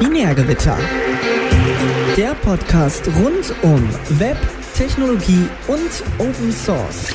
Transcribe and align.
Binärgewitter. 0.00 0.78
Der 2.16 2.34
Podcast 2.34 3.06
rund 3.22 3.54
um 3.62 3.88
Web, 4.18 4.38
Technologie 4.74 5.48
und 5.68 6.02
Open 6.18 6.50
Source. 6.50 7.14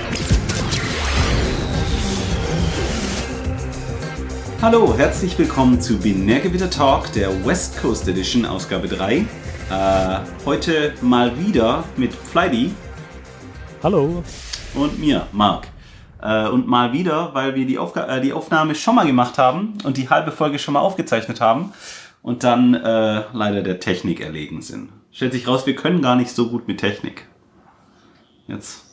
Hallo, 4.62 4.96
herzlich 4.96 5.38
willkommen 5.40 5.82
zu 5.82 5.98
Binärgewitter 5.98 6.70
Talk, 6.70 7.12
der 7.14 7.30
West 7.46 7.82
Coast 7.82 8.08
Edition, 8.08 8.46
Ausgabe 8.46 8.88
3. 8.88 9.16
Äh, 9.18 9.26
heute 10.46 10.94
mal 11.02 11.38
wieder 11.40 11.84
mit 11.96 12.14
Flighty. 12.14 12.74
Hallo. 13.82 14.24
Und 14.76 15.00
mir, 15.00 15.26
Marc. 15.32 15.68
Äh, 16.28 16.50
und 16.50 16.68
mal 16.68 16.92
wieder, 16.92 17.34
weil 17.34 17.56
wir 17.56 17.66
die, 17.66 17.78
Aufga 17.78 18.18
äh, 18.18 18.20
die 18.20 18.34
Aufnahme 18.34 18.76
schon 18.76 18.96
mal 18.96 19.06
gemacht 19.06 19.38
haben 19.38 19.78
und 19.86 19.96
die 19.96 20.10
halbe 20.10 20.32
Folge 20.32 20.60
schon 20.60 20.74
mal 20.74 20.82
aufgezeichnet 20.82 21.40
haben 21.40 21.72
und 22.22 22.44
dann 22.44 22.74
äh, 22.74 23.24
leider 23.32 23.62
der 23.62 23.80
Technik 23.80 24.20
erlegen 24.20 24.62
sind. 24.62 24.90
Stellt 25.14 25.32
sich 25.32 25.48
raus, 25.48 25.66
wir 25.66 25.76
können 25.76 26.02
gar 26.02 26.18
nicht 26.18 26.32
so 26.32 26.50
gut 26.50 26.68
mit 26.68 26.82
Technik. 26.82 27.30
Jetzt. 28.46 28.84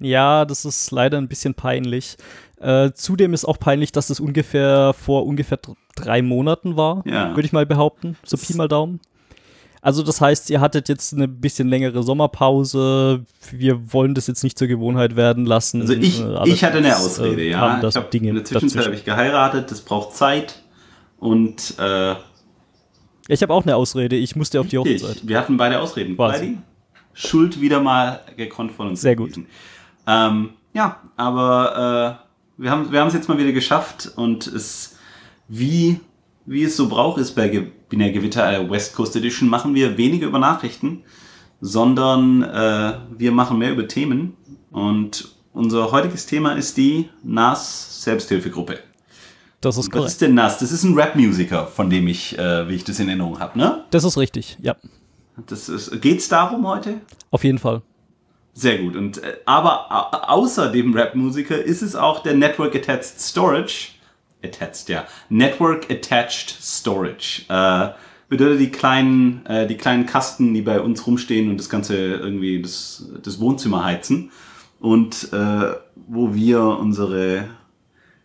Ja, 0.00 0.44
das 0.44 0.64
ist 0.64 0.92
leider 0.92 1.18
ein 1.18 1.26
bisschen 1.26 1.54
peinlich. 1.54 2.16
Äh, 2.60 2.92
zudem 2.94 3.34
ist 3.34 3.44
auch 3.44 3.58
peinlich, 3.58 3.90
dass 3.90 4.06
das 4.06 4.20
ungefähr 4.20 4.94
vor 4.94 5.26
ungefähr 5.26 5.58
drei 5.96 6.22
Monaten 6.22 6.76
war, 6.76 7.02
ja. 7.04 7.30
würde 7.30 7.44
ich 7.44 7.52
mal 7.52 7.66
behaupten. 7.66 8.16
So 8.22 8.36
Pi 8.36 8.54
mal 8.54 8.68
Daumen. 8.68 9.00
Also 9.84 10.04
das 10.04 10.20
heißt, 10.20 10.48
ihr 10.50 10.60
hattet 10.60 10.88
jetzt 10.88 11.12
eine 11.12 11.26
bisschen 11.26 11.68
längere 11.68 12.04
Sommerpause. 12.04 13.26
Wir 13.50 13.92
wollen 13.92 14.14
das 14.14 14.28
jetzt 14.28 14.44
nicht 14.44 14.56
zur 14.56 14.68
Gewohnheit 14.68 15.16
werden 15.16 15.44
lassen. 15.44 15.80
Also 15.80 15.94
ich, 15.94 16.20
äh, 16.20 16.48
ich 16.48 16.62
hatte 16.62 16.78
eine 16.78 16.96
Ausrede, 16.96 17.42
äh, 17.42 17.50
ja. 17.50 17.82
Ich 17.82 17.96
hab, 17.96 18.10
Dinge 18.12 18.28
in 18.28 18.36
der 18.36 18.44
Zwischenzeit 18.44 18.84
habe 18.84 18.94
ich 18.94 19.04
geheiratet, 19.04 19.72
das 19.72 19.80
braucht 19.80 20.14
Zeit. 20.14 20.62
Und 21.18 21.74
äh, 21.80 22.14
ich 23.26 23.42
habe 23.42 23.52
auch 23.52 23.64
eine 23.64 23.74
Ausrede. 23.74 24.14
Ich 24.14 24.36
musste 24.36 24.60
auf 24.60 24.68
die 24.68 24.78
Hochzeit. 24.78 25.26
Wir 25.26 25.36
hatten 25.36 25.56
beide 25.56 25.80
Ausreden. 25.80 26.16
Beide. 26.16 26.58
Schuld 27.12 27.60
wieder 27.60 27.80
mal 27.80 28.20
gekonnt 28.36 28.70
von 28.70 28.86
uns. 28.86 29.00
Sehr 29.00 29.16
gut. 29.16 29.32
Ähm, 30.06 30.50
ja, 30.74 31.00
aber 31.16 32.20
äh, 32.58 32.62
wir 32.62 32.70
haben 32.70 32.92
wir 32.92 33.04
es 33.04 33.14
jetzt 33.14 33.28
mal 33.28 33.36
wieder 33.36 33.52
geschafft 33.52 34.12
und 34.14 34.46
es 34.46 34.96
wie 35.48 35.98
wie 36.46 36.62
es 36.64 36.76
so 36.76 36.88
braucht 36.88 37.20
ist 37.20 37.32
bei 37.32 37.48
Binär 37.92 38.10
Gewitter 38.10 38.50
äh, 38.50 38.70
West 38.70 38.94
Coast 38.94 39.14
Edition, 39.16 39.50
machen 39.50 39.74
wir 39.74 39.98
weniger 39.98 40.26
über 40.26 40.38
Nachrichten, 40.38 41.04
sondern 41.60 42.42
äh, 42.42 42.94
wir 43.18 43.32
machen 43.32 43.58
mehr 43.58 43.70
über 43.70 43.86
Themen. 43.86 44.34
Und 44.70 45.28
unser 45.52 45.92
heutiges 45.92 46.24
Thema 46.24 46.54
ist 46.54 46.78
die 46.78 47.10
NAS 47.22 48.02
Selbsthilfegruppe. 48.02 48.78
Das 49.60 49.76
ist 49.76 49.90
korrekt. 49.90 50.06
Was 50.06 50.12
ist 50.12 50.22
denn 50.22 50.32
NAS? 50.32 50.58
Das 50.58 50.72
ist 50.72 50.84
ein 50.84 50.94
Rap-Musiker, 50.94 51.66
von 51.66 51.90
dem 51.90 52.08
ich, 52.08 52.38
äh, 52.38 52.66
wie 52.66 52.76
ich 52.76 52.84
das 52.84 52.98
in 52.98 53.08
Erinnerung 53.08 53.38
habe, 53.38 53.58
ne? 53.58 53.84
Das 53.90 54.04
ist 54.04 54.16
richtig, 54.16 54.56
ja. 54.62 54.74
Das 55.46 55.68
ist, 55.68 56.00
geht's 56.00 56.30
darum 56.30 56.66
heute? 56.66 57.02
Auf 57.30 57.44
jeden 57.44 57.58
Fall. 57.58 57.82
Sehr 58.54 58.78
gut. 58.78 58.96
Und 58.96 59.22
äh, 59.22 59.36
aber 59.44 60.30
außer 60.30 60.72
dem 60.72 60.94
Rap-Musiker 60.94 61.62
ist 61.62 61.82
es 61.82 61.94
auch 61.94 62.22
der 62.22 62.36
Network 62.36 62.74
Attached 62.74 63.20
Storage 63.20 63.88
attached, 64.44 64.88
ja. 64.88 65.04
Network 65.28 65.90
Attached 65.90 66.50
Storage. 66.60 67.42
Äh, 67.48 67.90
bedeutet 68.28 68.60
die 68.60 68.70
kleinen, 68.70 69.44
äh, 69.46 69.66
die 69.66 69.76
kleinen 69.76 70.06
Kasten, 70.06 70.54
die 70.54 70.62
bei 70.62 70.80
uns 70.80 71.06
rumstehen 71.06 71.50
und 71.50 71.58
das 71.58 71.68
Ganze 71.68 71.96
irgendwie 71.96 72.62
das, 72.62 73.06
das 73.22 73.40
Wohnzimmer 73.40 73.84
heizen. 73.84 74.30
Und 74.80 75.32
äh, 75.32 75.74
wo 76.08 76.34
wir 76.34 76.60
unsere 76.62 77.44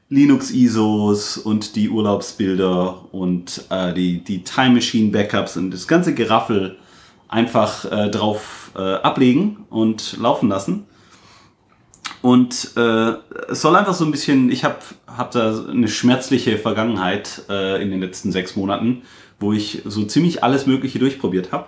Linux-ISOs 0.09 1.37
und 1.37 1.75
die 1.75 1.89
Urlaubsbilder 1.89 3.13
und 3.13 3.65
äh, 3.69 3.93
die, 3.93 4.23
die 4.23 4.43
Time 4.43 4.75
Machine 4.75 5.11
Backups 5.11 5.57
und 5.57 5.71
das 5.71 5.87
ganze 5.87 6.13
Geraffel 6.15 6.77
einfach 7.27 7.85
äh, 7.91 8.09
drauf 8.09 8.71
äh, 8.75 8.79
ablegen 8.79 9.65
und 9.69 10.17
laufen 10.17 10.47
lassen. 10.47 10.85
Und 12.27 12.71
äh, 12.75 13.13
es 13.47 13.61
soll 13.61 13.73
einfach 13.77 13.93
so 13.93 14.03
ein 14.03 14.11
bisschen, 14.11 14.51
ich 14.51 14.65
habe 14.65 14.75
hab 15.07 15.31
da 15.31 15.63
eine 15.65 15.87
schmerzliche 15.87 16.57
Vergangenheit 16.57 17.43
äh, 17.49 17.81
in 17.81 17.89
den 17.89 18.01
letzten 18.01 18.33
sechs 18.33 18.57
Monaten, 18.57 19.03
wo 19.39 19.53
ich 19.53 19.83
so 19.85 20.03
ziemlich 20.03 20.43
alles 20.43 20.65
Mögliche 20.65 20.99
durchprobiert 20.99 21.53
habe. 21.53 21.67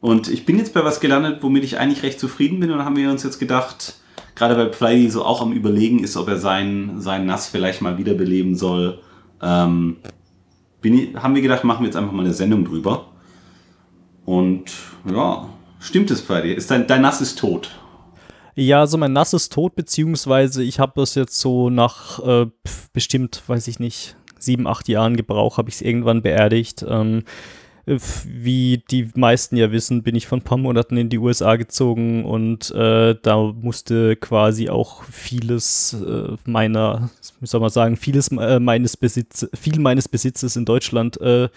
Und 0.00 0.28
ich 0.28 0.46
bin 0.46 0.58
jetzt 0.58 0.74
bei 0.74 0.84
was 0.84 1.00
gelandet, 1.00 1.38
womit 1.40 1.64
ich 1.64 1.78
eigentlich 1.78 2.04
recht 2.04 2.20
zufrieden 2.20 2.60
bin. 2.60 2.70
Und 2.70 2.78
dann 2.78 2.86
haben 2.86 2.96
wir 2.96 3.10
uns 3.10 3.24
jetzt 3.24 3.40
gedacht, 3.40 3.94
gerade 4.36 4.56
weil 4.56 4.72
Fly 4.72 5.10
so 5.10 5.24
auch 5.24 5.42
am 5.42 5.50
Überlegen 5.52 6.04
ist, 6.04 6.16
ob 6.16 6.28
er 6.28 6.36
sein, 6.36 7.00
sein 7.00 7.26
Nass 7.26 7.48
vielleicht 7.48 7.82
mal 7.82 7.98
wiederbeleben 7.98 8.54
soll, 8.54 9.00
ähm, 9.42 9.96
ich, 10.84 11.16
haben 11.16 11.34
wir 11.34 11.42
gedacht, 11.42 11.64
machen 11.64 11.80
wir 11.80 11.86
jetzt 11.86 11.96
einfach 11.96 12.12
mal 12.12 12.24
eine 12.24 12.32
Sendung 12.32 12.64
drüber. 12.64 13.08
Und 14.24 14.70
ja, 15.12 15.48
stimmt 15.80 16.12
es? 16.12 16.20
Ist 16.20 16.70
dein, 16.70 16.86
dein 16.86 17.02
Nass 17.02 17.20
ist 17.20 17.40
tot. 17.40 17.79
Ja, 18.60 18.80
also 18.80 18.98
mein 18.98 19.14
Nass 19.14 19.32
ist 19.32 19.54
tot, 19.54 19.74
beziehungsweise 19.74 20.62
ich 20.62 20.78
habe 20.78 20.92
das 20.96 21.14
jetzt 21.14 21.40
so 21.40 21.70
nach 21.70 22.18
äh, 22.18 22.46
bestimmt, 22.92 23.42
weiß 23.46 23.66
ich 23.68 23.78
nicht, 23.78 24.16
sieben, 24.38 24.66
acht 24.66 24.86
Jahren 24.86 25.16
Gebrauch, 25.16 25.56
habe 25.56 25.70
ich 25.70 25.76
es 25.76 25.80
irgendwann 25.80 26.20
beerdigt. 26.20 26.84
Ähm, 26.86 27.22
wie 27.86 28.84
die 28.90 29.08
meisten 29.14 29.56
ja 29.56 29.72
wissen, 29.72 30.02
bin 30.02 30.14
ich 30.14 30.26
vor 30.26 30.36
ein 30.36 30.44
paar 30.44 30.58
Monaten 30.58 30.98
in 30.98 31.08
die 31.08 31.16
USA 31.16 31.56
gezogen 31.56 32.26
und 32.26 32.70
äh, 32.72 33.16
da 33.22 33.38
musste 33.38 34.16
quasi 34.16 34.68
auch 34.68 35.04
vieles 35.04 35.94
äh, 35.94 36.36
meiner, 36.44 37.08
wie 37.40 37.46
soll 37.46 37.62
man 37.62 37.70
sagen, 37.70 37.96
vieles 37.96 38.28
äh, 38.28 38.60
meines 38.60 38.98
Besitz, 38.98 39.48
viel 39.54 39.80
meines 39.80 40.06
Besitzes 40.06 40.56
in 40.56 40.66
Deutschland 40.66 41.18
äh, 41.22 41.48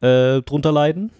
äh, 0.00 0.42
drunter 0.42 0.70
leiden. 0.70 1.10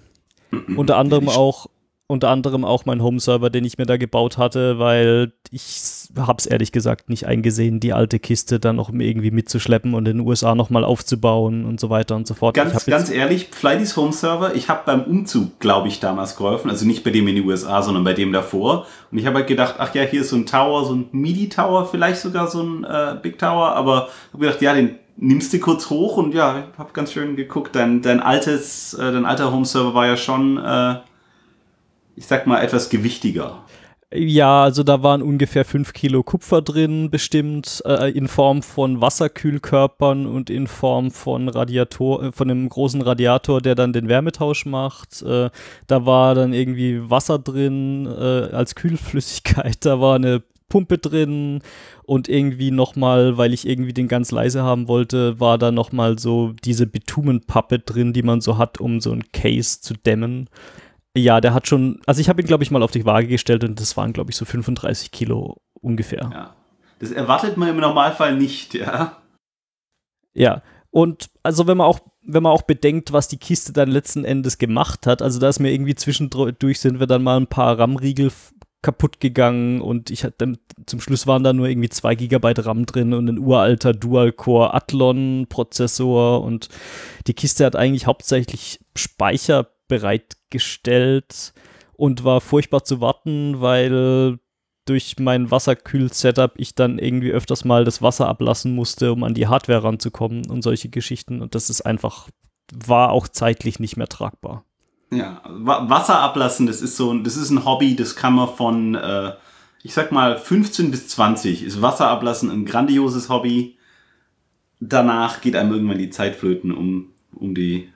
Unter 0.77 0.99
anderem 0.99 1.29
auch 1.29 1.67
unter 2.11 2.29
anderem 2.29 2.65
auch 2.65 2.87
mein 2.87 3.03
Home-Server, 3.03 3.51
den 3.51 3.65
ich 3.65 3.79
mir 3.79 3.87
da 3.87 3.97
gebaut 3.97 4.37
hatte, 4.37 4.79
weil 4.81 5.33
ich 5.53 5.81
habe 6.17 6.39
es 6.39 6.47
ehrlich 6.47 6.73
gesagt 6.73 7.09
nicht 7.09 7.27
eingesehen, 7.27 7.79
die 7.79 7.93
alte 7.93 8.19
Kiste 8.19 8.59
dann 8.59 8.77
noch 8.77 8.91
irgendwie 8.93 9.31
mitzuschleppen 9.31 9.95
und 9.95 10.09
in 10.09 10.19
den 10.19 10.27
USA 10.27 10.57
nochmal 10.57 10.85
aufzubauen 10.85 11.65
und 11.65 11.79
so 11.79 11.89
weiter 11.89 12.17
und 12.17 12.27
so 12.27 12.35
fort. 12.35 12.57
Ganz, 12.57 12.85
ganz 12.85 13.11
ehrlich, 13.11 13.49
Flighty's 13.53 13.97
Home-Server, 13.97 14.57
ich 14.57 14.69
habe 14.69 14.83
beim 14.87 15.05
Umzug, 15.05 15.61
glaube 15.61 15.87
ich, 15.87 16.01
damals 16.01 16.37
geholfen, 16.37 16.69
also 16.69 16.85
nicht 16.85 17.05
bei 17.05 17.11
dem 17.11 17.29
in 17.29 17.37
die 17.37 17.43
USA, 17.43 17.81
sondern 17.81 18.03
bei 18.03 18.13
dem 18.13 18.33
davor. 18.33 18.87
Und 19.13 19.19
ich 19.19 19.27
habe 19.27 19.37
halt 19.37 19.47
gedacht, 19.47 19.77
ach 19.79 19.95
ja, 19.95 20.03
hier 20.03 20.23
ist 20.23 20.31
so 20.31 20.37
ein 20.37 20.47
Tower, 20.47 20.85
so 20.85 20.95
ein 20.95 21.09
MIDI-Tower, 21.13 21.87
vielleicht 21.87 22.21
sogar 22.21 22.49
so 22.49 22.63
ein 22.63 22.85
äh, 22.85 23.17
Big 23.23 23.39
Tower, 23.39 23.77
aber 23.77 24.09
habe 24.33 24.47
gedacht, 24.47 24.61
ja, 24.63 24.75
den 24.75 24.97
nimmst 25.17 25.53
du 25.53 25.61
kurz 25.61 25.91
hoch 25.91 26.17
und 26.17 26.35
ja, 26.35 26.65
ich 26.73 26.79
habe 26.79 26.91
ganz 26.93 27.13
schön 27.13 27.37
geguckt, 27.37 27.77
dein, 27.77 28.03
dein 28.03 28.21
altes, 28.21 28.95
äh, 28.95 29.13
dein 29.13 29.27
alter 29.27 29.53
Home-Server 29.53 29.95
war 29.95 30.07
ja 30.07 30.17
schon 30.17 30.57
äh, 30.59 30.97
ich 32.21 32.27
sag 32.27 32.47
mal, 32.47 32.63
etwas 32.63 32.91
gewichtiger. 32.91 33.65
Ja, 34.13 34.65
also 34.65 34.83
da 34.83 35.03
waren 35.03 35.23
ungefähr 35.23 35.65
fünf 35.65 35.95
Kilo 35.95 36.23
Kupfer 36.23 36.61
drin, 36.61 37.11
bestimmt 37.11 37.83
äh, 37.87 38.11
in 38.11 38.29
Form 38.29 38.63
von 38.63 39.01
Wasserkühlkörpern 39.01 40.27
und 40.27 40.51
in 40.51 40.67
Form 40.67 41.13
von 41.13 41.49
Radiator, 41.49 42.25
äh, 42.25 42.33
von 42.33 42.51
einem 42.51 42.69
großen 42.69 43.01
Radiator, 43.01 43.63
der 43.63 43.75
dann 43.75 43.95
den 43.95 44.09
Wärmetausch 44.09 44.67
macht. 44.67 45.23
Äh, 45.23 45.49
da 45.87 46.05
war 46.05 46.35
dann 46.35 46.53
irgendwie 46.53 47.09
Wasser 47.09 47.39
drin 47.39 48.05
äh, 48.07 48.55
als 48.55 48.75
Kühlflüssigkeit. 48.75 49.79
Da 49.81 49.99
war 49.99 50.17
eine 50.17 50.43
Pumpe 50.69 50.99
drin 50.99 51.63
und 52.05 52.29
irgendwie 52.29 52.71
nochmal, 52.71 53.39
weil 53.39 53.55
ich 53.55 53.67
irgendwie 53.67 53.95
den 53.95 54.09
ganz 54.09 54.31
leise 54.31 54.63
haben 54.63 54.89
wollte, 54.89 55.41
war 55.41 55.57
da 55.57 55.73
nochmal 55.73 56.19
so 56.19 56.53
diese 56.65 56.87
Bitumenpappe 56.87 57.79
drin, 57.79 58.13
die 58.13 58.23
man 58.23 58.43
so 58.43 58.59
hat, 58.59 58.79
um 58.79 59.01
so 59.01 59.11
ein 59.11 59.25
Case 59.33 59.81
zu 59.81 59.95
dämmen. 59.95 60.51
Ja, 61.17 61.41
der 61.41 61.55
hat 61.55 61.67
schon, 61.67 62.01
also 62.07 62.21
ich 62.21 62.29
habe 62.29 62.41
ihn, 62.41 62.47
glaube 62.47 62.63
ich, 62.63 62.71
mal 62.71 62.83
auf 62.83 62.93
die 62.93 63.05
Waage 63.05 63.27
gestellt 63.27 63.65
und 63.65 63.81
das 63.81 63.97
waren, 63.97 64.13
glaube 64.13 64.31
ich, 64.31 64.37
so 64.37 64.45
35 64.45 65.11
Kilo 65.11 65.61
ungefähr. 65.81 66.31
Ja. 66.33 66.55
Das 67.01 67.11
erwartet 67.11 67.57
man 67.57 67.69
im 67.69 67.79
Normalfall 67.79 68.37
nicht, 68.37 68.75
ja. 68.75 69.17
Ja, 70.35 70.63
und 70.91 71.31
also 71.43 71.67
wenn 71.67 71.79
man 71.79 71.87
auch, 71.87 72.01
wenn 72.23 72.43
man 72.43 72.53
auch 72.53 72.63
bedenkt, 72.63 73.13
was 73.13 73.29
die 73.29 73.39
Kiste 73.39 73.73
dann 73.73 73.91
letzten 73.91 74.25
Endes 74.25 74.59
gemacht 74.59 75.07
hat, 75.07 75.23
also 75.23 75.41
da 75.41 75.49
ist 75.49 75.61
mir 75.61 75.73
irgendwie 75.73 75.95
zwischendurch 75.95 76.81
sind 76.81 77.01
wir 77.01 77.07
dann 77.07 77.23
mal 77.23 77.39
ein 77.39 77.47
paar 77.47 77.79
RAM-Riegel 77.79 78.31
kaputt 78.83 79.21
gegangen 79.21 79.81
und 79.81 80.11
ich 80.11 80.25
hatte 80.25 80.59
zum 80.87 81.01
Schluss 81.01 81.27
waren 81.27 81.45
da 81.45 81.53
nur 81.53 81.69
irgendwie 81.69 81.91
zwei 81.91 82.15
Gigabyte 82.15 82.65
RAM 82.65 82.87
drin 82.87 83.13
und 83.13 83.29
ein 83.29 83.39
uralter 83.39 83.93
Dual-Core 83.93 84.75
Athlon-Prozessor 84.75 86.43
und 86.43 86.69
die 87.27 87.35
Kiste 87.35 87.65
hat 87.67 87.77
eigentlich 87.77 88.07
hauptsächlich 88.07 88.81
Speicher 88.97 89.69
bereitgestellt 89.91 91.53
und 91.93 92.25
war 92.25 92.41
furchtbar 92.41 92.85
zu 92.85 93.03
warten, 93.03 93.61
weil 93.61 94.39
durch 94.87 95.17
mein 95.19 95.51
Wasserkühl-Setup 95.51 96.53
ich 96.57 96.75
dann 96.75 96.99
irgendwie 96.99 97.31
öfters 97.31 97.67
mal 97.67 97.85
das 97.85 98.01
Wasser 98.01 98.27
ablassen 98.27 98.75
musste, 98.75 99.13
um 99.13 99.23
an 99.25 99.35
die 99.35 99.47
Hardware 99.47 99.85
ranzukommen 99.85 100.49
und 100.49 100.63
solche 100.63 100.89
Geschichten. 100.89 101.43
Und 101.43 101.55
das 101.55 101.69
ist 101.69 101.83
einfach, 101.83 102.31
war 102.73 103.11
auch 103.11 103.29
zeitlich 103.29 103.79
nicht 103.79 103.99
mehr 103.99 104.09
tragbar. 104.09 104.65
Ja, 105.13 105.43
Wasser 105.45 106.21
ablassen, 106.21 106.67
das 106.67 106.81
ist 106.81 106.97
so, 106.97 107.13
das 107.19 107.37
ist 107.37 107.51
ein 107.51 107.65
Hobby, 107.65 107.97
das 107.97 108.17
kann 108.17 108.35
man 108.35 108.49
von, 108.49 108.95
äh, 108.95 109.33
ich 109.83 109.93
sag 109.93 110.13
mal, 110.13 110.39
15 110.39 110.91
bis 110.91 111.09
20 111.09 111.65
ist 111.65 111.83
Wasser 111.83 112.09
ablassen 112.09 112.51
ein 112.51 112.65
grandioses 112.65 113.29
Hobby. 113.29 113.77
Danach 114.79 115.41
geht 115.41 115.57
einem 115.57 115.73
irgendwann 115.73 115.99
die 115.99 116.11
Zeit 116.11 116.37
flöten, 116.37 116.73
um 116.73 117.11
um 117.35 117.55
die 117.55 117.89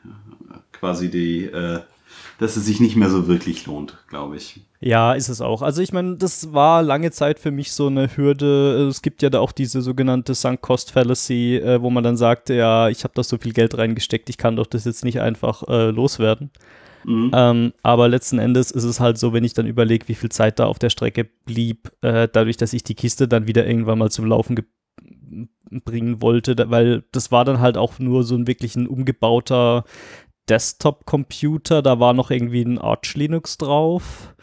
quasi 0.78 1.10
die, 1.10 1.44
äh, 1.44 1.80
dass 2.38 2.56
es 2.56 2.66
sich 2.66 2.80
nicht 2.80 2.96
mehr 2.96 3.10
so 3.10 3.28
wirklich 3.28 3.66
lohnt, 3.66 3.98
glaube 4.08 4.36
ich. 4.36 4.60
Ja, 4.80 5.14
ist 5.14 5.28
es 5.28 5.40
auch. 5.40 5.62
Also 5.62 5.80
ich 5.80 5.92
meine, 5.92 6.16
das 6.16 6.52
war 6.52 6.82
lange 6.82 7.10
Zeit 7.10 7.38
für 7.38 7.50
mich 7.50 7.72
so 7.72 7.86
eine 7.86 8.16
Hürde. 8.16 8.88
Es 8.88 9.02
gibt 9.02 9.22
ja 9.22 9.30
da 9.30 9.40
auch 9.40 9.52
diese 9.52 9.80
sogenannte 9.80 10.34
Sunk 10.34 10.60
Cost 10.60 10.90
Fallacy, 10.90 11.56
äh, 11.56 11.80
wo 11.80 11.90
man 11.90 12.04
dann 12.04 12.16
sagt, 12.16 12.50
ja, 12.50 12.88
ich 12.88 13.04
habe 13.04 13.14
da 13.14 13.22
so 13.22 13.38
viel 13.38 13.52
Geld 13.52 13.78
reingesteckt, 13.78 14.28
ich 14.28 14.38
kann 14.38 14.56
doch 14.56 14.66
das 14.66 14.84
jetzt 14.84 15.04
nicht 15.04 15.20
einfach 15.20 15.66
äh, 15.68 15.90
loswerden. 15.90 16.50
Mhm. 17.04 17.30
Ähm, 17.34 17.72
aber 17.82 18.08
letzten 18.08 18.38
Endes 18.38 18.70
ist 18.70 18.84
es 18.84 18.98
halt 19.00 19.18
so, 19.18 19.32
wenn 19.32 19.44
ich 19.44 19.54
dann 19.54 19.66
überlege, 19.66 20.08
wie 20.08 20.14
viel 20.14 20.30
Zeit 20.30 20.58
da 20.58 20.66
auf 20.66 20.78
der 20.78 20.90
Strecke 20.90 21.24
blieb, 21.44 21.92
äh, 22.00 22.28
dadurch, 22.32 22.56
dass 22.56 22.72
ich 22.72 22.82
die 22.82 22.94
Kiste 22.94 23.28
dann 23.28 23.46
wieder 23.46 23.66
irgendwann 23.66 23.98
mal 23.98 24.10
zum 24.10 24.26
Laufen 24.26 24.56
bringen 25.70 26.22
wollte, 26.22 26.54
da, 26.54 26.70
weil 26.70 27.04
das 27.12 27.32
war 27.32 27.44
dann 27.44 27.60
halt 27.60 27.76
auch 27.76 27.98
nur 27.98 28.22
so 28.22 28.36
ein 28.36 28.46
wirklich 28.46 28.76
ein 28.76 28.86
umgebauter 28.86 29.84
Desktop-Computer, 30.48 31.82
da 31.82 32.00
war 32.00 32.12
noch 32.12 32.30
irgendwie 32.30 32.62
ein 32.62 32.78
Arch 32.78 33.14
Linux 33.14 33.58
drauf 33.58 34.34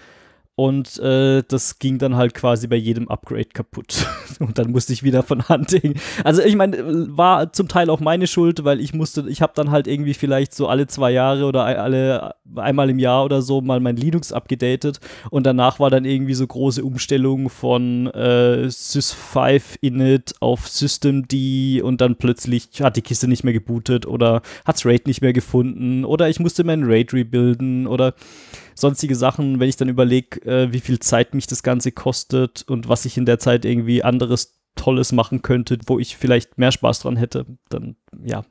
und 0.56 1.00
äh, 1.00 1.44
das 1.48 1.80
ging 1.80 1.98
dann 1.98 2.18
halt 2.18 2.34
quasi 2.34 2.68
bei 2.68 2.76
jedem 2.76 3.08
Upgrade 3.08 3.46
kaputt. 3.46 4.06
Und 4.40 4.58
dann 4.58 4.72
musste 4.72 4.92
ich 4.92 5.02
wieder 5.02 5.24
von 5.24 5.48
Hand. 5.48 5.80
Also 6.24 6.42
ich 6.42 6.56
meine, 6.56 6.78
war 7.18 7.54
zum 7.54 7.68
Teil 7.68 7.90
auch 7.90 8.00
meine 8.00 8.28
Schuld, 8.28 8.64
weil 8.64 8.80
ich 8.82 8.94
musste, 8.94 9.26
ich 9.30 9.42
habe 9.42 9.54
dann 9.56 9.72
halt 9.72 9.88
irgendwie 9.88 10.14
vielleicht 10.14 10.54
so 10.54 10.68
alle 10.68 10.88
zwei 10.88 11.12
Jahre 11.12 11.46
oder 11.46 11.66
alle 11.66 12.36
einmal 12.56 12.90
im 12.90 13.00
Jahr 13.00 13.24
oder 13.24 13.42
so 13.42 13.62
mal 13.62 13.80
mein 13.80 13.96
Linux 13.96 14.34
abgedatet. 14.34 15.00
Und 15.30 15.46
danach 15.46 15.80
war 15.80 15.90
dann 15.90 16.06
irgendwie 16.06 16.34
so 16.34 16.46
große 16.46 16.84
Umstellung 16.84 17.50
von 17.50 18.08
äh, 18.08 18.66
Sys5 18.68 19.78
Init 19.82 20.36
auf 20.42 20.68
Systemd 20.68 21.34
und 21.82 22.02
dann 22.02 22.18
plötzlich 22.18 22.82
hat 22.82 22.98
die 22.98 23.02
Kiste 23.02 23.28
nicht 23.28 23.44
mehr 23.44 23.54
gebootet 23.54 24.06
oder 24.06 24.42
hat's 24.66 24.86
RAID 24.86 25.08
nicht 25.08 25.22
mehr 25.22 25.34
gefunden 25.34 26.04
oder 26.04 26.30
ich 26.30 26.40
musste 26.40 26.64
meinen 26.64 26.84
RAID 26.84 27.14
rebuilden 27.14 27.88
oder 27.88 28.14
sonstige 28.76 29.16
Sachen, 29.16 29.60
wenn 29.60 29.70
ich 29.70 29.78
dann 29.78 29.90
überlege, 29.90 30.42
äh, 30.46 30.74
wie 30.74 30.80
viel 30.80 31.00
Zeit 31.00 31.34
mich 31.34 31.48
das 31.48 31.64
Ganze 31.64 31.92
kostet 31.92 32.64
und 32.68 32.90
was 32.90 33.06
ich 33.06 33.18
in 33.18 33.26
der 33.26 33.40
Zeit 33.40 33.66
irgendwie 33.66 34.04
anderes 34.04 34.60
Tolles 34.76 35.12
machen 35.12 35.42
könnte, 35.42 35.78
wo 35.86 36.00
ich 36.00 36.18
vielleicht 36.18 36.58
mehr 36.58 36.72
Spaß 36.72 37.00
dran 37.00 37.18
hätte, 37.18 37.46
dann 37.70 37.96
ja. 38.24 38.44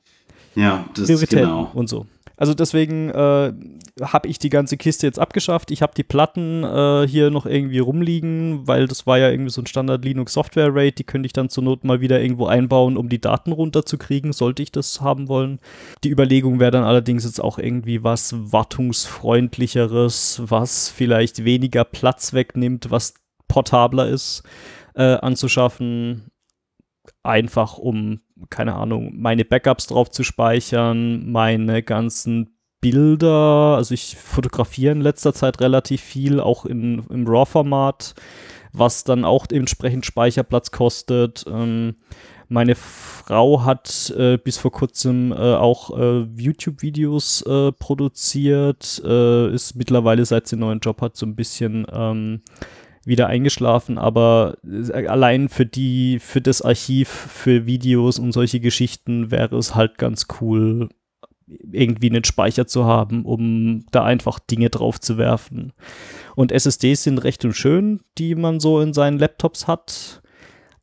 Ja, 0.55 0.89
das 0.95 1.09
ist 1.09 1.29
genau. 1.29 1.71
und 1.75 1.89
so. 1.89 2.07
Also 2.41 2.55
deswegen 2.55 3.11
äh, 3.11 3.53
habe 4.01 4.27
ich 4.27 4.39
die 4.39 4.49
ganze 4.49 4.79
Kiste 4.79 5.07
jetzt 5.07 5.19
abgeschafft. 5.19 5.71
Ich 5.71 5.83
habe 5.83 5.93
die 5.95 6.03
Platten 6.03 6.65
äh, 6.65 7.07
hier 7.07 7.29
noch 7.29 7.45
irgendwie 7.45 7.81
rumliegen, 7.81 8.67
weil 8.67 8.89
das 8.89 9.07
war 9.07 9.19
ja 9.19 9.29
irgendwie 9.29 9.51
so 9.51 9.61
ein 9.61 9.67
Standard 9.67 10.03
Linux 10.07 10.33
Software 10.33 10.75
RAID. 10.75 10.99
Die 10.99 11.05
könnte 11.05 11.27
ich 11.27 11.35
dann 11.35 11.51
zur 11.51 11.65
Not 11.65 11.85
mal 11.85 12.01
wieder 12.01 12.19
irgendwo 12.19 12.47
einbauen, 12.47 12.97
um 12.97 13.11
die 13.11 13.21
Daten 13.21 13.53
runterzukriegen, 13.53 14.33
sollte 14.33 14.63
ich 14.63 14.73
das 14.73 15.03
haben 15.03 15.29
wollen. 15.29 15.61
Die 16.03 16.09
Überlegung 16.09 16.61
wäre 16.61 16.71
dann 16.71 16.85
allerdings 16.85 17.25
jetzt 17.25 17.43
auch 17.43 17.59
irgendwie 17.59 18.03
was 18.03 18.35
wartungsfreundlicheres, 18.35 20.41
was 20.47 20.89
vielleicht 20.89 21.45
weniger 21.45 21.85
Platz 21.85 22.33
wegnimmt, 22.33 22.91
was 22.91 23.13
portabler 23.49 24.09
ist, 24.09 24.45
äh, 24.95 25.03
anzuschaffen 25.03 26.31
einfach 27.23 27.79
um, 27.79 28.21
keine 28.49 28.75
Ahnung, 28.75 29.13
meine 29.17 29.45
Backups 29.45 29.87
drauf 29.87 30.11
zu 30.11 30.23
speichern, 30.23 31.31
meine 31.31 31.83
ganzen 31.83 32.57
Bilder, 32.81 33.77
also 33.77 33.93
ich 33.93 34.17
fotografiere 34.17 34.93
in 34.93 35.03
letzter 35.03 35.35
Zeit 35.35 35.61
relativ 35.61 36.01
viel, 36.01 36.41
auch 36.41 36.65
in, 36.65 37.05
im 37.11 37.27
RAW-Format, 37.27 38.15
was 38.73 39.05
dann 39.05 39.25
auch 39.25 39.47
entsprechend 39.51 40.07
Speicherplatz 40.07 40.71
kostet. 40.71 41.45
Ähm, 41.47 41.97
meine 42.49 42.75
Frau 42.75 43.65
hat 43.65 44.13
äh, 44.17 44.37
bis 44.37 44.57
vor 44.57 44.73
kurzem 44.73 45.31
äh, 45.31 45.37
auch 45.37 45.97
äh, 45.97 46.27
YouTube-Videos 46.37 47.43
äh, 47.43 47.71
produziert, 47.73 49.01
äh, 49.05 49.55
ist 49.55 49.77
mittlerweile, 49.77 50.25
seit 50.25 50.49
sie 50.49 50.57
einen 50.57 50.63
neuen 50.63 50.81
Job 50.81 51.01
hat, 51.01 51.17
so 51.17 51.27
ein 51.27 51.37
bisschen 51.37 51.87
ähm, 51.93 52.41
wieder 53.11 53.27
eingeschlafen, 53.27 53.99
aber 53.99 54.57
äh, 54.65 55.07
allein 55.07 55.51
für 55.51 55.67
die, 55.67 56.19
für 56.19 56.41
das 56.41 56.63
Archiv, 56.63 57.09
für 57.09 57.67
Videos 57.67 58.19
und 58.19 58.33
solche 58.33 58.61
Geschichten 58.61 59.31
wäre 59.31 59.59
es 59.59 59.75
halt 59.75 59.99
ganz 59.99 60.27
cool, 60.41 60.89
irgendwie 61.47 62.09
einen 62.09 62.25
Speicher 62.25 62.67
zu 62.67 62.85
haben, 62.85 63.25
um 63.25 63.85
da 63.91 64.05
einfach 64.05 64.39
Dinge 64.39 64.71
drauf 64.71 65.01
zu 65.01 65.19
werfen. 65.19 65.73
Und 66.37 66.53
SSDs 66.53 67.03
sind 67.03 67.19
recht 67.19 67.45
und 67.45 67.55
schön, 67.55 68.01
die 68.17 68.35
man 68.35 68.61
so 68.61 68.81
in 68.81 68.95
seinen 68.95 69.19
Laptops 69.19 69.67
hat 69.67 70.23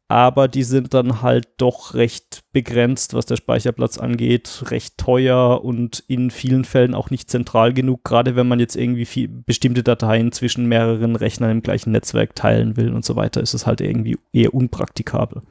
aber 0.08 0.48
die 0.48 0.64
sind 0.64 0.94
dann 0.94 1.22
halt 1.22 1.48
doch 1.58 1.94
recht 1.94 2.44
begrenzt, 2.54 3.14
was 3.14 3.26
der 3.26 3.36
Speicherplatz 3.36 3.98
angeht, 3.98 4.64
recht 4.68 4.98
teuer 4.98 5.64
und 5.64 6.04
in 6.08 6.32
vielen 6.32 6.64
Fällen 6.64 6.96
auch 6.96 7.10
nicht 7.10 7.30
zentral 7.30 7.74
genug, 7.74 8.04
gerade 8.04 8.36
wenn 8.36 8.48
man 8.48 8.60
jetzt 8.60 8.76
irgendwie 8.76 9.06
viel, 9.06 9.28
bestimmte 9.28 9.84
Dateien 9.84 10.32
zwischen 10.32 10.68
mehreren 10.68 11.16
Rechnern 11.16 11.52
im 11.52 11.62
gleichen 11.62 11.92
Netzwerk 11.92 12.36
teilen 12.36 12.78
will 12.78 12.94
und 12.94 13.04
so 13.04 13.16
weiter, 13.16 13.42
ist 13.42 13.54
es 13.54 13.68
halt 13.68 13.82
irgendwie 13.82 14.18
eher 14.32 14.54
unpraktikabel. 14.54 15.42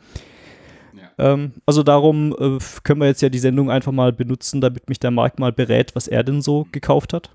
Ähm, 1.19 1.52
also 1.64 1.82
darum 1.82 2.32
äh, 2.32 2.59
können 2.82 3.00
wir 3.00 3.06
jetzt 3.06 3.23
ja 3.23 3.29
die 3.29 3.38
Sendung 3.38 3.70
einfach 3.70 3.93
mal 3.93 4.12
benutzen, 4.12 4.61
damit 4.61 4.88
mich 4.88 5.00
der 5.00 5.11
Markt 5.11 5.38
mal 5.38 5.52
berät, 5.52 5.94
was 5.94 6.09
er 6.09 6.25
denn 6.25 6.43
so 6.43 6.67
gekauft 6.73 7.12
hat. 7.12 7.31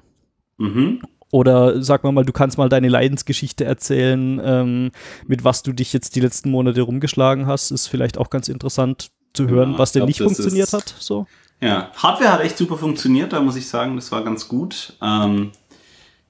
Mhm. 0.57 1.01
Oder 1.31 1.81
sag 1.81 2.03
mal 2.03 2.11
mal, 2.11 2.25
du 2.25 2.33
kannst 2.33 2.57
mal 2.57 2.69
deine 2.69 2.89
Leidensgeschichte 2.89 3.63
erzählen, 3.63 4.41
ähm, 4.43 4.91
mit 5.27 5.43
was 5.43 5.63
du 5.63 5.71
dich 5.71 5.93
jetzt 5.93 6.15
die 6.15 6.19
letzten 6.19 6.51
Monate 6.51 6.81
rumgeschlagen 6.81 7.47
hast. 7.47 7.71
Ist 7.71 7.87
vielleicht 7.87 8.17
auch 8.17 8.29
ganz 8.29 8.49
interessant 8.49 9.11
zu 9.33 9.47
hören, 9.47 9.73
ja, 9.73 9.77
was 9.79 9.93
denn 9.93 10.01
glaub, 10.01 10.07
nicht 10.09 10.21
funktioniert 10.21 10.73
hat. 10.73 10.93
So. 10.99 11.25
Ja, 11.61 11.91
Hardware 11.95 12.33
hat 12.33 12.41
echt 12.41 12.57
super 12.57 12.77
funktioniert, 12.77 13.33
da 13.33 13.39
muss 13.39 13.55
ich 13.55 13.67
sagen, 13.67 13.95
das 13.95 14.11
war 14.11 14.23
ganz 14.23 14.47
gut. 14.47 14.93
Ähm, 15.01 15.51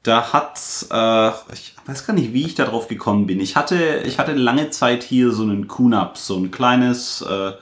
da 0.03 0.33
hat, 0.33 0.59
äh, 0.91 1.53
ich 1.53 1.75
weiß 1.85 2.05
gar 2.05 2.13
nicht, 2.13 2.33
wie 2.33 2.45
ich 2.45 2.55
darauf 2.55 2.87
gekommen 2.87 3.27
bin. 3.27 3.39
Ich 3.39 3.55
hatte, 3.55 4.01
ich 4.05 4.19
hatte 4.19 4.33
lange 4.33 4.71
Zeit 4.71 5.03
hier 5.03 5.31
so 5.31 5.43
einen 5.43 5.67
QNAP, 5.67 6.17
so 6.17 6.37
ein 6.37 6.51
kleines 6.51 7.21
äh, 7.21 7.53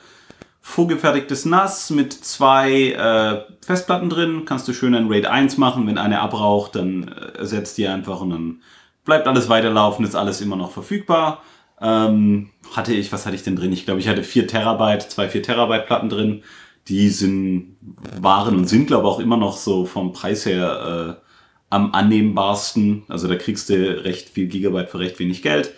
vorgefertigtes 0.69 1.45
NAS 1.45 1.89
mit 1.89 2.13
zwei 2.13 2.91
äh, 2.91 3.41
Festplatten 3.65 4.07
drin. 4.09 4.43
Kannst 4.45 4.67
du 4.67 4.73
schön 4.73 4.93
ein 4.93 5.07
RAID 5.07 5.25
1 5.25 5.57
machen. 5.57 5.87
Wenn 5.87 5.97
eine 5.97 6.21
abraucht, 6.21 6.75
dann 6.75 7.07
äh, 7.07 7.39
ersetzt 7.39 7.79
die 7.79 7.87
einfach 7.87 8.21
und 8.21 8.29
dann 8.29 8.61
bleibt 9.03 9.27
alles 9.27 9.49
weiterlaufen, 9.49 10.05
ist 10.05 10.15
alles 10.15 10.41
immer 10.41 10.55
noch 10.55 10.71
verfügbar. 10.71 11.41
Ähm, 11.81 12.51
hatte 12.75 12.93
ich, 12.93 13.11
was 13.11 13.25
hatte 13.25 13.35
ich 13.35 13.41
denn 13.43 13.55
drin? 13.55 13.73
Ich 13.73 13.85
glaube, 13.85 13.99
ich 13.99 14.07
hatte 14.07 14.23
4 14.23 14.47
Terabyte, 14.47 15.09
zwei 15.09 15.27
4 15.27 15.41
Terabyte 15.41 15.87
Platten 15.87 16.09
drin. 16.09 16.43
Die 16.87 17.09
sind, 17.09 17.75
waren 18.21 18.55
und 18.55 18.69
sind, 18.69 18.85
glaube 18.85 19.07
ich, 19.07 19.13
auch 19.13 19.19
immer 19.19 19.37
noch 19.37 19.57
so 19.57 19.85
vom 19.85 20.13
Preis 20.13 20.45
her 20.45 21.17
äh, 21.19 21.25
am 21.71 21.93
annehmbarsten. 21.93 23.05
Also 23.07 23.27
da 23.27 23.35
kriegst 23.35 23.69
du 23.69 24.03
recht 24.03 24.29
viel 24.29 24.47
Gigabyte 24.47 24.89
für 24.89 24.99
recht 24.99 25.17
wenig 25.17 25.41
Geld. 25.41 25.73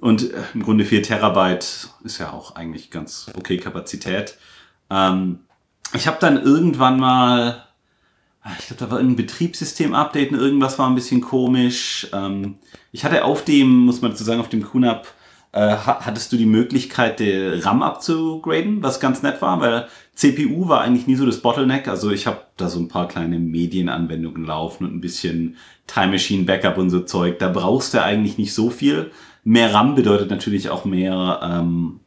Und 0.00 0.32
äh, 0.32 0.42
im 0.54 0.62
Grunde 0.62 0.84
4 0.84 1.02
Terabyte 1.02 1.88
ist 2.04 2.18
ja 2.18 2.32
auch 2.32 2.54
eigentlich 2.56 2.90
ganz 2.90 3.30
okay 3.36 3.56
Kapazität. 3.56 4.36
Ähm, 4.90 5.40
ich 5.94 6.06
habe 6.06 6.18
dann 6.20 6.42
irgendwann 6.42 6.98
mal, 6.98 7.64
ah, 8.42 8.50
ich 8.58 8.66
glaube, 8.66 8.84
da 8.84 8.90
war 8.90 8.98
ein 8.98 9.16
Betriebssystem-Update 9.16 10.32
und 10.32 10.38
irgendwas 10.38 10.78
war 10.78 10.88
ein 10.88 10.94
bisschen 10.94 11.20
komisch. 11.20 12.08
Ähm, 12.12 12.56
ich 12.92 13.04
hatte 13.04 13.24
auf 13.24 13.44
dem, 13.44 13.86
muss 13.86 14.02
man 14.02 14.10
dazu 14.10 14.24
sagen, 14.24 14.40
auf 14.40 14.48
dem 14.48 14.64
QNAP 14.64 15.06
äh, 15.52 15.76
hattest 15.76 16.32
du 16.32 16.36
die 16.36 16.46
Möglichkeit, 16.46 17.18
der 17.18 17.64
RAM 17.64 17.82
abzugraden, 17.82 18.82
was 18.82 19.00
ganz 19.00 19.22
nett 19.22 19.40
war, 19.40 19.60
weil 19.60 19.88
CPU 20.14 20.68
war 20.68 20.82
eigentlich 20.82 21.06
nie 21.06 21.14
so 21.14 21.24
das 21.24 21.40
Bottleneck. 21.40 21.88
Also 21.88 22.10
ich 22.10 22.26
habe 22.26 22.42
da 22.58 22.68
so 22.68 22.78
ein 22.78 22.88
paar 22.88 23.08
kleine 23.08 23.38
Medienanwendungen 23.38 24.44
laufen 24.44 24.84
und 24.84 24.94
ein 24.94 25.00
bisschen 25.00 25.56
Time 25.86 26.08
Machine 26.08 26.44
Backup 26.44 26.76
und 26.76 26.90
so 26.90 27.00
Zeug. 27.00 27.38
Da 27.38 27.48
brauchst 27.48 27.94
du 27.94 28.02
eigentlich 28.02 28.36
nicht 28.36 28.52
so 28.52 28.68
viel. 28.70 29.12
Mehr 29.48 29.72
RAM 29.72 29.94
bedeutet 29.94 30.28
natürlich 30.28 30.70
auch 30.70 30.84
mehr, 30.84 31.38
ähm, 31.40 32.00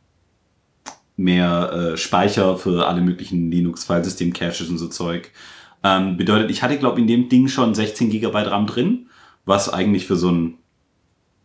mehr 1.15 1.72
äh, 1.72 1.98
Speicher 1.98 2.58
für 2.58 2.86
alle 2.86 3.00
möglichen 3.00 3.50
Linux-Filesystem-Caches 3.50 4.67
und 4.67 4.77
so 4.77 4.89
Zeug. 4.89 5.31
Ähm, 5.81 6.17
bedeutet, 6.17 6.51
ich 6.51 6.63
hatte, 6.63 6.77
glaube 6.77 7.00
in 7.00 7.08
dem 7.08 7.29
Ding 7.29 7.48
schon 7.48 7.74
16 7.74 8.10
GB 8.10 8.38
RAM 8.38 8.67
drin, 8.67 9.08
was 9.46 9.72
eigentlich 9.72 10.05
für 10.05 10.17
so 10.17 10.29
ein 10.29 10.58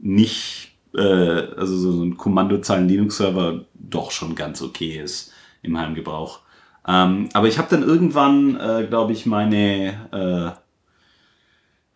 nicht, 0.00 0.72
äh, 0.96 1.00
also 1.00 1.76
so 1.76 2.02
ein 2.02 2.16
Kommandozeilen-Linux-Server 2.16 3.64
doch 3.74 4.10
schon 4.10 4.34
ganz 4.34 4.62
okay 4.62 4.98
ist 4.98 5.32
im 5.62 5.78
Heimgebrauch. 5.78 6.40
Ähm, 6.88 7.28
aber 7.34 7.46
ich 7.46 7.56
habe 7.58 7.68
dann 7.70 7.84
irgendwann, 7.84 8.58
äh, 8.58 8.84
glaube 8.88 9.12
ich, 9.12 9.26
meine 9.26 10.56
äh, 10.58 10.63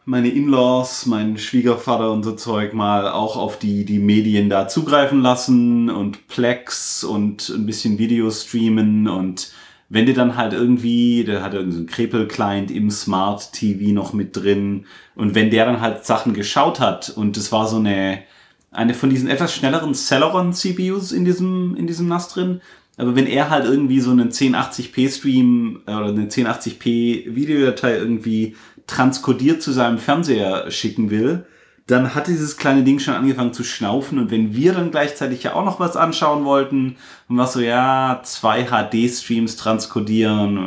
meine 0.09 0.31
In-Laws, 0.31 1.05
mein 1.05 1.37
Schwiegervater 1.37 2.11
und 2.11 2.23
so 2.23 2.33
Zeug 2.33 2.73
mal 2.73 3.09
auch 3.09 3.37
auf 3.37 3.59
die, 3.59 3.85
die 3.85 3.99
Medien 3.99 4.49
da 4.49 4.67
zugreifen 4.67 5.21
lassen 5.21 5.91
und 5.91 6.29
Plex 6.29 7.05
und 7.05 7.51
ein 7.51 7.67
bisschen 7.67 7.99
Video 7.99 8.31
streamen. 8.31 9.07
Und 9.07 9.53
wenn 9.91 10.07
der 10.07 10.15
dann 10.15 10.35
halt 10.35 10.55
irgendwie, 10.55 11.25
der 11.25 11.43
hat 11.43 11.53
irgendwie 11.53 11.75
so 11.75 11.79
einen 11.81 11.89
Krepel-Client 11.89 12.71
im 12.71 12.91
Smart 12.91 13.53
TV 13.53 13.93
noch 13.93 14.15
mit 14.15 14.35
drin. 14.35 14.87
Und 15.15 15.35
wenn 15.35 15.51
der 15.51 15.67
dann 15.67 15.83
halt 15.83 16.07
Sachen 16.07 16.33
geschaut 16.33 16.81
hat 16.81 17.11
und 17.11 17.37
es 17.37 17.53
war 17.53 17.69
so 17.69 17.77
eine, 17.77 18.23
eine 18.71 18.95
von 18.95 19.11
diesen 19.11 19.29
etwas 19.29 19.55
schnelleren 19.55 19.93
Celeron 19.93 20.55
CPUs 20.55 21.13
in 21.13 21.27
diesem, 21.27 21.77
in 21.77 21.87
diesem 21.87 22.09
NAS 22.09 22.29
drin, 22.29 22.63
Aber 22.97 23.15
wenn 23.15 23.27
er 23.27 23.51
halt 23.51 23.67
irgendwie 23.67 24.01
so 24.01 24.11
einen 24.11 24.31
1080p 24.31 25.15
Stream 25.15 25.83
äh, 25.87 25.93
oder 25.93 26.09
eine 26.09 26.29
1080p 26.29 27.35
Videodatei 27.35 27.99
irgendwie 27.99 28.57
transkodiert 28.89 29.63
zu 29.63 29.71
seinem 29.71 29.99
Fernseher 29.99 30.71
schicken 30.73 31.11
will, 31.11 31.47
dann 31.87 32.15
hat 32.15 32.27
dieses 32.27 32.57
kleine 32.57 32.83
Ding 32.83 32.99
schon 32.99 33.15
angefangen 33.15 33.55
zu 33.55 33.65
schnaufen 33.65 34.19
und 34.19 34.31
wenn 34.31 34.55
wir 34.55 34.75
dann 34.75 34.91
gleichzeitig 34.91 35.43
ja 35.45 35.55
auch 35.55 35.65
noch 35.65 35.81
was 35.81 35.97
anschauen 35.97 36.45
wollten, 36.45 36.97
dann 37.29 37.39
war 37.39 37.47
so, 37.47 37.61
ja, 37.61 38.21
zwei 38.25 38.65
HD-Streams 38.65 39.57
transkodieren, 39.57 40.59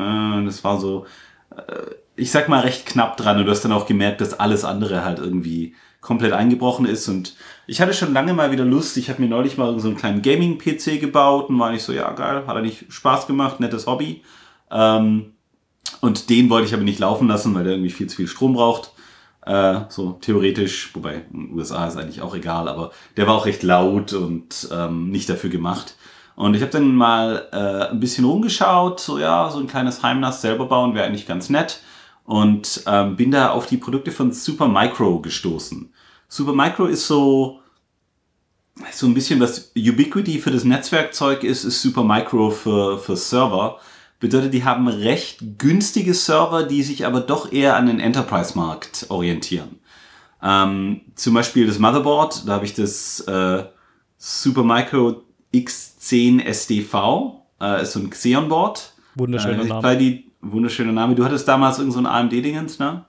äh, 0.42 0.46
das 0.46 0.63
war 0.63 0.80
so, 0.80 1.06
äh, 1.56 1.92
ich 2.16 2.32
sag 2.32 2.50
mal, 2.50 2.62
recht 2.62 2.86
knapp 2.86 3.18
dran 3.18 3.38
und 3.38 3.46
du 3.46 3.51
hast 3.51 3.63
dann 3.63 3.72
auch 3.72 3.86
gemerkt, 3.86 4.22
dass 4.22 4.40
alles 4.40 4.63
andere 4.63 5.04
halt 5.04 5.20
irgendwie 5.20 5.75
komplett 6.00 6.34
eingebrochen 6.34 6.88
ist 6.88 7.08
und 7.08 7.36
ich 7.68 7.82
hatte 7.82 7.94
schon 7.94 8.13
lange 8.13 8.34
mal 8.34 8.51
wieder 8.51 8.66
Lust, 8.66 8.98
ich 8.98 9.10
habe 9.10 9.22
mir 9.22 9.30
neulich 9.30 9.58
mal 9.58 9.80
so 9.80 9.88
einen 9.88 9.98
kleinen 9.98 10.24
Gaming-PC 10.24 11.00
gebaut 11.00 11.50
und 11.50 11.60
war 11.60 11.72
nicht 11.72 11.84
so, 11.84 11.94
ja 11.94 12.12
geil, 12.13 12.44
hat 12.48 12.56
eigentlich 12.56 12.86
Spaß 12.90 13.28
gemacht, 13.28 13.60
nettes 13.60 13.86
Hobby. 13.86 14.24
Ähm, 14.72 15.34
und 16.00 16.29
den 16.29 16.50
wollte 16.50 16.67
ich 16.67 16.74
aber 16.74 16.83
nicht 16.83 17.00
laufen 17.00 17.27
lassen, 17.27 17.53
weil 17.53 17.63
der 17.63 17.74
irgendwie 17.74 17.91
viel 17.91 18.07
zu 18.07 18.15
viel 18.15 18.27
Strom 18.27 18.53
braucht. 18.53 18.91
Äh, 19.45 19.81
so 19.89 20.13
theoretisch, 20.21 20.91
wobei 20.93 21.25
in 21.33 21.48
den 21.48 21.57
USA 21.57 21.88
ist 21.88 21.98
eigentlich 21.98 22.21
auch 22.21 22.36
egal, 22.36 22.67
aber 22.67 22.91
der 23.17 23.27
war 23.27 23.36
auch 23.36 23.45
recht 23.45 23.63
laut 23.63 24.13
und 24.13 24.69
ähm, 24.71 25.10
nicht 25.10 25.29
dafür 25.29 25.50
gemacht. 25.50 25.95
Und 26.36 26.55
ich 26.55 26.62
habe 26.62 26.71
dann 26.71 26.95
mal 26.95 27.48
äh, 27.51 27.91
ein 27.91 28.00
bisschen 28.00 28.25
rumgeschaut, 28.25 29.00
so 29.00 29.19
ja, 29.19 29.50
so 29.50 29.60
ein 29.60 29.67
kleines 29.67 30.01
Heimnass 30.01 30.41
selber 30.41 30.65
bauen 30.65 30.95
wäre 30.95 31.05
eigentlich 31.05 31.27
ganz 31.27 31.50
nett. 31.50 31.81
Und 32.24 32.83
ähm, 32.86 33.15
bin 33.15 33.31
da 33.31 33.50
auf 33.50 33.65
die 33.65 33.77
Produkte 33.77 34.12
von 34.12 34.31
Supermicro 34.31 35.19
gestoßen. 35.19 35.91
Supermicro 36.27 36.86
ist 36.86 37.07
so, 37.07 37.60
so 38.91 39.05
ein 39.05 39.13
bisschen 39.13 39.39
was 39.39 39.71
Ubiquity 39.75 40.39
für 40.39 40.51
das 40.51 40.63
Netzwerkzeug 40.63 41.43
ist, 41.43 41.63
ist 41.63 41.81
Supermicro 41.81 42.51
für, 42.51 43.00
für 43.00 43.17
Server. 43.17 43.79
Bedeutet, 44.22 44.54
die 44.54 44.63
haben 44.63 44.88
recht 44.88 45.58
günstige 45.58 46.13
Server, 46.13 46.62
die 46.62 46.84
sich 46.84 47.08
aber 47.08 47.22
doch 47.22 47.51
eher 47.51 47.75
an 47.75 47.88
den 47.88 48.00
Enterprise-Markt 48.00 49.08
orientieren. 49.10 49.80
Ähm, 50.44 51.01
zum 51.16 51.34
Beispiel 51.34 51.66
das 51.66 51.80
Motherboard, 51.80 52.48
da 52.48 52.54
habe 52.54 52.66
ich 52.66 52.75
das 52.75 53.22
äh, 53.22 53.63
Supermicro 54.20 55.24
X10 55.51 56.44
SDV, 56.44 57.42
äh, 57.60 57.82
ist 57.82 57.94
so 57.94 58.00
ein 58.00 58.12
Xeon-Board. 58.12 58.94
Wunderschöner 59.16 59.63
äh, 59.63 59.68
Name. 59.68 59.98
Die, 59.98 60.32
wunderschöner 60.42 60.92
Name. 60.92 61.16
Du 61.16 61.25
hattest 61.25 61.48
damals 61.48 61.80
irgend 61.80 61.94
so 61.94 62.00
ein 62.00 62.06
AMD-Dingens, 62.06 62.78
ne? 62.78 63.04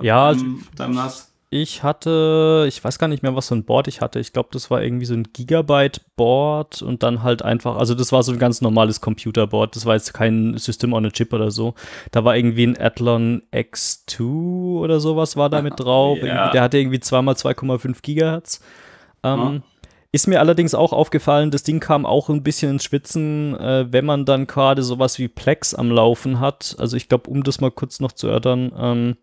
Ja, 0.00 0.28
also 0.28 0.44
Ähm, 0.44 0.64
NAS? 0.78 1.27
Ich 1.50 1.82
hatte, 1.82 2.66
ich 2.68 2.82
weiß 2.84 2.98
gar 2.98 3.08
nicht 3.08 3.22
mehr, 3.22 3.34
was 3.34 3.48
für 3.48 3.54
ein 3.54 3.64
Board 3.64 3.88
ich 3.88 4.02
hatte. 4.02 4.20
Ich 4.20 4.32
glaube, 4.34 4.50
das 4.52 4.70
war 4.70 4.82
irgendwie 4.82 5.06
so 5.06 5.14
ein 5.14 5.28
Gigabyte-Board 5.32 6.82
und 6.82 7.02
dann 7.02 7.22
halt 7.22 7.42
einfach, 7.42 7.76
also 7.76 7.94
das 7.94 8.12
war 8.12 8.22
so 8.22 8.32
ein 8.32 8.38
ganz 8.38 8.60
normales 8.60 9.00
Computerboard. 9.00 9.74
Das 9.74 9.86
war 9.86 9.94
jetzt 9.94 10.12
kein 10.12 10.58
System 10.58 10.92
on 10.92 11.06
a 11.06 11.10
Chip 11.10 11.32
oder 11.32 11.50
so. 11.50 11.74
Da 12.10 12.24
war 12.24 12.36
irgendwie 12.36 12.66
ein 12.66 12.78
Athlon 12.78 13.42
X2 13.52 14.20
oder 14.80 15.00
sowas 15.00 15.36
war 15.36 15.48
da 15.48 15.62
mit 15.62 15.80
drauf. 15.80 16.18
Ja. 16.22 16.50
Der 16.50 16.60
hatte 16.62 16.78
irgendwie 16.78 17.00
zweimal 17.00 17.34
2,5 17.34 18.02
Gigahertz. 18.02 18.60
Ähm, 19.22 19.38
Ja. 19.38 19.60
Ist 20.10 20.26
mir 20.26 20.40
allerdings 20.40 20.74
auch 20.74 20.94
aufgefallen, 20.94 21.50
das 21.50 21.64
Ding 21.64 21.80
kam 21.80 22.06
auch 22.06 22.30
ein 22.30 22.42
bisschen 22.42 22.72
ins 22.72 22.84
Schwitzen, 22.84 23.54
äh, 23.60 23.86
wenn 23.92 24.06
man 24.06 24.24
dann 24.24 24.46
gerade 24.46 24.82
sowas 24.82 25.18
wie 25.18 25.28
Plex 25.28 25.74
am 25.74 25.90
Laufen 25.90 26.40
hat. 26.40 26.76
Also 26.78 26.96
ich 26.96 27.10
glaube, 27.10 27.28
um 27.28 27.42
das 27.42 27.60
mal 27.60 27.70
kurz 27.70 28.00
noch 28.00 28.12
zu 28.12 28.26
erörtern, 28.26 28.72
ähm, 28.78 29.16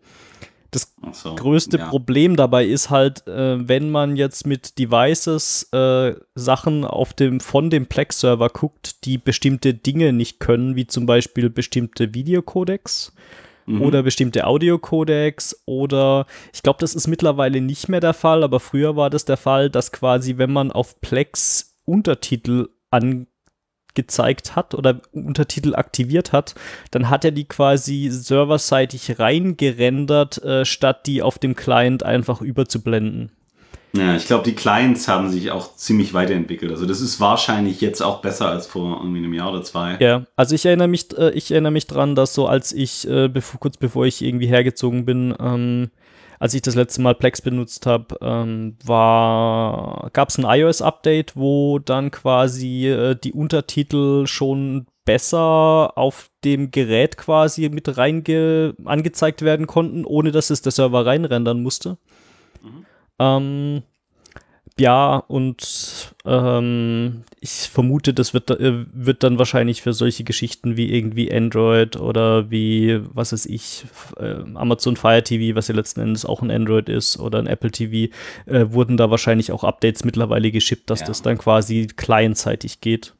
das 0.76 1.22
so, 1.22 1.34
größte 1.34 1.78
ja. 1.78 1.88
Problem 1.88 2.36
dabei 2.36 2.66
ist 2.66 2.90
halt, 2.90 3.26
äh, 3.26 3.68
wenn 3.68 3.90
man 3.90 4.16
jetzt 4.16 4.46
mit 4.46 4.78
Devices 4.78 5.68
äh, 5.72 6.14
Sachen 6.34 6.84
auf 6.84 7.12
dem, 7.14 7.40
von 7.40 7.70
dem 7.70 7.86
Plex-Server 7.86 8.48
guckt, 8.50 9.04
die 9.04 9.18
bestimmte 9.18 9.74
Dinge 9.74 10.12
nicht 10.12 10.40
können, 10.40 10.76
wie 10.76 10.86
zum 10.86 11.06
Beispiel 11.06 11.50
bestimmte 11.50 12.14
Videocodecs 12.14 13.12
Mhm. 13.66 13.82
oder 13.82 14.02
bestimmte 14.04 14.46
Audiocodecs 14.46 15.62
oder 15.66 16.26
ich 16.54 16.62
glaube, 16.62 16.78
das 16.80 16.94
ist 16.94 17.08
mittlerweile 17.08 17.60
nicht 17.60 17.88
mehr 17.88 18.00
der 18.00 18.14
Fall, 18.14 18.44
aber 18.44 18.60
früher 18.60 18.94
war 18.94 19.10
das 19.10 19.24
der 19.24 19.36
Fall, 19.36 19.70
dass 19.70 19.90
quasi, 19.90 20.38
wenn 20.38 20.52
man 20.52 20.70
auf 20.70 21.00
Plex 21.00 21.76
Untertitel 21.84 22.68
angezeigt 23.96 24.56
hat 24.56 24.74
oder 24.74 25.00
Untertitel 25.12 25.74
aktiviert 25.74 26.32
hat, 26.32 26.54
dann 26.90 27.08
hat 27.08 27.24
er 27.24 27.30
die 27.30 27.44
quasi 27.44 28.08
serverseitig 28.10 29.18
reingerendert, 29.18 30.42
äh, 30.42 30.64
statt 30.64 31.06
die 31.06 31.22
auf 31.22 31.38
dem 31.38 31.56
Client 31.56 32.02
einfach 32.02 32.40
überzublenden. 32.40 33.30
Ja, 33.92 34.14
ich 34.14 34.26
glaube, 34.26 34.44
die 34.44 34.54
Clients 34.54 35.08
haben 35.08 35.30
sich 35.30 35.50
auch 35.50 35.74
ziemlich 35.76 36.12
weiterentwickelt. 36.12 36.70
Also 36.70 36.84
das 36.84 37.00
ist 37.00 37.18
wahrscheinlich 37.18 37.80
jetzt 37.80 38.02
auch 38.02 38.20
besser 38.20 38.50
als 38.50 38.66
vor 38.66 38.98
irgendwie 38.98 39.20
einem 39.20 39.32
Jahr 39.32 39.50
oder 39.52 39.62
zwei. 39.62 39.96
Ja, 40.00 40.26
also 40.36 40.54
ich 40.54 40.66
erinnere 40.66 40.88
mich, 40.88 41.16
äh, 41.16 41.30
ich 41.30 41.50
erinnere 41.50 41.72
mich 41.72 41.86
dran, 41.86 42.14
dass 42.14 42.34
so 42.34 42.46
als 42.46 42.72
ich, 42.72 43.08
äh, 43.08 43.30
kurz 43.58 43.78
bevor 43.78 44.04
ich 44.04 44.20
irgendwie 44.20 44.48
hergezogen 44.48 45.06
bin, 45.06 45.34
ähm, 45.40 45.90
als 46.38 46.54
ich 46.54 46.62
das 46.62 46.74
letzte 46.74 47.02
Mal 47.02 47.14
Plex 47.14 47.40
benutzt 47.40 47.86
habe, 47.86 48.16
ähm, 48.20 48.76
war, 48.84 50.10
gab 50.12 50.28
es 50.28 50.38
ein 50.38 50.44
iOS-Update, 50.44 51.36
wo 51.36 51.78
dann 51.78 52.10
quasi 52.10 52.88
äh, 52.88 53.16
die 53.16 53.32
Untertitel 53.32 54.26
schon 54.26 54.86
besser 55.04 55.96
auf 55.96 56.30
dem 56.44 56.70
Gerät 56.70 57.16
quasi 57.16 57.68
mit 57.68 57.96
reinge 57.96 58.74
angezeigt 58.84 59.42
werden 59.42 59.66
konnten, 59.66 60.04
ohne 60.04 60.32
dass 60.32 60.50
es 60.50 60.62
der 60.62 60.72
Server 60.72 61.06
reinrendern 61.06 61.62
musste. 61.62 61.96
Ähm, 63.18 63.82
ja, 64.78 65.16
und 65.16 66.12
ähm, 66.26 67.22
ich 67.40 67.70
vermute, 67.72 68.12
das 68.12 68.34
wird, 68.34 68.50
äh, 68.50 68.84
wird 68.92 69.22
dann 69.22 69.38
wahrscheinlich 69.38 69.80
für 69.82 69.92
solche 69.94 70.22
Geschichten 70.24 70.76
wie 70.76 70.92
irgendwie 70.92 71.32
Android 71.32 71.96
oder 71.96 72.50
wie, 72.50 73.00
was 73.14 73.32
weiß 73.32 73.46
ich, 73.46 73.86
äh, 74.18 74.34
Amazon 74.54 74.96
Fire 74.96 75.22
TV, 75.22 75.56
was 75.56 75.68
ja 75.68 75.74
letzten 75.74 76.00
Endes 76.00 76.26
auch 76.26 76.42
ein 76.42 76.50
Android 76.50 76.88
ist, 76.90 77.18
oder 77.18 77.38
ein 77.38 77.46
Apple 77.46 77.70
TV, 77.70 78.12
äh, 78.46 78.66
wurden 78.70 78.96
da 78.96 79.10
wahrscheinlich 79.10 79.50
auch 79.52 79.64
Updates 79.64 80.04
mittlerweile 80.04 80.50
geschippt, 80.50 80.90
dass 80.90 81.00
Ja. 81.00 81.06
das 81.06 81.22
dann 81.22 81.38
quasi 81.38 81.86
clientseitig 81.96 82.80
geht. 82.82 83.14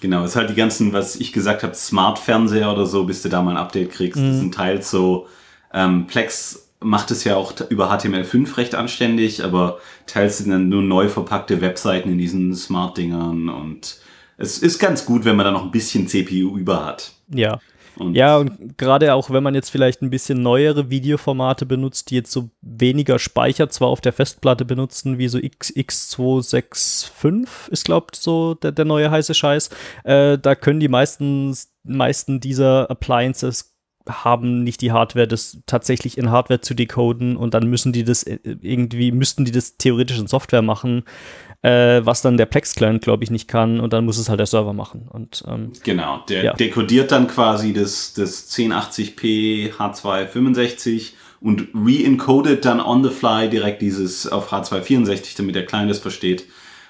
Genau, 0.00 0.22
es 0.22 0.30
ist 0.30 0.36
halt 0.36 0.50
die 0.50 0.54
ganzen, 0.54 0.92
was 0.92 1.16
ich 1.16 1.32
gesagt 1.32 1.64
habe, 1.64 1.74
Smart-Fernseher 1.74 2.72
oder 2.72 2.86
so, 2.86 3.04
bis 3.04 3.22
du 3.22 3.28
da 3.28 3.42
mal 3.42 3.52
ein 3.52 3.56
Update 3.56 3.90
kriegst. 3.90 4.20
Das 4.20 4.38
sind 4.38 4.54
teils 4.54 4.92
so, 4.92 5.26
ähm, 5.74 6.06
Plex 6.06 6.67
macht 6.80 7.10
es 7.10 7.24
ja 7.24 7.36
auch 7.36 7.52
über 7.68 7.90
HTML5 7.92 8.56
recht 8.56 8.74
anständig, 8.74 9.44
aber 9.44 9.78
teils 10.06 10.38
sind 10.38 10.50
dann 10.50 10.68
nur 10.68 10.82
neu 10.82 11.08
verpackte 11.08 11.60
Webseiten 11.60 12.10
in 12.10 12.18
diesen 12.18 12.54
Smart-Dingern 12.54 13.48
und 13.48 13.98
es 14.36 14.58
ist 14.58 14.78
ganz 14.78 15.04
gut, 15.04 15.24
wenn 15.24 15.36
man 15.36 15.44
da 15.44 15.50
noch 15.50 15.64
ein 15.64 15.72
bisschen 15.72 16.06
CPU 16.06 16.56
über 16.56 16.84
hat. 16.86 17.12
Ja. 17.28 17.58
Und 17.98 18.14
Ja, 18.14 18.36
und 18.36 18.78
gerade 18.78 19.12
auch 19.12 19.30
wenn 19.30 19.42
man 19.42 19.56
jetzt 19.56 19.70
vielleicht 19.70 20.02
ein 20.02 20.10
bisschen 20.10 20.40
neuere 20.40 20.88
Videoformate 20.88 21.66
benutzt, 21.66 22.10
die 22.10 22.14
jetzt 22.14 22.30
so 22.30 22.50
weniger 22.62 23.18
Speicher 23.18 23.68
zwar 23.70 23.88
auf 23.88 24.00
der 24.00 24.12
Festplatte 24.12 24.64
benutzen, 24.64 25.18
wie 25.18 25.26
so 25.26 25.38
X, 25.38 25.74
X265 25.74 27.70
ist, 27.70 27.84
glaubt 27.84 28.14
so 28.14 28.54
der, 28.54 28.70
der 28.70 28.84
neue 28.84 29.10
heiße 29.10 29.34
Scheiß, 29.34 29.70
äh, 30.04 30.38
da 30.38 30.54
können 30.54 30.78
die 30.78 30.88
meisten, 30.88 31.56
meisten 31.82 32.38
dieser 32.38 32.88
Appliances 32.88 33.67
haben 34.08 34.62
nicht 34.64 34.80
die 34.80 34.92
Hardware, 34.92 35.28
das 35.28 35.58
tatsächlich 35.66 36.18
in 36.18 36.30
Hardware 36.30 36.60
zu 36.60 36.74
decoden 36.74 37.36
und 37.36 37.54
dann 37.54 37.68
müssen 37.68 37.92
die 37.92 38.04
das 38.04 38.22
äh, 38.22 38.38
irgendwie, 38.44 39.12
müssten 39.12 39.44
die 39.44 39.52
das 39.52 39.76
theoretisch 39.76 40.18
in 40.18 40.26
Software 40.26 40.62
machen, 40.62 41.04
äh, 41.62 42.00
was 42.04 42.22
dann 42.22 42.36
der 42.36 42.46
Plex-Client, 42.46 43.02
glaube 43.02 43.24
ich, 43.24 43.30
nicht 43.30 43.48
kann 43.48 43.80
und 43.80 43.92
dann 43.92 44.04
muss 44.04 44.18
es 44.18 44.28
halt 44.28 44.38
der 44.40 44.46
Server 44.46 44.72
machen. 44.72 45.08
Und 45.10 45.44
ähm, 45.46 45.72
Genau, 45.84 46.18
der 46.28 46.44
Ja. 46.44 46.52
dekodiert 46.54 47.12
dann 47.12 47.28
quasi 47.28 47.72
das, 47.72 48.14
das 48.14 48.50
1080p 48.50 49.72
H265 49.74 51.12
und 51.40 51.68
re-encodet 51.74 52.64
dann 52.64 52.80
on 52.80 53.04
the 53.04 53.10
fly 53.10 53.48
direkt 53.48 53.82
dieses 53.82 54.26
auf 54.30 54.52
H264, 54.52 55.36
damit 55.36 55.54
der 55.54 55.66
Client 55.66 55.90
es 55.90 55.98
versteht. 55.98 56.46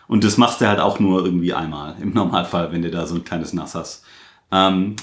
Und 0.07 0.25
das 0.25 0.39
machst 0.39 0.61
du 0.61 0.67
halt 0.69 0.81
auch 0.81 0.99
nur 1.01 1.23
irgendwie 1.25 1.53
einmal 1.53 1.95
im 2.01 2.15
Normalfall, 2.15 2.73
wenn 2.73 2.81
du 2.83 2.91
da 2.91 3.07
so 3.07 3.15
ein 3.15 3.25
kleines 3.25 3.53
NAS 3.53 3.75
hast. 3.75 4.05
Ähm, 4.51 4.97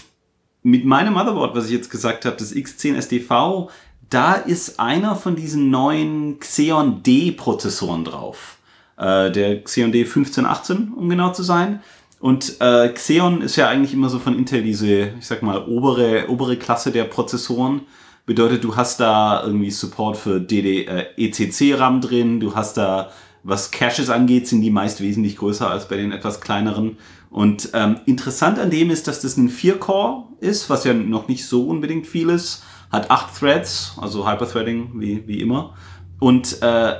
mit 0.65 0.83
meinem 0.83 1.13
Motherboard, 1.13 1.55
was 1.55 1.67
ich 1.67 1.73
jetzt 1.73 1.91
gesagt 1.91 2.25
habe, 2.25 2.37
das 2.37 2.51
X10 2.51 2.95
SDV, 2.95 3.69
da 4.09 4.33
ist 4.33 4.79
einer 4.79 5.15
von 5.15 5.35
diesen 5.35 5.69
neuen 5.69 6.39
Xeon 6.39 7.03
D-Prozessoren 7.03 8.03
drauf. 8.03 8.57
Äh, 8.97 9.29
der 9.31 9.63
Xeon 9.63 9.91
D 9.91 9.99
1518, 9.99 10.93
um 10.95 11.07
genau 11.07 11.31
zu 11.33 11.43
sein. 11.43 11.81
Und 12.19 12.59
äh, 12.61 12.89
Xeon 12.89 13.41
ist 13.41 13.57
ja 13.57 13.69
eigentlich 13.69 13.93
immer 13.93 14.09
so 14.09 14.17
von 14.17 14.35
Intel 14.35 14.63
diese, 14.63 15.11
ich 15.19 15.27
sag 15.27 15.43
mal, 15.43 15.67
obere, 15.67 16.29
obere 16.29 16.57
Klasse 16.57 16.89
der 16.91 17.03
Prozessoren. 17.03 17.81
Bedeutet, 18.25 18.63
du 18.63 18.75
hast 18.75 18.99
da 18.99 19.43
irgendwie 19.45 19.69
Support 19.69 20.17
für 20.17 20.39
DD, 20.39 20.87
äh, 20.87 21.05
ECC-RAM 21.15 22.01
drin, 22.01 22.39
du 22.39 22.55
hast 22.55 22.77
da, 22.77 23.11
was 23.43 23.69
Caches 23.69 24.09
angeht, 24.09 24.47
sind 24.47 24.61
die 24.61 24.71
meist 24.71 24.99
wesentlich 24.99 25.37
größer 25.37 25.69
als 25.69 25.87
bei 25.87 25.97
den 25.97 26.11
etwas 26.11 26.41
kleineren. 26.41 26.97
Und 27.35 27.71
ähm, 27.73 27.99
interessant 28.05 28.59
an 28.59 28.69
dem 28.69 28.89
ist, 28.89 29.09
dass 29.09 29.19
das 29.19 29.35
ein 29.35 29.49
4-Core 29.49 30.23
ist, 30.39 30.69
was 30.69 30.85
ja 30.85 30.93
noch 30.93 31.27
nicht 31.27 31.45
so 31.45 31.67
unbedingt 31.67 32.07
viel 32.07 32.29
ist. 32.29 32.63
Hat 32.93 33.11
acht 33.11 33.37
Threads, 33.37 33.97
also 33.99 34.25
Hyperthreading 34.25 35.01
wie, 35.01 35.27
wie 35.27 35.41
immer. 35.41 35.75
Und 36.21 36.61
äh, 36.61 36.93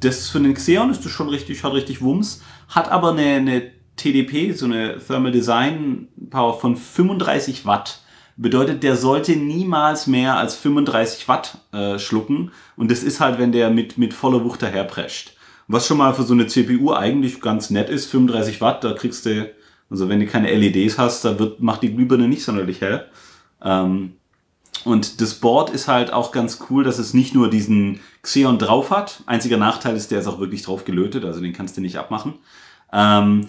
das 0.00 0.28
für 0.28 0.40
den 0.40 0.52
Xeon 0.52 0.90
ist 0.90 1.02
das 1.02 1.12
schon 1.12 1.30
richtig, 1.30 1.64
hat 1.64 1.72
richtig 1.72 2.02
Wumms, 2.02 2.42
hat 2.68 2.90
aber 2.90 3.12
eine, 3.12 3.36
eine 3.36 3.70
TDP, 3.96 4.52
so 4.52 4.66
eine 4.66 4.98
Thermal 4.98 5.32
Design 5.32 6.08
Power 6.28 6.60
von 6.60 6.76
35 6.76 7.64
Watt. 7.64 8.02
Bedeutet, 8.36 8.82
der 8.82 8.96
sollte 8.96 9.34
niemals 9.34 10.06
mehr 10.06 10.36
als 10.36 10.56
35 10.56 11.26
Watt 11.26 11.56
äh, 11.72 11.98
schlucken. 11.98 12.50
Und 12.76 12.90
das 12.90 13.02
ist 13.02 13.18
halt, 13.18 13.38
wenn 13.38 13.52
der 13.52 13.70
mit, 13.70 13.96
mit 13.96 14.12
voller 14.12 14.44
Wucht 14.44 14.60
daherprescht. 14.60 15.33
Was 15.66 15.86
schon 15.86 15.98
mal 15.98 16.14
für 16.14 16.24
so 16.24 16.34
eine 16.34 16.46
CPU 16.46 16.92
eigentlich 16.92 17.40
ganz 17.40 17.70
nett 17.70 17.88
ist, 17.88 18.06
35 18.10 18.60
Watt, 18.60 18.84
da 18.84 18.92
kriegst 18.92 19.26
du, 19.26 19.50
also 19.90 20.08
wenn 20.08 20.20
du 20.20 20.26
keine 20.26 20.54
LEDs 20.54 20.98
hast, 20.98 21.24
da 21.24 21.38
wird, 21.38 21.60
macht 21.60 21.82
die 21.82 21.94
Glühbirne 21.94 22.28
nicht 22.28 22.44
sonderlich 22.44 22.80
hell. 22.80 23.06
Ähm, 23.62 24.14
und 24.84 25.20
das 25.20 25.34
Board 25.34 25.70
ist 25.70 25.88
halt 25.88 26.12
auch 26.12 26.30
ganz 26.30 26.58
cool, 26.68 26.84
dass 26.84 26.98
es 26.98 27.14
nicht 27.14 27.34
nur 27.34 27.48
diesen 27.48 28.00
Xeon 28.22 28.58
drauf 28.58 28.90
hat. 28.90 29.22
Einziger 29.26 29.56
Nachteil 29.56 29.96
ist, 29.96 30.10
der 30.10 30.20
ist 30.20 30.26
auch 30.26 30.38
wirklich 30.38 30.62
drauf 30.62 30.84
gelötet, 30.84 31.24
also 31.24 31.40
den 31.40 31.54
kannst 31.54 31.76
du 31.76 31.80
nicht 31.80 31.96
abmachen. 31.96 32.34
Ähm, 32.92 33.48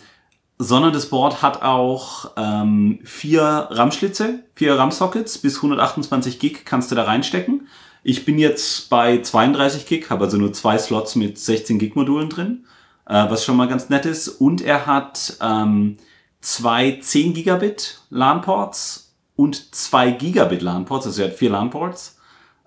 sondern 0.58 0.94
das 0.94 1.10
Board 1.10 1.42
hat 1.42 1.62
auch 1.62 2.32
ähm, 2.38 3.00
vier 3.04 3.44
RAM-Schlitze, 3.44 4.44
vier 4.56 4.78
RAM-Sockets 4.78 5.40
bis 5.40 5.58
128 5.58 6.40
Gig 6.40 6.64
kannst 6.64 6.92
du 6.92 6.96
da 6.96 7.04
reinstecken. 7.04 7.68
Ich 8.08 8.24
bin 8.24 8.38
jetzt 8.38 8.92
bei 8.92 9.20
32 9.20 9.88
Gig, 9.88 10.12
habe 10.12 10.26
also 10.26 10.38
nur 10.38 10.54
zwei 10.54 10.78
Slots 10.78 11.16
mit 11.16 11.40
16 11.40 11.80
Gig 11.80 11.96
Modulen 11.96 12.30
drin, 12.30 12.66
äh, 13.08 13.14
was 13.32 13.44
schon 13.44 13.58
mal 13.58 13.68
ganz 13.68 13.90
nett 13.90 14.06
ist. 14.06 14.28
Und 14.28 14.62
er 14.62 14.86
hat 14.86 15.38
ähm, 15.42 15.98
zwei 16.40 17.00
10 17.02 17.34
Gigabit 17.34 18.02
LAN-Ports 18.12 19.16
und 19.36 19.74
zwei 19.74 20.12
Gigabit 20.12 20.62
LAN-Ports, 20.62 21.08
also 21.08 21.24
er 21.24 21.30
hat 21.30 21.36
vier 21.36 21.50
LAN-Ports. 21.50 22.20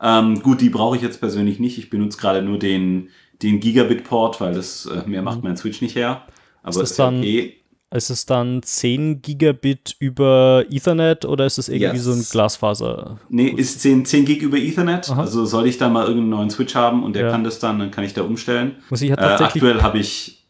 Ähm, 0.02 0.42
gut, 0.42 0.60
die 0.60 0.70
brauche 0.70 0.96
ich 0.96 1.02
jetzt 1.02 1.20
persönlich 1.20 1.60
nicht. 1.60 1.78
Ich 1.78 1.88
benutze 1.88 2.18
gerade 2.18 2.42
nur 2.42 2.58
den, 2.58 3.10
den 3.40 3.60
Gigabit-Port, 3.60 4.40
weil 4.40 4.54
das 4.54 4.86
äh, 4.86 5.08
mehr 5.08 5.22
macht 5.22 5.44
mein 5.44 5.56
Switch 5.56 5.80
nicht 5.80 5.94
her. 5.94 6.26
Aber 6.64 6.82
ist, 6.82 6.90
ist 6.90 6.98
dann 6.98 7.18
okay. 7.18 7.57
Ist 7.90 8.10
es 8.10 8.26
dann 8.26 8.62
10 8.62 9.22
Gigabit 9.22 9.96
über 9.98 10.64
Ethernet 10.68 11.24
oder 11.24 11.46
ist 11.46 11.56
es 11.56 11.70
irgendwie 11.70 11.96
yes. 11.96 12.04
so 12.04 12.12
ein 12.12 12.22
Glasfaser? 12.30 13.18
Nee, 13.30 13.48
ist 13.48 13.80
10, 13.80 14.04
10 14.04 14.26
Gig 14.26 14.42
über 14.42 14.58
Ethernet. 14.58 15.08
Aha. 15.08 15.22
Also 15.22 15.46
soll 15.46 15.66
ich 15.66 15.78
da 15.78 15.88
mal 15.88 16.02
irgendeinen 16.02 16.28
neuen 16.28 16.50
Switch 16.50 16.74
haben 16.74 17.02
und 17.02 17.14
der 17.14 17.26
ja. 17.26 17.30
kann 17.30 17.44
das 17.44 17.60
dann, 17.60 17.78
dann 17.78 17.90
kann 17.90 18.04
ich 18.04 18.12
da 18.12 18.22
umstellen. 18.22 18.76
Muss 18.90 19.00
ich 19.00 19.10
halt 19.10 19.20
tatsächlich, 19.20 19.62
äh, 19.62 19.66
aktuell 19.66 19.82
habe 19.82 19.98
ich. 19.98 20.44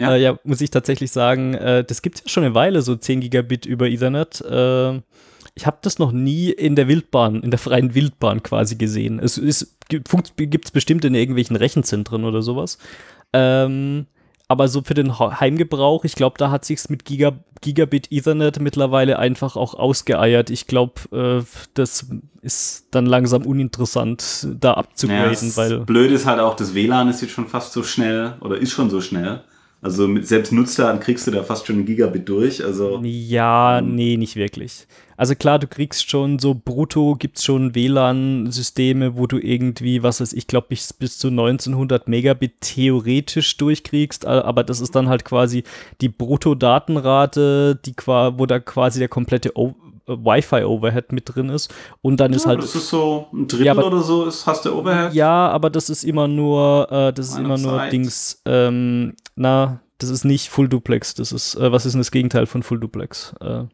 Ja. 0.00 0.14
Äh, 0.14 0.22
ja. 0.22 0.38
muss 0.44 0.62
ich 0.62 0.70
tatsächlich 0.70 1.10
sagen, 1.10 1.52
äh, 1.52 1.84
das 1.84 2.00
gibt 2.00 2.16
es 2.16 2.22
ja 2.24 2.28
schon 2.30 2.44
eine 2.44 2.54
Weile, 2.54 2.80
so 2.80 2.96
10 2.96 3.20
Gigabit 3.20 3.66
über 3.66 3.86
Ethernet. 3.86 4.40
Äh, 4.40 5.02
ich 5.54 5.66
habe 5.66 5.78
das 5.82 5.98
noch 5.98 6.12
nie 6.12 6.48
in 6.48 6.76
der 6.76 6.88
Wildbahn, 6.88 7.42
in 7.42 7.50
der 7.50 7.58
freien 7.58 7.94
Wildbahn 7.94 8.42
quasi 8.42 8.76
gesehen. 8.76 9.18
Es 9.18 9.38
gibt 9.90 10.08
es 10.10 10.70
bestimmt 10.70 11.04
in 11.04 11.14
irgendwelchen 11.14 11.56
Rechenzentren 11.56 12.24
oder 12.24 12.40
sowas. 12.40 12.78
Ähm, 13.34 14.06
aber 14.50 14.66
so 14.66 14.82
für 14.82 14.94
den 14.94 15.16
Heimgebrauch, 15.16 16.04
ich 16.04 16.16
glaube, 16.16 16.34
da 16.36 16.50
hat 16.50 16.64
sich's 16.64 16.88
mit 16.88 17.04
Giga 17.04 17.34
Gigabit 17.60 18.10
Ethernet 18.10 18.58
mittlerweile 18.58 19.18
einfach 19.18 19.54
auch 19.54 19.74
ausgeeiert. 19.74 20.50
Ich 20.50 20.66
glaube, 20.66 21.02
äh, 21.12 21.44
das 21.74 22.06
ist 22.42 22.88
dann 22.90 23.06
langsam 23.06 23.46
uninteressant, 23.46 24.48
da 24.58 24.74
abzugraden, 24.74 25.50
ja, 25.50 25.56
weil. 25.56 25.78
Blöd 25.80 26.10
ist 26.10 26.26
halt 26.26 26.40
auch, 26.40 26.56
das 26.56 26.74
WLAN 26.74 27.08
ist 27.08 27.20
jetzt 27.20 27.30
schon 27.30 27.46
fast 27.46 27.72
so 27.72 27.84
schnell 27.84 28.38
oder 28.40 28.58
ist 28.58 28.72
schon 28.72 28.90
so 28.90 29.00
schnell. 29.00 29.44
Also 29.82 30.06
mit 30.06 30.26
selbst 30.26 30.52
Nutzdaten 30.52 31.00
kriegst 31.00 31.26
du 31.26 31.30
da 31.30 31.42
fast 31.42 31.66
schon 31.66 31.80
ein 31.80 31.86
Gigabit 31.86 32.28
durch. 32.28 32.62
Also 32.62 33.00
ja, 33.02 33.80
nee, 33.80 34.18
nicht 34.18 34.36
wirklich. 34.36 34.86
Also 35.16 35.34
klar, 35.34 35.58
du 35.58 35.66
kriegst 35.66 36.10
schon 36.10 36.38
so 36.38 36.54
brutto, 36.54 37.14
gibt's 37.14 37.44
schon 37.44 37.74
WLAN-Systeme, 37.74 39.16
wo 39.16 39.26
du 39.26 39.38
irgendwie, 39.38 40.02
was 40.02 40.20
weiß 40.20 40.32
ich, 40.34 40.46
glaube 40.46 40.68
bis, 40.70 40.92
bis 40.92 41.18
zu 41.18 41.28
1900 41.28 42.08
Megabit 42.08 42.60
theoretisch 42.60 43.56
durchkriegst, 43.56 44.26
aber 44.26 44.64
das 44.64 44.80
ist 44.80 44.94
dann 44.94 45.08
halt 45.08 45.24
quasi 45.24 45.64
die 46.00 46.08
Brutto-Datenrate, 46.08 47.78
die, 47.84 47.94
wo 48.06 48.46
da 48.46 48.60
quasi 48.60 48.98
der 48.98 49.08
komplette 49.08 49.56
Wi-Fi-Overhead 50.10 51.12
mit 51.12 51.34
drin 51.34 51.48
ist. 51.48 51.72
Und 52.02 52.18
dann 52.18 52.32
ja, 52.32 52.36
ist 52.36 52.46
halt. 52.46 52.62
Das 52.62 52.74
ist 52.74 52.88
so 52.88 53.28
ein 53.32 53.46
Drittel 53.46 53.66
ja, 53.66 53.72
aber, 53.72 53.86
oder 53.86 54.00
so, 54.00 54.26
ist, 54.26 54.46
hast 54.46 54.64
du 54.64 54.74
Overhead? 54.74 55.14
Ja, 55.14 55.48
aber 55.48 55.70
das 55.70 55.90
ist 55.90 56.04
immer 56.04 56.28
nur, 56.28 56.88
äh, 56.90 57.12
das 57.12 57.28
ist 57.28 57.38
immer 57.38 57.58
nur 57.58 57.78
Zeit. 57.78 57.92
Dings, 57.92 58.42
ähm, 58.46 59.14
na, 59.36 59.80
das 59.98 60.10
ist 60.10 60.24
nicht 60.24 60.48
Full 60.48 60.68
Duplex. 60.68 61.14
Das 61.14 61.32
ist, 61.32 61.54
äh, 61.54 61.72
was 61.72 61.86
ist 61.86 61.92
denn 61.92 62.00
das 62.00 62.10
Gegenteil 62.10 62.46
von 62.46 62.62
Full 62.62 62.80
Duplex? 62.80 63.34
Äh, 63.40 63.64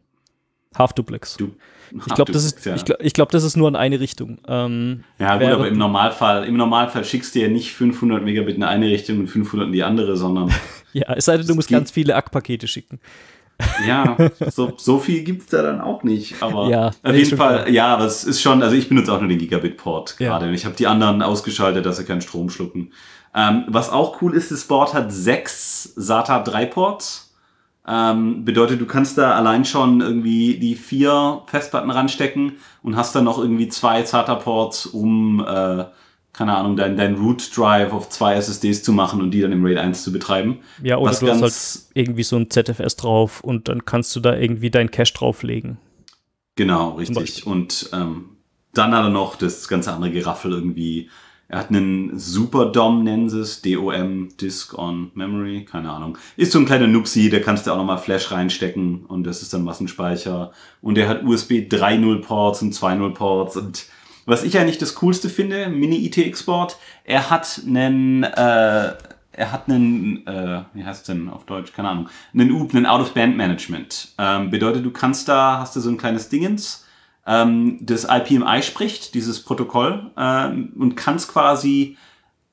Half 0.77 0.93
Duplex. 0.93 1.37
Du, 1.37 1.53
ich 1.91 2.15
glaube, 2.15 2.33
das 2.33 2.45
ist, 2.45 2.65
ja. 2.65 2.75
ich, 2.75 2.85
glaub, 2.85 3.03
ich 3.03 3.13
glaub, 3.13 3.31
das 3.31 3.45
ist 3.45 3.57
nur 3.57 3.69
in 3.69 3.77
eine 3.77 4.01
Richtung. 4.01 4.39
Ähm, 4.49 5.05
ja, 5.19 5.39
gut, 5.39 5.49
aber 5.49 5.69
im 5.69 5.79
Normalfall, 5.79 6.45
im 6.45 6.57
Normalfall 6.57 7.05
schickst 7.05 7.35
du 7.35 7.41
ja 7.41 7.49
nicht 7.49 7.73
500 7.73 8.23
Megabit 8.25 8.57
in 8.57 8.63
eine 8.63 8.87
Richtung 8.87 9.21
und 9.21 9.29
500 9.29 9.69
in 9.69 9.73
die 9.73 9.83
andere, 9.83 10.17
sondern. 10.17 10.53
ja, 10.93 11.15
es 11.15 11.27
sei 11.27 11.37
denn, 11.37 11.47
du 11.47 11.55
musst 11.55 11.71
ganz 11.71 11.91
viele 11.91 12.15
ACK-Pakete 12.17 12.67
schicken. 12.67 13.01
Ja, 13.87 14.17
so, 14.51 14.73
so 14.77 14.99
viel 14.99 15.23
gibt's 15.25 15.47
da 15.47 15.63
dann 15.63 15.81
auch 15.81 16.03
nicht. 16.03 16.43
Aber 16.43 16.69
ja, 16.69 16.91
auf 17.03 17.15
jeden 17.15 17.37
Fall, 17.37 17.63
klar. 17.63 17.69
ja, 17.69 17.87
aber 17.89 18.05
es 18.05 18.25
ist 18.25 18.43
schon, 18.43 18.63
also 18.63 18.77
ich 18.77 18.89
benutze 18.89 19.13
auch 19.13 19.21
nur 19.21 19.29
den 19.29 19.39
Gigabit-Port 19.39 20.17
ja. 20.19 20.39
gerade. 20.39 20.53
Ich 20.53 20.65
habe 20.65 20.77
die 20.77 20.87
anderen 20.87 21.23
ausgeschaltet, 21.23 21.87
dass 21.87 21.97
sie 21.97 22.05
keinen 22.05 22.21
Strom 22.21 22.51
schlucken. 22.51 22.93
Ähm, 23.35 23.65
was 23.69 23.91
auch 23.91 24.23
cool 24.23 24.35
ist, 24.35 24.51
das 24.51 24.65
Board 24.65 24.95
hat 24.95 25.13
sechs 25.13 25.93
SATA 25.97 26.41
3 26.43 26.67
Ports. 26.67 27.35
Ähm, 27.89 28.45
bedeutet, 28.45 28.81
du 28.81 28.87
kannst 28.87 29.17
da 29.17 29.35
allein 29.37 29.65
schon 29.65 30.01
irgendwie 30.01 30.59
die 30.59 30.75
vier 30.75 31.43
Festplatten 31.47 31.91
ranstecken 31.91 32.55
und 32.83 32.97
hast 32.97 33.15
dann 33.15 33.25
noch 33.25 33.39
irgendwie 33.39 33.69
zwei 33.69 34.05
SATA-Ports, 34.05 34.87
um, 34.87 35.45
äh, 35.47 35.85
keine 36.37 36.55
Ahnung, 36.55 36.77
dein, 36.77 36.97
dein 36.97 37.15
Root 37.15 37.57
Drive 37.57 37.93
auf 37.93 38.11
zwei 38.11 38.35
SSDs 38.35 38.83
zu 38.83 38.93
machen 38.93 39.23
und 39.23 39.31
die 39.31 39.41
dann 39.41 39.53
im 39.53 39.65
RAID 39.65 39.79
1 39.79 40.05
zu 40.05 40.13
betreiben. 40.13 40.59
Ja, 40.83 40.99
oder 40.99 41.11
Was 41.11 41.21
du 41.21 41.29
hast 41.29 41.41
halt 41.43 41.79
irgendwie 41.95 42.25
so 42.25 42.37
ein 42.37 42.51
ZFS 42.51 42.97
drauf 42.97 43.41
und 43.41 43.69
dann 43.69 43.87
kannst 43.87 44.15
du 44.15 44.21
da 44.21 44.37
irgendwie 44.37 44.71
dein 44.71 44.91
Cache 44.91 45.15
drauflegen. 45.15 45.79
Genau, 46.57 46.91
richtig. 46.91 47.47
Und 47.47 47.89
ähm, 47.95 48.37
dann 48.75 48.95
hat 48.95 49.05
er 49.05 49.11
noch 49.11 49.37
das 49.37 49.67
ganze 49.67 49.93
andere 49.93 50.11
Geraffel 50.11 50.53
irgendwie 50.53 51.09
er 51.49 51.61
hat 51.61 51.69
einen 51.69 52.19
Super 52.19 52.67
DOM, 52.67 53.05
nennen 53.05 53.31
sie 53.31 53.41
es, 53.41 53.63
DOM, 53.63 54.29
Disk 54.37 54.77
on 54.77 55.13
Memory, 55.15 55.65
keine 55.65 55.93
Ahnung. 55.93 56.19
Ist 56.37 56.51
so 56.51 56.59
ein 56.59 56.67
kleiner 56.67 56.89
Nupsi, 56.89 57.31
da 57.31 57.39
kannst 57.39 57.67
du 57.67 57.71
auch 57.71 57.77
nochmal 57.77 57.99
Flash 57.99 58.33
reinstecken 58.33 59.07
und 59.07 59.25
das 59.25 59.43
ist 59.43 59.55
dann 59.55 59.63
Massenspeicher. 59.63 60.51
Und 60.83 60.99
er 60.99 61.09
hat 61.09 61.23
USB 61.23 61.53
3.0 61.69 62.21
Ports 62.21 62.63
und 62.63 62.75
2.0 62.75 63.15
Ports 63.15 63.57
und 63.57 63.87
was 64.27 64.43
ich 64.43 64.59
eigentlich 64.59 64.79
das 64.79 64.97
Coolste 64.97 65.29
finde, 65.29 65.69
Mini-IT-Export, 65.69 66.77
er 67.05 67.31
hat 67.31 67.63
einen, 67.65 68.25
äh, 68.25 68.93
er 69.33 69.53
hat 69.53 69.69
einen, 69.69 70.27
äh, 70.27 70.63
wie 70.75 70.85
heißt 70.85 71.09
denn 71.09 71.29
auf 71.29 71.45
Deutsch, 71.47 71.73
keine 71.73 71.89
Ahnung, 71.89 72.09
einen 72.35 72.51
UB, 72.51 72.75
einen 72.75 72.87
Out-of-Band-Management. 72.87 74.15
Ähm, 74.19 74.51
bedeutet, 74.51 74.85
du 74.85 74.91
kannst 74.91 75.29
da, 75.29 75.59
hast 75.61 75.77
du 75.77 75.81
so 75.81 75.89
ein 75.89 75.97
kleines 75.97 76.29
Dingens, 76.29 76.85
ähm, 77.27 77.79
das 77.81 78.05
IPMI 78.05 78.63
spricht, 78.63 79.15
dieses 79.15 79.43
Protokoll, 79.43 80.11
ähm, 80.17 80.73
und 80.77 80.97
kannst 80.97 81.29
quasi 81.29 81.97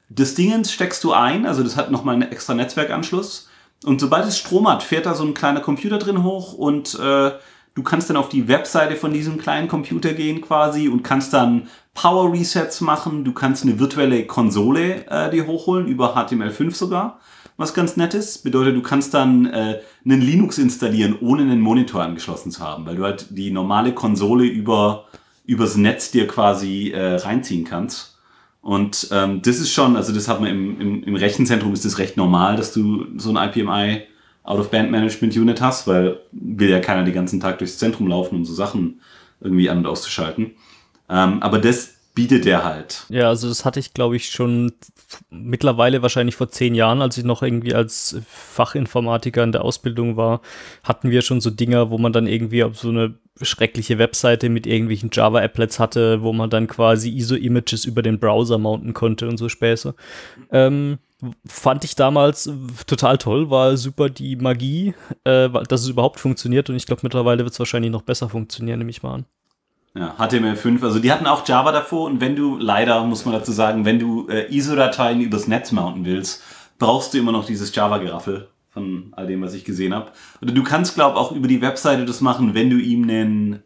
das 0.09 0.36
Dingens 0.36 0.71
steckst 0.71 1.03
du 1.03 1.13
ein, 1.13 1.45
also 1.45 1.63
das 1.63 1.75
hat 1.75 1.89
nochmal 1.89 2.15
einen 2.15 2.31
extra 2.31 2.53
Netzwerkanschluss. 2.53 3.49
Und 3.83 3.99
sobald 3.99 4.25
es 4.25 4.38
Strom 4.38 4.67
hat, 4.69 4.83
fährt 4.83 5.05
da 5.05 5.15
so 5.15 5.23
ein 5.23 5.33
kleiner 5.33 5.59
Computer 5.59 5.97
drin 5.97 6.23
hoch 6.23 6.53
und 6.53 6.97
äh, 6.99 7.31
du 7.75 7.83
kannst 7.83 8.09
dann 8.09 8.17
auf 8.17 8.29
die 8.29 8.47
Webseite 8.47 8.95
von 8.95 9.13
diesem 9.13 9.38
kleinen 9.38 9.67
Computer 9.67 10.13
gehen 10.13 10.41
quasi 10.41 10.88
und 10.88 11.03
kannst 11.03 11.33
dann 11.33 11.67
Power 11.93 12.31
Resets 12.31 12.81
machen. 12.81 13.23
Du 13.23 13.33
kannst 13.33 13.63
eine 13.63 13.79
virtuelle 13.79 14.25
Konsole 14.25 15.05
äh, 15.07 15.29
dir 15.29 15.47
hochholen, 15.47 15.88
über 15.88 16.15
HTML5 16.15 16.73
sogar 16.73 17.19
was 17.57 17.73
ganz 17.73 17.97
nett 17.97 18.13
ist. 18.13 18.43
Bedeutet, 18.43 18.75
du 18.75 18.81
kannst 18.81 19.13
dann 19.13 19.45
äh, 19.45 19.79
einen 20.03 20.21
Linux 20.21 20.57
installieren, 20.57 21.17
ohne 21.21 21.43
einen 21.43 21.62
Monitor 21.62 22.01
angeschlossen 22.01 22.51
zu 22.51 22.62
haben, 22.62 22.86
weil 22.86 22.95
du 22.95 23.03
halt 23.03 23.27
die 23.29 23.51
normale 23.51 23.93
Konsole 23.93 24.45
über 24.45 25.05
übers 25.45 25.75
Netz 25.75 26.12
dir 26.12 26.25
quasi 26.25 26.91
äh, 26.91 27.15
reinziehen 27.15 27.65
kannst. 27.65 28.17
Und 28.62 29.09
ähm, 29.12 29.41
das 29.41 29.57
ist 29.59 29.73
schon, 29.73 29.97
also 29.97 30.13
das 30.13 30.29
hat 30.29 30.39
man 30.39 30.49
im, 30.49 30.79
im, 30.79 31.03
im 31.03 31.15
Rechenzentrum 31.15 31.73
ist 31.73 31.83
das 31.83 31.97
recht 31.97 32.15
normal, 32.15 32.55
dass 32.55 32.71
du 32.71 33.05
so 33.17 33.36
ein 33.36 33.49
IPMI 33.49 34.03
Out-of-Band-Management-Unit 34.43 35.62
hast, 35.62 35.88
weil 35.88 36.19
will 36.32 36.69
ja 36.69 36.79
keiner 36.79 37.03
den 37.03 37.13
ganzen 37.13 37.39
Tag 37.39 37.60
durchs 37.60 37.77
Zentrum 37.77 38.08
laufen, 38.08 38.36
um 38.36 38.45
so 38.45 38.53
Sachen 38.53 39.01
irgendwie 39.39 39.69
an- 39.69 39.79
und 39.79 39.86
auszuschalten. 39.86 40.51
Ähm, 41.10 41.41
aber 41.41 41.60
das 41.60 41.92
bietet 42.13 42.45
der 42.45 42.63
halt. 42.63 43.06
Ja, 43.10 43.28
also 43.28 43.47
das 43.49 43.65
hatte 43.65 43.80
ich, 43.80 43.93
glaube 43.93 44.15
ich, 44.15 44.30
schon 44.30 44.73
mittlerweile 45.30 46.02
wahrscheinlich 46.02 46.36
vor 46.36 46.49
zehn 46.49 46.76
Jahren, 46.76 47.02
als 47.02 47.17
ich 47.17 47.23
noch 47.23 47.41
irgendwie 47.41 47.73
als 47.73 48.17
Fachinformatiker 48.28 49.43
in 49.43 49.52
der 49.52 49.63
Ausbildung 49.63 50.15
war, 50.15 50.41
hatten 50.84 51.10
wir 51.10 51.21
schon 51.21 51.41
so 51.41 51.49
Dinger, 51.49 51.89
wo 51.89 51.97
man 51.97 52.13
dann 52.13 52.28
irgendwie 52.28 52.63
auf 52.63 52.78
so 52.78 52.89
eine 52.89 53.15
schreckliche 53.41 53.97
Webseite 53.97 54.49
mit 54.49 54.67
irgendwelchen 54.67 55.10
Java-Applets 55.12 55.80
hatte, 55.80 56.21
wo 56.21 56.34
man 56.34 56.49
dann 56.49 56.67
quasi 56.67 57.10
ISO-Images 57.10 57.86
über 57.86 58.04
den 58.04 58.19
Browser 58.19 58.60
mounten 58.60 58.93
konnte 58.93 59.28
und 59.28 59.38
so 59.38 59.49
Späße. 59.49 59.95
Ähm, 60.52 60.99
fand 61.45 61.84
ich 61.84 61.95
damals 61.95 62.52
total 62.86 63.17
toll, 63.17 63.49
war 63.49 63.76
super 63.78 64.10
die 64.10 64.36
Magie, 64.36 64.93
äh, 65.23 65.49
dass 65.49 65.82
es 65.82 65.89
überhaupt 65.89 66.19
funktioniert 66.19 66.69
und 66.69 66.76
ich 66.76 66.86
glaube 66.86 67.02
mittlerweile 67.04 67.43
wird 67.43 67.54
es 67.54 67.60
wahrscheinlich 67.60 67.91
noch 67.91 68.04
besser 68.04 68.30
funktionieren, 68.30 68.80
nehme 68.80 68.91
ich 68.91 69.02
mal 69.02 69.15
an. 69.15 69.26
Ja, 69.95 70.15
HTML5, 70.17 70.84
also 70.84 70.97
die 70.97 71.12
hatten 71.12 71.27
auch 71.27 71.47
Java 71.47 71.71
davor 71.71 72.08
und 72.08 72.19
wenn 72.19 72.36
du, 72.36 72.58
leider 72.58 73.03
muss 73.03 73.25
man 73.25 73.36
dazu 73.36 73.51
sagen, 73.51 73.86
wenn 73.86 73.99
du 73.99 74.27
äh, 74.27 74.51
ISO-Dateien 74.51 75.21
übers 75.21 75.47
Netz 75.47 75.71
mounten 75.71 76.03
willst, 76.03 76.41
brauchst 76.79 77.13
du 77.13 77.19
immer 77.19 77.32
noch 77.32 77.45
dieses 77.45 77.73
Java-Geraffel. 77.75 78.49
von 78.69 79.13
all 79.15 79.27
dem, 79.27 79.43
was 79.43 79.53
ich 79.53 79.65
gesehen 79.65 79.93
habe. 79.93 80.12
Oder 80.41 80.51
du 80.51 80.63
kannst, 80.63 80.95
glaube 80.95 81.17
auch 81.17 81.32
über 81.32 81.47
die 81.47 81.62
Webseite 81.62 82.06
das 82.06 82.21
machen, 82.21 82.56
wenn 82.56 82.71
du 82.71 82.77
ihm 82.77 83.08
ein 83.08 83.63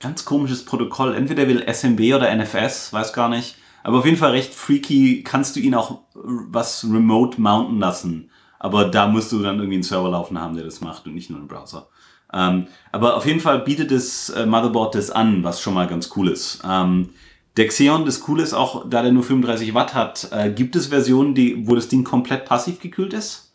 ganz 0.00 0.24
komisches 0.24 0.64
Protokoll, 0.64 1.14
entweder 1.14 1.46
will 1.48 1.66
SMB 1.70 2.14
oder 2.14 2.34
NFS, 2.34 2.92
weiß 2.92 3.12
gar 3.12 3.28
nicht. 3.28 3.56
Aber 3.82 3.98
auf 3.98 4.04
jeden 4.06 4.16
Fall 4.16 4.30
recht 4.32 4.54
freaky, 4.54 5.22
kannst 5.22 5.56
du 5.56 5.60
ihn 5.60 5.74
auch 5.74 6.00
was 6.14 6.84
remote 6.84 7.40
mounten 7.40 7.78
lassen. 7.78 8.30
Aber 8.58 8.86
da 8.86 9.06
musst 9.06 9.32
du 9.32 9.42
dann 9.42 9.56
irgendwie 9.56 9.76
einen 9.76 9.82
Server 9.82 10.10
laufen 10.10 10.40
haben, 10.40 10.56
der 10.56 10.64
das 10.64 10.80
macht 10.80 11.06
und 11.06 11.14
nicht 11.14 11.30
nur 11.30 11.38
einen 11.38 11.48
Browser. 11.48 11.88
Ähm, 12.32 12.66
aber 12.92 13.16
auf 13.16 13.26
jeden 13.26 13.40
Fall 13.40 13.60
bietet 13.60 13.90
das 13.90 14.30
äh, 14.30 14.46
Motherboard 14.46 14.94
das 14.94 15.10
an, 15.10 15.44
was 15.44 15.60
schon 15.60 15.74
mal 15.74 15.86
ganz 15.86 16.10
cool 16.16 16.28
ist. 16.28 16.60
Ähm, 16.68 17.10
der 17.56 17.68
Xeon, 17.68 18.04
das 18.04 18.20
Coole 18.20 18.42
ist 18.42 18.54
auch, 18.54 18.88
da 18.88 19.02
der 19.02 19.12
nur 19.12 19.24
35 19.24 19.74
Watt 19.74 19.94
hat, 19.94 20.28
äh, 20.30 20.50
gibt 20.50 20.76
es 20.76 20.88
Versionen, 20.88 21.34
die, 21.34 21.66
wo 21.66 21.74
das 21.74 21.88
Ding 21.88 22.04
komplett 22.04 22.44
passiv 22.44 22.80
gekühlt 22.80 23.12
ist. 23.12 23.52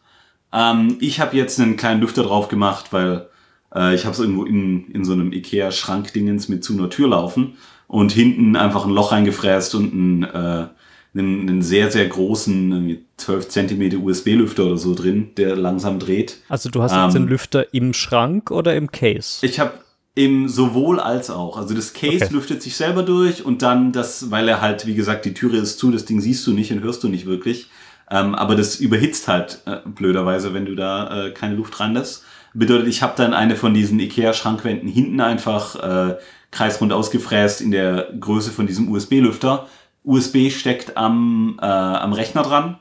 Ähm, 0.52 0.98
ich 1.00 1.20
habe 1.20 1.38
jetzt 1.38 1.60
einen 1.60 1.78
kleinen 1.78 2.02
Lüfter 2.02 2.24
drauf 2.24 2.48
gemacht, 2.48 2.92
weil 2.92 3.30
äh, 3.74 3.96
ich 3.96 4.06
habe 4.06 4.14
es 4.14 4.20
irgendwo 4.20 4.46
in, 4.46 4.90
in 4.92 5.06
so 5.06 5.14
einem 5.14 5.32
Ikea-Schrankdingens 5.32 6.50
mit 6.50 6.64
zu 6.64 6.74
einer 6.74 6.90
Tür 6.90 7.10
laufen 7.10 7.58
und 7.88 8.12
hinten 8.12 8.56
einfach 8.56 8.86
ein 8.86 8.92
Loch 8.92 9.12
reingefräst 9.12 9.76
und 9.76 9.94
ein, 9.94 10.24
äh, 10.24 10.68
einen, 11.16 11.48
einen 11.48 11.62
sehr, 11.62 11.92
sehr 11.92 12.08
großen 12.08 13.06
12 13.18 13.50
Zentimeter 13.50 13.98
USB-Lüfter 13.98 14.66
oder 14.66 14.78
so 14.78 14.96
drin, 14.96 15.30
der 15.38 15.56
langsam 15.56 16.00
dreht. 16.00 16.38
Also 16.50 16.70
du 16.70 16.82
hast 16.82 16.92
jetzt 16.92 17.16
Ähm, 17.16 17.24
den 17.24 17.28
Lüfter 17.28 17.74
im 17.74 17.94
Schrank 17.94 18.52
oder 18.52 18.76
im 18.76 18.92
Case? 18.92 19.46
Ich 19.46 19.60
habe 19.60 19.74
im 20.16 20.48
sowohl 20.48 21.00
als 21.00 21.30
auch. 21.30 21.58
Also 21.58 21.74
das 21.74 21.94
Case 21.94 22.26
Okay. 22.26 22.34
lüftet 22.34 22.62
sich 22.62 22.76
selber 22.76 23.04
durch 23.04 23.44
und 23.46 23.62
dann 23.62 23.92
das, 23.92 24.30
weil 24.30 24.48
er 24.48 24.62
halt, 24.62 24.86
wie 24.86 24.94
gesagt, 24.96 25.26
die 25.26 25.34
Türe 25.34 25.58
ist 25.58 25.80
zu, 25.80 25.92
das 25.92 26.06
Ding 26.06 26.22
siehst 26.22 26.46
du 26.46 26.52
nicht 26.52 26.72
und 26.72 26.82
hörst 26.84 27.04
du 27.04 27.10
nicht 27.10 27.26
wirklich. 27.26 27.70
Ähm, 28.12 28.36
aber 28.36 28.56
das 28.56 28.80
überhitzt 28.80 29.28
halt 29.28 29.62
äh, 29.66 29.78
blöderweise, 29.86 30.54
wenn 30.54 30.66
du 30.66 30.76
da 30.76 31.28
äh, 31.28 31.32
keine 31.32 31.56
Luft 31.56 31.80
reinlässt. 31.80 32.24
Bedeutet, 32.54 32.88
ich 32.88 33.02
habe 33.02 33.14
dann 33.18 33.34
eine 33.34 33.56
von 33.56 33.74
diesen 33.74 34.00
IKEA-Schrankwänden 34.00 34.88
hinten 34.88 35.20
einfach 35.20 35.76
äh, 36.12 36.18
kreisrund 36.52 36.94
ausgefräst 36.94 37.62
in 37.62 37.72
der 37.72 38.10
Größe 38.20 38.52
von 38.52 38.68
diesem 38.68 38.92
USB-Lüfter. 38.92 39.68
USB 40.04 40.50
steckt 40.50 40.98
am, 40.98 41.58
äh, 41.62 41.66
am 41.66 42.14
Rechner 42.14 42.44
dran 42.44 42.78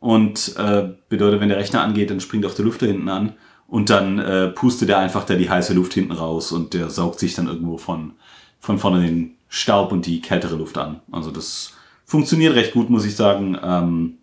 und 0.00 0.56
äh, 0.56 0.90
bedeutet, 1.08 1.40
wenn 1.40 1.48
der 1.48 1.58
Rechner 1.58 1.82
angeht, 1.82 2.10
dann 2.10 2.20
springt 2.20 2.44
auch 2.46 2.54
der 2.54 2.64
Lüfter 2.64 2.86
hinten 2.86 3.08
an 3.08 3.34
und 3.68 3.90
dann 3.90 4.18
äh, 4.18 4.48
pustet 4.48 4.88
er 4.88 4.98
einfach 4.98 5.24
da 5.24 5.34
die 5.34 5.50
heiße 5.50 5.74
Luft 5.74 5.94
hinten 5.94 6.12
raus 6.12 6.52
und 6.52 6.74
der 6.74 6.90
saugt 6.90 7.18
sich 7.18 7.34
dann 7.34 7.48
irgendwo 7.48 7.78
von, 7.78 8.12
von 8.60 8.78
vorne 8.78 9.00
den 9.04 9.36
Staub 9.48 9.92
und 9.92 10.06
die 10.06 10.20
kältere 10.20 10.56
Luft 10.56 10.76
an. 10.78 11.00
Also 11.10 11.30
das 11.30 11.72
funktioniert 12.04 12.54
recht 12.54 12.72
gut, 12.72 12.90
muss 12.90 13.04
ich 13.04 13.16
sagen. 13.16 13.58
Ähm, 13.62 14.18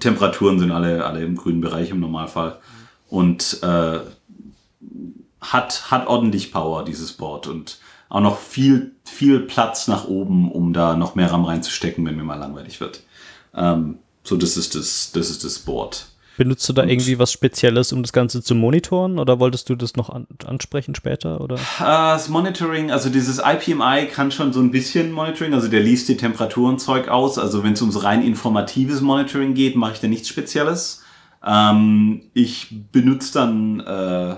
Temperaturen 0.00 0.58
sind 0.58 0.72
alle, 0.72 1.04
alle 1.04 1.22
im 1.22 1.36
grünen 1.36 1.60
Bereich 1.60 1.90
im 1.90 2.00
Normalfall 2.00 2.58
und 3.08 3.60
äh, 3.62 4.00
hat, 5.40 5.90
hat 5.90 6.06
ordentlich 6.08 6.52
Power, 6.52 6.84
dieses 6.84 7.12
Board 7.12 7.46
und 7.46 7.78
auch 8.08 8.20
noch 8.20 8.38
viel, 8.38 8.92
viel 9.04 9.40
Platz 9.40 9.88
nach 9.88 10.06
oben, 10.06 10.50
um 10.52 10.72
da 10.72 10.96
noch 10.96 11.14
mehr 11.14 11.30
RAM 11.32 11.44
reinzustecken, 11.44 12.04
wenn 12.06 12.16
mir 12.16 12.22
mal 12.24 12.38
langweilig 12.38 12.80
wird. 12.80 13.02
Ähm, 13.54 13.98
so, 14.22 14.36
das 14.36 14.56
ist 14.56 14.74
das, 14.74 15.12
das 15.12 15.30
ist 15.30 15.44
das 15.44 15.58
Board. 15.60 16.06
Benutzt 16.36 16.68
du 16.68 16.74
da 16.74 16.82
und- 16.82 16.90
irgendwie 16.90 17.18
was 17.18 17.32
Spezielles, 17.32 17.92
um 17.94 18.02
das 18.02 18.12
Ganze 18.12 18.42
zu 18.42 18.54
monitoren 18.54 19.18
oder 19.18 19.40
wolltest 19.40 19.70
du 19.70 19.74
das 19.74 19.96
noch 19.96 20.10
an 20.10 20.26
ansprechen 20.44 20.94
später? 20.94 21.40
Oder? 21.40 21.54
Äh, 21.54 21.58
das 21.78 22.28
Monitoring, 22.28 22.90
also 22.90 23.08
dieses 23.08 23.38
IPMI 23.38 24.06
kann 24.12 24.30
schon 24.30 24.52
so 24.52 24.60
ein 24.60 24.70
bisschen 24.70 25.12
Monitoring, 25.12 25.54
also 25.54 25.68
der 25.68 25.80
liest 25.80 26.08
die 26.10 26.16
Temperaturenzeug 26.16 27.08
aus. 27.08 27.38
Also 27.38 27.64
wenn 27.64 27.72
es 27.72 27.80
ums 27.80 28.02
rein 28.04 28.22
informatives 28.22 29.00
Monitoring 29.00 29.54
geht, 29.54 29.76
mache 29.76 29.92
ich 29.94 30.00
da 30.00 30.08
nichts 30.08 30.28
Spezielles. 30.28 31.02
Ähm, 31.44 32.22
ich 32.34 32.68
benutze 32.92 33.32
dann, 33.32 33.80
äh, 33.80 34.36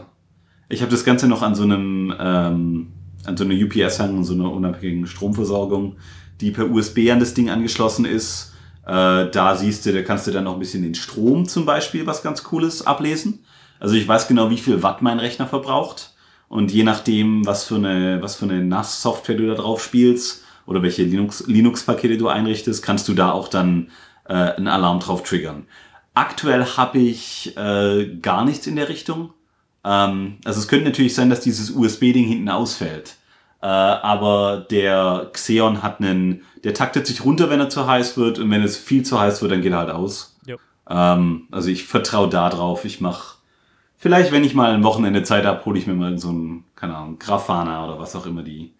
ich 0.68 0.82
habe 0.82 0.90
das 0.92 1.04
Ganze 1.04 1.26
noch 1.26 1.42
an 1.42 1.54
so 1.56 1.64
einem, 1.64 2.14
ähm, 2.18 2.92
an 3.28 3.36
so 3.36 3.44
einer 3.44 3.54
UPS 3.54 3.98
hängen, 3.98 4.24
so 4.24 4.34
einer 4.34 4.50
unabhängigen 4.50 5.06
Stromversorgung, 5.06 5.96
die 6.40 6.50
per 6.50 6.70
USB 6.70 7.10
an 7.10 7.20
das 7.20 7.34
Ding 7.34 7.50
angeschlossen 7.50 8.04
ist. 8.04 8.52
Äh, 8.86 9.30
da 9.30 9.54
siehst 9.54 9.86
du, 9.86 9.92
da 9.92 10.02
kannst 10.02 10.26
du 10.26 10.30
dann 10.30 10.44
noch 10.44 10.54
ein 10.54 10.58
bisschen 10.58 10.82
den 10.82 10.94
Strom 10.94 11.46
zum 11.46 11.66
Beispiel, 11.66 12.06
was 12.06 12.22
ganz 12.22 12.42
cooles, 12.42 12.86
ablesen. 12.86 13.40
Also 13.80 13.94
ich 13.94 14.08
weiß 14.08 14.28
genau, 14.28 14.50
wie 14.50 14.56
viel 14.56 14.82
Watt 14.82 15.02
mein 15.02 15.20
Rechner 15.20 15.46
verbraucht. 15.46 16.14
Und 16.48 16.72
je 16.72 16.82
nachdem, 16.82 17.46
was 17.46 17.64
für 17.64 17.76
eine, 17.76 18.22
was 18.22 18.36
für 18.36 18.46
eine 18.46 18.64
NAS-Software 18.64 19.36
du 19.36 19.46
da 19.48 19.54
drauf 19.54 19.84
spielst 19.84 20.44
oder 20.66 20.82
welche 20.82 21.02
Linux- 21.02 21.44
Linux-Pakete 21.46 22.16
du 22.16 22.28
einrichtest, 22.28 22.82
kannst 22.82 23.06
du 23.08 23.14
da 23.14 23.30
auch 23.32 23.48
dann 23.48 23.90
äh, 24.26 24.32
einen 24.32 24.68
Alarm 24.68 25.00
drauf 25.00 25.22
triggern. 25.22 25.66
Aktuell 26.14 26.64
habe 26.64 26.98
ich 26.98 27.54
äh, 27.56 28.16
gar 28.22 28.44
nichts 28.44 28.66
in 28.66 28.76
der 28.76 28.88
Richtung. 28.88 29.34
Ähm, 29.84 30.38
also 30.44 30.58
es 30.58 30.68
könnte 30.68 30.86
natürlich 30.86 31.14
sein, 31.14 31.30
dass 31.30 31.40
dieses 31.40 31.70
USB-Ding 31.70 32.26
hinten 32.26 32.48
ausfällt. 32.48 33.16
Äh, 33.60 33.66
aber 33.66 34.66
der 34.70 35.30
Xeon 35.32 35.82
hat 35.82 36.00
einen, 36.00 36.42
der 36.64 36.74
taktet 36.74 37.06
sich 37.06 37.24
runter, 37.24 37.50
wenn 37.50 37.60
er 37.60 37.68
zu 37.68 37.86
heiß 37.86 38.16
wird 38.16 38.38
und 38.38 38.50
wenn 38.50 38.62
es 38.62 38.76
viel 38.76 39.02
zu 39.02 39.18
heiß 39.18 39.42
wird, 39.42 39.52
dann 39.52 39.62
geht 39.62 39.72
er 39.72 39.78
halt 39.78 39.90
aus. 39.90 40.36
Ähm, 40.88 41.48
also 41.50 41.68
ich 41.68 41.84
vertraue 41.84 42.28
da 42.28 42.48
drauf. 42.48 42.84
Ich 42.84 43.00
mache 43.00 43.36
vielleicht, 43.96 44.32
wenn 44.32 44.44
ich 44.44 44.54
mal 44.54 44.72
ein 44.72 44.84
Wochenende 44.84 45.22
Zeit 45.22 45.44
habe, 45.44 45.64
hole 45.64 45.78
ich 45.78 45.86
mir 45.86 45.94
mal 45.94 46.18
so 46.18 46.30
ein, 46.30 46.64
keine 46.74 46.96
Ahnung, 46.96 47.18
Grafana 47.18 47.84
oder 47.84 47.98
was 47.98 48.16
auch 48.16 48.26
immer 48.26 48.42
die 48.42 48.74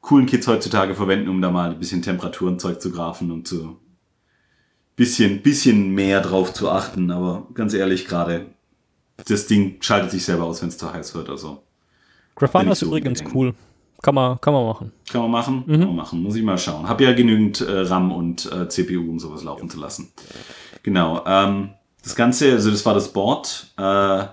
coolen 0.00 0.26
Kids 0.26 0.46
heutzutage 0.46 0.94
verwenden, 0.94 1.28
um 1.28 1.40
da 1.40 1.50
mal 1.50 1.70
ein 1.70 1.78
bisschen 1.78 2.02
Temperaturenzeug 2.02 2.80
zu 2.80 2.90
grafen 2.90 3.30
und 3.30 3.48
zu 3.48 3.78
bisschen, 4.96 5.42
bisschen 5.42 5.94
mehr 5.94 6.20
drauf 6.20 6.52
zu 6.52 6.70
achten. 6.70 7.10
Aber 7.10 7.46
ganz 7.54 7.72
ehrlich, 7.72 8.06
gerade 8.06 8.46
das 9.26 9.46
Ding 9.46 9.76
schaltet 9.80 10.10
sich 10.10 10.24
selber 10.24 10.44
aus, 10.44 10.60
wenn 10.62 10.68
es 10.68 10.78
zu 10.78 10.92
heiß 10.92 11.14
wird. 11.14 11.30
Also 11.30 11.62
Grafana 12.34 12.72
ist 12.72 12.82
übrigens 12.82 13.22
cool. 13.34 13.54
Kann 14.00 14.14
man, 14.14 14.40
kann 14.40 14.54
man 14.54 14.64
machen. 14.66 14.92
kann 15.10 15.22
man 15.22 15.30
machen, 15.30 15.64
Mhm. 15.66 15.72
kann 15.72 15.86
man 15.88 15.96
machen. 15.96 16.22
Muss 16.22 16.36
ich 16.36 16.42
mal 16.44 16.56
schauen. 16.58 16.88
Hab 16.88 17.00
ja 17.00 17.12
genügend 17.12 17.60
äh, 17.60 17.80
RAM 17.80 18.12
und 18.12 18.50
äh, 18.52 18.68
CPU, 18.68 19.00
um 19.10 19.18
sowas 19.18 19.42
laufen 19.42 19.68
zu 19.68 19.78
lassen. 19.80 20.12
Genau. 20.84 21.22
Ähm, 21.26 21.70
das 22.02 22.14
Ganze, 22.14 22.52
also 22.52 22.70
das 22.70 22.86
war 22.86 22.94
das 22.94 23.12
Board. 23.12 23.72
Äh, 23.76 24.24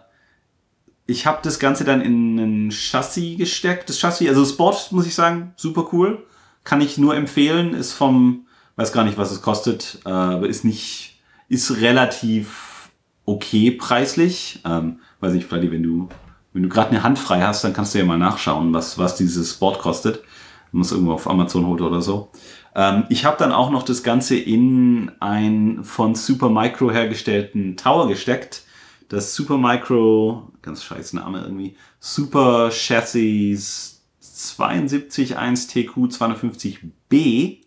ich 1.07 1.25
habe 1.25 1.39
das 1.43 1.59
Ganze 1.59 1.83
dann 1.83 2.01
in 2.01 2.37
ein 2.67 2.71
Chassis 2.71 3.37
gesteckt. 3.37 3.89
Das 3.89 3.99
Chassis, 3.99 4.27
also 4.29 4.41
das 4.41 4.55
Board, 4.55 4.91
muss 4.91 5.07
ich 5.07 5.15
sagen, 5.15 5.53
super 5.55 5.87
cool. 5.93 6.23
Kann 6.63 6.81
ich 6.81 6.97
nur 6.97 7.15
empfehlen. 7.15 7.73
Ist 7.73 7.93
vom, 7.93 8.45
weiß 8.75 8.91
gar 8.91 9.03
nicht, 9.03 9.17
was 9.17 9.31
es 9.31 9.41
kostet, 9.41 9.99
äh, 10.05 10.09
aber 10.09 10.47
ist 10.47 10.63
nicht, 10.63 11.19
ist 11.49 11.79
relativ 11.81 12.89
okay 13.25 13.71
preislich. 13.71 14.59
Ähm, 14.65 14.99
weiß 15.19 15.33
nicht, 15.33 15.47
Freddy, 15.47 15.71
wenn 15.71 15.83
du, 15.83 16.07
wenn 16.55 16.63
du 16.63 16.69
gerade 16.69 16.91
eine 16.91 17.03
Hand 17.03 17.19
frei 17.19 17.41
hast, 17.41 17.65
dann 17.65 17.73
kannst 17.73 17.93
du 17.93 17.99
ja 17.99 18.05
mal 18.05 18.17
nachschauen, 18.17 18.73
was, 18.73 18.97
was 18.97 19.17
dieses 19.17 19.55
Board 19.55 19.77
kostet. 19.77 20.23
Man 20.71 20.79
muss 20.79 20.93
irgendwo 20.93 21.11
auf 21.11 21.29
Amazon 21.29 21.67
holen 21.67 21.81
oder 21.81 22.01
so. 22.01 22.31
Ähm, 22.73 23.03
ich 23.09 23.25
habe 23.25 23.35
dann 23.37 23.51
auch 23.51 23.71
noch 23.71 23.83
das 23.83 24.03
Ganze 24.03 24.37
in 24.37 25.11
ein 25.19 25.83
von 25.83 26.15
Supermicro 26.15 26.91
hergestellten 26.91 27.75
Tower 27.75 28.07
gesteckt. 28.07 28.63
Das 29.09 29.35
Supermicro, 29.35 30.49
ganz 30.61 30.85
scheiß 30.85 31.11
Name 31.11 31.41
irgendwie, 31.41 31.75
Super 31.99 32.69
Chassis 32.71 34.05
721TQ 34.23 36.17
250B. 36.17 37.57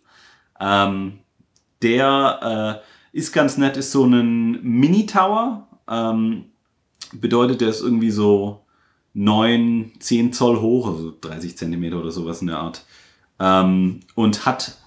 Ähm, 0.59 1.19
der 1.83 2.81
äh, 3.13 3.17
ist 3.17 3.33
ganz 3.33 3.55
nett, 3.59 3.77
ist 3.77 3.91
so 3.91 4.03
ein 4.03 4.63
Mini-Tower. 4.63 5.67
Ähm, 5.87 6.45
bedeutet, 7.13 7.61
der 7.61 7.69
ist 7.69 7.81
irgendwie 7.81 8.09
so 8.09 8.65
9, 9.13 9.93
10 9.99 10.33
Zoll 10.33 10.59
hoch, 10.61 10.87
also 10.87 11.13
30 11.19 11.57
Zentimeter 11.57 11.99
oder 11.99 12.11
sowas 12.11 12.41
in 12.41 12.47
der 12.47 12.57
Art. 12.57 12.85
Ähm, 13.39 14.01
und 14.15 14.45
hat 14.45 14.77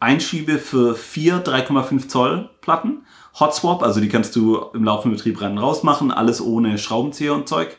Einschiebe 0.00 0.58
für 0.58 0.94
vier 0.94 1.44
3,5 1.44 2.08
Zoll 2.08 2.50
Platten. 2.60 3.04
Hot 3.38 3.54
Swap, 3.54 3.82
also 3.82 4.00
die 4.00 4.08
kannst 4.08 4.36
du 4.36 4.58
im 4.74 4.84
laufenden 4.84 5.16
Betrieb 5.16 5.40
rein 5.40 5.52
und 5.52 5.58
raus 5.58 5.82
machen, 5.82 6.10
alles 6.10 6.40
ohne 6.40 6.76
Schraubenzieher 6.76 7.34
und 7.34 7.48
Zeug. 7.48 7.78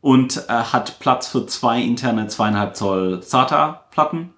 Und 0.00 0.44
äh, 0.48 0.52
hat 0.52 0.98
Platz 0.98 1.28
für 1.28 1.46
zwei 1.46 1.80
interne 1.80 2.26
2,5 2.26 2.72
Zoll 2.74 3.22
SATA 3.22 3.86
Platten. 3.90 4.34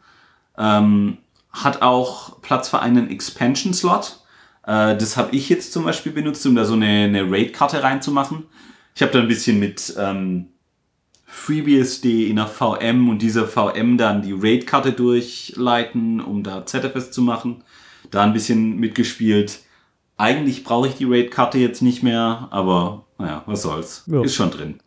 Ähm, 0.57 1.19
hat 1.51 1.83
auch 1.83 2.41
Platz 2.41 2.69
für 2.69 2.81
einen 2.81 3.11
Expansion 3.11 3.75
Slot. 3.75 4.21
Äh, 4.63 4.97
das 4.97 5.17
habe 5.17 5.35
ich 5.35 5.49
jetzt 5.49 5.73
zum 5.73 5.85
Beispiel 5.85 6.13
benutzt, 6.13 6.47
um 6.47 6.55
da 6.55 6.65
so 6.65 6.75
eine, 6.75 6.87
eine 6.87 7.31
RAID-Karte 7.31 7.83
reinzumachen. 7.83 8.45
Ich 8.95 9.03
habe 9.03 9.13
da 9.13 9.19
ein 9.19 9.29
bisschen 9.29 9.59
mit 9.59 9.95
ähm, 9.99 10.51
FreeBSD 11.27 12.29
in 12.29 12.37
der 12.37 12.47
VM 12.47 13.09
und 13.09 13.21
dieser 13.21 13.47
VM 13.47 13.99
dann 13.99 14.23
die 14.23 14.33
RAID-Karte 14.33 14.93
durchleiten, 14.93 16.21
um 16.21 16.43
da 16.43 16.65
ZFS 16.65 17.11
zu 17.11 17.21
machen. 17.21 17.65
Da 18.11 18.23
ein 18.23 18.33
bisschen 18.33 18.77
mitgespielt. 18.77 19.59
Eigentlich 20.17 20.65
brauche 20.65 20.89
ich 20.89 20.95
die 20.95 21.05
RAID-Karte 21.05 21.59
jetzt 21.59 21.83
nicht 21.83 22.03
mehr, 22.03 22.49
aber 22.51 23.05
naja, 23.19 23.43
was 23.47 23.63
soll's. 23.63 24.05
Ja. 24.07 24.23
Ist 24.23 24.35
schon 24.35 24.51
drin. 24.51 24.81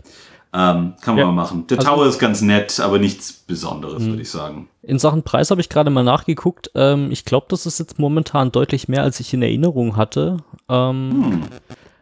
Ähm, 0.52 0.93
kann 1.02 1.13
man 1.13 1.17
Ja. 1.19 1.25
mal 1.28 1.32
machen. 1.34 1.67
Der 1.67 1.78
Also- 1.78 1.89
Tower 1.91 2.08
ist 2.08 2.17
ganz 2.17 2.41
nett, 2.41 2.80
aber 2.80 2.97
nichts 2.97 3.32
Besonderes, 3.34 4.02
Mhm. 4.02 4.08
würde 4.08 4.21
ich 4.23 4.32
sagen. 4.32 4.67
In 4.82 4.97
Sachen 4.97 5.21
Preis 5.21 5.52
habe 5.52 5.62
ich 5.62 5.69
gerade 5.69 5.91
mal 5.91 6.04
nachgeguckt. 6.04 6.71
Ähm, 6.73 7.12
ich 7.12 7.23
glaube, 7.25 7.45
das 7.49 7.67
ist 7.67 7.78
jetzt 7.78 7.99
momentan 7.99 8.52
deutlich 8.52 8.88
mehr, 8.88 9.04
als 9.04 9.19
ich 9.19 9.32
in 9.34 9.43
Erinnerung 9.43 9.95
hatte. 9.95 10.38
Ähm, 10.67 11.12
Hm. 11.12 11.41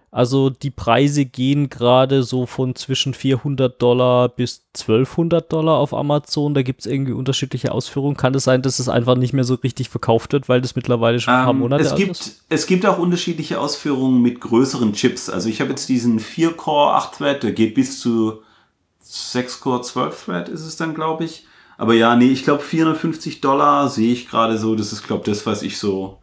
Also 0.09 0.49
die 0.49 0.71
Preise 0.71 1.25
gehen 1.25 1.69
gerade 1.69 2.23
so 2.23 2.45
von 2.45 2.75
zwischen 2.75 3.13
400 3.13 3.81
Dollar 3.81 4.29
bis 4.29 4.65
1200 4.73 5.51
Dollar 5.51 5.77
auf 5.77 5.93
Amazon. 5.93 6.53
Da 6.53 6.61
gibt 6.61 6.79
es 6.81 6.85
irgendwie 6.85 7.11
unterschiedliche 7.11 7.73
Ausführungen. 7.73 8.15
Kann 8.15 8.33
es 8.33 8.45
sein, 8.45 8.61
dass 8.61 8.79
es 8.79 8.87
einfach 8.87 9.15
nicht 9.17 9.33
mehr 9.33 9.43
so 9.43 9.55
richtig 9.55 9.89
verkauft 9.89 10.31
wird, 10.31 10.47
weil 10.47 10.61
das 10.61 10.75
mittlerweile 10.77 11.19
schon 11.19 11.33
ein 11.33 11.43
paar 11.43 11.53
Ähm, 11.53 11.59
Monate 11.59 11.83
es 11.83 11.91
alt 11.91 11.99
gibt, 11.99 12.11
ist? 12.11 12.45
Es 12.47 12.67
gibt 12.67 12.85
auch 12.85 12.97
unterschiedliche 12.97 13.59
Ausführungen 13.59 14.21
mit 14.21 14.39
größeren 14.39 14.93
Chips. 14.93 15.29
Also 15.29 15.49
ich 15.49 15.59
habe 15.59 15.71
jetzt 15.71 15.89
diesen 15.89 16.19
4-Core 16.19 16.97
8-Thread, 16.97 17.43
der 17.43 17.51
geht 17.51 17.75
bis 17.75 17.99
zu 17.99 18.41
6-Core 19.03 19.81
12-Thread 19.81 20.49
ist 20.49 20.65
es 20.65 20.77
dann, 20.77 20.93
glaube 20.93 21.25
ich. 21.25 21.45
Aber 21.77 21.93
ja, 21.93 22.15
nee, 22.15 22.29
ich 22.29 22.43
glaube 22.43 22.63
450 22.63 23.41
Dollar 23.41 23.89
sehe 23.89 24.13
ich 24.13 24.29
gerade 24.29 24.57
so. 24.57 24.75
Das 24.75 24.93
ist, 24.93 25.03
glaube 25.05 25.29
das, 25.29 25.45
was 25.45 25.61
ich 25.61 25.77
so 25.77 26.19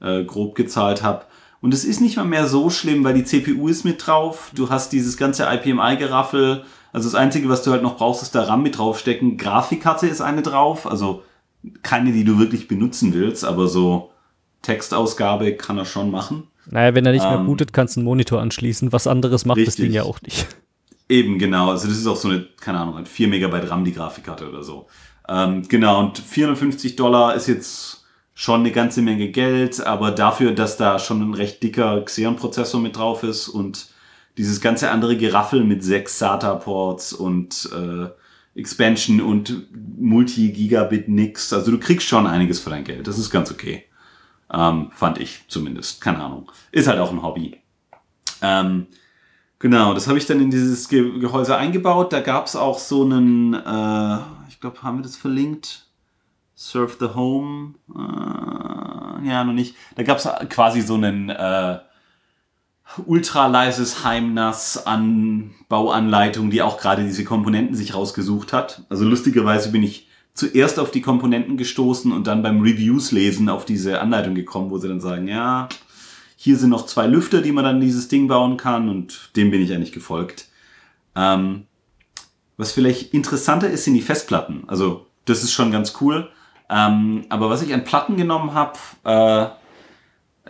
äh, 0.00 0.24
grob 0.24 0.54
gezahlt 0.54 1.02
habe. 1.02 1.24
Und 1.60 1.74
es 1.74 1.84
ist 1.84 2.00
nicht 2.00 2.16
mal 2.16 2.24
mehr 2.24 2.46
so 2.46 2.70
schlimm, 2.70 3.02
weil 3.04 3.14
die 3.14 3.24
CPU 3.24 3.68
ist 3.68 3.84
mit 3.84 4.06
drauf. 4.06 4.52
Du 4.54 4.70
hast 4.70 4.92
dieses 4.92 5.16
ganze 5.16 5.44
IPMI-Geraffel. 5.44 6.64
Also 6.92 7.08
das 7.08 7.14
Einzige, 7.14 7.48
was 7.48 7.62
du 7.62 7.72
halt 7.72 7.82
noch 7.82 7.96
brauchst, 7.96 8.22
ist 8.22 8.34
der 8.34 8.48
RAM 8.48 8.62
mit 8.62 8.78
draufstecken. 8.78 9.36
Grafikkarte 9.36 10.06
ist 10.06 10.20
eine 10.20 10.42
drauf. 10.42 10.86
Also 10.88 11.22
keine, 11.82 12.12
die 12.12 12.24
du 12.24 12.38
wirklich 12.38 12.68
benutzen 12.68 13.12
willst, 13.12 13.44
aber 13.44 13.66
so 13.66 14.10
Textausgabe 14.62 15.54
kann 15.54 15.78
er 15.78 15.84
schon 15.84 16.10
machen. 16.10 16.44
Naja, 16.70 16.94
wenn 16.94 17.06
er 17.06 17.12
nicht 17.12 17.24
mehr 17.24 17.38
Ähm, 17.38 17.46
bootet, 17.46 17.72
kannst 17.72 17.96
du 17.96 18.00
einen 18.00 18.04
Monitor 18.04 18.40
anschließen. 18.40 18.92
Was 18.92 19.06
anderes 19.06 19.44
macht 19.44 19.58
das 19.58 19.68
Richtig. 19.68 19.86
Ding 19.86 19.92
ja 19.94 20.02
auch 20.04 20.20
nicht. 20.22 20.46
Eben, 21.08 21.38
genau. 21.38 21.70
Also 21.70 21.88
das 21.88 21.96
ist 21.96 22.06
auch 22.06 22.16
so 22.16 22.28
eine, 22.28 22.46
keine 22.60 22.78
Ahnung, 22.78 22.96
ein 22.96 23.06
4 23.06 23.28
Megabyte 23.28 23.70
RAM, 23.70 23.84
die 23.84 23.92
Grafikkarte 23.92 24.48
oder 24.48 24.62
so. 24.62 24.86
Ähm, 25.28 25.62
genau, 25.68 26.00
und 26.00 26.18
450 26.18 26.96
Dollar 26.96 27.34
ist 27.34 27.48
jetzt 27.48 27.97
schon 28.38 28.60
eine 28.60 28.70
ganze 28.70 29.02
Menge 29.02 29.30
Geld, 29.30 29.84
aber 29.84 30.12
dafür, 30.12 30.52
dass 30.52 30.76
da 30.76 31.00
schon 31.00 31.22
ein 31.22 31.34
recht 31.34 31.60
dicker 31.60 32.00
Xeon-Prozessor 32.04 32.80
mit 32.80 32.94
drauf 32.94 33.24
ist 33.24 33.48
und 33.48 33.88
dieses 34.36 34.60
ganze 34.60 34.92
andere 34.92 35.16
Geraffel 35.16 35.64
mit 35.64 35.82
sechs 35.82 36.20
SATA-Ports 36.20 37.14
und 37.14 37.68
äh, 37.74 38.06
Expansion 38.56 39.20
und 39.20 39.66
Multi-Gigabit 39.98 41.08
nix. 41.08 41.52
Also 41.52 41.72
du 41.72 41.80
kriegst 41.80 42.06
schon 42.06 42.28
einiges 42.28 42.60
für 42.60 42.70
dein 42.70 42.84
Geld. 42.84 43.08
Das 43.08 43.18
ist 43.18 43.30
ganz 43.30 43.50
okay. 43.50 43.86
Ähm, 44.52 44.92
fand 44.94 45.18
ich 45.18 45.40
zumindest. 45.48 46.00
Keine 46.00 46.22
Ahnung. 46.22 46.48
Ist 46.70 46.86
halt 46.86 47.00
auch 47.00 47.10
ein 47.10 47.24
Hobby. 47.24 47.60
Ähm, 48.40 48.86
Genau, 49.60 49.92
das 49.92 50.06
habe 50.06 50.16
ich 50.16 50.26
dann 50.26 50.40
in 50.40 50.52
dieses 50.52 50.88
Ge 50.88 51.18
Gehäuse 51.18 51.56
eingebaut. 51.56 52.12
Da 52.12 52.20
gab 52.20 52.46
es 52.46 52.54
auch 52.54 52.78
so 52.78 53.02
einen, 53.02 53.54
äh, 53.54 54.18
ich 54.48 54.60
glaube, 54.60 54.80
haben 54.84 54.98
wir 54.98 55.02
das 55.02 55.16
verlinkt? 55.16 55.87
Surf 56.58 56.96
the 56.98 57.10
Home? 57.14 57.74
Äh, 57.94 59.28
ja, 59.28 59.44
noch 59.44 59.52
nicht. 59.52 59.76
Da 59.94 60.02
gab 60.02 60.18
es 60.18 60.28
quasi 60.48 60.80
so 60.80 60.94
einen 60.94 61.30
äh, 61.30 61.78
ultra 63.06 63.46
leises 63.46 64.02
Heimnass 64.02 64.84
an 64.84 65.52
Bauanleitung, 65.68 66.50
die 66.50 66.60
auch 66.62 66.80
gerade 66.80 67.04
diese 67.04 67.22
Komponenten 67.22 67.76
sich 67.76 67.94
rausgesucht 67.94 68.52
hat. 68.52 68.82
Also 68.88 69.04
lustigerweise 69.04 69.70
bin 69.70 69.84
ich 69.84 70.08
zuerst 70.34 70.80
auf 70.80 70.90
die 70.90 71.00
Komponenten 71.00 71.58
gestoßen 71.58 72.10
und 72.10 72.26
dann 72.26 72.42
beim 72.42 72.60
Reviews 72.60 73.12
lesen 73.12 73.48
auf 73.48 73.64
diese 73.64 74.00
Anleitung 74.00 74.34
gekommen, 74.34 74.70
wo 74.70 74.78
sie 74.78 74.88
dann 74.88 75.00
sagen, 75.00 75.28
ja, 75.28 75.68
hier 76.34 76.56
sind 76.56 76.70
noch 76.70 76.86
zwei 76.86 77.06
Lüfter, 77.06 77.40
die 77.40 77.52
man 77.52 77.64
dann 77.64 77.80
dieses 77.80 78.08
Ding 78.08 78.26
bauen 78.26 78.56
kann 78.56 78.88
und 78.88 79.30
dem 79.36 79.52
bin 79.52 79.62
ich 79.62 79.72
eigentlich 79.72 79.92
gefolgt. 79.92 80.48
Ähm, 81.14 81.66
was 82.56 82.72
vielleicht 82.72 83.14
interessanter 83.14 83.70
ist, 83.70 83.84
sind 83.84 83.94
die 83.94 84.02
Festplatten. 84.02 84.64
Also 84.66 85.06
das 85.24 85.44
ist 85.44 85.52
schon 85.52 85.70
ganz 85.70 85.94
cool. 86.00 86.28
Ähm, 86.70 87.24
aber 87.28 87.50
was 87.50 87.62
ich 87.62 87.72
an 87.72 87.84
Platten 87.84 88.16
genommen 88.16 88.54
habe, 88.54 88.78
äh, 89.04 89.46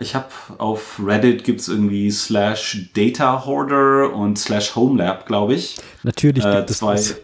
ich 0.01 0.15
habe 0.15 0.27
auf 0.57 0.99
Reddit 1.03 1.43
gibt's 1.43 1.67
irgendwie 1.67 2.09
slash 2.11 2.89
Data 2.93 3.45
Hoarder 3.45 4.13
und 4.13 4.37
slash 4.37 4.75
Homelab, 4.75 5.25
glaube 5.25 5.55
ich. 5.55 5.77
Natürlich 6.03 6.43
Äh, 6.45 6.57
gibt 6.57 6.69
es 6.69 6.77
zwei, 6.77 6.95
das. 6.95 7.17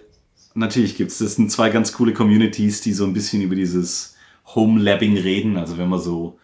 natürlich 0.54 0.98
gibt's 0.98 1.18
das. 1.20 1.36
sind 1.36 1.52
zwei 1.52 1.70
ganz 1.70 1.94
coole 1.94 2.14
Communities, 2.14 2.82
die 2.82 2.94
so 2.94 3.06
ein 3.06 3.14
bisschen 3.14 3.42
über 3.42 3.56
dieses 3.56 4.16
Home-Labbing 4.54 5.18
reden. 5.18 5.58
Also 5.58 5.78
wenn 5.78 5.90
man 5.90 6.00
so 6.00 6.38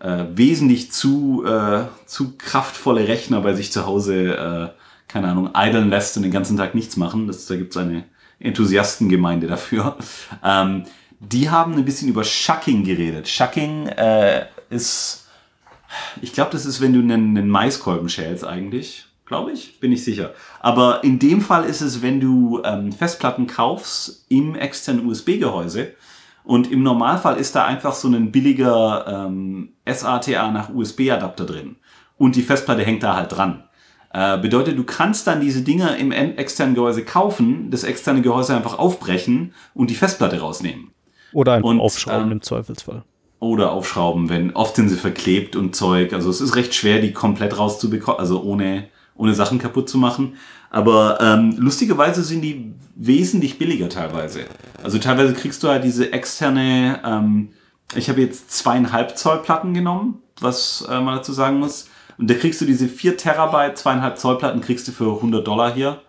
äh, 0.00 0.24
wesentlich 0.34 0.92
zu, 0.92 1.44
äh, 1.44 1.84
zu 2.06 2.36
kraftvolle 2.38 3.08
Rechner 3.08 3.40
bei 3.40 3.54
sich 3.54 3.72
zu 3.72 3.84
Hause, 3.86 4.36
äh, 4.36 4.68
keine 5.08 5.28
Ahnung, 5.28 5.50
idlen 5.54 5.90
lässt 5.90 6.16
und 6.16 6.22
den 6.22 6.32
ganzen 6.32 6.56
Tag 6.56 6.74
nichts 6.74 6.96
machen. 6.96 7.26
Das, 7.26 7.46
da 7.46 7.56
gibt's 7.56 7.76
eine 7.76 8.04
Enthusiastengemeinde 8.40 9.46
dafür. 9.46 9.96
Ähm, 10.44 10.84
die 11.20 11.50
haben 11.50 11.74
ein 11.74 11.84
bisschen 11.84 12.08
über 12.08 12.24
Shucking 12.24 12.84
geredet. 12.84 13.28
Shucking 13.28 13.88
äh, 13.88 14.46
ist, 14.70 15.26
ich 16.22 16.32
glaube, 16.32 16.50
das 16.52 16.66
ist, 16.66 16.80
wenn 16.80 16.92
du 16.92 17.00
einen, 17.00 17.36
einen 17.36 17.48
Maiskolben 17.48 18.08
schälst 18.08 18.44
eigentlich. 18.44 19.06
Glaube 19.26 19.52
ich, 19.52 19.78
bin 19.78 19.92
ich 19.92 20.04
sicher. 20.04 20.32
Aber 20.60 21.04
in 21.04 21.18
dem 21.18 21.42
Fall 21.42 21.64
ist 21.64 21.82
es, 21.82 22.00
wenn 22.00 22.18
du 22.18 22.62
ähm, 22.64 22.92
Festplatten 22.92 23.46
kaufst 23.46 24.24
im 24.30 24.54
externen 24.54 25.04
USB-Gehäuse 25.06 25.92
und 26.44 26.72
im 26.72 26.82
Normalfall 26.82 27.36
ist 27.36 27.54
da 27.54 27.66
einfach 27.66 27.92
so 27.92 28.08
ein 28.08 28.32
billiger 28.32 29.26
ähm, 29.26 29.74
SATA 29.86 30.50
nach 30.50 30.70
USB-Adapter 30.70 31.44
drin 31.44 31.76
und 32.16 32.36
die 32.36 32.42
Festplatte 32.42 32.84
hängt 32.84 33.02
da 33.02 33.16
halt 33.16 33.30
dran. 33.36 33.64
Äh, 34.14 34.38
bedeutet, 34.38 34.78
du 34.78 34.84
kannst 34.84 35.26
dann 35.26 35.42
diese 35.42 35.60
Dinger 35.60 35.98
im 35.98 36.10
en- 36.10 36.38
externen 36.38 36.74
Gehäuse 36.74 37.04
kaufen, 37.04 37.70
das 37.70 37.84
externe 37.84 38.22
Gehäuse 38.22 38.56
einfach 38.56 38.78
aufbrechen 38.78 39.52
und 39.74 39.90
die 39.90 39.94
Festplatte 39.94 40.40
rausnehmen. 40.40 40.87
Oder 41.32 41.54
einfach 41.54 41.68
und, 41.68 41.80
aufschrauben 41.80 42.26
ähm, 42.26 42.32
im 42.32 42.42
Zweifelsfall. 42.42 43.02
Oder 43.40 43.72
aufschrauben, 43.72 44.28
wenn 44.28 44.54
oft 44.56 44.76
sind 44.76 44.88
sie 44.88 44.96
verklebt 44.96 45.54
und 45.54 45.76
Zeug. 45.76 46.12
Also 46.12 46.30
es 46.30 46.40
ist 46.40 46.56
recht 46.56 46.74
schwer, 46.74 47.00
die 47.00 47.12
komplett 47.12 47.56
rauszubekommen, 47.56 48.18
also 48.18 48.42
ohne, 48.42 48.88
ohne 49.16 49.34
Sachen 49.34 49.58
kaputt 49.58 49.88
zu 49.88 49.98
machen. 49.98 50.34
Aber 50.70 51.18
ähm, 51.20 51.54
lustigerweise 51.56 52.22
sind 52.22 52.42
die 52.42 52.74
wesentlich 52.94 53.58
billiger 53.58 53.88
teilweise. 53.88 54.40
Also 54.82 54.98
teilweise 54.98 55.34
kriegst 55.34 55.62
du 55.62 55.68
halt 55.68 55.84
diese 55.84 56.12
externe, 56.12 57.00
ähm, 57.04 57.50
ich 57.94 58.08
habe 58.08 58.20
jetzt 58.20 58.50
zweieinhalb 58.50 59.16
Zoll 59.16 59.38
Platten 59.38 59.72
genommen, 59.72 60.20
was 60.40 60.86
äh, 60.90 61.00
man 61.00 61.16
dazu 61.16 61.32
sagen 61.32 61.58
muss. 61.58 61.88
Und 62.18 62.28
da 62.28 62.34
kriegst 62.34 62.60
du 62.60 62.64
diese 62.64 62.88
4 62.88 63.16
Terabyte, 63.16 63.78
zweieinhalb 63.78 64.18
Zoll 64.18 64.38
Platten 64.38 64.60
kriegst 64.60 64.88
du 64.88 64.92
für 64.92 65.14
100 65.14 65.46
Dollar 65.46 65.72
hier. 65.72 66.00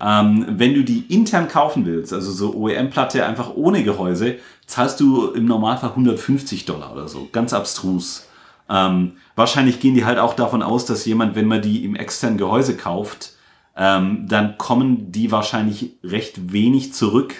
Ähm, 0.00 0.46
wenn 0.48 0.74
du 0.74 0.84
die 0.84 1.04
intern 1.08 1.48
kaufen 1.48 1.86
willst, 1.86 2.12
also 2.12 2.32
so 2.32 2.54
OEM-Platte 2.54 3.24
einfach 3.26 3.54
ohne 3.54 3.82
Gehäuse, 3.82 4.36
zahlst 4.66 5.00
du 5.00 5.28
im 5.28 5.46
Normalfall 5.46 5.90
150 5.90 6.64
Dollar 6.64 6.92
oder 6.92 7.08
so. 7.08 7.28
Ganz 7.32 7.52
abstrus. 7.52 8.28
Ähm, 8.68 9.12
wahrscheinlich 9.34 9.80
gehen 9.80 9.94
die 9.94 10.04
halt 10.04 10.18
auch 10.18 10.34
davon 10.34 10.62
aus, 10.62 10.84
dass 10.84 11.04
jemand, 11.04 11.34
wenn 11.34 11.46
man 11.46 11.62
die 11.62 11.84
im 11.84 11.96
externen 11.96 12.38
Gehäuse 12.38 12.76
kauft, 12.76 13.32
ähm, 13.76 14.26
dann 14.28 14.58
kommen 14.58 15.12
die 15.12 15.30
wahrscheinlich 15.30 15.92
recht 16.02 16.52
wenig 16.52 16.92
zurück 16.92 17.34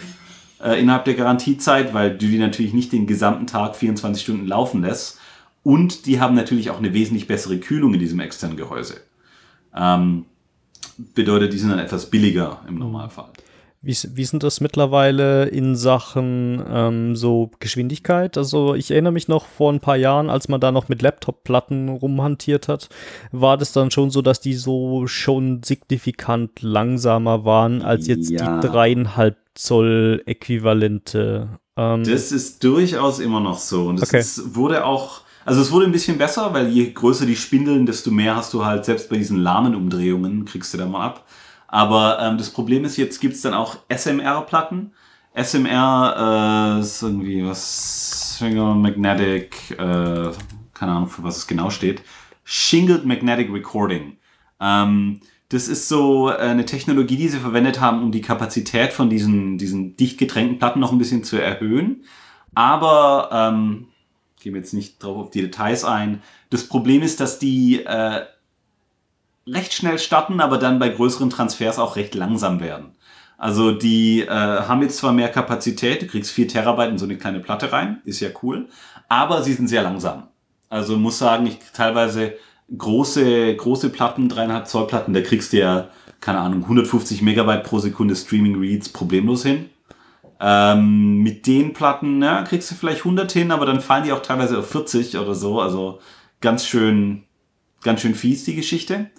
äh, 0.62 0.81
innerhalb 0.81 1.05
der 1.05 1.14
Garantiezeit, 1.14 1.92
weil 1.94 2.16
du 2.16 2.27
die 2.27 2.38
natürlich 2.38 2.73
nicht 2.73 2.92
den 2.92 3.07
gesamten 3.07 3.47
Tag 3.47 3.77
24 3.77 4.23
Stunden 4.23 4.47
laufen 4.47 4.83
lässt. 4.83 5.18
Und 5.64 6.07
die 6.07 6.21
haben 6.21 6.35
natürlich 6.35 6.71
auch 6.71 6.79
eine 6.79 6.94
wesentlich 6.94 7.27
bessere 7.27 7.59
Kühlung 7.59 7.92
in 7.92 8.01
diesem 8.01 8.21
externen 8.21 8.57
Gehäuse. 8.57 9.01
Ähm, 9.77 10.25
bedeutet, 11.15 11.53
die 11.53 11.59
sind 11.59 11.71
dann 11.71 11.79
etwas 11.79 12.07
billiger 12.11 12.61
im 12.69 12.77
Normalfall. 12.79 13.27
Wie, 13.81 13.97
wie 14.15 14.25
sind 14.25 14.43
das 14.43 14.61
mittlerweile 14.61 15.45
in 15.47 15.77
Sachen 15.77 16.61
ähm, 16.69 17.15
so 17.15 17.53
Geschwindigkeit? 17.61 18.37
Also 18.37 18.75
ich 18.75 18.91
erinnere 18.91 19.13
mich 19.13 19.29
noch 19.29 19.47
vor 19.47 19.73
ein 19.73 19.79
paar 19.79 19.95
Jahren, 19.97 20.31
als 20.31 20.49
man 20.49 20.61
da 20.61 20.73
noch 20.73 20.89
mit 20.89 21.01
Laptop-Platten 21.01 21.89
rumhantiert 21.89 22.67
hat, 22.67 22.89
war 23.31 23.57
das 23.57 23.71
dann 23.73 23.93
schon 23.93 24.11
so, 24.11 24.21
dass 24.21 24.41
die 24.41 24.55
so 24.55 25.07
schon 25.07 25.63
signifikant 25.63 26.61
langsamer 26.61 27.45
waren 27.45 27.83
als 27.83 28.09
jetzt 28.09 28.31
Ja. 28.31 28.59
die 28.61 28.67
dreieinhalb 28.67 29.37
Zoll 29.55 30.23
Äquivalente. 30.27 31.49
Ähm, 31.77 32.03
Das 32.05 32.33
ist 32.33 32.65
durchaus 32.65 33.21
immer 33.21 33.41
noch 33.41 33.59
so. 33.59 33.87
Und 33.87 34.03
es 34.03 34.09
Okay. 34.09 34.19
ist, 34.19 34.57
wurde 34.57 34.85
auch, 34.85 35.21
also 35.49 35.63
es 35.63 35.73
wurde 35.73 35.87
ein 35.87 35.93
bisschen 35.93 36.19
besser, 36.19 36.53
weil 36.53 36.69
je 36.69 36.93
größer 36.93 37.25
die 37.25 37.35
Spindeln, 37.35 37.87
desto 37.87 38.11
mehr 38.11 38.37
hast 38.37 38.53
du 38.53 38.67
halt, 38.67 38.85
selbst 38.85 39.09
bei 39.09 39.17
diesen 39.17 39.39
lahmen 39.39 39.75
Umdrehungen, 39.75 40.45
kriegst 40.45 40.75
du 40.75 40.79
da 40.79 40.85
mal 40.85 41.07
ab. 41.07 41.27
Aber 41.69 42.19
ähm, 42.21 42.37
das 42.37 42.51
Problem 42.51 42.85
ist, 42.85 42.99
jetzt 42.99 43.19
gibt's 43.19 43.41
dann 43.41 43.55
auch 43.55 43.79
SMR-Platten. 43.89 44.93
SMR 45.35 46.77
äh, 46.77 46.81
ist 46.81 47.03
irgendwie 47.03 47.47
was, 47.47 48.37
Single 48.39 48.75
Magnetic, 48.75 49.71
äh, 49.71 50.31
keine 50.75 50.93
Ahnung, 50.93 51.09
für 51.09 51.23
was 51.23 51.39
es 51.39 51.47
genau 51.47 51.71
steht. 51.71 52.03
Shingled 52.45 53.07
Magnetic 53.07 53.51
Recording. 53.51 54.19
Ähm, 54.61 55.21
das 55.49 55.67
ist 55.69 55.89
so 55.89 56.29
äh, 56.31 56.37
eine 56.37 56.67
Technologie, 56.67 57.17
die 57.17 57.29
sie 57.29 57.39
verwendet 57.39 57.81
haben, 57.81 58.03
um 58.03 58.13
die 58.13 58.21
Kapazität 58.21 58.93
von 58.93 59.09
diesen, 59.09 59.57
diesen 59.57 59.97
dicht 59.97 60.19
getränkten 60.19 60.59
Platten 60.59 60.81
noch 60.81 60.93
ein 60.93 60.99
bisschen 60.99 61.25
zu 61.25 61.37
erhöhen. 61.37 62.05
Aber 62.55 63.31
ähm, 63.33 63.87
gehen 64.40 64.55
wir 64.55 64.61
jetzt 64.61 64.74
nicht 64.74 65.03
drauf 65.03 65.16
auf 65.16 65.31
die 65.31 65.42
Details 65.42 65.85
ein. 65.85 66.22
Das 66.51 66.64
Problem 66.64 67.03
ist, 67.03 67.20
dass 67.20 67.38
die 67.38 67.85
äh, 67.85 68.27
recht 69.46 69.72
schnell 69.72 69.98
starten, 69.98 70.40
aber 70.40 70.59
dann 70.59 70.79
bei 70.79 70.88
größeren 70.88 71.31
Transfers 71.31 71.79
auch 71.79 71.96
recht 71.96 72.14
langsam 72.14 72.61
werden. 72.61 72.92
Also 73.38 73.70
die 73.70 74.22
äh, 74.22 74.29
haben 74.29 74.83
jetzt 74.83 74.98
zwar 74.98 75.12
mehr 75.12 75.29
Kapazität, 75.29 76.03
du 76.03 76.07
kriegst 76.07 76.33
4 76.33 76.48
Terabyte 76.48 76.90
in 76.90 76.98
so 76.98 77.05
eine 77.05 77.16
kleine 77.16 77.38
Platte 77.38 77.72
rein, 77.72 78.03
ist 78.05 78.20
ja 78.20 78.31
cool, 78.42 78.68
aber 79.09 79.42
sie 79.42 79.53
sind 79.53 79.68
sehr 79.68 79.83
langsam. 79.83 80.29
Also 80.68 80.96
muss 80.96 81.18
sagen, 81.18 81.46
ich 81.46 81.59
teilweise 81.72 82.35
große, 82.77 83.55
große 83.55 83.90
Platten, 83.90 84.29
dreieinhalb 84.29 84.66
Zoll 84.66 84.88
Platten, 84.88 85.14
da 85.14 85.20
kriegst 85.20 85.53
du 85.53 85.59
ja, 85.59 85.88
keine 86.20 86.40
Ahnung, 86.40 86.64
150 86.64 87.22
Megabyte 87.22 87.62
pro 87.62 87.79
Sekunde 87.79 88.16
Streaming 88.16 88.59
Reads 88.59 88.88
problemlos 88.88 89.44
hin. 89.44 89.70
Ähm, 90.40 91.18
mit 91.18 91.46
den 91.46 91.72
Platten, 91.72 92.22
ja, 92.22 92.42
kriegst 92.42 92.70
du 92.70 92.74
vielleicht 92.74 93.01
100 93.01 93.31
hin, 93.33 93.51
aber 93.51 93.66
dann 93.66 93.81
fallen 93.81 94.05
die 94.05 94.12
auch 94.12 94.22
teilweise 94.22 94.59
auf 94.59 94.70
40 94.70 95.18
oder 95.18 95.35
so. 95.35 95.61
Also 95.61 96.01
ganz 96.40 96.64
schön, 96.64 97.24
ganz 97.83 98.01
schön 98.01 98.14
fies, 98.14 98.44
die 98.44 98.55
Geschichte. 98.55 99.11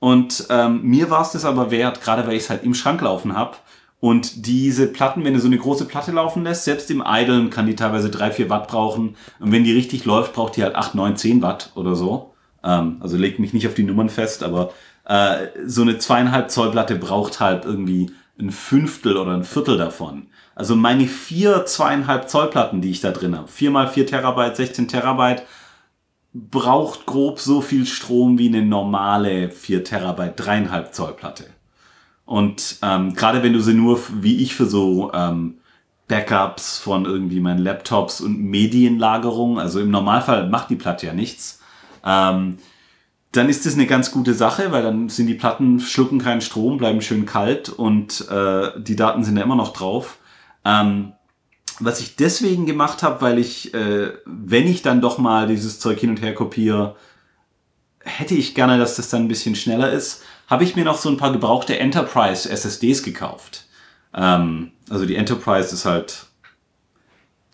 Und 0.00 0.46
ähm, 0.50 0.82
mir 0.82 1.10
war 1.10 1.22
es 1.22 1.32
das 1.32 1.44
aber 1.44 1.70
wert, 1.70 2.00
gerade 2.00 2.26
weil 2.26 2.34
ich 2.34 2.44
es 2.44 2.50
halt 2.50 2.64
im 2.64 2.74
Schrank 2.74 3.00
laufen 3.02 3.36
habe. 3.36 3.56
Und 4.00 4.46
diese 4.46 4.86
Platten, 4.86 5.24
wenn 5.24 5.34
du 5.34 5.40
so 5.40 5.46
eine 5.46 5.58
große 5.58 5.84
Platte 5.84 6.10
laufen 6.10 6.42
lässt, 6.42 6.64
selbst 6.64 6.90
im 6.90 7.04
Idlen 7.06 7.50
kann 7.50 7.66
die 7.66 7.76
teilweise 7.76 8.08
3, 8.08 8.30
4 8.30 8.50
Watt 8.50 8.66
brauchen. 8.66 9.14
Und 9.38 9.52
wenn 9.52 9.62
die 9.62 9.74
richtig 9.74 10.06
läuft, 10.06 10.32
braucht 10.32 10.56
die 10.56 10.62
halt 10.62 10.74
8, 10.74 10.94
9, 10.94 11.16
10 11.16 11.42
Watt 11.42 11.70
oder 11.74 11.94
so. 11.94 12.32
Ähm, 12.64 12.96
also 13.00 13.18
legt 13.18 13.38
mich 13.38 13.52
nicht 13.52 13.66
auf 13.68 13.74
die 13.74 13.82
Nummern 13.82 14.08
fest, 14.08 14.42
aber 14.42 14.72
äh, 15.04 15.48
so 15.66 15.82
eine 15.82 15.98
zweieinhalb 15.98 16.50
Zoll 16.50 16.70
Platte 16.70 16.96
braucht 16.96 17.40
halt 17.40 17.66
irgendwie 17.66 18.10
ein 18.40 18.50
Fünftel 18.50 19.16
oder 19.16 19.32
ein 19.32 19.44
Viertel 19.44 19.76
davon. 19.76 20.28
Also 20.54 20.76
meine 20.76 21.06
vier 21.06 21.64
zweieinhalb 21.66 22.28
Zoll 22.28 22.50
Platten, 22.50 22.80
die 22.80 22.90
ich 22.90 23.00
da 23.00 23.12
drin 23.12 23.36
habe, 23.36 23.48
vier 23.48 23.70
mal 23.70 23.88
vier 23.88 24.06
Terabyte, 24.06 24.56
16 24.56 24.88
Terabyte, 24.88 25.44
braucht 26.32 27.06
grob 27.06 27.40
so 27.40 27.60
viel 27.60 27.86
Strom 27.86 28.38
wie 28.38 28.48
eine 28.48 28.62
normale 28.62 29.50
4 29.50 29.84
Terabyte 29.84 30.34
dreieinhalb 30.36 30.94
Zoll 30.94 31.14
Platte. 31.14 31.46
Und 32.24 32.76
ähm, 32.82 33.14
gerade 33.14 33.42
wenn 33.42 33.52
du 33.52 33.60
sie 33.60 33.74
nur 33.74 34.00
wie 34.20 34.42
ich 34.42 34.54
für 34.54 34.66
so 34.66 35.12
ähm, 35.12 35.58
Backups 36.06 36.78
von 36.78 37.04
irgendwie 37.04 37.40
meinen 37.40 37.58
Laptops 37.58 38.20
und 38.20 38.38
Medienlagerung, 38.38 39.58
also 39.58 39.80
im 39.80 39.90
Normalfall 39.90 40.48
macht 40.48 40.70
die 40.70 40.76
Platte 40.76 41.06
ja 41.06 41.12
nichts, 41.12 41.60
ähm, 42.04 42.58
dann 43.32 43.48
ist 43.48 43.64
das 43.64 43.74
eine 43.74 43.86
ganz 43.86 44.10
gute 44.10 44.34
Sache, 44.34 44.72
weil 44.72 44.82
dann 44.82 45.08
sind 45.08 45.26
die 45.26 45.34
Platten, 45.34 45.78
schlucken 45.80 46.18
keinen 46.18 46.40
Strom, 46.40 46.78
bleiben 46.78 47.00
schön 47.00 47.26
kalt 47.26 47.68
und 47.68 48.28
äh, 48.28 48.70
die 48.76 48.96
Daten 48.96 49.22
sind 49.22 49.36
ja 49.36 49.44
immer 49.44 49.56
noch 49.56 49.72
drauf. 49.72 50.18
Ähm, 50.64 51.12
was 51.78 52.00
ich 52.00 52.16
deswegen 52.16 52.66
gemacht 52.66 53.02
habe, 53.02 53.22
weil 53.22 53.38
ich, 53.38 53.72
äh, 53.72 54.12
wenn 54.26 54.66
ich 54.66 54.82
dann 54.82 55.00
doch 55.00 55.18
mal 55.18 55.46
dieses 55.46 55.78
Zeug 55.78 55.98
hin 55.98 56.10
und 56.10 56.20
her 56.20 56.34
kopiere, 56.34 56.96
hätte 58.00 58.34
ich 58.34 58.54
gerne, 58.54 58.78
dass 58.78 58.96
das 58.96 59.08
dann 59.10 59.22
ein 59.22 59.28
bisschen 59.28 59.54
schneller 59.54 59.92
ist, 59.92 60.22
habe 60.48 60.64
ich 60.64 60.74
mir 60.74 60.84
noch 60.84 60.98
so 60.98 61.08
ein 61.08 61.16
paar 61.16 61.32
gebrauchte 61.32 61.78
Enterprise 61.78 62.50
SSDs 62.50 63.02
gekauft. 63.02 63.66
Ähm, 64.12 64.72
also 64.90 65.06
die 65.06 65.14
Enterprise 65.14 65.72
ist 65.72 65.84
halt, 65.84 66.26